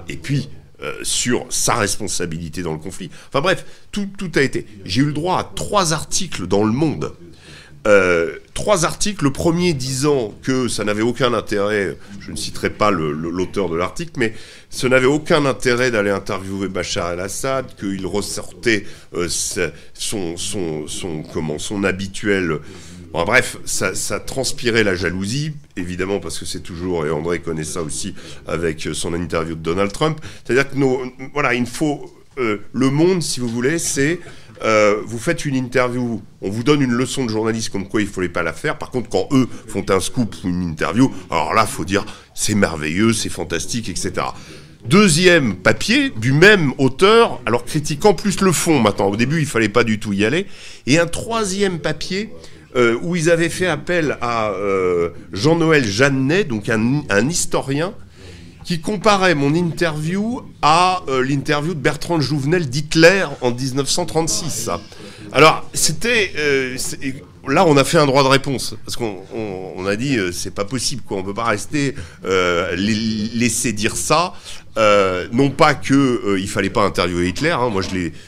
Et 0.08 0.16
puis, 0.16 0.48
euh, 0.82 0.94
sur 1.02 1.46
sa 1.50 1.74
responsabilité 1.74 2.62
dans 2.62 2.72
le 2.72 2.78
conflit. 2.78 3.10
Enfin 3.28 3.40
bref, 3.40 3.64
tout, 3.92 4.08
a 4.34 4.40
été. 4.40 4.66
J'ai 4.84 5.02
eu 5.02 5.06
le 5.06 5.12
droit 5.12 5.38
à 5.38 5.44
trois 5.44 5.92
articles 5.92 6.48
dans 6.48 6.64
Le 6.64 6.72
Monde 6.72 7.12
euh, 7.86 8.38
trois 8.54 8.84
articles. 8.84 9.24
Le 9.24 9.32
premier 9.32 9.74
disant 9.74 10.34
que 10.42 10.68
ça 10.68 10.84
n'avait 10.84 11.02
aucun 11.02 11.34
intérêt, 11.34 11.96
je 12.20 12.30
ne 12.30 12.36
citerai 12.36 12.70
pas 12.70 12.90
l'auteur 12.90 13.68
de 13.68 13.76
l'article, 13.76 14.12
mais 14.16 14.34
ce 14.70 14.86
n'avait 14.86 15.06
aucun 15.06 15.44
intérêt 15.46 15.90
d'aller 15.90 16.10
interviewer 16.10 16.68
Bachar 16.68 17.12
el-Assad, 17.12 17.66
qu'il 17.78 18.06
ressortait 18.06 18.84
euh, 19.14 19.28
son 19.28 21.84
habituel. 21.84 22.58
Bref, 23.12 23.59
ça, 23.64 24.20
transpirait 24.20 24.84
la 24.84 24.94
jalousie, 24.94 25.52
évidemment, 25.76 26.18
parce 26.18 26.39
que 26.39 26.44
c'est 26.44 26.62
toujours, 26.62 27.06
et 27.06 27.10
André 27.10 27.40
connaît 27.40 27.64
ça 27.64 27.82
aussi 27.82 28.14
avec 28.47 28.89
son 28.93 29.14
interview 29.14 29.55
de 29.55 29.60
Donald 29.60 29.93
Trump. 29.93 30.18
C'est-à-dire 30.44 30.70
que 30.70 30.76
nos, 30.76 31.02
voilà, 31.32 31.55
il 31.55 31.66
faut. 31.66 32.12
Euh, 32.39 32.62
le 32.72 32.89
monde, 32.89 33.22
si 33.22 33.40
vous 33.40 33.48
voulez, 33.48 33.78
c'est 33.78 34.18
euh, 34.64 35.02
vous 35.05 35.18
faites 35.18 35.44
une 35.44 35.56
interview, 35.56 36.22
on 36.40 36.51
vous 36.51 36.62
donne 36.62 36.82
une 36.82 36.93
leçon 36.93 37.24
de 37.24 37.30
journaliste 37.30 37.70
comme 37.70 37.89
quoi 37.89 38.01
il 38.01 38.06
ne 38.06 38.12
fallait 38.12 38.28
pas 38.28 38.43
la 38.43 38.52
faire. 38.52 38.78
Par 38.78 38.90
contre, 38.90 39.09
quand 39.09 39.28
eux 39.32 39.48
font 39.66 39.84
un 39.89 40.01
scoop 40.01 40.36
ou 40.44 40.48
une 40.48 40.62
interview, 40.62 41.12
alors 41.30 41.52
là, 41.52 41.66
faut 41.66 41.84
dire 41.84 42.06
c'est 42.34 42.55
merveilleux, 42.55 43.12
c'est 43.12 43.28
fantastique, 43.28 43.89
etc. 43.89 44.26
Deuxième 44.89 45.56
papier 45.56 46.10
du 46.10 46.32
même 46.32 46.72
auteur, 46.78 47.40
alors 47.47 47.64
critiquant 47.64 48.14
plus 48.14 48.40
le 48.40 48.52
fond 48.52 48.80
maintenant. 48.80 49.06
Au 49.06 49.16
début, 49.16 49.40
il 49.40 49.47
fallait 49.47 49.68
pas 49.68 49.84
du 49.84 49.98
tout 49.98 50.12
y 50.12 50.24
aller. 50.24 50.47
Et 50.86 50.98
un 50.98 51.06
troisième 51.06 51.78
papier 51.78 52.30
euh, 52.74 52.99
où 53.03 53.16
ils 53.16 53.31
avaient 53.31 53.51
fait 53.51 53.66
appel 53.66 54.16
à 54.23 54.51
euh, 54.51 55.11
Jean-Noël 55.32 55.85
Jeannet, 55.85 56.44
donc 56.44 56.70
un 56.70 57.28
historien, 57.28 57.93
qui 58.65 58.81
comparait 58.81 59.35
mon 59.35 59.55
interview 59.55 60.40
à 60.62 61.03
euh, 61.09 61.23
l'interview 61.23 61.74
de 61.74 61.81
Bertrand 61.81 62.20
Jouvenel 62.20 62.70
d'Hitler 62.70 63.27
en 63.43 63.51
1936. 63.51 64.70
Alors, 65.32 65.69
c'était. 65.74 66.32
Là, 67.49 67.66
on 67.66 67.77
a 67.77 67.82
fait 67.82 67.99
un 67.99 68.07
droit 68.07 68.23
de 68.23 68.28
réponse. 68.28 68.77
Parce 68.85 68.97
qu'on 68.97 69.86
a 69.86 69.97
dit, 69.97 70.16
c'est 70.32 70.55
pas 70.55 70.65
possible, 70.65 71.03
quoi. 71.03 71.19
On 71.19 71.24
peut 71.24 71.35
pas 71.35 71.44
rester, 71.44 71.94
laisser 72.24 73.73
dire 73.73 73.97
ça 73.97 74.32
euh, 74.78 75.28
non 75.32 75.51
pas 75.51 75.74
que 75.74 75.93
euh, 75.94 76.40
il 76.40 76.49
fallait 76.49 76.70
pas 76.70 76.85
interviewer 76.85 77.28
Hitler. 77.28 77.51
Hein. 77.51 77.69
moi, 77.69 77.82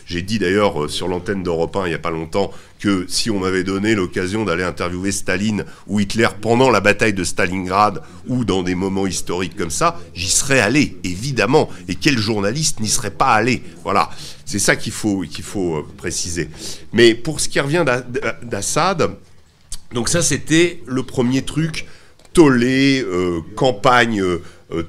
j'ai 0.06 0.22
dit 0.22 0.38
d'ailleurs 0.38 0.84
euh, 0.84 0.88
sur 0.88 1.08
l'antenne 1.08 1.42
d'Europe 1.42 1.74
1 1.74 1.86
il 1.86 1.92
y 1.92 1.94
a 1.94 1.98
pas 1.98 2.10
longtemps 2.10 2.52
que 2.78 3.06
si 3.08 3.30
on 3.30 3.40
m'avait 3.40 3.64
donné 3.64 3.94
l'occasion 3.94 4.44
d'aller 4.44 4.62
interviewer 4.62 5.10
Staline 5.10 5.64
ou 5.86 6.00
Hitler 6.00 6.28
pendant 6.42 6.70
la 6.70 6.80
bataille 6.80 7.14
de 7.14 7.24
Stalingrad 7.24 8.02
ou 8.26 8.44
dans 8.44 8.62
des 8.62 8.74
moments 8.74 9.06
historiques 9.06 9.56
comme 9.56 9.70
ça, 9.70 9.98
j'y 10.14 10.28
serais 10.28 10.60
allé 10.60 10.98
évidemment. 11.02 11.70
Et 11.88 11.94
quel 11.94 12.18
journaliste 12.18 12.80
n'y 12.80 12.88
serait 12.88 13.10
pas 13.10 13.32
allé? 13.32 13.62
Voilà, 13.82 14.10
c'est 14.44 14.58
ça 14.58 14.76
qu'il 14.76 14.92
faut 14.92 15.22
qu'il 15.22 15.44
faut 15.44 15.86
préciser. 15.96 16.50
Mais 16.92 17.14
pour 17.14 17.40
ce 17.40 17.48
qui 17.48 17.58
revient 17.58 17.86
d'Assad, 18.42 19.16
donc 19.94 20.10
ça 20.10 20.20
c'était 20.20 20.82
le 20.84 21.04
premier 21.04 21.40
truc 21.40 21.86
tollé, 22.34 23.02
campagne 23.54 24.20
euh, 24.20 24.42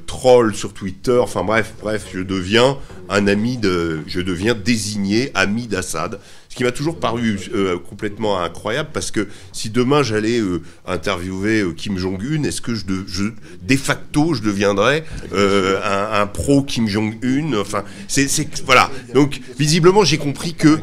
troll 0.05 0.55
sur 0.55 0.73
Twitter, 0.73 1.17
enfin 1.17 1.43
bref, 1.43 1.73
bref, 1.81 2.07
je 2.13 2.19
deviens 2.19 2.77
un 3.09 3.27
ami 3.27 3.57
de, 3.57 4.01
je 4.07 4.21
deviens 4.21 4.55
désigné 4.55 5.31
ami 5.33 5.67
d'Assad. 5.67 6.19
Ce 6.49 6.57
qui 6.57 6.63
m'a 6.63 6.71
toujours 6.71 6.97
paru 7.01 7.37
euh, 7.53 7.77
complètement 7.77 8.39
incroyable 8.39 8.87
parce 8.93 9.11
que 9.11 9.27
si 9.51 9.69
demain 9.69 10.03
j'allais 10.03 10.39
euh, 10.39 10.61
interviewer 10.87 11.59
euh, 11.59 11.73
Kim 11.73 11.97
Jong-un, 11.97 12.43
est-ce 12.43 12.61
que 12.61 12.73
je, 12.75 12.85
de, 12.85 13.03
je, 13.07 13.25
de 13.61 13.75
facto 13.75 14.33
je 14.33 14.41
deviendrais 14.41 15.03
un, 15.33 16.21
un, 16.21 16.27
pro 16.27 16.63
Kim 16.63 16.87
Jong-un? 16.87 17.59
Enfin, 17.59 17.83
c'est 18.07 18.29
voilà. 18.65 18.89
Donc 19.13 19.41
visiblement 19.59 20.05
j'ai 20.05 20.17
compris 20.17 20.53
que 20.53 20.79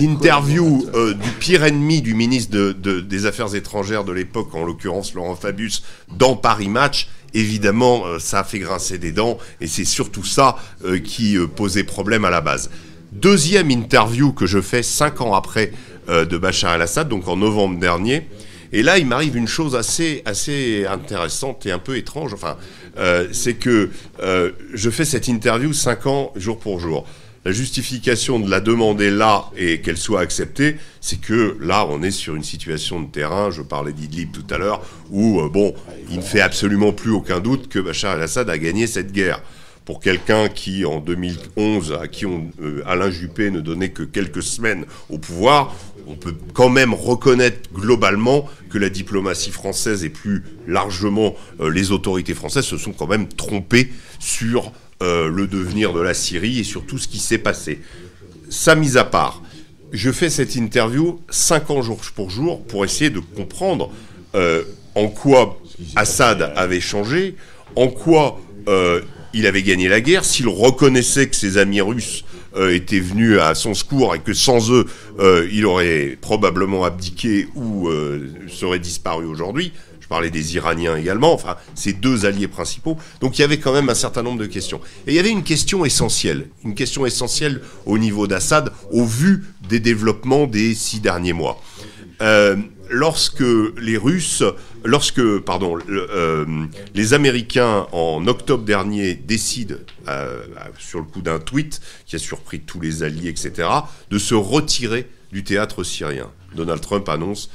l'interview 0.00 0.88
du 1.22 1.30
pire 1.38 1.62
ennemi 1.62 2.02
du 2.02 2.14
ministre 2.14 2.52
de, 2.52 2.72
de, 2.72 2.98
des 2.98 3.26
Affaires 3.26 3.54
étrangères 3.54 4.02
de 4.02 4.10
l'époque, 4.12 4.52
en 4.56 4.64
l'occurrence 4.64 5.14
Laurent 5.14 5.36
Fabius, 5.36 5.84
dans 6.16 6.34
Paris 6.34 6.68
Match, 6.68 7.08
évidemment, 7.34 8.04
ça 8.18 8.40
a 8.40 8.44
fait 8.44 8.58
grincer 8.58 8.98
des 8.98 9.12
dents, 9.12 9.38
et 9.60 9.66
c'est 9.66 9.84
surtout 9.84 10.24
ça 10.24 10.56
qui 11.04 11.36
posait 11.56 11.84
problème 11.84 12.24
à 12.24 12.30
la 12.30 12.40
base. 12.40 12.70
Deuxième 13.12 13.70
interview 13.70 14.32
que 14.32 14.44
je 14.44 14.60
fais 14.60 14.82
cinq 14.82 15.22
ans 15.22 15.34
après 15.34 15.72
euh, 16.10 16.26
de 16.26 16.36
Bachar 16.36 16.74
el-Assad, 16.74 17.08
donc 17.08 17.26
en 17.26 17.36
novembre 17.36 17.78
dernier. 17.78 18.28
Et 18.70 18.82
là, 18.82 18.98
il 18.98 19.06
m'arrive 19.06 19.34
une 19.34 19.48
chose 19.48 19.74
assez, 19.76 20.22
intéressante 20.86 21.64
et 21.64 21.72
un 21.72 21.78
peu 21.78 21.96
étrange. 21.96 22.34
Enfin, 22.34 22.58
euh, 22.98 23.26
c'est 23.32 23.54
que 23.54 23.88
euh, 24.22 24.52
je 24.74 24.90
fais 24.90 25.06
cette 25.06 25.26
interview 25.26 25.72
cinq 25.72 26.06
ans 26.06 26.32
jour 26.36 26.58
pour 26.58 26.80
jour. 26.80 27.06
La 27.48 27.54
justification 27.54 28.38
de 28.40 28.50
la 28.50 28.60
demander 28.60 29.10
là 29.10 29.46
et 29.56 29.80
qu'elle 29.80 29.96
soit 29.96 30.20
acceptée, 30.20 30.76
c'est 31.00 31.18
que 31.18 31.56
là, 31.62 31.86
on 31.88 32.02
est 32.02 32.10
sur 32.10 32.34
une 32.34 32.44
situation 32.44 33.00
de 33.00 33.06
terrain, 33.06 33.50
je 33.50 33.62
parlais 33.62 33.94
d'Idlib 33.94 34.32
tout 34.32 34.44
à 34.50 34.58
l'heure, 34.58 34.82
où, 35.10 35.40
bon, 35.48 35.72
il 36.10 36.16
ne 36.16 36.20
fait 36.20 36.42
absolument 36.42 36.92
plus 36.92 37.10
aucun 37.10 37.40
doute 37.40 37.68
que 37.68 37.78
Bachar 37.78 38.16
el-Assad 38.16 38.50
a 38.50 38.58
gagné 38.58 38.86
cette 38.86 39.12
guerre. 39.12 39.40
Pour 39.86 40.00
quelqu'un 40.00 40.50
qui, 40.50 40.84
en 40.84 41.00
2011, 41.00 41.96
à 41.98 42.06
qui 42.06 42.26
euh, 42.26 42.82
Alain 42.84 43.10
Juppé 43.10 43.50
ne 43.50 43.60
donnait 43.60 43.92
que 43.92 44.02
quelques 44.02 44.42
semaines 44.42 44.84
au 45.08 45.16
pouvoir, 45.16 45.74
on 46.06 46.16
peut 46.16 46.34
quand 46.52 46.68
même 46.68 46.92
reconnaître 46.92 47.70
globalement 47.72 48.46
que 48.68 48.76
la 48.76 48.90
diplomatie 48.90 49.52
française 49.52 50.04
et 50.04 50.10
plus 50.10 50.44
largement 50.66 51.34
euh, 51.60 51.70
les 51.70 51.92
autorités 51.92 52.34
françaises 52.34 52.66
se 52.66 52.76
sont 52.76 52.92
quand 52.92 53.06
même 53.06 53.26
trompées 53.26 53.90
sur 54.18 54.70
euh, 55.02 55.28
le 55.28 55.46
devenir 55.46 55.92
de 55.92 56.00
la 56.00 56.14
Syrie 56.14 56.60
et 56.60 56.64
sur 56.64 56.84
tout 56.84 56.98
ce 56.98 57.08
qui 57.08 57.18
s'est 57.18 57.38
passé. 57.38 57.80
Ça 58.50 58.74
mis 58.74 58.96
à 58.96 59.04
part, 59.04 59.42
je 59.92 60.10
fais 60.10 60.30
cette 60.30 60.54
interview 60.54 61.20
cinq 61.30 61.70
ans 61.70 61.82
jour 61.82 62.00
pour 62.14 62.30
jour 62.30 62.62
pour 62.64 62.84
essayer 62.84 63.10
de 63.10 63.20
comprendre 63.20 63.90
en 64.94 65.08
quoi 65.08 65.58
Assad 65.96 66.52
avait 66.56 66.80
changé, 66.80 67.36
en 67.74 67.88
quoi 67.88 68.40
il 69.34 69.46
avait 69.46 69.62
gagné 69.62 69.88
la 69.88 70.00
guerre, 70.00 70.24
s'il 70.24 70.48
reconnaissait 70.48 71.28
que 71.28 71.36
ses 71.36 71.58
amis 71.58 71.80
russes 71.80 72.24
euh, 72.56 72.74
étaient 72.74 72.98
venus 72.98 73.38
à 73.38 73.54
son 73.54 73.74
secours 73.74 74.14
et 74.14 74.20
que 74.20 74.32
sans 74.32 74.72
eux, 74.72 74.86
euh, 75.18 75.46
il 75.52 75.66
aurait 75.66 76.16
probablement 76.20 76.84
abdiqué 76.84 77.46
ou 77.54 77.88
euh, 77.88 78.26
serait 78.48 78.78
disparu 78.78 79.26
aujourd'hui. 79.26 79.72
Je 80.08 80.14
parlais 80.14 80.30
des 80.30 80.54
Iraniens 80.56 80.96
également, 80.96 81.34
enfin, 81.34 81.56
ces 81.74 81.92
deux 81.92 82.24
alliés 82.24 82.48
principaux. 82.48 82.96
Donc 83.20 83.38
il 83.38 83.42
y 83.42 83.44
avait 83.44 83.58
quand 83.58 83.74
même 83.74 83.90
un 83.90 83.94
certain 83.94 84.22
nombre 84.22 84.38
de 84.38 84.46
questions. 84.46 84.80
Et 85.06 85.12
il 85.12 85.14
y 85.14 85.18
avait 85.18 85.28
une 85.28 85.42
question 85.42 85.84
essentielle, 85.84 86.48
une 86.64 86.74
question 86.74 87.04
essentielle 87.04 87.60
au 87.84 87.98
niveau 87.98 88.26
d'Assad, 88.26 88.72
au 88.90 89.04
vu 89.04 89.44
des 89.68 89.80
développements 89.80 90.46
des 90.46 90.74
six 90.74 91.00
derniers 91.00 91.34
mois 91.34 91.60
lorsque 92.90 93.44
les 93.76 93.96
Russes, 93.96 94.42
lorsque, 94.84 95.38
pardon, 95.40 95.78
euh, 95.88 96.46
les 96.94 97.14
Américains 97.14 97.86
en 97.92 98.26
octobre 98.26 98.64
dernier 98.64 99.14
décident, 99.14 99.76
euh, 100.08 100.42
sur 100.78 100.98
le 100.98 101.04
coup 101.04 101.22
d'un 101.22 101.38
tweet 101.38 101.80
qui 102.06 102.16
a 102.16 102.18
surpris 102.18 102.60
tous 102.60 102.80
les 102.80 103.02
alliés, 103.02 103.28
etc., 103.28 103.68
de 104.10 104.18
se 104.18 104.34
retirer 104.34 105.08
du 105.32 105.44
théâtre 105.44 105.84
syrien. 105.84 106.30
Donald 106.54 106.80
Trump 106.80 107.08
annonce 107.08 107.50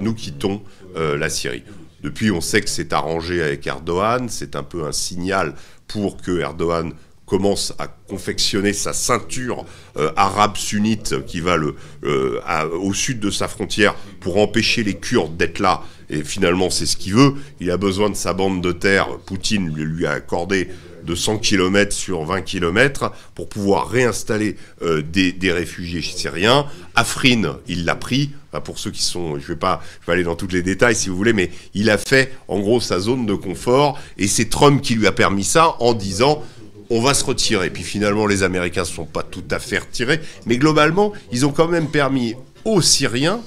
nous 0.00 0.14
quittons 0.14 0.62
euh, 0.96 1.16
la 1.16 1.28
Syrie. 1.28 1.62
Depuis, 2.02 2.30
on 2.30 2.40
sait 2.40 2.60
que 2.60 2.68
c'est 2.68 2.92
arrangé 2.92 3.42
avec 3.42 3.66
Erdogan, 3.66 4.28
c'est 4.28 4.56
un 4.56 4.62
peu 4.62 4.84
un 4.84 4.92
signal 4.92 5.54
pour 5.86 6.16
que 6.16 6.40
Erdogan 6.40 6.92
commence 7.26 7.72
à 7.78 7.86
confectionner 7.86 8.72
sa 8.72 8.92
ceinture 8.92 9.64
euh, 9.96 10.10
arabe 10.16 10.56
sunnite 10.56 11.24
qui 11.24 11.40
va 11.40 11.56
euh, 12.04 12.40
au 12.78 12.92
sud 12.92 13.20
de 13.20 13.30
sa 13.30 13.48
frontière 13.48 13.94
pour 14.20 14.36
empêcher 14.36 14.82
les 14.82 14.94
Kurdes 14.94 15.36
d'être 15.36 15.58
là. 15.58 15.82
Et 16.10 16.24
finalement, 16.24 16.68
c'est 16.68 16.84
ce 16.84 16.96
qu'il 16.96 17.14
veut. 17.14 17.34
Il 17.58 17.70
a 17.70 17.78
besoin 17.78 18.10
de 18.10 18.16
sa 18.16 18.34
bande 18.34 18.60
de 18.60 18.72
terre. 18.72 19.18
Poutine 19.24 19.74
lui 19.74 20.04
a 20.04 20.10
accordé 20.10 20.68
de 21.04 21.14
100 21.14 21.38
km 21.38 21.92
sur 21.92 22.24
20 22.24 22.42
km 22.42 23.12
pour 23.34 23.48
pouvoir 23.48 23.88
réinstaller 23.88 24.56
euh, 24.82 25.02
des, 25.02 25.52
réfugiés 25.52 26.02
syriens. 26.02 26.66
Afrin, 26.94 27.58
il 27.68 27.84
l'a 27.84 27.94
pris. 27.94 28.30
pour 28.64 28.78
ceux 28.78 28.90
qui 28.90 29.02
sont, 29.02 29.38
je 29.38 29.46
vais 29.46 29.56
pas, 29.56 29.82
je 30.00 30.06
vais 30.06 30.12
aller 30.12 30.24
dans 30.24 30.36
tous 30.36 30.48
les 30.48 30.62
détails 30.62 30.94
si 30.94 31.08
vous 31.08 31.16
voulez, 31.16 31.32
mais 31.32 31.50
il 31.74 31.90
a 31.90 31.98
fait 31.98 32.32
en 32.48 32.60
gros 32.60 32.80
sa 32.80 33.00
zone 33.00 33.26
de 33.26 33.34
confort 33.34 33.98
et 34.18 34.28
c'est 34.28 34.48
Trump 34.48 34.82
qui 34.82 34.94
lui 34.94 35.06
a 35.06 35.12
permis 35.12 35.44
ça 35.44 35.76
en 35.80 35.94
disant 35.94 36.42
on 36.90 37.00
va 37.00 37.14
se 37.14 37.24
retirer. 37.24 37.70
Puis 37.70 37.82
finalement, 37.82 38.26
les 38.26 38.42
Américains 38.42 38.82
ne 38.82 38.86
sont 38.86 39.06
pas 39.06 39.22
tout 39.22 39.44
à 39.50 39.58
fait 39.58 39.78
retirés. 39.78 40.20
Mais 40.44 40.58
globalement, 40.58 41.12
ils 41.32 41.46
ont 41.46 41.52
quand 41.52 41.68
même 41.68 41.88
permis 41.88 42.34
aux 42.66 42.82
Syriens, 42.82 43.40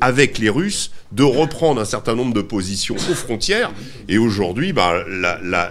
avec 0.00 0.38
les 0.38 0.48
Russes, 0.48 0.90
de 1.12 1.22
reprendre 1.22 1.80
un 1.80 1.84
certain 1.84 2.14
nombre 2.14 2.34
de 2.34 2.42
positions 2.42 2.96
aux 2.96 3.14
frontières. 3.14 3.72
Et 4.08 4.18
aujourd'hui, 4.18 4.72
bah, 4.72 5.04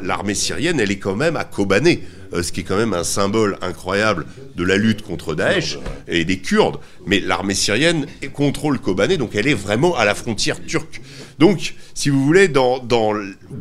l'armée 0.01 0.35
syrienne, 0.35 0.79
elle 0.79 0.91
est 0.91 0.99
quand 0.99 1.15
même 1.15 1.35
à 1.35 1.43
Kobané. 1.43 2.03
Euh, 2.33 2.43
ce 2.43 2.51
qui 2.51 2.59
est 2.59 2.63
quand 2.63 2.77
même 2.77 2.93
un 2.93 3.03
symbole 3.03 3.57
incroyable 3.61 4.25
de 4.55 4.63
la 4.63 4.77
lutte 4.77 5.01
contre 5.01 5.33
Daesh 5.33 5.79
et 6.07 6.25
des 6.25 6.37
Kurdes. 6.37 6.79
Mais 7.07 7.19
l'armée 7.19 7.55
syrienne 7.55 8.05
contrôle 8.33 8.79
Kobané, 8.79 9.17
donc 9.17 9.33
elle 9.33 9.47
est 9.47 9.55
vraiment 9.55 9.95
à 9.95 10.05
la 10.05 10.13
frontière 10.13 10.63
turque. 10.63 11.01
Donc, 11.39 11.75
si 11.95 12.09
vous 12.09 12.23
voulez, 12.23 12.47
dans, 12.47 12.85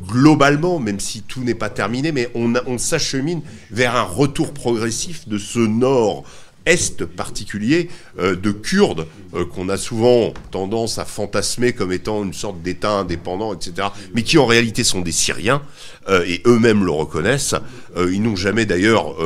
globalement, 0.08 0.80
même 0.80 1.00
si 1.00 1.22
tout 1.22 1.42
n'est 1.44 1.54
pas 1.54 1.70
terminé, 1.70 2.12
mais 2.12 2.28
on, 2.34 2.52
on 2.66 2.76
s'achemine 2.76 3.40
vers 3.70 3.96
un 3.96 4.02
retour 4.02 4.52
progressif 4.52 5.28
de 5.28 5.38
ce 5.38 5.60
nord 5.60 6.24
est 6.68 7.04
particulier 7.04 7.88
euh, 8.18 8.36
de 8.36 8.52
Kurdes 8.52 9.06
euh, 9.34 9.44
qu'on 9.44 9.68
a 9.68 9.76
souvent 9.76 10.32
tendance 10.50 10.98
à 10.98 11.04
fantasmer 11.04 11.72
comme 11.72 11.92
étant 11.92 12.22
une 12.22 12.34
sorte 12.34 12.62
d'État 12.62 12.92
indépendant, 12.92 13.54
etc., 13.54 13.88
mais 14.14 14.22
qui 14.22 14.38
en 14.38 14.46
réalité 14.46 14.84
sont 14.84 15.00
des 15.00 15.12
Syriens 15.12 15.62
euh, 16.08 16.24
et 16.26 16.42
eux-mêmes 16.46 16.84
le 16.84 16.90
reconnaissent. 16.90 17.54
ils 17.96 18.22
n'ont 18.22 18.36
jamais 18.36 18.66
d'ailleurs 18.66 19.16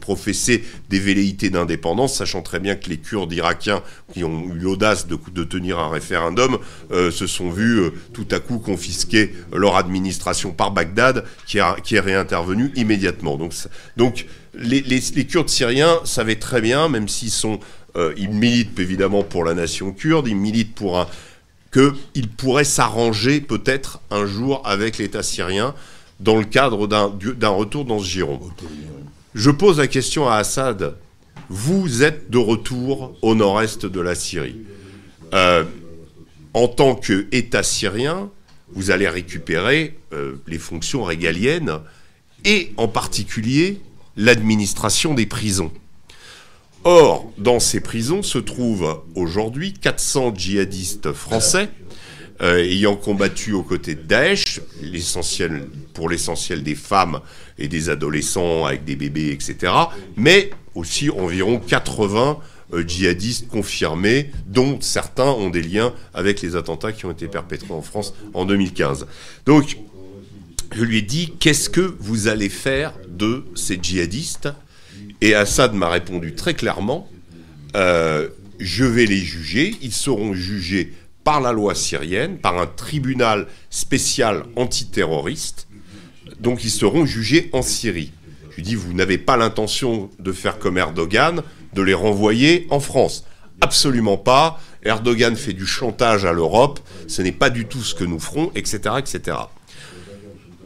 professé 0.00 0.64
des 0.88 0.98
velléités 0.98 1.50
d'indépendance, 1.50 2.16
sachant 2.16 2.42
très 2.42 2.60
bien 2.60 2.74
que 2.76 2.88
les 2.88 2.98
Kurdes 2.98 3.32
irakiens 3.32 3.82
qui 4.12 4.24
ont 4.24 4.48
eu 4.54 4.58
l'audace 4.58 5.06
de, 5.06 5.44
tenir 5.44 5.78
un 5.78 5.90
référendum 5.90 6.58
se 6.90 7.26
sont 7.26 7.50
vus 7.50 7.90
tout 8.12 8.26
à 8.30 8.40
coup 8.40 8.58
confisquer 8.58 9.34
leur 9.52 9.76
administration 9.76 10.52
par 10.52 10.70
Bagdad, 10.70 11.24
qui, 11.46 11.58
est 11.58 12.00
réintervenu 12.00 12.72
immédiatement. 12.76 13.36
Donc, 13.36 13.52
donc 13.96 14.26
les, 14.56 15.26
Kurdes 15.26 15.48
syriens 15.48 16.00
savaient 16.04 16.38
très 16.38 16.60
bien, 16.60 16.88
même 16.88 17.08
s'ils 17.08 17.30
sont, 17.30 17.60
euh, 17.96 18.14
ils 18.16 18.30
militent 18.30 18.78
évidemment 18.78 19.22
pour 19.22 19.44
la 19.44 19.54
nation 19.54 19.92
kurde, 19.92 20.28
ils 20.28 20.36
militent 20.36 20.74
pour 20.74 20.98
un, 20.98 21.06
qu'ils 21.72 22.28
pourraient 22.28 22.64
s'arranger 22.64 23.40
peut-être 23.40 24.00
un 24.10 24.26
jour 24.26 24.62
avec 24.64 24.98
l'État 24.98 25.22
syrien 25.22 25.74
dans 26.20 26.36
le 26.36 26.44
cadre 26.44 26.86
d'un 26.86 27.48
retour 27.48 27.84
dans 27.84 27.98
ce 27.98 28.06
giron. 28.06 28.40
Je 29.34 29.50
pose 29.50 29.78
la 29.78 29.88
question 29.88 30.28
à 30.28 30.36
Assad. 30.36 30.94
Vous 31.48 32.02
êtes 32.02 32.30
de 32.30 32.38
retour 32.38 33.16
au 33.20 33.34
nord-est 33.34 33.84
de 33.84 34.00
la 34.00 34.14
Syrie. 34.14 34.56
Euh, 35.34 35.64
en 36.54 36.68
tant 36.68 36.94
qu'État 36.94 37.64
syrien, 37.64 38.30
vous 38.72 38.92
allez 38.92 39.08
récupérer 39.08 39.98
euh, 40.12 40.36
les 40.46 40.58
fonctions 40.58 41.02
régaliennes 41.02 41.80
et 42.44 42.72
en 42.76 42.86
particulier 42.86 43.80
l'administration 44.16 45.14
des 45.14 45.26
prisons. 45.26 45.72
Or, 46.84 47.32
dans 47.38 47.60
ces 47.60 47.80
prisons 47.80 48.22
se 48.22 48.38
trouvent 48.38 49.02
aujourd'hui 49.14 49.72
400 49.72 50.34
djihadistes 50.36 51.12
français 51.12 51.70
euh, 52.42 52.58
ayant 52.58 52.96
combattu 52.96 53.52
aux 53.52 53.62
côtés 53.62 53.94
de 53.94 54.02
Daesh, 54.02 54.60
l'essentiel, 54.82 55.68
pour 55.94 56.08
l'essentiel 56.08 56.62
des 56.62 56.74
femmes 56.74 57.20
et 57.58 57.68
des 57.68 57.90
adolescents 57.90 58.66
avec 58.66 58.84
des 58.84 58.96
bébés, 58.96 59.30
etc. 59.30 59.72
Mais 60.16 60.50
aussi 60.74 61.10
environ 61.10 61.60
80 61.60 62.38
euh, 62.72 62.84
djihadistes 62.86 63.48
confirmés, 63.48 64.30
dont 64.46 64.78
certains 64.80 65.30
ont 65.30 65.48
des 65.48 65.62
liens 65.62 65.94
avec 66.12 66.42
les 66.42 66.56
attentats 66.56 66.92
qui 66.92 67.06
ont 67.06 67.12
été 67.12 67.28
perpétrés 67.28 67.72
en 67.72 67.82
France 67.82 68.14
en 68.34 68.44
2015. 68.44 69.06
Donc, 69.46 69.78
je 70.72 70.84
lui 70.84 70.98
ai 70.98 71.02
dit, 71.02 71.32
qu'est-ce 71.38 71.70
que 71.70 71.94
vous 71.98 72.28
allez 72.28 72.48
faire 72.48 72.94
de 73.08 73.44
ces 73.54 73.78
djihadistes? 73.80 74.48
Et 75.20 75.34
Assad 75.34 75.74
m'a 75.74 75.88
répondu 75.88 76.34
très 76.34 76.54
clairement, 76.54 77.08
euh, 77.76 78.28
je 78.58 78.84
vais 78.84 79.06
les 79.06 79.18
juger, 79.18 79.74
ils 79.82 79.92
seront 79.92 80.34
jugés 80.34 80.92
par 81.24 81.40
la 81.40 81.52
loi 81.52 81.74
syrienne, 81.74 82.38
par 82.38 82.58
un 82.58 82.66
tribunal 82.66 83.46
spécial 83.70 84.44
antiterroriste, 84.56 85.66
donc 86.40 86.64
ils 86.64 86.70
seront 86.70 87.06
jugés 87.06 87.48
en 87.52 87.62
Syrie. 87.62 88.12
Je 88.50 88.56
lui 88.56 88.62
dis, 88.62 88.74
vous 88.74 88.92
n'avez 88.92 89.18
pas 89.18 89.36
l'intention 89.36 90.10
de 90.18 90.32
faire 90.32 90.58
comme 90.58 90.78
Erdogan, 90.78 91.42
de 91.72 91.82
les 91.82 91.94
renvoyer 91.94 92.66
en 92.70 92.80
France. 92.80 93.24
Absolument 93.60 94.16
pas. 94.16 94.60
Erdogan 94.84 95.34
fait 95.34 95.54
du 95.54 95.66
chantage 95.66 96.24
à 96.24 96.32
l'Europe, 96.32 96.80
ce 97.08 97.22
n'est 97.22 97.32
pas 97.32 97.50
du 97.50 97.66
tout 97.66 97.82
ce 97.82 97.94
que 97.94 98.04
nous 98.04 98.20
ferons, 98.20 98.52
etc. 98.54 98.96
etc. 98.98 99.38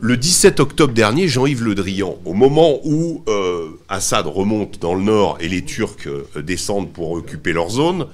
Le 0.01 0.17
17 0.17 0.61
octobre 0.61 0.95
dernier, 0.95 1.27
Jean-Yves 1.27 1.65
Le 1.65 1.75
Drian, 1.75 2.19
au 2.25 2.33
moment 2.33 2.79
où 2.85 3.25
euh, 3.29 3.71
Assad 3.89 4.29
remonte 4.29 4.79
dans 4.79 4.95
le 4.95 5.03
nord 5.03 5.39
et 5.41 5.49
les 5.49 5.65
Turcs 5.65 6.07
euh, 6.07 6.41
descendent 6.41 6.93
pour 6.93 7.11
occuper 7.11 7.53
leur 7.53 7.69
zone, 7.69 8.07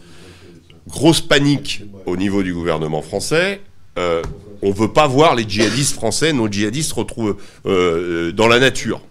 grosse 0.88 1.20
panique 1.20 1.82
au 2.06 2.16
niveau 2.16 2.42
du 2.42 2.54
gouvernement 2.54 3.02
français. 3.02 3.60
Euh, 3.98 4.22
on 4.62 4.70
ne 4.70 4.74
veut 4.74 4.94
pas 4.94 5.06
voir 5.06 5.34
les 5.34 5.44
djihadistes 5.46 5.94
français, 5.94 6.32
nos 6.32 6.50
djihadistes 6.50 6.92
retrouvent 6.94 7.36
dans 7.64 8.48
la 8.48 8.58
nature. 8.58 9.02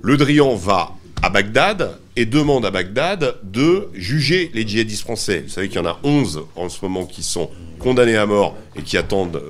Le 0.00 0.16
Drian 0.16 0.54
va 0.54 0.92
à 1.22 1.28
Bagdad 1.28 1.98
et 2.16 2.24
demande 2.24 2.64
à 2.64 2.70
Bagdad 2.70 3.36
de 3.42 3.88
juger 3.92 4.50
les 4.54 4.66
djihadistes 4.66 5.02
français. 5.02 5.42
Vous 5.42 5.50
savez 5.50 5.68
qu'il 5.68 5.76
y 5.76 5.80
en 5.80 5.86
a 5.86 5.98
11 6.02 6.44
en 6.56 6.70
ce 6.70 6.78
moment 6.80 7.04
qui 7.04 7.22
sont 7.22 7.50
condamnés 7.78 8.16
à 8.16 8.24
mort 8.24 8.56
et 8.74 8.80
qui 8.80 8.96
attendent 8.96 9.42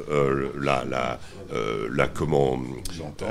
la 0.60 1.20
euh, 1.52 1.88
la 1.94 2.08
comment 2.08 2.60
euh, 3.22 3.26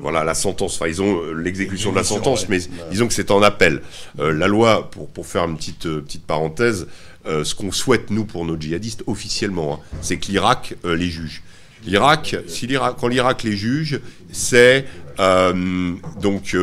voilà 0.00 0.24
la 0.24 0.34
sentence. 0.34 0.76
Enfin, 0.76 0.88
ils 0.88 1.02
ont 1.02 1.20
euh, 1.20 1.32
l'exécution 1.34 1.90
de 1.90 1.96
la 1.96 2.04
sentence, 2.04 2.48
mais 2.48 2.60
disons 2.90 3.06
que 3.06 3.12
c'est 3.12 3.30
en 3.30 3.42
appel. 3.42 3.82
la 4.18 4.46
loi, 4.46 4.90
pour, 4.90 5.08
pour 5.08 5.26
faire 5.26 5.44
une 5.44 5.56
petite 5.56 5.82
petite 5.82 6.24
parenthèse, 6.24 6.86
ce 7.26 7.54
qu'on 7.54 7.72
souhaite 7.72 8.10
nous 8.10 8.24
pour 8.24 8.46
nos 8.46 8.58
djihadistes 8.58 9.02
officiellement, 9.06 9.74
hein, 9.74 9.98
c'est 10.00 10.16
que 10.16 10.28
l'Irak 10.28 10.74
les 10.84 11.10
juge. 11.10 11.42
L'Irak, 11.84 12.36
si 12.46 12.66
l'Irak, 12.66 12.96
quand 12.98 13.08
l'Irak 13.08 13.42
les 13.42 13.56
juge, 13.56 14.00
c'est 14.32 14.86
donc 15.18 16.56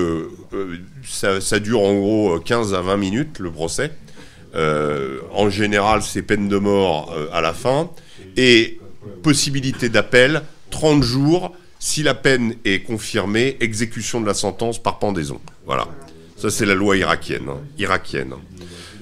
ça, 1.05 1.39
ça, 1.39 1.59
dure 1.59 1.81
en 1.81 1.93
gros 1.93 2.39
15 2.39 2.73
à 2.73 2.81
20 2.81 2.97
minutes 2.97 3.39
le 3.39 3.51
procès. 3.51 3.91
en 4.55 5.49
général, 5.51 6.01
c'est 6.01 6.23
peine 6.23 6.49
de 6.49 6.57
mort 6.57 7.15
à 7.31 7.41
la 7.41 7.53
fin 7.53 7.91
et 8.37 8.79
possibilité 9.21 9.89
d'appel 9.89 10.41
30 10.75 11.03
jours, 11.03 11.53
si 11.79 12.03
la 12.03 12.13
peine 12.13 12.55
est 12.65 12.81
confirmée, 12.81 13.55
exécution 13.61 14.19
de 14.19 14.25
la 14.25 14.33
sentence 14.33 14.77
par 14.77 14.99
pendaison. 14.99 15.39
Voilà. 15.65 15.87
Ça, 16.35 16.49
c'est 16.49 16.65
la 16.65 16.75
loi 16.75 16.97
irakienne. 16.97 17.47
Hein. 17.47 18.39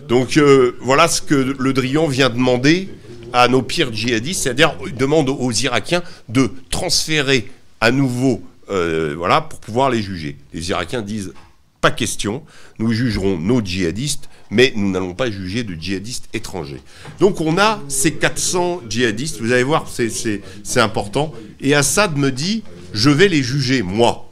Donc, 0.08 0.38
euh, 0.38 0.78
voilà 0.82 1.08
ce 1.08 1.24
que 1.24 1.34
le 1.34 1.74
Drian 1.74 2.06
vient 2.08 2.30
demander 2.30 2.90
à 3.34 3.48
nos 3.48 3.64
pires 3.64 3.91
djihadistes, 3.91 4.44
c'est-à-dire 4.44 4.76
demande 4.95 5.30
aux 5.30 5.52
Irakiens 5.52 6.04
de 6.30 6.52
transférer 6.70 7.50
à 7.82 7.90
nouveau, 7.90 8.44
euh, 8.70 9.16
voilà, 9.18 9.41
pour 9.41 9.60
pouvoir 9.60 9.90
les 9.90 10.04
juger. 10.04 10.38
Les 10.54 10.70
Irakiens 10.70 11.02
disent 11.02 11.34
pas 11.82 11.90
question, 11.90 12.44
nous 12.78 12.94
jugerons 12.94 13.40
nos 13.40 13.62
djihadistes 13.66 14.30
mais 14.49 14.74
nous 14.76 14.91
n'allons 14.91 15.14
pas 15.14 15.32
juger 15.32 15.64
de 15.64 15.74
djihadistes 15.74 16.30
étrangers. 16.34 16.82
Donc 17.20 17.41
on 17.41 17.57
a 17.57 17.82
ces 17.88 18.14
400 18.14 18.84
djihadistes, 18.90 19.40
vous 19.40 19.52
allez 19.52 19.64
voir, 19.64 19.88
c'est 19.90 20.41
important, 20.78 21.34
et 21.61 21.74
Assad 21.76 22.18
me 22.18 22.32
dit, 22.32 22.64
je 22.94 23.10
vais 23.10 23.28
les 23.28 23.41
juger, 23.44 23.82
moi. 23.82 24.30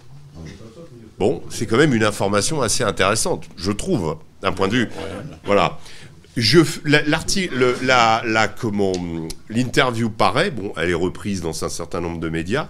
Bon, 1.18 1.42
c'est 1.50 1.66
quand 1.66 1.78
même 1.78 1.94
une 1.94 2.04
information 2.04 2.62
assez 2.62 2.84
intéressante, 2.84 3.46
je 3.56 3.72
trouve, 3.72 4.18
d'un 4.42 4.52
point 4.52 4.68
de 4.68 4.74
vue. 4.74 4.90
Voilà. 5.46 5.80
L'article, 6.38 7.76
l'interview 9.50 10.10
paraît, 10.10 10.50
bon, 10.50 10.72
elle 10.78 10.90
est 10.90 10.94
reprise 10.94 11.42
dans 11.42 11.64
un 11.66 11.70
certain 11.70 12.00
nombre 12.00 12.20
de 12.20 12.30
médias, 12.30 12.70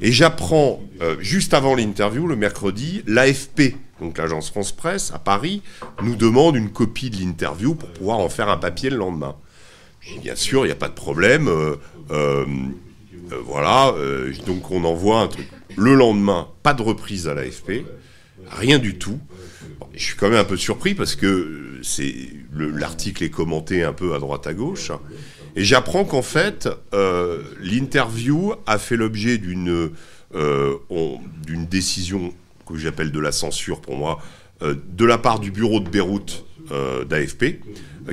et 0.00 0.12
j'apprends 0.12 0.80
euh, 1.02 1.16
juste 1.20 1.52
avant 1.52 1.74
l'interview, 1.74 2.26
le 2.26 2.36
mercredi, 2.36 3.02
l'AFP, 3.06 3.74
donc 4.00 4.16
l'agence 4.16 4.48
France 4.48 4.72
Presse 4.72 5.12
à 5.12 5.18
Paris, 5.18 5.62
nous 6.02 6.16
demande 6.16 6.56
une 6.56 6.70
copie 6.70 7.10
de 7.10 7.18
l'interview 7.18 7.74
pour 7.74 7.90
pouvoir 7.90 8.18
en 8.18 8.30
faire 8.30 8.48
un 8.48 8.56
papier 8.56 8.88
le 8.88 8.96
lendemain. 8.96 9.36
Bien 10.22 10.34
sûr, 10.34 10.64
il 10.64 10.68
n'y 10.68 10.72
a 10.72 10.76
pas 10.76 10.88
de 10.88 10.94
problème. 10.94 11.48
Euh, 11.48 11.76
euh, 12.10 12.46
voilà, 13.44 13.94
donc 14.46 14.70
on 14.70 14.84
envoie 14.84 15.20
un 15.20 15.28
truc. 15.28 15.48
Le 15.76 15.94
lendemain, 15.94 16.48
pas 16.62 16.74
de 16.74 16.82
reprise 16.82 17.28
à 17.28 17.34
l'AFP, 17.34 17.84
rien 18.50 18.78
du 18.78 18.96
tout. 18.96 19.20
je 19.94 20.02
suis 20.02 20.16
quand 20.16 20.28
même 20.28 20.38
un 20.38 20.44
peu 20.44 20.56
surpris 20.56 20.94
parce 20.94 21.14
que 21.14 21.78
c'est 21.82 22.14
l'article 22.54 23.24
est 23.24 23.30
commenté 23.30 23.82
un 23.82 23.92
peu 23.92 24.14
à 24.14 24.18
droite 24.18 24.46
à 24.46 24.54
gauche. 24.54 24.92
Et 25.54 25.64
j'apprends 25.64 26.04
qu'en 26.04 26.22
fait, 26.22 26.68
euh, 26.94 27.42
l'interview 27.60 28.54
a 28.66 28.78
fait 28.78 28.96
l'objet 28.96 29.38
d'une 29.38 29.90
euh, 30.34 30.74
d'une 31.46 31.66
décision 31.66 32.32
que 32.66 32.78
j'appelle 32.78 33.12
de 33.12 33.20
la 33.20 33.32
censure 33.32 33.82
pour 33.82 33.96
moi, 33.96 34.18
euh, 34.62 34.74
de 34.96 35.04
la 35.04 35.18
part 35.18 35.40
du 35.40 35.50
bureau 35.50 35.80
de 35.80 35.88
Beyrouth 35.88 36.44
d'AFP, 37.06 37.60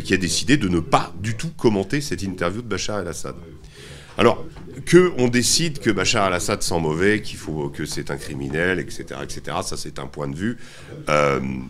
qui 0.04 0.14
a 0.14 0.18
décidé 0.18 0.58
de 0.58 0.68
ne 0.68 0.82
pas 0.82 1.14
du 1.22 1.36
tout 1.36 1.52
commenter 1.56 2.02
cette 2.02 2.24
interview 2.24 2.62
de 2.62 2.68
Bachar 2.68 3.00
el-Assad. 3.00 3.36
Alors, 4.18 4.46
que 4.86 5.14
on 5.18 5.30
décide 5.30 5.80
que 5.80 5.90
Bachar 5.90 6.28
el-Assad 6.28 6.62
sent 6.62 6.80
mauvais, 6.82 7.22
qu'il 7.22 7.38
faut 7.38 7.70
que 7.70 7.86
c'est 7.86 8.12
un 8.12 8.18
criminel, 8.18 8.80
etc., 8.80 9.22
etc. 9.24 9.58
Ça, 9.64 9.78
c'est 9.78 9.98
un 9.98 10.08
point 10.08 10.28
de 10.28 10.36
vue. 10.36 10.58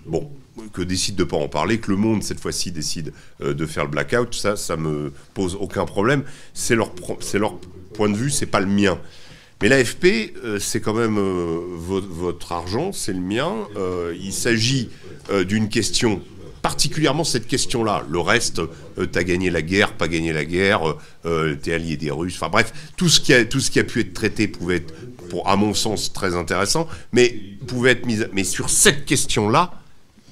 bon, 0.08 0.32
que 0.74 0.82
décide 0.82 1.16
de 1.16 1.24
pas 1.24 1.38
en 1.38 1.48
parler, 1.48 1.80
que 1.80 1.92
le 1.92 1.98
monde 1.98 2.24
cette 2.24 2.40
fois-ci 2.40 2.72
décide 2.72 3.14
euh, 3.42 3.54
de 3.54 3.66
faire 3.66 3.86
le 3.86 3.92
blackout, 3.92 4.34
ça, 4.34 4.56
ça 4.56 4.78
me 4.78 5.12
pose 5.34 5.58
aucun 5.60 5.86
problème. 5.86 6.24
C'est 6.54 6.76
leur, 6.76 6.92
c'est 7.20 7.40
leur 7.40 7.56
point 7.94 8.10
de 8.10 8.16
vue, 8.16 8.30
c'est 8.30 8.46
pas 8.46 8.60
le 8.60 8.68
mien. 8.68 9.00
Mais 9.62 9.68
l'AFP, 9.68 10.34
euh, 10.44 10.60
c'est 10.60 10.80
quand 10.80 10.94
même 10.94 11.18
euh, 11.18 11.60
votre, 11.76 12.52
argent, 12.52 12.92
c'est 12.94 13.14
le 13.14 13.20
mien. 13.20 13.54
il 14.20 14.34
s'agit 14.34 14.90
d'une 15.46 15.70
question, 15.70 16.22
particulièrement 16.62 17.24
cette 17.24 17.46
question-là. 17.46 18.04
Le 18.10 18.20
reste, 18.20 18.62
t'as 19.12 19.24
gagné 19.24 19.50
la 19.50 19.62
guerre, 19.62 19.94
pas 19.94 20.08
gagné 20.08 20.34
la 20.34 20.46
guerre, 20.46 20.96
t'es 21.62 21.74
allié 21.74 21.98
des 21.98 22.10
Russes. 22.10 22.36
Enfin 22.36 22.50
bref, 22.50 22.74
tout 22.98 23.10
ce 23.10 23.20
qui 23.20 23.34
a, 23.34 23.46
tout 23.46 23.60
ce 23.60 23.70
qui 23.70 23.80
a 23.80 23.84
pu 23.84 24.00
être 24.00 24.14
traité 24.14 24.48
pouvait 24.48 24.78
être, 24.78 24.94
pour, 25.30 25.48
à 25.48 25.56
mon 25.56 25.74
sens, 25.74 26.12
très 26.12 26.36
intéressant, 26.36 26.88
mais 27.12 27.36
pouvait 27.68 27.92
être 27.92 28.06
mis. 28.06 28.18
Mais 28.34 28.44
sur 28.44 28.70
cette 28.70 29.06
question-là, 29.06 29.72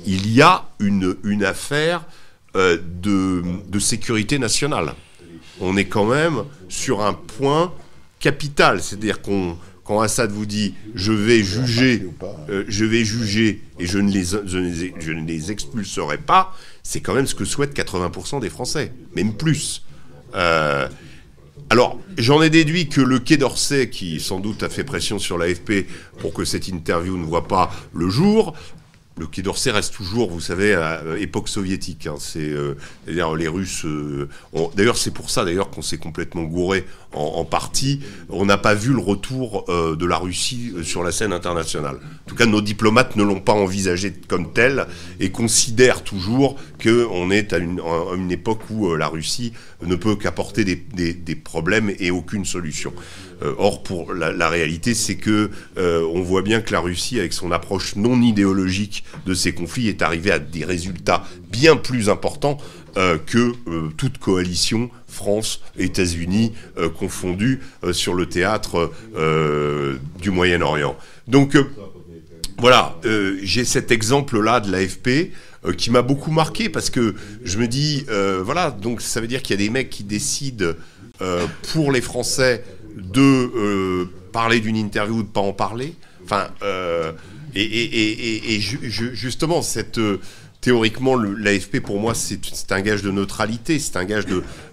il 0.05 0.31
y 0.31 0.41
a 0.41 0.69
une, 0.79 1.15
une 1.23 1.43
affaire 1.43 2.05
euh, 2.55 2.77
de, 3.01 3.43
de, 3.67 3.79
sécurité 3.79 4.39
nationale. 4.39 4.93
On 5.59 5.75
est 5.77 5.85
quand 5.85 6.05
même 6.05 6.43
sur 6.69 7.05
un 7.05 7.13
point 7.13 7.73
capital, 8.19 8.81
c'est-à-dire 8.81 9.21
qu'on 9.21 9.57
quand 9.87 10.01
Assad 10.01 10.31
vous 10.31 10.45
dit 10.45 10.73
je 10.95 11.13
vais 11.13 11.41
juger, 11.43 12.05
euh, 12.49 12.65
je 12.67 12.83
vais 12.83 13.05
juger 13.05 13.61
et 13.79 13.87
je 13.87 13.99
ne 13.99 14.11
les, 14.11 14.25
je 14.25 15.11
ne 15.11 15.25
les, 15.25 15.51
expulserai 15.51 16.17
pas, 16.17 16.53
c'est 16.83 16.99
quand 16.99 17.13
même 17.13 17.25
ce 17.25 17.35
que 17.35 17.45
souhaitent 17.45 17.75
80% 17.75 18.41
des 18.41 18.49
Français, 18.49 18.91
même 19.15 19.33
plus. 19.33 19.83
Euh, 20.35 20.89
alors, 21.69 21.99
j'en 22.17 22.41
ai 22.41 22.49
déduit 22.49 22.89
que 22.89 23.01
le 23.01 23.19
Quai 23.19 23.37
d'Orsay, 23.37 23.89
qui 23.89 24.19
sans 24.19 24.39
doute 24.39 24.61
a 24.63 24.69
fait 24.69 24.83
pression 24.83 25.19
sur 25.19 25.37
l'AFP 25.37 25.85
pour 26.19 26.33
que 26.33 26.43
cette 26.43 26.67
interview 26.67 27.17
ne 27.17 27.25
voit 27.25 27.47
pas 27.47 27.71
le 27.93 28.09
jour, 28.09 28.55
le 29.17 29.25
Quai 29.25 29.41
d'Orsay 29.41 29.71
reste 29.71 29.93
toujours, 29.93 30.29
vous 30.29 30.39
savez, 30.39 30.73
à 30.73 31.01
époque 31.19 31.49
soviétique. 31.49 32.07
Hein. 32.07 32.15
C'est, 32.19 32.39
euh, 32.39 32.75
dire 33.07 33.35
les 33.35 33.47
Russes. 33.47 33.85
Euh, 33.85 34.27
d'ailleurs, 34.75 34.97
c'est 34.97 35.11
pour 35.11 35.29
ça 35.29 35.43
d'ailleurs 35.43 35.69
qu'on 35.69 35.81
s'est 35.81 35.97
complètement 35.97 36.43
gouré 36.43 36.85
en, 37.13 37.45
partie. 37.45 38.01
On 38.29 38.45
n'a 38.45 38.57
pas 38.57 38.75
vu 38.75 38.93
le 38.93 38.99
retour 38.99 39.65
euh, 39.69 39.95
de 39.95 40.05
la 40.05 40.17
Russie 40.17 40.73
sur 40.83 41.03
la 41.03 41.11
scène 41.11 41.33
internationale. 41.33 41.95
En 41.95 42.29
tout 42.29 42.35
cas, 42.35 42.45
nos 42.45 42.61
diplomates 42.61 43.15
ne 43.15 43.23
l'ont 43.23 43.39
pas 43.39 43.53
envisagé 43.53 44.13
comme 44.27 44.53
tel 44.53 44.85
et 45.19 45.31
considèrent 45.31 46.03
toujours 46.03 46.57
qu'on 46.81 47.31
est 47.31 47.53
à 47.53 47.57
une, 47.57 47.81
une, 48.15 48.31
époque 48.31 48.69
où 48.69 48.93
la 48.95 49.07
Russie 49.07 49.53
ne 49.81 49.95
peut 49.95 50.15
qu'apporter 50.15 50.63
des, 50.63 50.75
des, 50.75 51.13
des, 51.13 51.35
problèmes 51.35 51.91
et 51.99 52.11
aucune 52.11 52.45
solution. 52.45 52.93
Or, 53.57 53.83
pour 53.83 54.13
la, 54.13 54.49
réalité, 54.49 54.93
c'est 54.93 55.15
que 55.15 55.49
on 55.77 56.21
voit 56.21 56.41
bien 56.41 56.61
que 56.61 56.71
la 56.71 56.79
Russie, 56.79 57.19
avec 57.19 57.33
son 57.33 57.51
approche 57.51 57.95
non 57.95 58.21
idéologique 58.21 59.03
de 59.25 59.33
ces 59.33 59.53
conflits, 59.53 59.87
est 59.87 60.01
arrivée 60.01 60.31
à 60.31 60.39
des 60.39 60.65
résultats 60.65 61.23
bien 61.51 61.75
plus 61.75 62.09
importants 62.09 62.57
que 62.95 63.53
toute 63.97 64.17
coalition 64.17 64.89
France, 65.07 65.61
États-Unis 65.77 66.53
confondus 66.97 67.59
sur 67.91 68.13
le 68.13 68.25
théâtre 68.25 68.91
du 70.21 70.31
Moyen-Orient. 70.31 70.97
Donc 71.27 71.57
voilà, 72.59 72.99
j'ai 73.43 73.65
cet 73.65 73.91
exemple-là 73.91 74.59
de 74.59 74.71
l'AFP 74.71 75.31
euh, 75.65 75.73
qui 75.73 75.89
m'a 75.89 76.01
beaucoup 76.01 76.31
marqué 76.31 76.69
parce 76.69 76.89
que 76.89 77.15
je 77.43 77.57
me 77.57 77.67
dis, 77.67 78.05
euh, 78.09 78.41
voilà, 78.43 78.71
donc 78.71 79.01
ça 79.01 79.21
veut 79.21 79.27
dire 79.27 79.41
qu'il 79.41 79.59
y 79.59 79.63
a 79.63 79.65
des 79.65 79.71
mecs 79.71 79.89
qui 79.89 80.03
décident 80.03 80.73
euh, 81.21 81.47
pour 81.73 81.91
les 81.91 82.01
Français 82.01 82.63
de 82.97 84.07
parler 84.31 84.59
d'une 84.59 84.77
interview 84.77 85.17
ou 85.17 85.23
de 85.23 85.27
pas 85.27 85.41
en 85.41 85.53
parler. 85.53 85.95
Enfin, 86.23 86.47
et, 87.55 88.59
justement, 88.59 89.61
cette 89.61 89.99
théoriquement, 90.61 91.15
l'AFP, 91.15 91.79
pour 91.79 91.99
moi, 91.99 92.13
c'est 92.13 92.71
un 92.71 92.81
gage 92.81 93.01
de 93.01 93.11
neutralité, 93.11 93.79
c'est 93.79 93.95
un 93.95 94.05
gage 94.05 94.25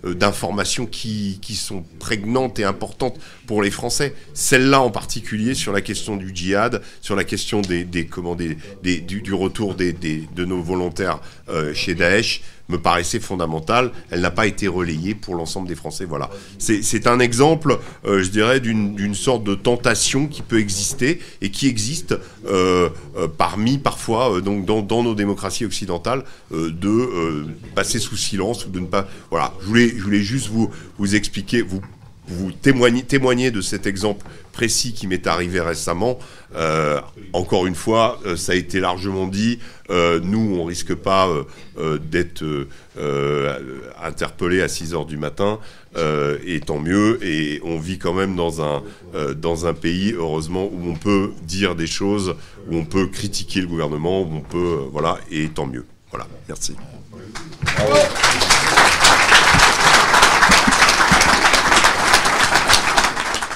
euh, 0.05 0.15
d'informations 0.15 0.87
qui, 0.87 1.39
sont 1.55 1.85
prégnantes 2.01 2.59
et 2.59 2.65
importantes 2.65 3.17
pour 3.47 3.63
les 3.63 3.71
Français. 3.71 4.15
Celle-là 4.33 4.81
en 4.81 4.91
particulier 4.91 5.55
sur 5.55 5.73
la 5.73 5.81
question 5.81 6.17
du 6.17 6.35
djihad, 6.35 6.83
sur 7.01 7.15
la 7.15 7.25
question 7.25 7.61
des, 7.61 7.87
comment, 8.07 8.35
des, 8.35 8.57
du, 8.83 9.35
retour 9.35 9.77
de 9.77 10.45
nos 10.45 10.63
volontaires 10.63 11.21
euh, 11.49 11.73
chez 11.75 11.95
Daesh, 11.95 12.43
me 12.69 12.79
paraissait 12.79 13.21
fondamentale. 13.21 13.93
Elle 14.11 14.21
n'a 14.21 14.31
pas 14.31 14.47
été 14.47 14.69
relayée 14.69 15.15
pour 15.15 15.35
l'ensemble 15.35 15.69
des 15.69 15.75
Français. 15.75 16.05
Voilà. 16.05 16.31
C'est 16.59 17.07
un 17.07 17.21
exemple, 17.21 17.79
euh, 18.07 18.23
je 18.23 18.31
dirais, 18.31 18.61
d'une 18.61 19.15
sorte 19.15 19.45
de 19.45 19.55
tentation 19.55 20.27
qui 20.27 20.43
peut 20.43 20.59
exister 20.59 21.21
et 21.41 21.51
qui 21.51 21.69
existe 21.69 22.19
euh, 22.47 22.89
euh, 23.17 23.29
parmi, 23.29 23.79
parfois, 23.79 24.41
donc 24.41 24.65
dans, 24.65 24.83
dans, 24.83 25.03
nos 25.03 25.15
démocraties 25.15 25.65
occidentales, 25.65 26.25
de 26.51 27.47
passer 27.75 27.99
sous 27.99 28.17
silence 28.17 28.67
ou 28.67 28.71
de 28.71 28.81
ne 28.81 28.87
pas. 28.87 29.07
Voilà. 29.31 29.53
Je 29.61 29.67
voulais, 29.67 29.89
je 29.89 30.03
voulais 30.03 30.23
juste 30.23 30.49
vous, 30.49 30.71
vous 30.99 31.15
expliquer, 31.15 31.63
vous 31.63 31.81
vous 32.27 32.53
témoignez, 32.53 33.51
de 33.51 33.61
cet 33.61 33.87
exemple 33.87 34.27
précis 34.53 34.93
qui 34.93 35.07
m'est 35.07 35.27
arrivé 35.27 35.61
récemment. 35.61 36.19
Euh, 36.55 37.01
encore 37.33 37.67
une 37.67 37.75
fois, 37.75 38.21
euh, 38.25 38.37
ça 38.37 38.53
a 38.53 38.55
été 38.55 38.81
largement 38.81 39.27
dit. 39.27 39.59
Euh, 39.91 40.21
nous, 40.23 40.57
on 40.59 40.65
risque 40.65 40.95
pas 40.95 41.29
d'être 42.11 42.45
interpellés 44.03 44.63
à 44.63 44.69
6 44.69 44.95
heures 44.95 45.07
du 45.07 45.17
matin, 45.17 45.59
et 45.97 46.61
tant 46.61 46.79
mieux. 46.79 47.19
Et 47.23 47.61
on 47.65 47.79
vit 47.79 47.99
quand 47.99 48.15
même 48.15 48.37
dans 48.37 48.63
un, 48.63 48.83
dans 49.37 49.67
un 49.67 49.75
pays, 49.75 50.15
heureusement, 50.17 50.65
où 50.73 50.89
on 50.89 50.95
peut 50.95 51.33
dire 51.43 51.75
des 51.75 51.87
choses, 51.87 52.37
où 52.71 52.77
on 52.77 52.85
peut 52.85 53.09
critiquer 53.09 53.61
le 53.61 53.67
gouvernement, 53.67 54.23
où 54.23 54.31
on 54.33 54.41
peut, 54.41 54.79
voilà, 54.93 55.19
et 55.31 55.49
tant 55.49 55.67
mieux. 55.67 55.85
Voilà, 56.11 56.27
merci. 56.49 56.75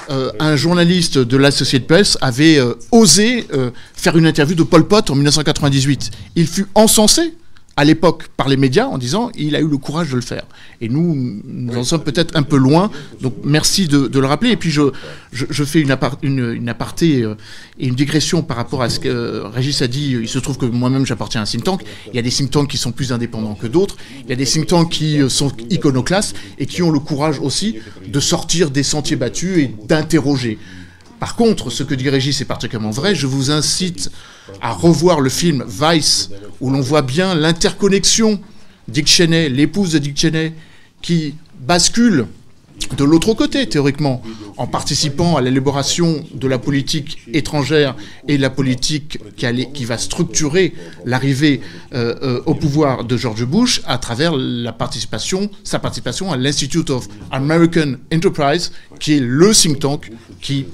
Euh, 0.09 0.31
un 0.39 0.55
journaliste 0.55 1.19
de 1.19 1.37
l'Associated 1.37 1.85
Press 1.87 2.17
avait 2.19 2.57
euh, 2.57 2.73
osé 2.91 3.45
euh, 3.53 3.69
faire 3.93 4.17
une 4.17 4.25
interview 4.25 4.55
de 4.55 4.63
Pol 4.63 4.87
Pot 4.87 5.07
en 5.11 5.15
1998. 5.15 6.09
Il 6.35 6.47
fut 6.47 6.65
encensé 6.73 7.33
à 7.79 7.85
l'époque 7.85 8.27
par 8.35 8.49
les 8.49 8.57
médias 8.57 8.87
en 8.87 8.97
disant 8.97 9.31
il 9.37 9.55
a 9.55 9.61
eu 9.61 9.67
le 9.69 9.77
courage 9.77 10.09
de 10.09 10.15
le 10.15 10.21
faire. 10.21 10.43
Et 10.81 10.89
nous, 10.89 11.41
nous 11.45 11.77
en 11.77 11.85
sommes 11.85 12.03
peut-être 12.03 12.35
un 12.35 12.43
peu 12.43 12.57
loin. 12.57 12.91
Donc 13.21 13.35
merci 13.45 13.87
de, 13.87 14.09
le 14.19 14.27
rappeler. 14.27 14.51
Et 14.51 14.57
puis 14.57 14.69
je, 14.69 14.81
je, 15.31 15.63
fais 15.63 15.79
une, 15.79 15.95
une, 16.21 16.67
aparté 16.67 17.25
et 17.79 17.87
une 17.87 17.95
digression 17.95 18.41
par 18.41 18.57
rapport 18.57 18.81
à 18.81 18.89
ce 18.89 18.99
que 18.99 19.43
Régis 19.45 19.81
a 19.81 19.87
dit. 19.87 20.17
Il 20.19 20.27
se 20.27 20.39
trouve 20.39 20.57
que 20.57 20.65
moi-même 20.65 21.05
j'appartiens 21.05 21.39
à 21.39 21.43
un 21.45 21.47
think 21.47 21.63
tank. 21.63 21.81
Il 22.07 22.17
y 22.17 22.19
a 22.19 22.21
des 22.21 22.31
think 22.31 22.51
tanks 22.51 22.69
qui 22.69 22.77
sont 22.77 22.91
plus 22.91 23.13
indépendants 23.13 23.55
que 23.55 23.67
d'autres. 23.67 23.95
Il 24.25 24.29
y 24.29 24.33
a 24.33 24.35
des 24.35 24.45
think 24.45 24.67
tanks 24.67 24.89
qui 24.91 25.17
sont 25.29 25.49
iconoclastes 25.69 26.35
et 26.57 26.65
qui 26.65 26.83
ont 26.83 26.91
le 26.91 26.99
courage 26.99 27.39
aussi 27.39 27.77
de 28.05 28.19
sortir 28.19 28.71
des 28.71 28.83
sentiers 28.83 29.15
battus 29.15 29.57
et 29.57 29.73
d'interroger. 29.87 30.59
Par 31.19 31.35
contre, 31.35 31.69
ce 31.69 31.83
que 31.83 31.93
dit 31.95 32.09
Régis 32.09 32.39
est 32.41 32.45
particulièrement 32.45 32.91
vrai. 32.91 33.13
Je 33.13 33.27
vous 33.27 33.51
incite 33.51 34.09
à 34.61 34.71
revoir 34.71 35.19
le 35.19 35.29
film 35.29 35.65
Vice, 35.67 36.29
où 36.61 36.69
l'on 36.69 36.81
voit 36.81 37.01
bien 37.01 37.35
l'interconnexion 37.35 38.39
Dick 38.87 39.07
Cheney, 39.07 39.49
l'épouse 39.49 39.91
de 39.91 39.99
Dick 39.99 40.17
Cheney, 40.17 40.53
qui 41.01 41.35
bascule 41.59 42.25
de 42.97 43.03
l'autre 43.03 43.33
côté, 43.33 43.67
théoriquement, 43.67 44.21
en 44.57 44.65
participant 44.65 45.35
à 45.35 45.41
l'élaboration 45.41 46.25
de 46.33 46.47
la 46.47 46.57
politique 46.57 47.19
étrangère 47.33 47.95
et 48.27 48.37
la 48.37 48.49
politique 48.49 49.19
qui, 49.35 49.85
va 49.85 49.97
structurer 49.97 50.73
l'arrivée 51.05 51.61
euh, 51.93 52.15
euh, 52.23 52.41
au 52.45 52.55
pouvoir 52.55 53.03
de 53.03 53.17
George 53.17 53.45
Bush 53.45 53.81
à 53.85 53.97
travers 53.97 54.33
sa 55.63 55.79
participation 55.79 56.31
à 56.31 56.37
l'Institute 56.37 56.89
of 56.89 57.07
American 57.31 57.95
Enterprise, 58.13 58.71
qui 58.99 59.13
est 59.13 59.19
le 59.19 59.53
think 59.53 59.79
tank 59.79 60.11
qui 60.41 60.65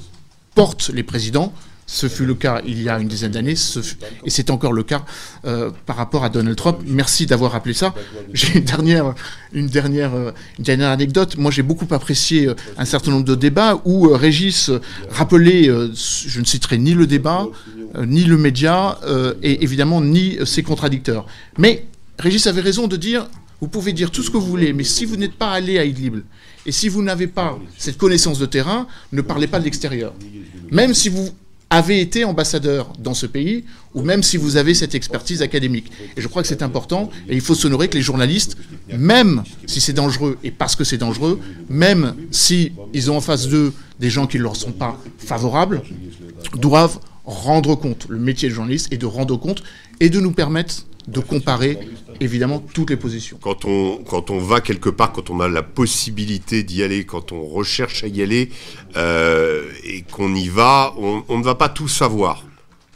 porte 0.56 0.90
les 0.94 1.04
présidents. 1.04 1.54
Ce 1.88 2.08
fut 2.08 2.26
le 2.26 2.34
cas 2.34 2.62
il 2.66 2.82
y 2.82 2.90
a 2.90 3.00
une 3.00 3.08
dizaine 3.08 3.34
d'années, 3.34 3.54
et 3.54 4.30
c'est 4.32 4.50
encore 4.50 4.74
le 4.74 4.82
cas 4.82 5.06
euh, 5.46 5.70
par 5.86 5.96
rapport 5.98 6.24
à 6.24 6.30
Donald 6.30 6.58
Trump. 6.58 6.80
Merci 6.88 7.28
d'avoir 7.28 7.52
rappelé 7.52 7.76
ça. 7.76 7.94
J'ai 8.34 8.58
une 8.58 8.64
dernière, 8.64 9.14
une 9.54 9.68
dernière, 9.68 10.16
euh, 10.16 10.32
dernière 10.58 10.90
anecdote. 10.90 11.38
Moi, 11.38 11.52
j'ai 11.52 11.62
beaucoup 11.62 11.86
apprécié 11.94 12.48
euh, 12.48 12.56
un 12.80 12.86
certain 12.86 13.12
nombre 13.12 13.26
de 13.26 13.36
débats 13.36 13.80
où 13.86 14.08
Régis 14.08 14.72
rappelait, 15.12 15.66
je 15.66 16.40
ne 16.40 16.46
citerai 16.46 16.80
ni 16.80 16.96
le 16.96 17.06
débat, 17.06 17.46
ni 18.04 18.24
le 18.24 18.38
média, 18.38 19.00
et 19.44 19.64
évidemment 19.64 20.02
ni 20.02 20.40
ses 20.44 20.64
contradicteurs. 20.64 21.28
Mais 21.60 21.86
Régis 22.18 22.48
avait 22.48 22.62
raison 22.62 22.88
de 22.88 22.96
dire, 22.96 23.28
vous 23.62 23.68
pouvez 23.68 23.94
dire 23.94 24.10
tout 24.10 24.24
ce 24.24 24.32
que 24.32 24.38
vous 24.38 24.48
voulez, 24.48 24.74
mais 24.74 24.84
si 24.84 25.06
vous 25.06 25.18
n'êtes 25.18 25.36
pas 25.36 25.52
allé 25.52 25.78
à 25.78 25.86
Idlib, 25.86 26.22
et 26.66 26.72
si 26.72 26.90
vous 26.90 27.02
n'avez 27.02 27.28
pas 27.28 27.60
cette 27.78 27.98
connaissance 27.98 28.40
de 28.40 28.46
terrain, 28.46 28.88
ne 29.12 29.22
parlez 29.22 29.48
pas 29.48 29.60
de 29.60 29.66
l'extérieur. 29.66 30.14
Même 30.72 30.94
si 30.94 31.10
vous 31.10 31.30
avez 31.70 32.00
été 32.00 32.24
ambassadeur 32.24 32.94
dans 33.00 33.14
ce 33.14 33.26
pays, 33.26 33.66
ou 33.94 34.02
même 34.02 34.24
si 34.24 34.38
vous 34.38 34.58
avez 34.58 34.74
cette 34.74 34.96
expertise 34.96 35.42
académique. 35.42 35.92
Et 36.16 36.22
je 36.22 36.28
crois 36.28 36.42
que 36.42 36.48
c'est 36.48 36.62
important, 36.62 37.10
et 37.28 37.34
il 37.34 37.42
faut 37.42 37.56
s'honorer 37.56 37.88
que 37.88 37.96
les 37.96 38.04
journalistes, 38.04 38.58
même 38.90 39.44
si 39.66 39.82
c'est 39.82 39.94
dangereux, 39.94 40.38
et 40.44 40.52
parce 40.52 40.76
que 40.76 40.84
c'est 40.84 40.98
dangereux, 40.98 41.40
même 41.70 42.16
s'ils 42.32 42.74
ils 42.94 43.12
ont 43.12 43.18
en 43.18 43.22
face 43.22 43.48
d'eux 43.48 43.74
des 44.00 44.10
gens 44.10 44.28
qui 44.28 44.38
ne 44.38 44.44
leur 44.44 44.56
sont 44.56 44.72
pas 44.72 45.02
favorables, 45.18 45.82
doivent 46.56 47.00
rendre 47.26 47.76
compte. 47.76 48.06
Le 48.10 48.20
métier 48.20 48.50
de 48.50 48.54
journaliste 48.54 48.92
est 48.92 48.98
de 48.98 49.06
rendre 49.06 49.38
compte 49.38 49.64
et 50.00 50.10
de 50.10 50.20
nous 50.20 50.32
permettre 50.32 50.86
de 51.08 51.20
comparer 51.20 51.80
évidemment 52.20 52.60
toutes 52.60 52.90
les 52.90 52.98
positions. 52.98 53.38
Quand 53.42 53.66
on, 53.66 53.98
quand 53.98 54.30
on 54.30 54.40
va 54.40 54.62
quelque 54.62 54.90
part, 54.90 55.12
quand 55.12 55.30
on 55.30 55.40
a 55.40 55.48
la 55.48 55.64
possibilité 55.64 56.64
d'y 56.64 56.84
aller, 56.84 57.06
quand 57.06 57.32
on 57.32 57.46
recherche 57.46 58.04
à 58.04 58.08
y 58.08 58.22
aller 58.22 58.50
euh, 58.96 59.64
et 59.84 60.02
qu'on 60.04 60.34
y 60.34 60.48
va, 60.48 60.94
on, 60.98 61.38
ne 61.38 61.44
va 61.44 61.56
pas 61.56 61.70
tout 61.70 61.88
savoir. 61.88 62.44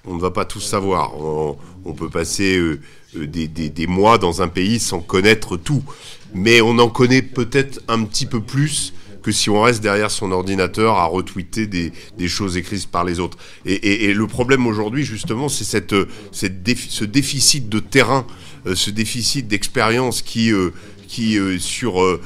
On 0.06 0.16
ne 0.16 0.22
va 0.22 0.32
pas 0.32 0.46
tout 0.46 0.62
savoir. 0.62 1.14
On, 1.20 1.94
peut 1.94 2.10
passer 2.10 2.58
euh, 2.58 2.80
euh, 3.18 3.28
des, 3.28 3.48
des, 3.48 3.88
mois 3.88 4.18
dans 4.18 4.42
un 4.42 4.48
pays 4.48 4.80
sans 4.80 5.00
connaître 5.00 5.58
tout. 5.58 5.84
Mais 6.34 6.62
on 6.62 6.78
en 6.78 6.90
connaît 6.90 7.22
peut-être 7.22 7.82
un 7.88 8.04
petit 8.04 8.26
peu 8.26 8.40
plus 8.40 8.94
que 9.22 9.32
si 9.32 9.50
on 9.50 9.62
reste 9.62 9.82
derrière 9.82 10.12
son 10.12 10.32
ordinateur 10.32 10.96
à 10.96 11.06
retweeter 11.06 11.68
des, 11.68 11.92
des 12.18 12.28
choses 12.28 12.58
écrites 12.58 12.88
par 12.88 13.04
les 13.04 13.20
autres. 13.20 13.38
Et, 13.66 14.14
le 14.14 14.28
problème 14.28 14.68
aujourd'hui, 14.68 15.04
justement, 15.04 15.50
c'est 15.50 15.64
cette, 15.64 15.96
cette 16.32 16.56
ce 16.90 17.06
déficit 17.06 17.70
de 17.70 17.80
terrain, 17.80 18.26
ce 18.76 18.90
déficit 18.90 19.48
d'expérience 19.48 20.22
qui, 20.22 20.52
euh, 20.52 20.72
qui 21.08 21.38
euh, 21.38 21.60
sur... 21.60 22.20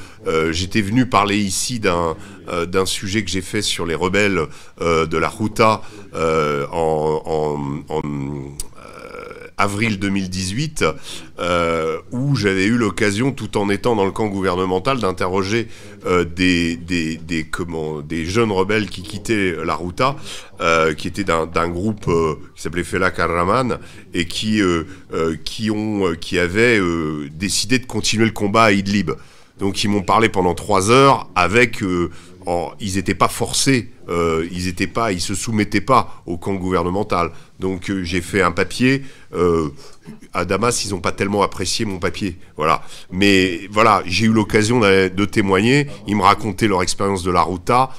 J'étais 0.50 0.80
venu 0.80 1.04
parler 1.04 1.36
ici 1.36 1.80
d'un 1.80 2.86
sujet 2.86 3.22
que 3.22 3.30
j'ai 3.30 3.42
fait 3.42 3.60
sur 3.60 3.84
les 3.84 3.94
rebelles 3.94 4.40
de 4.80 5.16
la 5.18 5.28
Ruta 5.28 5.82
en 6.72 7.62
avril 9.56 9.98
2018, 9.98 10.84
euh, 11.38 11.98
où 12.10 12.36
j'avais 12.36 12.64
eu 12.64 12.76
l'occasion, 12.76 13.32
tout 13.32 13.56
en 13.56 13.68
étant 13.70 13.94
dans 13.94 14.04
le 14.04 14.10
camp 14.10 14.26
gouvernemental, 14.26 14.98
d'interroger 14.98 15.68
euh, 16.06 16.24
des, 16.24 16.76
des, 16.76 17.44
comment, 17.44 18.00
des 18.00 18.24
jeunes 18.24 18.52
rebelles 18.52 18.88
qui 18.88 19.02
quittaient 19.02 19.54
la 19.64 19.76
Ruta, 19.76 20.16
euh, 20.60 20.94
qui 20.94 21.08
étaient 21.08 21.24
d'un 21.24 21.68
groupe 21.68 22.10
qui 22.54 22.62
s'appelait 22.62 22.84
Fela 22.84 23.10
Karraman, 23.10 23.78
et 24.12 24.26
qui, 24.26 24.60
qui, 25.44 25.70
ont, 25.70 26.14
qui 26.20 26.38
avaient 26.38 26.80
décidé 27.30 27.78
de 27.78 27.86
continuer 27.86 28.26
le 28.26 28.32
combat 28.32 28.64
à 28.64 28.72
Idlib. 28.72 29.12
Donc 29.58 29.84
ils 29.84 29.88
m'ont 29.88 30.02
parlé 30.02 30.28
pendant 30.28 30.54
trois 30.54 30.90
heures 30.90 31.28
avec 31.36 31.80
ils 32.80 32.94
n'étaient 32.96 33.14
pas 33.14 33.28
forcés, 33.28 33.90
euh, 34.08 34.46
ils 34.50 34.68
étaient 34.68 34.86
pas, 34.86 35.12
ils 35.12 35.20
se 35.20 35.34
soumettaient 35.34 35.80
pas 35.80 36.22
au 36.26 36.36
camp 36.36 36.54
gouvernemental. 36.54 37.30
Donc 37.60 37.90
euh, 37.90 38.02
j'ai 38.04 38.20
fait 38.20 38.42
un 38.42 38.52
papier. 38.52 39.02
Euh, 39.34 39.70
à 40.32 40.44
Damas, 40.44 40.84
ils 40.84 40.90
n'ont 40.90 41.00
pas 41.00 41.12
tellement 41.12 41.42
apprécié 41.42 41.84
mon 41.84 41.98
papier, 41.98 42.36
voilà. 42.56 42.82
Mais 43.10 43.68
voilà, 43.70 44.02
j'ai 44.04 44.26
eu 44.26 44.32
l'occasion 44.32 44.80
de 44.80 45.24
témoigner. 45.24 45.86
Ils 46.06 46.16
me 46.16 46.22
racontaient 46.22 46.68
leur 46.68 46.82
expérience 46.82 47.22
de 47.22 47.30
la 47.30 47.42
Ruta. 47.42 47.90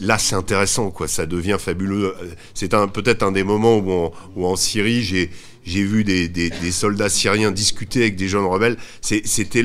là, 0.00 0.16
c'est 0.18 0.34
intéressant, 0.34 0.90
quoi. 0.90 1.08
Ça 1.08 1.26
devient 1.26 1.58
fabuleux. 1.58 2.14
C'est 2.54 2.70
peut-être 2.92 3.22
un 3.22 3.32
des 3.32 3.44
moments 3.44 3.76
en, 3.76 4.12
où 4.34 4.46
en 4.46 4.56
Syrie, 4.56 5.02
j'ai, 5.02 5.30
j'ai 5.64 5.84
vu 5.84 6.04
des, 6.04 6.28
des, 6.28 6.50
soldats 6.72 7.08
syriens 7.08 7.50
discuter 7.52 8.02
avec 8.02 8.16
des 8.16 8.28
jeunes 8.28 8.44
rebelles. 8.44 8.76
c'était 9.00 9.62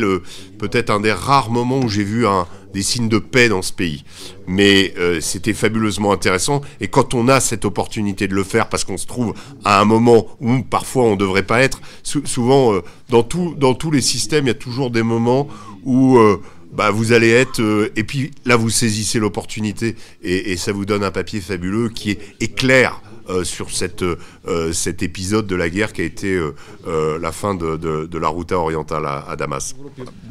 peut-être 0.57 0.89
un 0.89 0.99
des 0.99 1.11
rares 1.11 1.49
moments 1.49 1.79
où 1.79 1.89
j'ai 1.89 2.03
vu 2.03 2.25
des 2.73 2.83
signes 2.83 3.09
de 3.09 3.17
paix 3.17 3.49
dans 3.49 3.61
ce 3.61 3.73
pays. 3.73 4.03
Mais 4.45 4.93
euh, 4.97 5.19
c'était 5.21 5.53
fabuleusement 5.53 6.11
intéressant. 6.11 6.61
Et 6.79 6.87
quand 6.87 7.13
on 7.13 7.27
a 7.27 7.39
cette 7.39 7.65
opportunité 7.65 8.27
de 8.27 8.35
le 8.35 8.43
faire, 8.43 8.69
parce 8.69 8.83
qu'on 8.83 8.97
se 8.97 9.07
trouve 9.07 9.33
à 9.65 9.81
un 9.81 9.85
moment 9.85 10.27
où 10.39 10.61
parfois 10.61 11.03
on 11.03 11.11
ne 11.11 11.17
devrait 11.17 11.45
pas 11.45 11.61
être, 11.61 11.81
souvent 12.03 12.73
euh, 12.73 12.81
dans, 13.09 13.23
tout, 13.23 13.55
dans 13.57 13.73
tous 13.73 13.91
les 13.91 14.01
systèmes, 14.01 14.45
il 14.45 14.49
y 14.49 14.51
a 14.51 14.55
toujours 14.55 14.91
des 14.91 15.03
moments 15.03 15.47
où 15.83 16.17
euh, 16.17 16.39
bah, 16.71 16.91
vous 16.91 17.13
allez 17.13 17.29
être... 17.29 17.91
et 17.95 18.03
puis 18.03 18.31
là, 18.45 18.55
vous 18.55 18.69
saisissez 18.69 19.19
l'opportunité 19.19 19.95
et, 20.21 20.55
ça 20.57 20.71
vous 20.71 20.85
donne 20.85 21.03
un 21.03 21.11
papier 21.11 21.41
fabuleux 21.41 21.89
qui 21.89 22.11
est 22.11 22.55
clair 22.55 23.01
euh, 23.28 23.44
sur 23.44 23.70
cette, 23.70 24.02
euh, 24.02 24.72
cet 24.72 25.02
épisode 25.02 25.46
de 25.46 25.54
la 25.54 25.68
guerre 25.70 25.92
qui 25.92 26.00
a 26.00 26.04
été 26.04 26.34
euh, 26.34 27.18
la 27.18 27.32
fin 27.32 27.54
de, 27.54 27.76
de, 27.76 28.06
de 28.06 28.18
la 28.18 28.28
route 28.28 28.52
orientale 28.52 29.06
à, 29.06 29.24
à 29.28 29.36
Damas. 29.36 29.74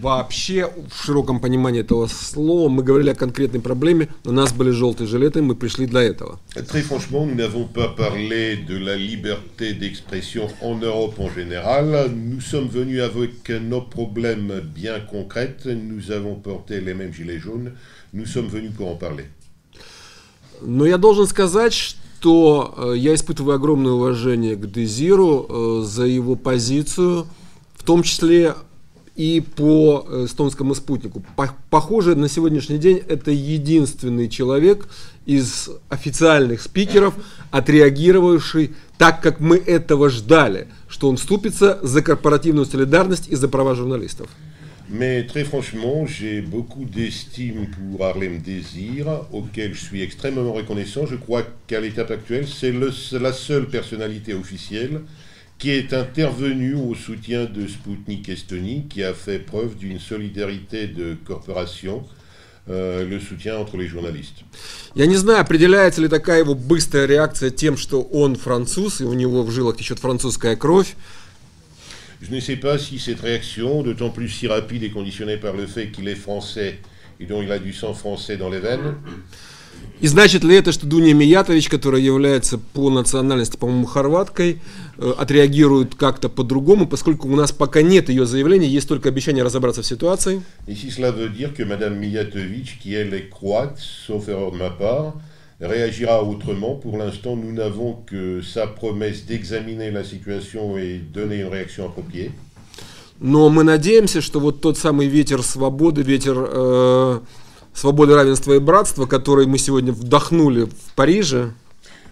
Вообще, 0.02 0.70
в 0.90 1.06
широком 1.06 1.40
понимании 1.40 1.82
этого 1.82 2.08
слова, 2.08 2.70
мы 2.70 2.84
говорили 2.84 3.10
о 3.10 3.16
конкретной 3.16 3.62
проблеме, 3.62 4.10
у 4.26 4.32
нас 4.32 4.52
были 4.52 4.72
желтые 4.72 5.08
жилеты, 5.08 5.42
мы 5.42 5.56
пришли 5.56 5.86
для 5.86 6.02
этого. 6.02 6.40
Très 6.68 6.82
franchement, 6.82 7.26
nous 7.26 7.36
n'avons 7.36 7.66
pas 7.66 7.88
parlé 7.88 8.58
de 8.58 8.78
la 8.78 8.96
liberté 8.96 9.74
d'expression 9.74 10.48
en 10.62 10.76
Europe 10.78 11.20
en 11.20 11.30
général. 11.30 12.12
Nous 12.14 12.42
sommes 12.42 12.68
venus 12.68 13.02
avec 13.02 13.50
nos 13.50 13.82
problèmes 13.82 14.62
bien 14.62 15.00
concrets. 15.00 15.56
Nous 15.66 16.12
avons 16.12 16.36
porté 16.36 16.82
les 16.82 16.94
mêmes 16.94 17.14
gilets 17.14 17.40
jaunes. 17.40 17.72
Nous 18.14 18.26
sommes 18.26 18.48
venus 18.48 18.72
pour 18.76 18.90
en 18.90 18.96
parler. 18.96 19.26
Но 20.64 20.86
я 20.86 20.98
должен 20.98 21.26
сказать, 21.26 21.96
что 22.27 22.75
то 22.75 22.93
э, 22.93 22.97
я 22.97 23.15
испытываю 23.15 23.55
огромное 23.55 23.93
уважение 23.93 24.57
к 24.57 24.69
Дезиру 24.69 25.47
э, 25.49 25.83
за 25.87 26.07
его 26.07 26.35
позицию, 26.35 27.29
в 27.77 27.85
том 27.85 28.03
числе 28.03 28.57
и 29.15 29.41
по 29.41 30.05
э, 30.09 30.25
эстонскому 30.25 30.75
спутнику. 30.75 31.23
Похоже, 31.71 32.17
на 32.17 32.29
сегодняшний 32.29 32.79
день 32.79 33.01
это 33.07 33.31
единственный 33.31 34.29
человек 34.29 34.89
из 35.25 35.71
официальных 35.89 36.63
спикеров, 36.63 37.15
отреагировавший 37.53 38.75
так, 38.99 39.23
как 39.23 39.39
мы 39.39 39.57
этого 39.59 40.11
ждали, 40.11 40.67
что 40.89 41.09
он 41.09 41.19
вступится 41.19 41.79
за 41.83 42.03
корпоративную 42.03 42.67
солидарность 42.67 43.29
и 43.29 43.37
за 43.37 43.47
права 43.47 43.77
журналистов. 43.77 44.27
Mais 44.90 45.26
très 45.26 45.46
franchement, 45.46 46.06
j'ai 46.06 46.42
beaucoup 46.42 46.84
d'estime 46.84 47.68
pour 47.68 48.06
Harlem 48.06 48.40
Désir, 48.40 49.08
auquel 49.32 49.74
je 49.74 49.80
suis 49.80 50.02
extrêmement 50.02 50.52
reconnaissant. 50.52 51.06
Je 51.06 51.16
crois 51.16 51.44
qu'à 51.68 51.80
l'étape 51.80 52.12
actuelle, 52.12 52.46
c'est 52.48 52.74
la 53.20 53.32
seule 53.32 53.68
personnalité 53.68 54.34
officielle 54.34 55.02
qui 55.62 55.70
est 55.70 55.94
intervenue 55.94 56.74
au 56.74 56.96
soutien 56.96 57.46
de 57.46 57.68
Sputnik 57.68 58.28
Estonie, 58.30 58.88
qui 58.90 59.04
a 59.04 59.14
fait 59.14 59.38
preuve 59.38 59.78
d'une 59.78 60.00
solidarité 60.00 60.88
de 60.88 61.16
corporation, 61.24 62.04
euh, 62.68 63.08
le 63.08 63.20
soutien 63.20 63.58
entre 63.58 63.78
les 63.78 63.88
journalistes. 63.88 64.44
Я 64.96 65.06
не 65.06 65.16
знаю, 65.18 65.40
определяется 65.42 66.02
ли 66.02 66.08
такая 66.08 66.40
его 66.40 66.56
быстрая 66.56 67.06
реакция 67.06 67.52
тем, 67.52 67.78
что 67.78 68.02
он 68.02 68.36
француз, 68.36 69.02
и 69.02 69.04
у 69.04 69.14
него 69.14 69.44
в 69.44 69.52
жилах 69.52 69.78
течет 69.78 70.00
французская 70.00 70.56
кровь, 70.56 70.96
Je 72.22 72.34
ne 72.34 72.40
sais 72.40 72.56
pas 72.56 72.78
si 72.78 73.00
cette 73.00 73.22
réaction, 73.22 73.82
d'autant 73.82 74.10
plus 74.10 74.30
si 74.30 74.48
rapide, 74.48 74.84
est 74.84 74.92
conditionnée 74.92 75.38
par 75.38 75.56
le 75.56 75.66
fait 75.66 75.88
qu'il 75.92 76.08
est 76.08 76.16
français 76.16 76.80
et 77.20 77.26
dont 77.26 77.42
il 77.42 77.52
a 77.52 77.60
du 77.60 77.74
sang 77.74 77.94
français 77.94 78.38
dans 78.38 78.50
les 78.50 78.60
veines. 78.60 78.96
И 80.00 80.08
значит 80.08 80.44
ли 80.44 80.56
это, 80.56 80.72
что 80.72 80.88
Дуня 80.88 81.14
Миятович, 81.14 81.70
которая 81.70 82.02
является 82.02 82.58
по 82.58 82.90
национальности, 82.90 83.58
по-моему, 83.58 83.86
хорваткой, 83.86 84.60
э, 84.98 85.14
отреагирует 85.16 85.94
как-то 85.94 86.28
по-другому, 86.28 86.88
поскольку 86.88 87.28
у 87.28 87.36
нас 87.36 87.52
пока 87.52 87.84
нет 87.84 88.10
ее 88.10 88.26
заявления, 88.26 88.68
есть 88.68 88.88
только 88.88 89.10
обещание 89.10 89.44
разобраться 89.44 89.84
в 89.84 89.86
ситуации? 89.86 90.42
Et 90.68 90.76
si 90.76 90.90
cela 90.90 91.12
veut 91.12 91.30
dire 91.30 91.54
que 91.54 91.64
Madame 91.64 92.00
Mijatovic, 92.00 92.80
qui 92.82 92.94
elle 92.96 93.14
est 93.14 93.30
croate, 93.30 93.78
sauf 93.80 94.28
erreur 94.28 94.52
de 94.52 94.58
ma 94.58 94.72
part, 94.72 95.14
réagira 95.60 96.24
autrement. 96.24 96.76
Pour 96.76 96.98
l'instant, 96.98 97.36
nous 97.36 97.52
n'avons 97.52 97.94
que 98.06 98.42
sa 98.42 98.68
promesse 98.68 99.26
d'examiner 99.26 99.92
la 99.92 100.04
situation 100.04 100.78
et 100.78 100.98
donner 100.98 101.42
une 101.42 101.48
réaction 101.48 101.86
appropriée. 101.86 102.32
Но 103.24 103.50
мы 103.50 103.64
надеемся, 103.64 104.20
что 104.20 104.40
вот 104.40 104.62
тот 104.62 104.80
самый 104.80 105.08
ветер 105.08 105.44
свободы, 105.44 106.02
ветер 106.02 106.36
э, 106.38 107.20
свободы, 107.72 108.16
равенства 108.16 108.54
и 108.54 108.60
братства, 108.60 109.06
который 109.06 109.46
мы 109.46 109.60
сегодня 109.60 109.92
вдохнули 109.92 110.64
в 110.64 110.96
Париже, 110.96 111.54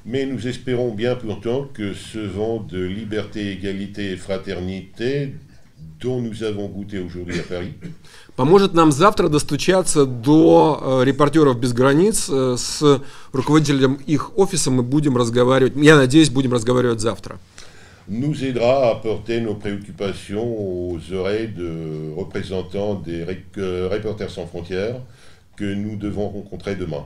Mais 0.06 0.26
nous 0.26 0.48
espérons 0.48 0.94
bien 0.94 1.16
pourtant 1.16 1.68
que 1.74 1.94
ce 1.94 2.20
vent 2.20 2.60
de 2.62 2.82
liberté, 2.82 3.52
égalité 3.52 4.14
et 4.14 4.16
fraternité 4.16 5.36
поможет 8.37 8.75
нам 8.75 8.93
завтра 8.93 9.29
достучаться 9.29 10.07
до 10.07 11.01
э, 11.03 11.05
репортеров 11.05 11.59
без 11.59 11.73
границ 11.73 12.27
э, 12.29 12.57
с 12.59 13.01
руководителем 13.33 13.95
их 14.07 14.37
офиса. 14.37 14.71
Мы 14.71 14.83
будем 14.83 15.17
разговаривать, 15.17 15.75
я 15.77 15.97
надеюсь, 15.97 16.31
будем 16.31 16.53
разговаривать 16.53 17.01
завтра. 17.01 17.39
nous 18.09 18.45
aidera 18.45 18.91
à 18.91 18.95
porter 18.97 19.41
nos 19.41 19.55
préoccupations 19.55 20.45
aux 20.45 20.99
oreilles 21.13 21.49
de 21.49 22.13
représentants 22.17 22.95
des 22.97 23.25
euh, 23.59 23.89
Reporters 23.91 24.31
sans 24.31 24.47
frontières 24.47 24.97
que 25.57 25.65
nous 25.65 25.97
devons 25.97 26.29
rencontrer 26.29 26.75
demain. 26.77 27.05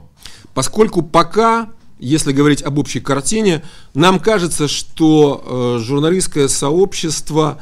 Поскольку 0.55 1.03
пока, 1.03 1.69
если 2.01 2.33
говорить 2.33 2.63
об 2.63 2.79
общей 2.79 3.01
картине, 3.01 3.63
нам 3.95 4.19
кажется, 4.19 4.67
что 4.67 5.77
э, 5.79 5.85
журналистское 5.85 6.49
сообщество 6.49 7.61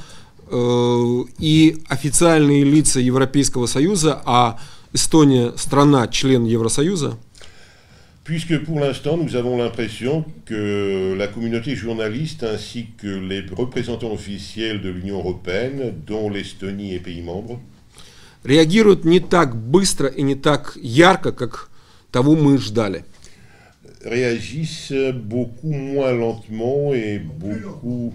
и 0.51 1.77
официальные 1.89 2.65
лица 2.65 3.01
Европейского 3.01 3.67
Союза, 3.67 4.23
а 4.25 4.59
Эстония 4.93 5.53
страна, 5.57 6.09
член 6.09 6.45
Евросоюза, 6.45 7.19
Puisque 8.27 8.59
pour 8.65 8.81
l'instant, 8.81 9.17
nous 9.17 9.37
avons 9.37 9.57
l'impression 9.57 10.25
que 10.47 11.15
la 11.17 11.29
communauté 11.29 11.77
journaliste 11.77 12.43
ainsi 12.43 12.89
que 12.99 13.07
les 13.07 13.45
représentants 13.57 14.11
officiels 14.11 14.83
de 14.83 14.89
l'Union 14.89 15.19
européenne, 15.19 15.95
dont 16.05 16.29
l'Estonie 16.29 16.93
et 16.95 16.99
pays 16.99 17.23
membres, 17.23 17.61
реагируют 18.43 19.05
не 19.05 19.21
так 19.21 19.55
быстро 19.57 20.09
и 20.09 20.23
не 20.23 20.35
так 20.35 20.77
ярко, 20.83 21.31
как 21.31 21.71
того 22.11 22.35
мы 22.35 22.59
ждали. 22.59 23.05
Réagissent 24.03 25.13
beaucoup 25.13 25.73
moins 25.73 26.13
lentement 26.13 26.95
et 26.95 27.19
beaucoup. 27.19 28.13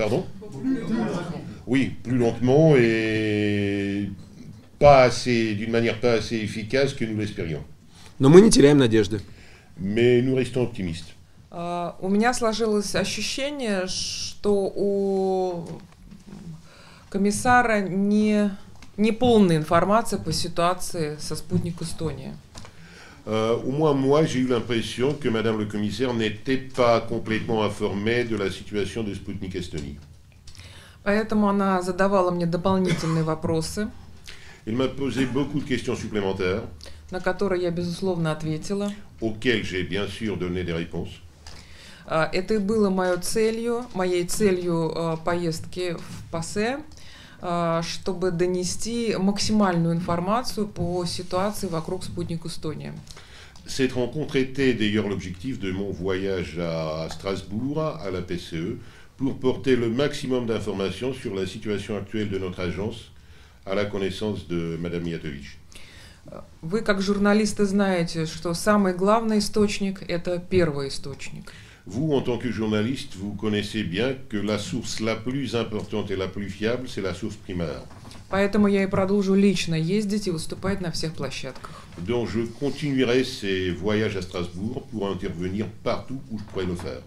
Pardon 0.00 0.24
Oui, 1.66 1.94
plus 2.02 2.16
lentement 2.16 2.74
et 2.74 4.08
pas 4.78 5.02
assez, 5.02 5.54
d'une 5.54 5.70
manière 5.70 6.00
pas 6.00 6.12
assez 6.12 6.36
efficace 6.36 6.94
que 6.94 7.04
nous 7.04 7.18
l'espérions. 7.18 7.62
Но 8.18 8.30
мы 8.30 8.40
не 8.40 8.50
теряем 8.50 8.78
надежды. 8.78 9.20
Mais 9.76 10.22
nous 10.22 10.34
restons 10.34 10.62
optimistes. 10.62 11.14
Uh, 11.52 11.92
у 12.00 12.08
меня 12.08 12.32
сложилось 12.32 12.94
ощущение, 12.94 13.88
что 13.88 14.72
у 14.74 15.66
комиссара 17.10 17.80
не, 17.80 18.50
не 18.96 19.12
полная 19.12 19.58
информация 19.58 20.18
по 20.18 20.32
ситуации 20.32 21.18
со 21.18 21.36
спутник 21.36 21.82
Эстония. 21.82 22.34
Euh, 23.30 23.56
au 23.64 23.70
moins 23.70 23.94
moi, 23.94 24.24
j'ai 24.24 24.40
eu 24.40 24.48
l'impression 24.48 25.14
que 25.14 25.28
Madame 25.28 25.56
le 25.56 25.66
commissaire 25.66 26.12
n'était 26.12 26.56
pas 26.56 27.00
complètement 27.00 27.62
informée 27.62 28.24
de 28.24 28.36
la 28.36 28.50
situation 28.50 29.04
de 29.04 29.14
Sputnik 29.14 29.54
Estonie. 29.54 29.98
Поэтому 31.04 31.48
она 31.48 31.80
задавала 31.80 32.32
мне 32.32 32.44
дополнительные 32.44 33.22
вопросы. 33.22 33.88
Il 34.66 34.76
m'a 34.76 34.88
posé 34.88 35.26
beaucoup 35.26 35.60
de 35.60 35.64
questions 35.64 35.94
supplémentaires. 35.94 36.62
На 37.12 37.20
которые 37.20 37.62
я, 37.62 37.70
безусловно, 37.70 38.32
ответила. 38.32 38.92
Auxquelles 39.20 39.62
j'ai 39.62 39.84
bien 39.84 40.08
sûr 40.08 40.36
donné 40.36 40.64
des 40.64 40.72
réponses. 40.72 41.10
Это 42.08 42.54
и 42.54 42.58
было 42.58 42.90
моей 42.90 43.16
целью, 43.18 43.86
моей 43.94 44.24
целью 44.24 45.18
поездки 45.24 45.94
в 45.96 46.30
ПАСЕ, 46.32 46.80
чтобы 47.82 48.32
донести 48.32 49.14
максимальную 49.16 49.94
информацию 49.94 50.66
по 50.66 51.04
ситуации 51.04 51.68
вокруг 51.68 52.02
спутника 52.02 52.48
Эстония. 52.48 52.92
Cette 53.69 53.93
rencontre 53.93 54.35
était 54.35 54.73
d'ailleurs 54.73 55.07
l'objectif 55.07 55.59
de 55.59 55.71
mon 55.71 55.91
voyage 55.91 56.59
à 56.59 57.07
Strasbourg, 57.09 57.81
à 57.81 58.11
la 58.11 58.21
PCE, 58.21 58.77
pour 59.17 59.39
porter 59.39 59.75
le 59.75 59.89
maximum 59.89 60.45
d'informations 60.45 61.13
sur 61.13 61.33
la 61.33 61.47
situation 61.47 61.97
actuelle 61.97 62.29
de 62.29 62.37
notre 62.37 62.59
agence 62.59 63.11
à 63.65 63.73
la 63.73 63.85
connaissance 63.85 64.47
de 64.47 64.77
Mme 64.79 65.03
Mijatovic. 65.03 65.57
Вы, 66.61 66.81
как 66.81 67.01
журналисты, 67.01 67.65
знаете, 67.65 68.25
что 68.25 68.53
самый 68.53 68.93
главный 68.93 69.39
источник – 69.39 70.07
это 70.07 70.39
первый 70.39 70.87
источник. 70.87 71.51
Vous, 71.85 72.13
en 72.13 72.21
tant 72.21 72.39
que 72.39 72.51
journaliste, 72.51 73.15
vous 73.15 73.35
connaissez 73.35 73.83
bien 73.83 74.15
que 74.27 74.37
la 74.37 74.57
source 74.57 74.99
la 74.99 75.15
plus 75.15 75.55
importante 75.55 76.09
et 76.09 76.15
la 76.15 76.27
plus 76.27 76.49
fiable, 76.49 76.87
c'est 76.89 77.01
la 77.01 77.13
source 77.13 77.35
primaire. 77.35 77.83
Поэтому 78.30 78.68
я 78.68 78.84
и 78.84 78.86
продолжу 78.86 79.34
лично 79.34 79.74
ездить 79.74 80.28
и 80.28 80.30
выступать 80.30 80.80
на 80.80 80.92
всех 80.92 81.14
площадках. 81.14 81.84
Donc 81.98 82.28
je 82.28 82.46
continuerai 82.60 83.24
ces 83.24 83.70
voyages 83.72 84.16
à 84.16 84.22
Strasbourg 84.22 84.86
pour 84.92 85.08
intervenir 85.08 85.66
partout 85.82 86.20
où 86.30 86.38
je 86.38 86.44
pourrais 86.44 86.66
le 86.66 86.76
faire. 86.76 87.02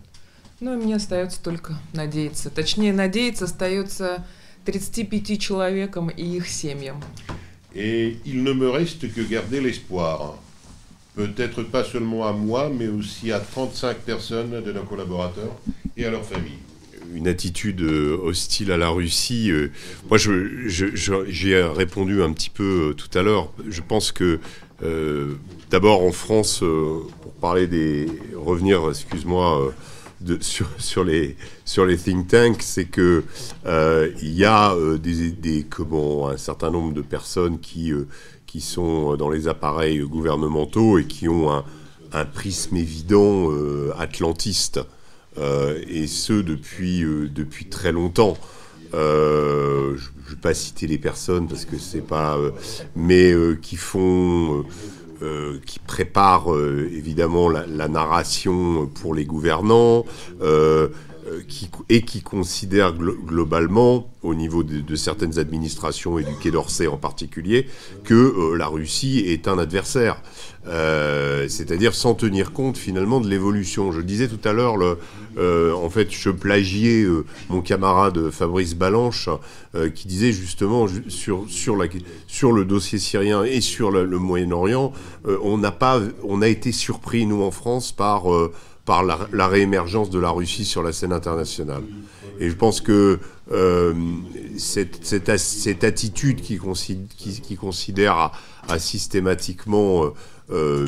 Ну 0.60 0.74
и 0.74 0.78
мне 0.78 0.96
остается 0.96 1.42
только 1.42 1.76
надеяться. 1.94 2.50
Точнее, 2.50 2.94
надеяться 2.94 3.46
остается 3.46 4.26
35 4.66 5.40
человекам 5.40 6.10
и 6.10 6.24
их 6.24 6.48
семьям. 6.48 7.02
Et 7.74 8.18
il 8.26 8.44
ne 8.44 8.54
me 8.54 8.70
reste 8.70 9.12
que 9.14 9.22
garder 9.22 9.62
l'espoir. 9.62 10.38
Peut-être 11.16 11.64
pas 11.64 11.84
seulement 11.84 12.28
à 12.28 12.34
moi, 12.34 12.70
mais 12.70 12.88
aussi 12.88 13.32
à 13.32 13.40
35 13.40 13.98
personnes 14.00 14.62
de 14.64 14.72
nos 14.74 14.84
collaborateurs 14.84 15.56
et 15.96 16.06
à 16.06 16.12
leurs 16.12 16.26
familles. 16.26 16.60
Une 17.14 17.28
attitude 17.28 17.82
euh, 17.82 18.18
hostile 18.22 18.72
à 18.72 18.78
la 18.78 18.90
Russie. 18.90 19.52
euh, 19.52 19.72
Moi, 20.10 20.18
j'ai 20.18 21.64
répondu 21.64 22.22
un 22.24 22.32
petit 22.34 22.50
peu 22.50 22.90
euh, 22.90 22.94
tout 22.94 23.16
à 23.18 23.22
l'heure. 23.22 23.52
Je 23.68 23.82
pense 23.82 24.12
que, 24.12 24.40
d'abord 25.72 26.04
en 26.04 26.12
France, 26.12 26.60
pour 26.60 27.32
parler 27.40 27.68
des. 27.68 28.06
revenir, 28.36 28.82
excuse-moi, 28.90 29.74
sur, 30.42 31.04
les, 31.06 31.38
sur 31.64 31.86
les 31.86 31.98
think 31.98 32.28
tanks, 32.28 32.62
c'est 32.62 32.86
que 32.86 33.24
il 33.66 34.34
y 34.34 34.44
a 34.44 34.76
des, 35.02 35.32
des, 35.32 35.64
comment, 35.64 36.28
un 36.28 36.38
certain 36.38 36.70
nombre 36.70 36.94
de 36.94 37.02
personnes 37.02 37.60
qui, 37.60 37.94
qui 38.46 38.60
sont 38.60 39.16
dans 39.16 39.30
les 39.30 39.48
appareils 39.48 40.00
gouvernementaux 40.00 40.98
et 41.00 41.06
qui 41.06 41.30
ont 41.30 41.50
un, 41.50 41.64
un 42.12 42.26
prisme 42.26 42.76
évident 42.76 43.50
atlantiste 43.98 44.82
et 45.38 46.08
ce 46.08 46.34
depuis, 46.34 47.04
euh, 47.04 47.30
depuis 47.30 47.66
très 47.66 47.92
longtemps. 47.92 48.38
Euh, 48.94 49.96
je 49.98 50.10
ne 50.10 50.30
vais 50.30 50.42
pas 50.42 50.54
citer 50.54 50.86
les 50.86 50.98
personnes 51.00 51.48
parce 51.48 51.66
que 51.66 51.78
c'est 51.78 52.06
pas, 52.06 52.38
euh, 52.38 52.52
mais 52.96 53.32
euh, 53.32 53.56
qui 53.56 53.76
font, 53.76 54.60
euh, 54.60 54.64
euh, 55.24 55.60
qui 55.66 55.80
préparent 55.80 56.54
euh, 56.54 56.90
évidemment 56.92 57.50
la, 57.50 57.88
narration 57.88 58.88
pour 58.88 59.16
les 59.16 59.26
gouvernants, 59.26 60.06
euh, 60.42 60.44
euh, 60.44 60.90
qui, 61.48 61.70
et 61.90 62.02
qui 62.02 62.22
considèrent 62.22 62.94
glo- 62.96 63.18
globalement, 63.26 64.10
au 64.22 64.34
niveau 64.36 64.64
de, 64.64 64.96
certaines 64.96 65.38
administrations 65.40 66.18
et 66.18 66.24
du 66.24 66.34
Quai 66.42 66.52
d'Orsay 66.52 66.88
en 66.88 66.98
particulier, 66.98 67.68
que 68.04 68.14
euh, 68.14 68.56
la 68.58 68.68
Russie 68.68 69.20
est 69.28 69.48
un 69.48 69.58
adversaire. 69.58 70.22
Euh, 70.68 71.48
C'est-à-dire 71.50 71.94
sans 71.94 72.14
tenir 72.14 72.54
compte 72.54 72.78
finalement 72.78 73.20
de 73.20 73.28
l'évolution. 73.28 73.92
Je 73.92 74.00
disais 74.02 74.30
tout 74.30 74.40
à 74.48 74.54
l'heure, 74.54 74.78
euh, 75.38 75.74
en 75.74 75.90
fait, 75.90 76.10
je 76.12 76.30
plagiais 76.30 77.04
euh, 77.04 77.26
mon 77.50 77.62
camarade 77.62 78.30
Fabrice 78.30 78.76
Balanche, 78.76 79.28
euh, 79.76 79.90
qui 79.90 80.08
disait 80.08 80.32
justement 80.32 80.88
ju- 80.88 81.04
sur, 81.10 81.46
le 82.54 82.64
dossier 82.64 82.98
syrien 82.98 83.44
et 83.44 83.60
sur 83.60 83.92
le, 83.92 84.06
Moyen-Orient, 84.20 84.94
euh, 85.28 85.38
on 85.44 85.64
on 86.24 86.42
a 86.42 86.48
été 86.48 86.72
surpris 86.72 87.26
nous 87.26 87.42
en 87.44 87.52
France 87.52 87.92
par 87.92 88.34
euh, 88.34 88.54
par 88.86 89.04
la, 89.04 89.48
réémergence 89.48 90.10
de 90.10 90.20
la 90.20 90.30
Russie 90.30 90.66
sur 90.66 90.84
la 90.84 90.92
scène 90.92 91.14
internationale. 91.14 91.84
Et 92.40 92.50
je 92.50 92.56
pense 92.56 92.82
que 92.82 93.20
euh, 93.52 93.94
cette, 94.58 95.84
attitude 95.84 96.42
qui, 96.42 96.58
consi- 96.58 97.08
qui, 97.18 97.40
qui 97.40 97.56
considère 97.56 98.32
à, 98.68 98.80
systématiquement 98.80 100.12
euh, 100.50 100.86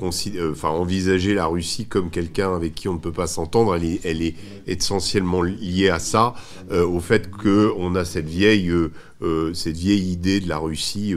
euh, 0.00 0.54
envisager 0.62 1.34
la 1.34 1.46
Russie 1.46 1.86
comme 1.86 2.10
quelqu'un 2.10 2.54
avec 2.54 2.74
qui 2.74 2.88
on 2.88 2.94
ne 2.94 2.98
peut 2.98 3.12
pas 3.12 3.26
s'entendre, 3.26 3.74
elle 3.74 3.84
est, 3.84 4.00
elle 4.04 4.20
est 4.20 4.34
essentiellement 4.66 5.42
liée 5.42 5.88
à 5.88 5.98
ça, 5.98 6.34
au 6.70 7.00
fait 7.00 7.30
qu'on 7.30 7.94
a 7.94 8.04
cette 8.04 8.28
vieille, 8.28 8.70
idée 9.22 10.40
de 10.40 10.48
la 10.48 10.58
Russie 10.58 11.14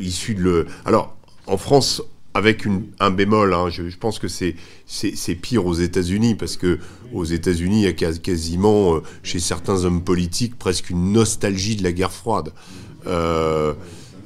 issue 0.00 0.34
de 0.34 0.42
le... 0.42 0.66
Alors, 0.84 1.16
en 1.46 1.56
France, 1.56 2.02
avec 2.34 2.64
un 2.98 3.10
bémol, 3.10 3.52
hein, 3.52 3.68
je, 3.68 3.82
pense 3.96 4.18
que 4.18 4.26
c'est 4.28 5.34
pire 5.34 5.66
aux 5.66 5.74
États-Unis 5.74 6.34
parce 6.34 6.56
que 6.56 6.78
aux 7.12 7.24
États-Unis, 7.24 7.82
il 7.82 7.84
y 7.84 7.86
a 7.86 7.92
quas- 7.92 8.18
quasiment 8.18 8.96
euh, 8.96 9.00
chez 9.22 9.38
certains 9.38 9.84
hommes 9.84 10.02
politiques 10.02 10.58
presque 10.58 10.90
une 10.90 11.12
nostalgie 11.12 11.76
de 11.76 11.82
la 11.82 11.92
guerre 11.92 12.12
froide. 12.12 12.52
Euh, 13.06 13.74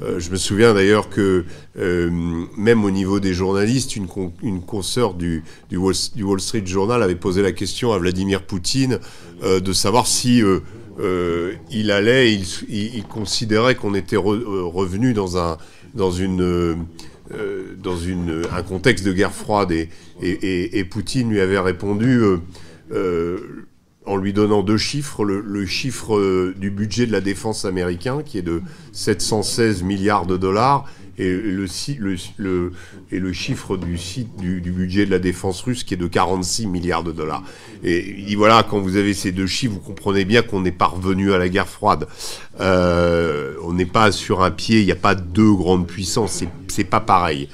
euh, 0.03 0.21
je 0.21 0.31
me 0.31 0.37
souviens 0.37 0.75
d'ailleurs 0.75 1.09
que 1.09 1.45
même 1.75 2.85
au 2.85 2.91
niveau 2.91 3.19
des 3.19 3.33
journalistes, 3.35 3.97
une, 3.97 4.07
con- 4.07 4.33
consoeur 4.67 5.15
du, 5.15 5.43
Wall, 5.73 6.41
Street 6.41 6.63
Journal 6.67 7.03
avait 7.03 7.17
posé 7.17 7.43
la 7.43 7.53
question 7.53 7.93
à 7.93 7.99
Vladimir 7.99 8.43
Poutine 8.43 9.01
de 9.43 9.73
savoir 9.73 10.07
si 10.07 10.43
il 11.71 11.91
allait, 11.91 12.35
il, 12.69 13.05
considérait 13.09 13.75
qu'on 13.75 13.95
était 13.95 14.17
re- 14.17 14.45
revenu 14.71 15.13
dans 15.13 15.39
un 15.39 15.57
dans 15.95 16.11
une 16.11 16.85
euh, 17.35 17.75
dans 17.83 17.97
un 18.57 18.63
contexte 18.63 19.05
de 19.05 19.13
guerre 19.13 19.33
froide 19.33 19.73
et, 19.73 20.85
Poutine 20.85 21.29
lui 21.29 21.41
avait 21.41 21.59
répondu 21.59 22.21
euh, 22.21 22.39
euh, 22.93 23.67
en 24.05 24.17
lui 24.17 24.33
donnant 24.33 24.63
deux 24.63 24.77
chiffres, 24.77 25.25
le, 25.25 25.41
le 25.41 25.67
chiffre 25.67 26.53
du 26.57 26.71
budget 26.71 27.07
de 27.07 27.13
la 27.13 27.21
défense 27.21 27.65
américain 27.65 28.23
qui 28.25 28.39
est 28.39 28.43
de 28.43 28.63
716 28.93 29.83
milliards 29.83 30.27
de 30.27 30.37
dollars 30.37 30.89
et 31.19 31.33
le, 31.33 31.67
chiffre 33.33 33.77
du, 33.77 34.61
budget 34.73 35.07
de 35.07 35.11
la 35.11 35.19
défense 35.19 35.63
russe 35.63 35.83
qui 35.85 35.95
est 35.95 35.97
de 35.97 36.07
46 36.07 36.67
milliards 36.67 37.05
de 37.05 37.13
dollars. 37.13 37.43
Et 37.83 38.35
voilà, 38.37 38.63
quand 38.69 38.81
vous 38.81 38.97
avez 38.97 39.15
ces 39.15 39.33
deux 39.33 39.47
chiffres, 39.47 39.75
vous 39.75 39.81
comprenez 39.81 40.25
bien 40.25 40.43
qu'on 40.43 40.61
n'est 40.61 40.73
pas 40.73 40.87
revenu 40.87 41.33
à 41.33 41.39
la 41.39 41.49
guerre 41.49 41.69
froide. 41.69 42.07
Euh, 42.61 43.55
on 43.63 43.73
n'est 43.73 43.87
pas 43.87 44.13
sur 44.13 44.43
un 44.43 44.51
pied, 44.51 44.81
il 44.81 44.87
n'y 44.87 44.93
a 44.93 44.97
pas 44.97 45.15
deux 45.15 45.53
grandes 45.55 45.87
puissances, 45.87 46.43
c'est- 46.69 46.85
pas 46.85 47.01
pareil. 47.01 47.49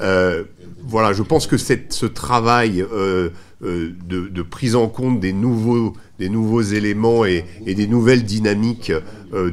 Euh, 0.00 0.44
voilà, 0.86 1.12
je 1.12 1.22
pense 1.22 1.46
que 1.46 1.56
ce 1.56 2.06
travail 2.06 2.84
euh, 2.92 3.30
de, 3.62 4.42
prise 4.42 4.76
en 4.76 4.88
compte 4.88 5.18
des 5.18 5.32
nouveaux, 5.32 5.94
éléments 6.20 7.24
et, 7.24 7.44
des 7.66 7.86
nouvelles 7.86 8.24
dynamiques 8.24 8.92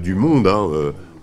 du 0.02 0.16
monde, 0.16 0.48
hein, 0.48 0.70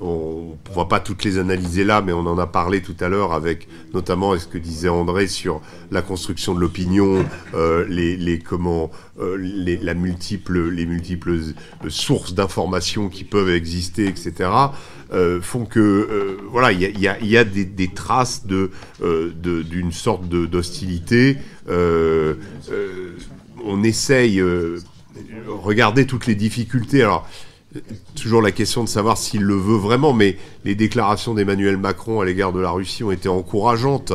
on 0.00 0.56
ne 0.70 0.74
va 0.74 0.86
pas 0.86 0.98
toutes 1.00 1.24
les 1.24 1.38
analyser 1.38 1.84
là, 1.84 2.00
mais 2.00 2.12
on 2.12 2.20
en 2.26 2.38
a 2.38 2.46
parlé 2.46 2.80
tout 2.80 2.96
à 3.00 3.08
l'heure 3.08 3.32
avec 3.32 3.68
notamment 3.92 4.38
ce 4.38 4.46
que 4.46 4.56
disait 4.58 4.88
André 4.88 5.26
sur 5.26 5.60
la 5.90 6.00
construction 6.02 6.54
de 6.54 6.60
l'opinion, 6.60 7.24
euh, 7.54 7.84
les, 7.88 8.16
les 8.16 8.38
comment, 8.38 8.90
euh, 9.20 9.36
les, 9.36 9.76
la 9.76 9.94
multiple, 9.94 10.68
les 10.70 10.86
multiples 10.86 11.30
euh, 11.30 11.88
sources 11.88 12.34
d'informations 12.34 13.08
qui 13.10 13.24
peuvent 13.24 13.50
exister, 13.50 14.06
etc. 14.06 14.50
font 15.42 15.64
que 15.66 16.38
voilà, 16.50 16.70
il 16.72 16.80
y 16.80 16.86
a, 16.86 16.90
y 16.90 17.08
a- 17.08 17.20
y 17.20 17.36
a 17.36 17.44
des, 17.44 17.88
traces 17.88 18.46
de 18.46 18.70
d'une 19.42 19.92
sorte 19.92 20.28
d'hostilité. 20.28 21.36
On 23.64 23.82
essaye, 23.82 24.42
regarder 25.48 26.06
toutes 26.06 26.26
les 26.26 26.34
difficultés. 26.34 27.02
Alors 27.02 27.28
toujours 28.14 28.42
la 28.42 28.50
question 28.50 28.82
de 28.84 28.88
savoir 28.88 29.16
s'il 29.16 29.42
le 29.42 29.54
veut 29.54 29.76
vraiment, 29.76 30.12
mais 30.12 30.36
les 30.64 30.74
déclarations 30.74 31.34
d'Emmanuel 31.34 31.76
Macron 31.76 32.20
à 32.20 32.24
l'égard 32.24 32.52
de 32.52 32.60
la 32.60 32.70
Russie 32.70 33.04
ont 33.04 33.12
été 33.12 33.28
encourageantes. 33.28 34.12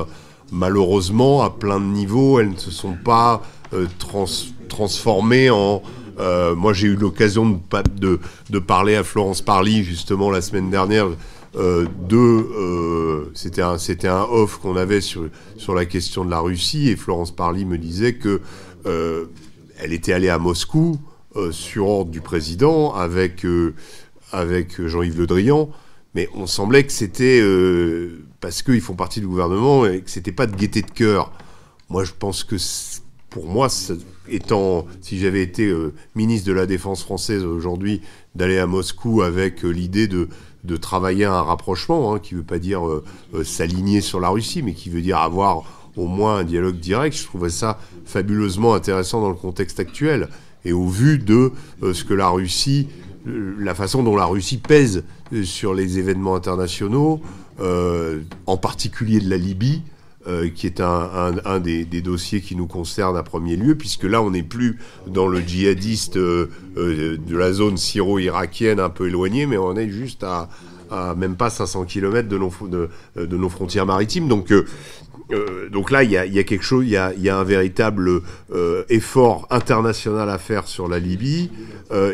Malheureusement, 0.52 1.42
à 1.42 1.50
plein 1.50 1.80
de 1.80 1.86
niveaux, 1.86 2.40
elles 2.40 2.52
ne 2.52 2.58
se 2.58 2.72
sont 2.72 2.96
pas 3.04 3.42
euh, 3.74 3.88
trans- 3.98 4.26
transformées 4.68 5.50
en... 5.50 5.82
euh, 6.20 6.56
moi, 6.56 6.74
j'ai 6.74 6.88
eu 6.88 6.96
l'occasion 6.96 7.62
de, 8.00 8.20
de, 8.50 8.60
parler 8.60 8.96
à 8.96 9.04
Florence 9.04 9.42
Parly, 9.42 9.84
justement, 9.84 10.30
la 10.30 10.42
semaine 10.42 10.70
dernière, 10.70 11.08
euh, 11.56 11.86
de... 12.08 13.32
C'était 13.34 13.62
un, 13.62 13.78
un 13.78 14.24
off 14.30 14.60
qu'on 14.60 14.76
avait 14.76 15.02
sur, 15.02 15.30
sur 15.58 15.74
la 15.74 15.86
question 15.86 16.26
de 16.26 16.30
la 16.30 16.40
Russie, 16.40 16.90
et 16.90 16.96
Florence 16.96 17.32
Parly 17.32 17.66
me 17.66 17.78
disait 17.78 18.16
que 18.16 18.42
elle 19.78 19.94
était 19.94 20.14
allée 20.14 20.30
à 20.30 20.38
Moscou 20.38 21.00
euh, 21.36 21.52
sur 21.52 21.88
ordre 21.88 22.12
du 22.12 22.22
président 22.22 22.94
avec, 22.94 23.46
euh, 23.46 23.74
avec 24.32 24.82
Jean-Yves 24.82 25.20
Le 25.20 25.28
Drian, 25.28 25.70
mais 26.14 26.30
on 26.34 26.48
semblait 26.48 26.86
que 26.86 26.94
c'était 26.94 27.42
euh, 27.42 28.24
parce 28.40 28.62
qu'ils 28.62 28.80
font 28.80 28.96
partie 28.96 29.20
du 29.20 29.28
gouvernement 29.28 29.86
et 29.86 30.02
que 30.02 30.10
c'était 30.10 30.32
pas 30.32 30.48
de 30.48 30.56
gaieté 30.56 30.82
de 30.82 30.92
cœur. 30.92 31.34
Moi, 31.90 32.06
je 32.06 32.14
pense 32.18 32.44
que 32.44 32.56
pour 33.30 33.48
moi, 33.48 33.68
étant, 34.30 34.88
si 35.02 35.20
j'avais 35.20 35.42
été 35.42 35.74
ministre 36.16 36.48
de 36.48 36.54
la 36.54 36.66
Défense 36.66 37.04
française 37.04 37.44
aujourd'hui, 37.44 38.02
d'aller 38.34 38.58
à 38.58 38.66
Moscou 38.66 39.22
avec 39.22 39.64
l'idée 39.64 40.08
de, 40.08 40.30
de 40.64 40.78
travailler 40.78 41.26
à 41.26 41.34
un 41.34 41.42
rapprochement, 41.42 42.14
hein, 42.14 42.20
qui 42.20 42.34
veut 42.34 42.44
pas 42.44 42.60
dire 42.60 42.82
s'aligner 43.44 44.00
sur 44.00 44.22
la 44.22 44.30
Russie, 44.30 44.64
mais 44.64 44.74
qui 44.74 44.90
veut 44.90 45.02
dire 45.02 45.18
avoir 45.18 45.90
au 45.98 46.08
moins 46.08 46.38
un 46.38 46.44
dialogue 46.44 46.80
direct, 46.80 47.16
je 47.18 47.26
trouvais 47.26 47.50
ça 47.50 47.78
fabuleusement 48.06 48.74
intéressant 48.74 49.22
dans 49.22 49.30
le 49.30 49.36
contexte 49.36 49.80
actuel. 49.80 50.30
Et 50.66 50.74
au 50.74 50.88
vu 50.88 51.20
de 51.20 51.52
euh, 51.84 51.94
ce 51.94 52.04
que 52.04 52.14
la 52.14 52.28
Russie, 52.28 52.88
euh, 53.28 53.56
la 53.60 53.76
façon 53.76 54.04
dont 54.04 54.16
la 54.16 54.26
Russie 54.26 54.58
pèse 54.58 55.04
euh, 55.32 55.44
sur 55.44 55.74
les 55.74 56.00
événements 56.00 56.36
internationaux, 56.36 57.22
en 58.48 58.58
particulier 58.58 59.22
de 59.22 59.30
la 59.30 59.38
Libye, 59.38 59.82
qui 60.56 60.68
est 60.68 60.82
un, 60.82 61.60
des, 61.62 61.86
dossiers 62.02 62.42
qui 62.42 62.58
nous 62.58 62.68
concerne 62.68 63.16
à 63.16 63.24
premier 63.24 63.56
lieu, 63.56 63.76
puisque 63.76 64.04
là, 64.04 64.22
on 64.22 64.32
n'est 64.32 64.44
plus 64.44 64.78
dans 65.08 65.26
le 65.26 65.40
djihadiste 65.40 66.18
de 66.18 66.50
la 67.30 67.54
zone 67.54 67.78
syro-irakienne 67.78 68.82
un 68.82 68.90
peu 68.90 69.08
éloignée, 69.08 69.46
mais 69.46 69.58
on 69.58 69.78
est 69.78 69.90
juste 69.90 70.26
à, 70.26 70.50
même 71.18 71.36
pas 71.36 71.50
500 71.50 71.86
km 71.86 72.28
de 72.28 72.38
nos, 72.38 72.52
de, 72.68 72.90
de 73.16 73.38
nos 73.38 73.50
frontières 73.50 73.86
maritimes. 73.86 74.28
Donc, 74.28 74.54
donc 75.72 75.92
là, 75.92 76.04
il 76.04 76.12
y 76.12 76.18
a, 76.18 76.44
quelque 76.44 76.64
chose, 76.64 76.86
il 76.86 76.92
y 76.92 77.30
a, 77.30 77.38
un 77.38 77.44
véritable 77.44 78.22
effort 78.90 79.48
international 79.50 80.30
à 80.30 80.38
faire 80.38 80.68
sur 80.68 80.88
la 80.88 81.00
Libye. 81.00 81.50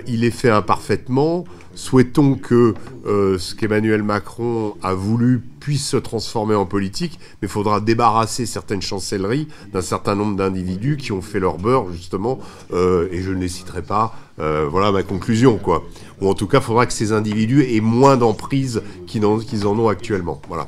il 0.08 0.24
est 0.24 0.32
fait 0.32 0.50
imparfaitement. 0.50 1.46
Souhaitons 1.74 2.36
que 2.36 2.74
euh, 3.06 3.38
ce 3.38 3.56
qu'Emmanuel 3.56 4.04
Macron 4.04 4.76
a 4.84 4.94
voulu 4.94 5.42
puisse 5.60 5.88
se 5.88 5.98
transformer 5.98 6.56
en 6.56 6.66
politique, 6.66 7.18
mais 7.42 7.48
il 7.48 7.52
faudra 7.52 7.80
débarrasser 7.80 8.46
certaines 8.46 8.82
chancelleries 8.82 9.48
d'un 9.72 9.82
certain 9.82 10.16
nombre 10.16 10.36
d'individus 10.36 10.98
qui 10.98 11.12
ont 11.12 11.22
fait 11.22 11.40
leur 11.40 11.58
beurre, 11.58 11.92
justement, 11.94 12.40
euh, 12.74 13.08
et 13.12 13.22
je 13.22 13.32
ne 13.32 13.40
les 13.40 13.48
citerai 13.48 13.84
pas. 13.84 14.16
Euh, 14.42 14.68
voilà 14.70 14.92
ma 14.92 15.04
conclusion, 15.04 15.58
quoi. 15.58 15.84
Ou 16.20 16.30
en 16.30 16.34
tout 16.34 16.48
cas, 16.48 16.58
il 16.58 16.64
faudra 16.64 16.86
que 16.86 16.94
ces 16.94 17.12
individus 17.14 17.64
aient 17.64 17.80
moins 17.80 18.18
d'emprise 18.18 18.82
qu'ils 19.08 19.26
en 19.26 19.80
ont 19.80 19.88
actuellement. 19.88 20.42
Voilà 20.48 20.68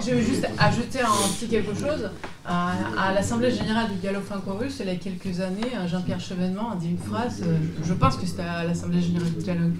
je 0.00 0.10
veux 0.14 0.20
juste 0.20 0.46
ajouter 0.58 1.00
un 1.00 1.28
petit 1.34 1.48
quelque 1.48 1.74
chose. 1.74 2.10
À, 2.46 3.12
l'Assemblée 3.14 3.50
générale 3.50 3.88
du 3.90 3.98
Gallo 4.02 4.20
franco-russe, 4.20 4.76
il 4.80 4.86
y 4.86 4.90
a 4.90 4.96
quelques 4.96 5.40
années, 5.40 5.70
Jean-Pierre 5.86 6.20
Chevènement 6.20 6.72
a 6.72 6.76
dit 6.76 6.90
une 6.90 6.98
phrase, 6.98 7.42
euh, 7.42 7.56
je 7.82 7.94
pense 7.94 8.16
que 8.16 8.26
c'était 8.26 8.42
à 8.42 8.64
l'Assemblée 8.64 9.00
générale 9.00 9.30
du 9.30 9.42
dialogue. 9.42 9.72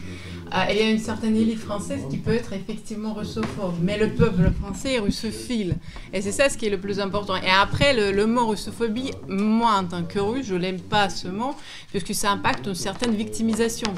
Euh, 0.55 0.65
il 0.71 0.77
y 0.77 0.81
a 0.81 0.91
une 0.91 0.99
certaine 0.99 1.37
élite 1.37 1.59
française 1.59 2.01
qui 2.09 2.17
peut 2.17 2.33
être 2.33 2.55
effectivement 2.55 3.13
russophobe, 3.13 3.75
mais 3.83 3.99
le 3.99 4.15
peuple 4.15 4.51
français 4.63 4.95
est 4.95 4.99
russophile. 4.99 5.77
Et 6.15 6.23
c'est 6.23 6.33
ça 6.33 6.49
ce 6.49 6.57
qui 6.57 6.67
est 6.67 6.71
le 6.71 6.81
plus 6.81 7.01
important. 7.01 7.37
Et 7.37 7.51
après, 7.51 8.13
le, 8.13 8.27
mot 8.27 8.47
russophobie, 8.47 9.11
moi 9.29 9.73
en 9.73 9.85
tant 9.85 10.05
que 10.05 10.19
russe, 10.19 10.47
je 10.47 10.55
l'aime 10.55 10.81
pas 10.81 11.11
ce 11.11 11.29
mot, 11.29 11.55
puisque 11.91 12.15
ça 12.15 12.31
impacte 12.31 12.67
une 12.67 12.75
certaine 12.75 13.15
victimisation. 13.15 13.93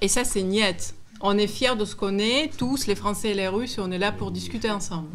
Et 0.00 0.08
ça, 0.08 0.24
c'est 0.24 0.42
niette. 0.42 0.94
On 1.20 1.38
est 1.38 1.46
fiers 1.46 1.76
de 1.76 1.84
ce 1.84 1.94
qu'on 1.94 2.18
est, 2.18 2.50
tous, 2.56 2.88
les 2.88 2.96
Français 2.96 3.30
et 3.30 3.34
les 3.34 3.46
Russes, 3.46 3.78
et 3.78 3.80
on 3.80 3.92
est 3.92 3.98
là 3.98 4.10
pour 4.10 4.32
discuter 4.32 4.70
ensemble. 4.70 5.08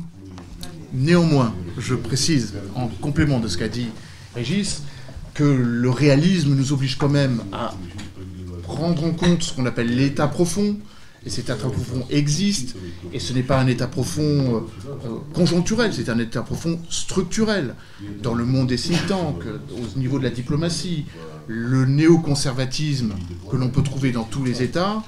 Néanmoins, 0.95 1.53
je 1.77 1.93
précise, 1.93 2.53
en 2.73 2.87
complément 2.87 3.39
de 3.39 3.49
ce 3.49 3.57
qu'a 3.57 3.67
dit 3.67 3.87
Régis, 4.33 4.83
que 5.33 5.43
le 5.43 5.89
réalisme 5.89 6.55
nous 6.55 6.71
oblige 6.71 6.97
quand 6.97 7.09
même 7.09 7.41
à 7.51 7.73
prendre 8.63 9.03
en 9.03 9.11
compte 9.11 9.43
ce 9.43 9.53
qu'on 9.53 9.65
appelle 9.65 9.93
l'état 9.93 10.27
profond, 10.27 10.77
et 11.25 11.29
cet 11.29 11.45
état 11.45 11.55
profond 11.55 12.05
existe, 12.09 12.75
et 13.11 13.19
ce 13.19 13.33
n'est 13.33 13.43
pas 13.43 13.59
un 13.59 13.67
état 13.67 13.87
profond 13.87 14.21
euh, 14.21 14.59
euh, 15.05 15.17
conjoncturel, 15.33 15.91
c'est 15.93 16.07
un 16.07 16.19
état 16.19 16.43
profond 16.43 16.79
structurel. 16.89 17.75
Dans 18.21 18.33
le 18.33 18.45
monde 18.45 18.67
des 18.67 18.77
think 18.77 19.05
tanks, 19.07 19.43
au 19.71 19.99
niveau 19.99 20.17
de 20.17 20.23
la 20.23 20.29
diplomatie, 20.29 21.05
le 21.47 21.85
néoconservatisme 21.85 23.15
que 23.51 23.57
l'on 23.57 23.69
peut 23.69 23.83
trouver 23.83 24.11
dans 24.11 24.23
tous 24.23 24.45
les 24.45 24.63
États 24.63 25.03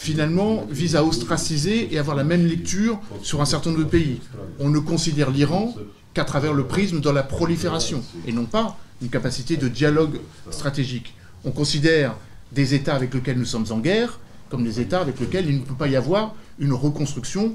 finalement, 0.00 0.66
vise 0.70 0.96
à 0.96 1.04
ostraciser 1.04 1.92
et 1.92 1.98
avoir 1.98 2.16
la 2.16 2.24
même 2.24 2.46
lecture 2.46 2.98
sur 3.22 3.42
un 3.42 3.44
certain 3.44 3.70
nombre 3.70 3.84
de 3.84 3.88
pays. 3.88 4.20
On 4.58 4.70
ne 4.70 4.78
considère 4.78 5.30
l'Iran 5.30 5.74
qu'à 6.14 6.24
travers 6.24 6.54
le 6.54 6.64
prisme 6.64 7.00
de 7.00 7.10
la 7.10 7.22
prolifération, 7.22 8.02
et 8.26 8.32
non 8.32 8.46
pas 8.46 8.78
une 9.02 9.10
capacité 9.10 9.58
de 9.58 9.68
dialogue 9.68 10.18
stratégique. 10.50 11.14
On 11.44 11.50
considère 11.50 12.16
des 12.52 12.72
États 12.72 12.94
avec 12.94 13.12
lesquels 13.12 13.38
nous 13.38 13.44
sommes 13.44 13.66
en 13.70 13.78
guerre 13.78 14.18
comme 14.48 14.64
des 14.64 14.80
États 14.80 15.00
avec 15.00 15.20
lesquels 15.20 15.48
il 15.48 15.60
ne 15.60 15.64
peut 15.64 15.74
pas 15.74 15.86
y 15.86 15.94
avoir 15.96 16.34
une 16.58 16.72
reconstruction 16.72 17.54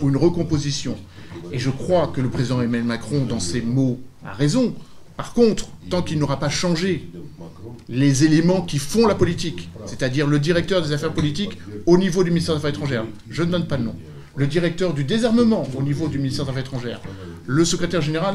ou 0.00 0.08
une 0.08 0.16
recomposition. 0.16 0.96
Et 1.52 1.58
je 1.58 1.68
crois 1.68 2.06
que 2.06 2.20
le 2.20 2.30
président 2.30 2.62
Emmanuel 2.62 2.84
Macron, 2.84 3.24
dans 3.26 3.40
ses 3.40 3.60
mots, 3.60 4.00
a 4.24 4.32
raison. 4.32 4.74
Par 5.22 5.34
contre, 5.34 5.68
tant 5.88 6.02
qu'il 6.02 6.18
n'aura 6.18 6.40
pas 6.40 6.48
changé 6.48 7.08
les 7.88 8.24
éléments 8.24 8.62
qui 8.62 8.78
font 8.78 9.06
la 9.06 9.14
politique, 9.14 9.68
c'est-à-dire 9.86 10.26
le 10.26 10.40
directeur 10.40 10.82
des 10.82 10.90
affaires 10.90 11.12
politiques 11.12 11.58
au 11.86 11.96
niveau 11.96 12.24
du 12.24 12.30
ministère 12.30 12.56
des 12.56 12.58
Affaires 12.58 12.70
étrangères. 12.70 13.04
Je 13.30 13.44
ne 13.44 13.52
donne 13.52 13.68
pas 13.68 13.76
de 13.76 13.84
nom. 13.84 13.94
Le 14.34 14.48
directeur 14.48 14.92
du 14.92 15.04
désarmement 15.04 15.64
au 15.78 15.82
niveau 15.84 16.08
du 16.08 16.18
ministère 16.18 16.44
des 16.44 16.50
Affaires 16.50 16.64
étrangères. 16.64 17.00
Le 17.46 17.64
secrétaire 17.64 18.02
général 18.02 18.34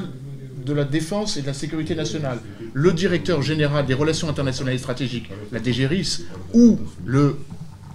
de 0.65 0.71
la 0.71 0.85
Défense 0.85 1.35
et 1.35 1.41
de 1.41 1.47
la 1.47 1.53
Sécurité 1.53 1.93
nationale. 1.93 2.39
Le 2.71 2.93
directeur 2.93 3.41
général 3.41 3.85
des 3.85 3.93
relations 3.93 4.29
internationales 4.29 4.75
et 4.75 4.77
stratégiques, 4.77 5.29
la 5.51 5.61
DGRIS, 5.61 6.23
ou 6.53 6.79
le 7.03 7.35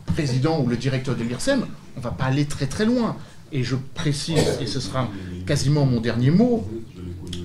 président 0.05 0.61
ou 0.61 0.67
le 0.67 0.77
directeur 0.77 1.17
de 1.17 1.25
l'IRSEM, 1.25 1.65
on 1.97 2.01
ne 2.01 2.05
va 2.05 2.11
pas 2.11 2.25
aller 2.25 2.45
très 2.45 2.67
très 2.67 2.85
loin. 2.85 3.17
Et 3.53 3.65
je 3.65 3.77
précise, 3.95 4.59
et 4.61 4.67
ce 4.67 4.81
sera 4.81 5.09
quasiment 5.47 5.87
mon 5.87 6.03
dernier 6.03 6.31
mot, 6.31 6.69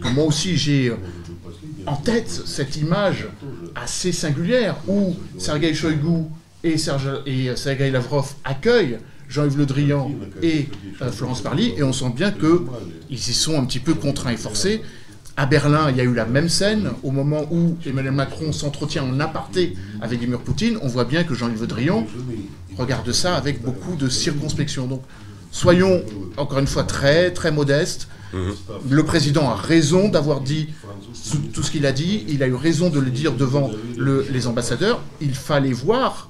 que 0.01 0.09
moi 0.09 0.25
aussi 0.25 0.57
j'ai 0.57 0.91
en 1.87 1.95
tête 1.95 2.29
cette 2.45 2.77
image 2.77 3.27
assez 3.75 4.11
singulière 4.11 4.75
où 4.87 5.15
Sergei 5.37 5.73
Shoigu 5.73 6.25
et, 6.63 6.77
Sergei 6.77 7.89
Lavrov 7.89 8.33
accueillent 8.43 8.97
Jean-Yves 9.29 9.57
Le 9.57 9.65
Drian 9.65 10.11
et 10.41 10.67
euh, 11.01 11.11
Florence 11.11 11.41
Parly, 11.41 11.73
et 11.77 11.83
on 11.83 11.91
sent 11.91 12.11
bien 12.15 12.31
qu'ils 12.31 13.07
y 13.09 13.17
sont 13.17 13.59
un 13.59 13.65
petit 13.65 13.79
peu 13.79 13.93
contraints 13.93 14.31
et 14.31 14.37
forcés. 14.37 14.81
À 15.35 15.45
Berlin, 15.45 15.91
il 15.91 15.97
y 15.97 16.01
a 16.01 16.03
eu 16.03 16.13
la 16.13 16.25
même 16.25 16.49
scène. 16.49 16.91
Au 17.03 17.11
moment 17.11 17.45
où 17.51 17.77
Emmanuel 17.85 18.13
Macron 18.13 18.51
s'entretient 18.51 19.03
en 19.03 19.19
aparté 19.19 19.75
avec 20.01 20.19
Vladimir 20.19 20.39
Poutine, 20.39 20.79
on 20.81 20.87
voit 20.87 21.05
bien 21.05 21.23
que 21.23 21.35
Jean-Yves 21.35 21.61
Le 21.61 21.67
Drian 21.67 22.07
regarde 22.77 23.11
ça 23.11 23.35
avec 23.35 23.61
beaucoup 23.61 23.95
de 23.95 24.09
circonspection. 24.09 24.87
Donc, 24.87 25.03
soyons 25.51 26.01
encore 26.37 26.59
une 26.59 26.67
fois 26.67 26.83
très, 26.83 27.31
très 27.31 27.51
modestes. 27.51 28.07
Mhm. 28.33 28.53
Le 28.89 29.03
président 29.05 29.49
a 29.49 29.55
raison 29.55 30.09
d'avoir 30.09 30.41
dit 30.41 30.69
tout 31.53 31.63
ce 31.63 31.71
qu'il 31.71 31.85
a 31.85 31.91
dit. 31.91 32.25
Il 32.27 32.43
a 32.43 32.47
eu 32.47 32.55
raison 32.55 32.89
de 32.89 32.99
le 32.99 33.09
dire 33.09 33.33
devant 33.33 33.71
les 33.97 34.47
ambassadeurs. 34.47 35.01
Il 35.21 35.35
fallait 35.35 35.73
voir 35.73 36.29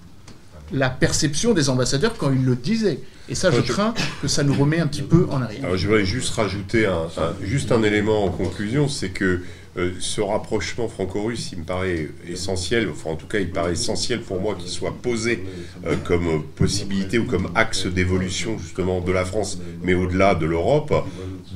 la 0.73 0.89
perception 0.89 1.53
des 1.53 1.69
ambassadeurs 1.69 2.15
quand 2.17 2.31
il 2.31 2.43
le 2.43 2.55
disait. 2.55 2.99
Et 3.29 3.35
ça, 3.35 3.51
je, 3.51 3.61
crains 3.61 3.93
que 4.21 4.27
ça 4.27 4.43
nous 4.43 4.53
remet 4.53 4.79
un 4.79 4.87
petit 4.87 5.01
peu 5.01 5.27
en 5.29 5.41
arrière. 5.41 5.65
Alors, 5.65 5.77
je 5.77 5.87
voudrais 5.87 6.05
juste 6.05 6.33
rajouter 6.33 6.85
un, 6.85 7.07
juste 7.41 7.71
un 7.71 7.83
élément 7.83 8.23
en 8.23 8.29
conclusion, 8.29 8.87
c'est 8.87 9.09
que 9.09 9.41
euh, 9.77 9.91
ce 9.99 10.21
rapprochement 10.21 10.87
franco-russe, 10.87 11.51
il 11.51 11.59
me 11.59 11.63
paraît 11.63 12.07
essentiel, 12.27 12.89
enfin 12.89 13.11
en 13.11 13.15
tout 13.15 13.27
cas 13.27 13.37
il 13.37 13.51
paraît 13.51 13.73
essentiel 13.73 14.21
pour 14.21 14.41
moi 14.41 14.55
qu'il 14.55 14.69
soit 14.69 14.95
posé 15.03 15.43
euh, 15.85 15.95
comme 16.03 16.43
possibilité 16.55 17.19
ou 17.19 17.25
comme 17.25 17.49
axe 17.53 17.85
d'évolution 17.85 18.57
justement 18.57 19.01
de 19.01 19.11
la 19.11 19.23
France, 19.23 19.59
mais 19.83 19.93
au-delà 19.93 20.33
de 20.33 20.47
l'Europe, 20.47 21.05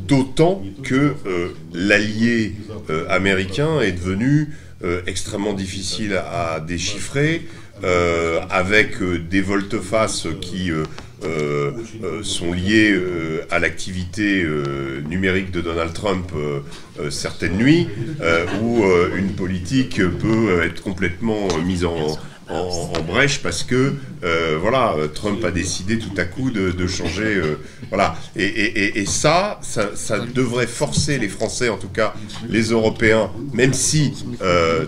d'autant 0.07 0.61
que 0.83 1.15
euh, 1.25 1.49
l'allié 1.73 2.53
américain 3.09 3.81
est 3.81 3.93
devenu 3.93 4.49
extrêmement 5.05 5.53
difficile 5.53 6.15
à, 6.15 6.59
déchiffrer, 6.59 7.47
avec 8.49 8.97
des 9.29 9.41
volte-face 9.41 10.27
qui 10.41 10.71
euh, 11.23 11.71
euh, 12.03 12.23
sont 12.23 12.51
liés 12.51 12.91
euh, 12.91 13.45
à 13.51 13.59
l'activité 13.59 14.45
numérique 15.07 15.51
de 15.51 15.61
Donald 15.61 15.93
Trump 15.93 16.31
certaines 17.09 17.57
nuits, 17.57 17.87
où 18.61 18.83
une 19.15 19.33
politique 19.33 20.01
peut 20.19 20.61
être 20.63 20.81
complètement 20.81 21.47
mise 21.65 21.85
en, 21.85 22.17
brèche 23.07 23.41
parce 23.41 23.63
que 23.63 23.93
voilà, 24.61 24.95
Trump 25.13 25.43
a 25.43 25.51
décidé 25.51 25.97
tout 25.99 26.13
à 26.17 26.25
coup 26.25 26.51
de, 26.51 26.87
changer. 26.87 27.41
Voilà. 27.89 28.15
Et, 28.35 29.05
ça, 29.05 29.59
ça, 29.61 30.19
devrait 30.19 30.67
forcer 30.67 31.17
les 31.17 31.29
Français, 31.29 31.69
en 31.69 31.77
tout 31.77 31.89
cas 31.89 32.13
les 32.49 32.69
Européens, 32.69 33.31
même 33.53 33.73
si 33.73 34.13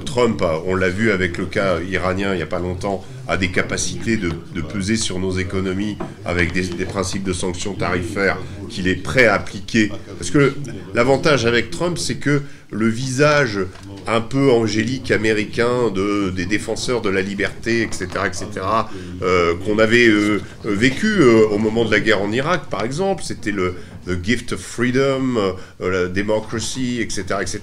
Trump, 0.05 0.43
on 0.65 0.75
l'a 0.75 0.89
vu 0.89 1.11
avec 1.11 1.37
le 1.37 1.45
cas 1.45 1.79
iranien 1.81 2.33
il 2.33 2.37
n'y 2.37 2.43
a 2.43 2.47
pas 2.47 2.59
longtemps, 2.59 3.03
a 3.27 3.37
des 3.37 3.51
capacités 3.51 4.17
de, 4.17 4.31
peser 4.61 4.95
sur 4.95 5.19
nos 5.19 5.37
économies 5.37 5.97
avec 6.25 6.51
des, 6.51 6.67
des 6.67 6.85
principes 6.85 7.23
de 7.23 7.33
sanctions 7.33 7.73
tarifaires 7.73 8.37
qu'il 8.69 8.87
est 8.87 8.95
prêt 8.95 9.25
à 9.25 9.35
appliquer. 9.35 9.91
Parce 10.17 10.31
que 10.31 10.53
l'avantage 10.93 11.45
avec 11.45 11.69
Trump, 11.69 11.97
c'est 11.97 12.15
que 12.15 12.41
le 12.71 12.87
visage 12.87 13.59
un 14.07 14.21
peu 14.21 14.51
angélique 14.51 15.11
américain 15.11 15.89
de, 15.93 16.29
des 16.29 16.45
défenseurs 16.45 17.01
de 17.01 17.09
la 17.09 17.21
liberté, 17.21 17.81
etc., 17.81 18.07
etc., 18.25 18.47
euh, 19.21 19.53
qu'on 19.65 19.79
avait 19.79 20.07
euh, 20.07 20.41
vécu 20.63 21.07
euh, 21.07 21.45
au 21.47 21.57
moment 21.57 21.85
de 21.85 21.91
la 21.91 21.99
guerre 21.99 22.21
en 22.21 22.31
Irak, 22.31 22.63
par 22.69 22.83
exemple. 22.83 23.23
C'était 23.23 23.51
le, 23.51 23.75
gift 24.21 24.51
of 24.51 24.59
freedom, 24.59 25.55
la 25.79 26.07
democracy, 26.07 26.99
etc., 26.99 27.23
etc. 27.39 27.61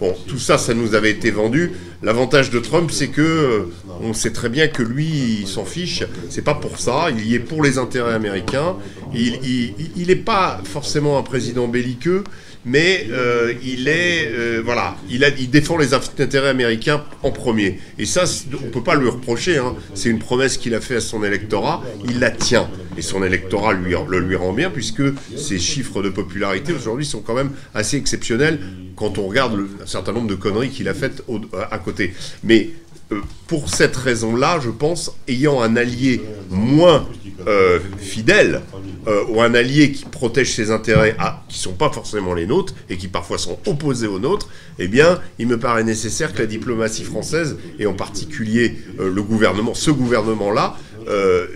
Bon, 0.00 0.16
tout 0.26 0.38
ça, 0.38 0.58
ça 0.58 0.74
nous 0.74 0.96
avait 0.96 1.12
été 1.12 1.30
vendu. 1.30 1.70
L'avantage 2.02 2.50
de 2.50 2.58
Trump, 2.58 2.90
c'est 2.90 3.06
que 3.06 3.68
on 4.02 4.12
sait 4.12 4.32
très 4.32 4.48
bien 4.48 4.66
que 4.66 4.82
lui, 4.82 5.42
il 5.42 5.46
s'en 5.46 5.64
fiche. 5.64 6.02
C'est 6.28 6.42
pas 6.42 6.54
pour 6.54 6.80
ça. 6.80 7.06
Il 7.16 7.24
y 7.24 7.36
est 7.36 7.38
pour 7.38 7.62
les 7.62 7.78
intérêts 7.78 8.14
américains. 8.14 8.74
Il 9.14 10.06
n'est 10.08 10.16
pas 10.16 10.60
forcément 10.64 11.18
un 11.18 11.22
président 11.22 11.68
belliqueux, 11.68 12.24
mais 12.66 13.06
euh, 13.12 13.54
il 13.62 13.86
est 13.86 14.26
euh, 14.26 14.60
voilà, 14.62 14.96
il, 15.08 15.24
a, 15.24 15.28
il 15.28 15.48
défend 15.48 15.78
les 15.78 15.94
intérêts 15.94 16.48
américains 16.48 17.04
en 17.22 17.30
premier. 17.30 17.78
Et 17.98 18.04
ça, 18.04 18.24
on 18.52 18.70
peut 18.70 18.82
pas 18.82 18.96
lui 18.96 19.08
reprocher. 19.08 19.56
Hein. 19.56 19.76
C'est 19.94 20.10
une 20.10 20.18
promesse 20.18 20.58
qu'il 20.58 20.74
a 20.74 20.80
fait 20.80 20.96
à 20.96 21.00
son 21.00 21.22
électorat. 21.22 21.82
Il 22.08 22.18
la 22.18 22.32
tient. 22.32 22.68
Et 22.98 23.02
son 23.02 23.22
électorat 23.22 23.72
lui, 23.72 23.94
le 24.08 24.18
lui 24.18 24.36
rend 24.36 24.52
bien, 24.52 24.70
puisque 24.70 25.02
ses 25.36 25.58
chiffres 25.58 26.02
de 26.02 26.08
popularité 26.08 26.72
aujourd'hui 26.72 27.06
sont 27.06 27.20
quand 27.20 27.34
même 27.34 27.52
assez 27.74 27.96
exceptionnels 27.96 28.58
quand 28.96 29.18
on 29.18 29.26
regarde 29.26 29.60
un 29.82 29.86
certain 29.86 30.12
nombre 30.12 30.28
de 30.28 30.34
conneries 30.34 30.70
qu'il 30.70 30.88
a 30.88 30.94
faites 30.94 31.22
à 31.70 31.78
côté. 31.78 32.14
Mais 32.42 32.70
euh, 33.12 33.20
pour 33.46 33.68
cette 33.72 33.96
raison-là, 33.96 34.58
je 34.60 34.70
pense, 34.70 35.16
ayant 35.28 35.60
un 35.62 35.76
allié 35.76 36.20
moins 36.50 37.06
euh, 37.46 37.78
fidèle, 37.98 38.62
euh, 39.06 39.22
ou 39.28 39.40
un 39.40 39.54
allié 39.54 39.92
qui 39.92 40.04
protège 40.04 40.52
ses 40.52 40.72
intérêts 40.72 41.14
à, 41.20 41.44
qui 41.48 41.60
sont 41.60 41.74
pas 41.74 41.90
forcément 41.90 42.34
les 42.34 42.46
nôtres, 42.46 42.74
et 42.90 42.96
qui 42.96 43.06
parfois 43.06 43.38
sont 43.38 43.58
opposés 43.66 44.08
aux 44.08 44.18
nôtres, 44.18 44.48
eh 44.80 44.88
bien, 44.88 45.20
il 45.38 45.46
me 45.46 45.56
paraît 45.56 45.84
nécessaire 45.84 46.32
que 46.32 46.40
la 46.40 46.46
diplomatie 46.46 47.04
française, 47.04 47.56
et 47.78 47.86
en 47.86 47.94
particulier 47.94 48.76
le 48.98 49.22
gouvernement, 49.22 49.74
ce 49.74 49.92
gouvernement-là, 49.92 50.76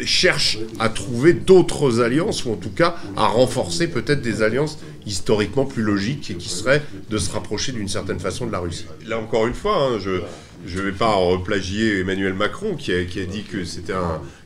cherche 0.04 0.58
à 0.78 0.88
trouver 0.88 1.32
d'autres 1.32 2.00
alliances, 2.00 2.44
ou 2.44 2.52
en 2.52 2.56
tout 2.56 2.70
cas 2.70 2.94
à 3.16 3.26
renforcer 3.26 3.88
peut-être 3.88 4.22
des 4.22 4.42
alliances 4.42 4.78
historiquement 5.06 5.64
plus 5.64 5.82
logiques, 5.82 6.30
et 6.30 6.34
qui 6.34 6.48
seraient 6.48 6.82
de 7.08 7.18
se 7.18 7.32
rapprocher 7.32 7.72
d'une 7.72 7.88
certaine 7.88 8.20
façon 8.20 8.46
de 8.46 8.52
la 8.52 8.60
Russie. 8.60 8.86
Là 9.06 9.18
encore 9.18 9.48
une 9.48 9.54
fois, 9.54 9.76
hein, 9.76 9.98
je 9.98 10.20
je 10.66 10.78
ne 10.78 10.84
vais 10.84 10.92
pas 10.92 11.12
replagier 11.14 12.00
Emmanuel 12.00 12.34
Macron 12.34 12.76
qui 12.76 12.92
a, 12.92 13.02
dit 13.04 13.44
que 13.44 13.64
c'était 13.64 13.94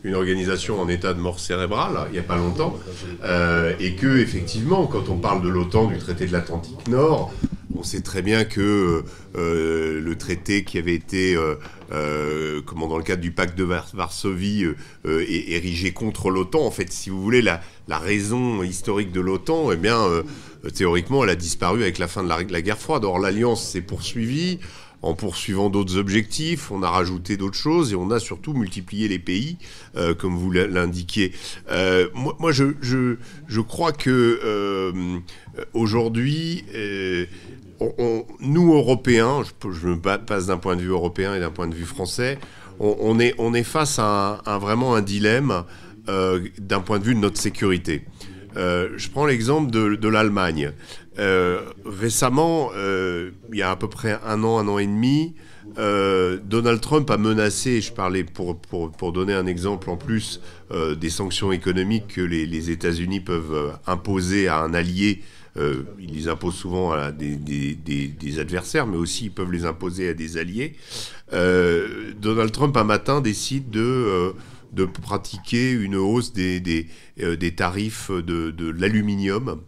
une 0.04 0.14
organisation 0.14 0.80
en 0.80 0.88
état 0.88 1.14
de 1.14 1.20
mort 1.20 1.40
cérébrale 1.40 2.06
il 2.08 2.12
n'y 2.12 2.18
a 2.18 2.22
pas 2.22 2.36
longtemps, 2.36 2.78
euh, 3.24 3.72
et 3.80 3.94
que 3.94 4.18
effectivement, 4.18 4.86
quand 4.86 5.08
on 5.08 5.16
parle 5.16 5.42
de 5.42 5.48
l'OTAN, 5.48 5.86
du 5.86 5.98
traité 5.98 6.26
de 6.26 6.32
l'Atlantique 6.32 6.86
Nord, 6.88 7.32
on 7.76 7.82
sait 7.82 8.02
très 8.02 8.22
bien 8.22 8.44
que 8.44 9.04
euh, 9.36 10.00
le 10.00 10.16
traité 10.16 10.62
qui 10.62 10.78
avait 10.78 10.94
été, 10.94 11.36
euh, 11.92 12.60
comment 12.64 12.86
dans 12.86 12.98
le 12.98 13.02
cadre 13.02 13.20
du 13.20 13.32
pacte 13.32 13.58
de 13.58 13.64
Varsovie, 13.64 14.64
est 15.04 15.50
érigé 15.52 15.92
contre 15.92 16.30
l'OTAN. 16.30 16.64
En 16.64 16.70
fait, 16.70 16.92
si 16.92 17.10
vous 17.10 17.20
voulez, 17.20 17.42
la, 17.42 17.60
raison 17.88 18.62
historique 18.62 19.12
de 19.12 19.20
l'OTAN, 19.20 19.72
eh 19.72 19.76
bien, 19.76 19.98
théoriquement, 20.72 21.24
elle 21.24 21.30
a 21.30 21.36
disparu 21.36 21.82
avec 21.82 21.98
la 21.98 22.06
fin 22.06 22.22
de 22.22 22.28
la, 22.28 22.42
la 22.42 22.62
guerre 22.62 22.78
froide. 22.78 23.04
Or, 23.04 23.18
l'alliance 23.18 23.68
s'est 23.68 23.82
poursuivie 23.82 24.60
en 25.04 25.14
poursuivant 25.14 25.68
d'autres 25.68 25.98
objectifs, 25.98 26.70
on 26.70 26.82
a 26.82 26.88
rajouté 26.88 27.36
d'autres 27.36 27.56
choses 27.56 27.92
et 27.92 27.94
on 27.94 28.10
a 28.10 28.18
surtout 28.18 28.54
multiplié 28.54 29.06
les 29.06 29.18
pays, 29.18 29.58
euh, 29.96 30.14
comme 30.14 30.34
vous 30.34 30.50
l'indiquiez. 30.50 31.32
Euh, 31.70 32.08
moi, 32.14 32.52
je, 32.52 33.60
crois 33.60 33.92
que 33.92 34.40
euh, 34.42 35.18
aujourd'hui, 35.74 36.64
nous, 38.40 38.74
Européens, 38.74 39.42
je, 39.62 39.88
me 39.88 39.96
passe 39.98 40.46
d'un 40.46 40.58
point 40.58 40.74
de 40.74 40.80
vue 40.80 40.88
européen 40.88 41.34
et 41.34 41.40
d'un 41.40 41.50
point 41.50 41.68
de 41.68 41.74
vue 41.74 41.84
français, 41.84 42.38
on, 42.80 43.18
est, 43.20 43.62
face 43.62 43.98
à, 43.98 44.40
vraiment 44.60 44.94
un 44.94 45.02
dilemme 45.02 45.64
d'un 46.06 46.80
point 46.80 46.98
de 46.98 47.04
vue 47.04 47.14
de 47.14 47.20
notre 47.20 47.38
sécurité. 47.38 48.04
je 48.56 49.08
prends 49.10 49.26
l'exemple 49.26 49.70
de 49.70 50.08
l'Allemagne. 50.08 50.72
Euh, 51.18 51.60
récemment, 51.84 52.70
euh, 52.74 53.30
il 53.52 53.58
y 53.58 53.62
a 53.62 53.70
à 53.70 53.76
peu 53.76 53.88
près 53.88 54.18
un 54.24 54.42
an, 54.42 54.58
un 54.58 54.66
an 54.68 54.78
et 54.78 54.86
demi, 54.86 55.34
euh, 55.78 56.38
Donald 56.44 56.80
Trump 56.80 57.08
a 57.10 57.16
menacé, 57.16 57.80
je 57.80 57.92
parlais 57.92 58.24
pour, 58.24 58.60
pour, 58.60 58.90
pour 58.90 59.12
donner 59.12 59.32
un 59.32 59.46
exemple 59.46 59.90
en 59.90 59.96
plus, 59.96 60.40
des 60.98 61.10
sanctions 61.10 61.52
économiques 61.52 62.14
que 62.16 62.20
les, 62.20 62.70
États-Unis 62.70 63.20
peuvent 63.20 63.78
imposer 63.86 64.48
à 64.48 64.58
un 64.58 64.74
allié. 64.74 65.22
ils 65.56 66.12
les 66.12 66.26
imposent 66.26 66.56
souvent 66.56 66.90
à 66.90 67.12
des, 67.12 68.38
adversaires, 68.40 68.88
mais 68.88 68.96
aussi 68.96 69.26
ils 69.26 69.30
peuvent 69.30 69.52
les 69.52 69.66
imposer 69.66 70.08
à 70.08 70.14
des 70.14 70.36
alliés. 70.36 70.74
Donald 71.30 72.50
Trump, 72.50 72.76
un 72.76 72.84
matin, 72.84 73.20
décide 73.20 73.70
de 73.70 74.34
de 74.72 74.86
pratiquer 74.86 75.70
une 75.70 75.94
hausse 75.94 76.32
des, 76.32 76.58
des, 76.58 76.88
des 77.16 77.54
tarifs 77.54 78.10
de, 78.10 78.50
de 78.50 78.70
l'aluminium 78.70 79.60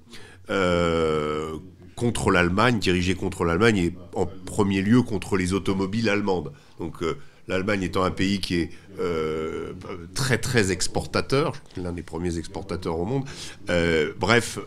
euh, 0.50 1.56
contre 1.94 2.30
l'Allemagne, 2.30 2.78
dirigé 2.78 3.14
contre 3.14 3.44
l'Allemagne 3.44 3.78
et 3.78 3.94
en 4.14 4.26
premier 4.26 4.82
lieu 4.82 5.02
contre 5.02 5.36
les 5.36 5.52
automobiles 5.54 6.08
allemandes. 6.08 6.52
Donc 6.78 7.02
euh, 7.02 7.16
l'Allemagne 7.48 7.82
étant 7.82 8.04
un 8.04 8.10
pays 8.10 8.38
qui 8.38 8.56
est 8.56 8.70
euh, 9.00 9.72
très 10.14 10.38
très 10.38 10.72
exportateur, 10.72 11.54
l'un 11.76 11.92
des 11.92 12.02
premiers 12.02 12.38
exportateurs 12.38 12.98
au 12.98 13.04
monde. 13.04 13.24
bref, 14.18 14.58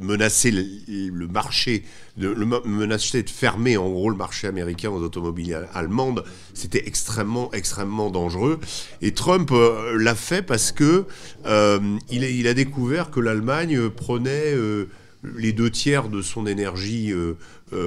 menacer 0.00 0.50
le, 0.50 1.28
marché, 1.28 1.82
de, 2.16 2.34
menacer 2.64 3.22
de 3.22 3.30
fermer 3.30 3.76
en 3.76 3.90
gros 3.90 4.10
le 4.10 4.16
marché 4.16 4.46
américain 4.46 4.90
aux 4.90 5.02
automobiles 5.02 5.66
allemandes, 5.74 6.24
c'était 6.52 6.86
extrêmement 6.86 7.52
extrêmement 7.52 8.10
dangereux. 8.10 8.60
Et 9.02 9.12
Trump 9.12 9.50
euh, 9.52 9.96
l'a 9.98 10.14
fait 10.14 10.42
parce 10.42 10.72
que 10.72 11.04
euh, 11.46 11.78
il, 12.10 12.46
a 12.46 12.54
découvert 12.54 13.10
que 13.10 13.20
l'Allemagne 13.20 13.88
prenait 13.90 14.54
euh, 14.54 14.88
les 15.36 15.52
deux 15.52 15.70
tiers 15.70 16.08
de 16.08 16.22
son 16.22 16.46
énergie 16.46 17.12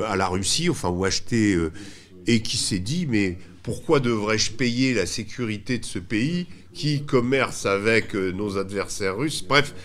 à 0.08 0.16
la 0.16 0.28
Russie, 0.28 0.70
enfin 0.70 0.90
ou 0.90 1.06
achetait, 1.06 1.56
et 2.26 2.42
qui 2.42 2.58
s'est 2.58 2.80
dit 2.80 3.06
mais 3.08 3.38
pourquoi 3.62 4.00
devrais-je 4.00 4.52
payer 4.52 4.96
la 4.96 5.06
sécurité 5.06 5.78
de 5.78 5.86
ce 5.86 6.00
pays 6.00 6.48
qui 6.74 7.04
commerce 7.04 7.68
avec 7.68 8.16
nos 8.16 8.58
adversaires 8.58 9.18
russes? 9.18 9.46
Bref, 9.48 9.76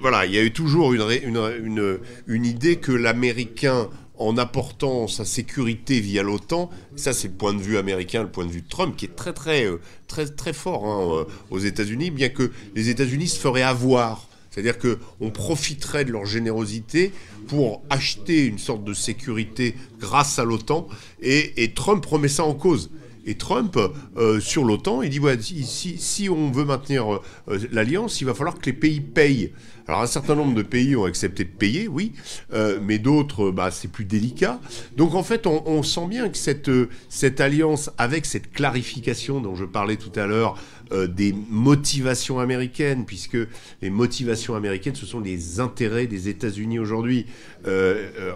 voilà, 0.00 0.26
il 0.26 0.34
y 0.34 0.38
a 0.38 0.42
eu 0.42 0.52
toujours 0.52 0.92
une, 0.92 1.98
une, 2.26 2.46
idée 2.46 2.76
que 2.76 2.92
l'Américain, 2.92 3.88
en 4.16 4.36
apportant 4.36 5.06
sa 5.06 5.24
sécurité 5.24 6.00
via 6.00 6.22
l'OTAN, 6.22 6.70
ça 6.96 7.12
c'est 7.12 7.28
le 7.28 7.34
point 7.34 7.54
de 7.54 7.60
vue 7.60 7.78
américain, 7.78 8.22
le 8.22 8.30
point 8.30 8.44
de 8.44 8.50
vue 8.50 8.62
de 8.62 8.68
Trump, 8.68 8.96
qui 8.96 9.04
est 9.04 9.14
très 9.14 9.32
très 9.32 9.64
euh, 9.64 9.80
très 10.08 10.26
très 10.26 10.52
fort 10.52 10.86
hein, 10.86 11.20
euh, 11.20 11.24
aux 11.50 11.58
États-Unis, 11.58 12.10
bien 12.10 12.28
que 12.28 12.50
les 12.74 12.88
États-Unis 12.88 13.28
se 13.28 13.38
feraient 13.38 13.62
avoir. 13.62 14.26
C'est-à-dire 14.50 14.78
qu'on 14.78 15.30
profiterait 15.30 16.04
de 16.04 16.10
leur 16.10 16.26
générosité 16.26 17.12
pour 17.46 17.82
acheter 17.90 18.44
une 18.46 18.58
sorte 18.58 18.82
de 18.82 18.92
sécurité 18.92 19.76
grâce 20.00 20.40
à 20.40 20.44
l'OTAN, 20.44 20.88
et, 21.22 21.62
et 21.62 21.72
Trump 21.72 22.04
remet 22.04 22.28
ça 22.28 22.44
en 22.44 22.54
cause. 22.54 22.90
Et 23.28 23.34
Trump, 23.34 23.78
euh, 24.16 24.40
sur 24.40 24.64
l'OTAN, 24.64 25.02
il 25.02 25.10
dit 25.10 25.66
si, 25.98 26.30
on 26.30 26.50
veut 26.50 26.64
maintenir 26.64 27.16
euh, 27.16 27.58
l'alliance, 27.72 28.22
il 28.22 28.24
va 28.24 28.32
falloir 28.32 28.58
que 28.58 28.64
les 28.64 28.72
pays 28.72 29.00
payent. 29.00 29.52
Alors 29.86 30.00
un 30.00 30.06
certain 30.06 30.34
nombre 30.34 30.54
de 30.54 30.62
pays 30.62 30.96
ont 30.96 31.04
accepté 31.04 31.44
de 31.44 31.50
payer, 31.50 31.88
oui, 31.88 32.12
euh, 32.54 32.78
mais 32.82 32.98
d'autres, 32.98 33.50
bah, 33.50 33.70
c'est 33.70 33.88
plus 33.88 34.06
délicat. 34.06 34.60
Donc 34.96 35.14
en 35.14 35.22
fait, 35.22 35.46
on, 35.46 35.82
sent 35.82 36.06
bien 36.08 36.30
que 36.30 36.38
cette 36.38 37.40
alliance, 37.40 37.90
avec 37.98 38.24
cette 38.24 38.50
clarification 38.50 39.42
dont 39.42 39.54
je 39.54 39.66
parlais 39.66 39.96
tout 39.96 40.18
à 40.18 40.26
l'heure, 40.26 40.56
des 40.90 41.34
motivations 41.50 42.38
américaines, 42.38 43.04
puisque 43.04 43.36
les 43.82 43.90
motivations 43.90 44.54
américaines, 44.54 44.94
ce 44.94 45.04
sont 45.04 45.20
les 45.20 45.60
intérêts 45.60 46.06
des 46.06 46.28
États-Unis 46.30 46.78
aujourd'hui. 46.78 47.26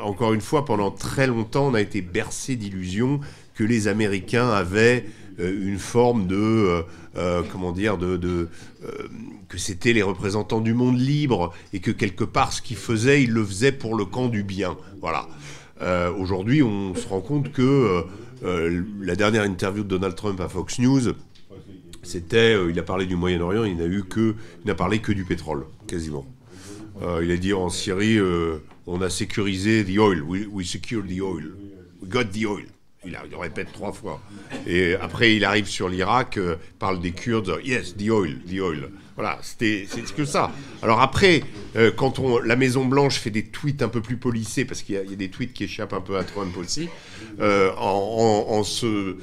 encore 0.02 0.34
une 0.34 0.42
fois, 0.42 0.64
pendant 0.64 0.90
très 0.90 1.26
longtemps, 1.26 1.68
on 1.68 1.74
a 1.74 1.80
été 1.80 2.02
bercé 2.02 2.56
d'illusions 2.56 3.20
que 3.62 3.66
les 3.68 3.86
Américains 3.86 4.50
avaient 4.50 5.04
euh, 5.38 5.68
une 5.68 5.78
forme 5.78 6.26
de, 6.26 6.36
euh, 6.36 6.82
euh, 7.16 7.42
comment 7.50 7.70
dire, 7.70 7.96
de, 7.96 8.48
que 9.48 9.58
c'était 9.58 9.92
les 9.92 10.02
représentants 10.02 10.60
du 10.60 10.74
monde 10.74 10.98
libre 10.98 11.52
et 11.72 11.78
que 11.78 11.92
quelque 11.92 12.24
part 12.24 12.52
ce 12.52 12.60
qu'ils 12.60 12.76
faisaient, 12.76 13.22
ils 13.22 13.30
le 13.30 13.44
faisaient 13.44 13.70
pour 13.70 13.94
le 13.94 14.04
camp 14.04 14.26
du 14.26 14.42
bien. 14.42 14.76
Voilà. 15.00 15.28
Aujourd'hui, 16.16 16.62
on 16.62 16.94
se 16.94 17.08
rend 17.08 17.20
compte 17.20 17.50
que 17.50 18.04
la 19.00 19.16
dernière 19.16 19.42
interview 19.42 19.82
de 19.82 19.88
Donald 19.88 20.14
Trump 20.14 20.40
à 20.40 20.48
Fox 20.48 20.78
News, 20.78 21.12
c'était, 22.04 22.56
il 22.70 22.78
a 22.78 22.82
parlé 22.82 23.04
du 23.04 23.16
Moyen-Orient, 23.16 23.64
il 23.64 23.76
n'a 23.76 23.86
eu 23.86 24.04
que, 24.04 24.36
il 24.64 24.66
n'a 24.68 24.76
parlé 24.76 25.00
que 25.00 25.10
du 25.10 25.24
pétrole, 25.24 25.64
quasiment. 25.88 26.24
il 27.20 27.30
a 27.32 27.36
dit 27.36 27.52
en 27.52 27.68
Syrie, 27.68 28.18
on 28.86 29.00
a 29.00 29.10
sécurisé 29.10 29.84
the 29.84 29.98
oil, 29.98 30.22
we, 30.22 30.46
we 30.50 30.64
secured 30.64 31.08
the 31.08 31.20
oil, 31.20 31.42
we 32.00 32.08
got 32.08 32.26
the 32.26 32.46
oil. 32.46 32.62
Il, 33.04 33.18
le 33.30 33.36
répète 33.36 33.72
trois 33.72 33.92
fois. 33.92 34.20
Et 34.66 34.94
après, 34.94 35.34
il 35.34 35.44
arrive 35.44 35.66
sur 35.66 35.88
l'Irak, 35.88 36.36
euh, 36.36 36.56
parle 36.78 37.00
des 37.00 37.12
Kurdes. 37.12 37.58
Yes, 37.64 37.96
the 37.96 38.10
oil, 38.10 38.38
the 38.46 38.60
oil. 38.60 38.90
Voilà, 39.16 39.38
c'était 39.42 39.86
que 40.16 40.24
ça. 40.24 40.50
Alors 40.82 41.00
après, 41.00 41.42
euh, 41.76 41.90
quand 41.94 42.18
on, 42.18 42.38
la 42.38 42.56
Maison 42.56 42.86
Blanche 42.86 43.18
fait 43.18 43.30
des 43.30 43.44
tweets 43.44 43.82
un 43.82 43.88
peu 43.88 44.00
plus 44.00 44.16
polissés, 44.16 44.64
parce 44.64 44.82
qu'il 44.82 44.94
y, 44.94 44.98
a 44.98 45.04
des 45.04 45.28
tweets 45.28 45.52
qui 45.52 45.64
échappent 45.64 45.92
un 45.92 46.00
peu 46.00 46.16
à 46.16 46.24
Trump 46.24 46.56
aussi, 46.56 46.88
euh, 47.40 47.70
en, 47.76 48.62
ce, 48.64 48.86
euh, 48.86 49.16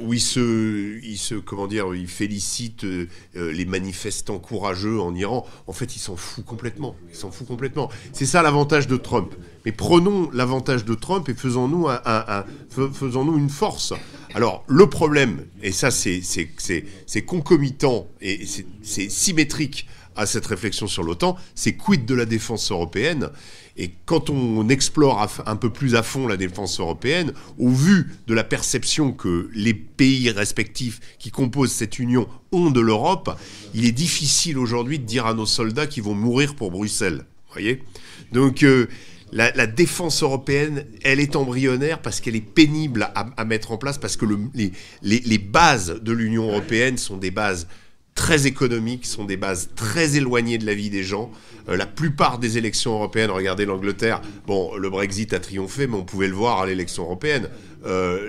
où 0.00 0.14
il 0.14 0.20
se, 0.20 0.98
il 1.02 1.18
se, 1.18 1.34
comment 1.34 1.66
dire, 1.66 1.94
il 1.94 2.08
félicite 2.08 2.86
les 3.34 3.64
manifestants 3.66 4.38
courageux 4.38 5.00
en 5.00 5.14
Iran. 5.14 5.46
En 5.66 5.72
fait, 5.72 5.96
il 5.96 5.98
s'en 5.98 6.16
fout 6.16 6.44
complètement. 6.44 6.96
Il 7.10 7.16
s'en 7.16 7.30
fout 7.30 7.46
complètement. 7.46 7.90
C'est 8.12 8.26
ça 8.26 8.42
l'avantage 8.42 8.86
de 8.86 8.96
Trump. 8.96 9.34
Mais 9.64 9.72
prenons 9.72 10.30
l'avantage 10.32 10.84
de 10.84 10.94
Trump 10.94 11.28
et 11.28 11.34
faisons-nous 11.34 11.88
un, 11.88 12.44
une 13.36 13.50
force. 13.50 13.92
Alors, 14.36 14.64
le 14.66 14.86
problème, 14.86 15.46
et 15.62 15.72
ça 15.72 15.90
c'est 15.90 17.22
concomitant 17.24 18.06
et 18.20 18.44
c'est 18.82 19.08
symétrique 19.08 19.88
à 20.14 20.26
cette 20.26 20.44
réflexion 20.44 20.86
sur 20.86 21.02
l'OTAN, 21.04 21.38
c'est 21.54 21.72
quid 21.72 22.04
de 22.04 22.14
la 22.14 22.26
défense 22.26 22.70
européenne 22.70 23.30
et 23.78 23.92
quand 24.04 24.28
on 24.28 24.68
explore 24.68 25.26
un 25.46 25.56
peu 25.56 25.70
plus 25.70 25.94
à 25.94 26.02
fond 26.02 26.28
la 26.28 26.36
défense 26.36 26.78
européenne, 26.80 27.32
au 27.56 27.70
vu 27.70 28.12
de 28.26 28.34
la 28.34 28.44
perception 28.44 29.12
que 29.12 29.48
les 29.54 29.72
pays 29.72 30.28
respectifs 30.28 31.00
qui 31.18 31.30
composent 31.30 31.72
cette 31.72 31.98
union 31.98 32.28
ont 32.52 32.70
de 32.70 32.80
l'Europe, 32.80 33.38
il 33.72 33.86
est 33.86 33.92
difficile 33.92 34.58
aujourd'hui 34.58 34.98
de 34.98 35.04
dire 35.04 35.24
à 35.24 35.32
nos 35.32 35.46
soldats 35.46 35.86
qu'ils 35.86 36.02
vont 36.02 36.14
mourir 36.14 36.56
pour 36.56 36.70
Bruxelles. 36.70 37.24
Voyez? 37.52 37.82
Donc 38.32 38.62
euh, 38.64 38.86
la, 39.36 39.66
défense 39.66 40.22
européenne, 40.22 40.86
elle 41.02 41.20
est 41.20 41.36
embryonnaire 41.36 42.00
parce 42.00 42.20
qu'elle 42.20 42.36
est 42.36 42.40
pénible 42.40 43.10
à, 43.14 43.44
mettre 43.44 43.72
en 43.72 43.76
place, 43.78 43.98
parce 43.98 44.16
que 44.16 44.26
les, 44.54 45.38
bases 45.38 46.00
de 46.02 46.12
l'Union 46.12 46.48
européenne 46.48 46.96
sont 46.96 47.16
des 47.16 47.30
bases 47.30 47.68
très 48.14 48.46
économiques, 48.46 49.04
sont 49.04 49.24
des 49.24 49.36
bases 49.36 49.68
très 49.76 50.16
éloignées 50.16 50.56
de 50.56 50.64
la 50.64 50.72
vie 50.72 50.88
des 50.88 51.04
gens. 51.04 51.30
Euh, 51.68 51.76
la 51.76 51.84
plupart 51.84 52.38
des 52.38 52.56
élections 52.56 52.94
européennes, 52.94 53.30
regardez 53.30 53.66
l'Angleterre, 53.66 54.22
bon, 54.46 54.74
le 54.76 54.88
Brexit 54.88 55.34
a 55.34 55.38
triomphé, 55.38 55.86
mais 55.86 55.96
on 55.96 56.04
pouvait 56.04 56.28
le 56.28 56.34
voir 56.34 56.60
à 56.60 56.66
l'élection 56.66 57.02
européenne. 57.02 57.50
Euh, 57.86 58.28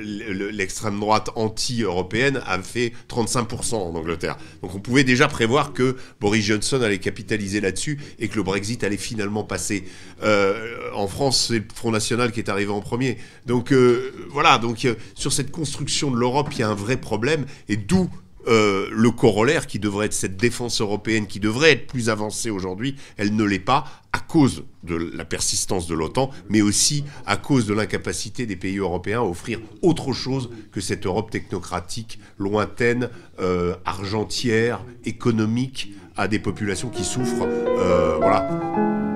l'extrême 0.51 0.99
droite 0.99 1.29
anti-européenne 1.35 2.41
a 2.45 2.61
fait 2.61 2.93
35% 3.09 3.75
en 3.75 3.95
Angleterre. 3.95 4.37
Donc 4.61 4.75
on 4.75 4.79
pouvait 4.79 5.03
déjà 5.03 5.27
prévoir 5.27 5.73
que 5.73 5.97
Boris 6.19 6.45
Johnson 6.45 6.81
allait 6.81 6.99
capitaliser 6.99 7.61
là-dessus 7.61 7.99
et 8.19 8.27
que 8.27 8.35
le 8.35 8.43
Brexit 8.43 8.83
allait 8.83 8.97
finalement 8.97 9.43
passer. 9.43 9.83
Euh, 10.23 10.91
en 10.93 11.07
France, 11.07 11.47
c'est 11.47 11.59
le 11.59 11.65
Front 11.73 11.91
National 11.91 12.31
qui 12.31 12.39
est 12.39 12.49
arrivé 12.49 12.71
en 12.71 12.81
premier. 12.81 13.17
Donc 13.45 13.73
voilà, 14.29 14.57
donc 14.57 14.87
sur 15.15 15.33
cette 15.33 15.51
construction 15.51 16.11
de 16.11 16.17
l'Europe, 16.17 16.49
il 16.51 16.59
y 16.59 16.63
a 16.63 16.69
un 16.69 16.75
vrai 16.75 16.97
problème 16.97 17.45
et 17.69 17.77
d'où 17.77 18.09
euh, 18.47 18.87
le 18.91 19.11
corollaire 19.11 19.67
qui 19.67 19.79
devrait 19.79 20.07
être 20.07 20.13
cette 20.13 20.37
défense 20.37 20.81
européenne 20.81 21.27
qui 21.27 21.39
devrait 21.39 21.71
être 21.71 21.87
plus 21.87 22.09
avancée 22.09 22.49
aujourd'hui, 22.49 22.95
elle 23.17 23.35
ne 23.35 23.43
l'est 23.43 23.59
pas 23.59 23.85
à 24.13 24.19
cause 24.19 24.63
de 24.83 24.95
la 24.95 25.25
persistance 25.25 25.87
de 25.87 25.93
l'OTAN, 25.93 26.31
mais 26.49 26.61
aussi 26.61 27.03
à 27.25 27.37
cause 27.37 27.65
de 27.65 27.73
l'incapacité 27.73 28.45
des 28.45 28.55
pays 28.55 28.77
européens 28.77 29.19
à 29.19 29.25
offrir 29.25 29.59
autre 29.81 30.13
chose 30.13 30.49
que 30.71 30.81
cette 30.81 31.05
Europe 31.05 31.29
technocratique, 31.29 32.19
lointaine, 32.37 33.09
euh, 33.39 33.75
argentière, 33.85 34.83
économique, 35.05 35.93
à 36.15 36.27
des 36.27 36.39
populations 36.39 36.89
qui 36.89 37.03
souffrent. 37.03 37.45
Euh, 37.45 38.17
voilà. 38.17 39.06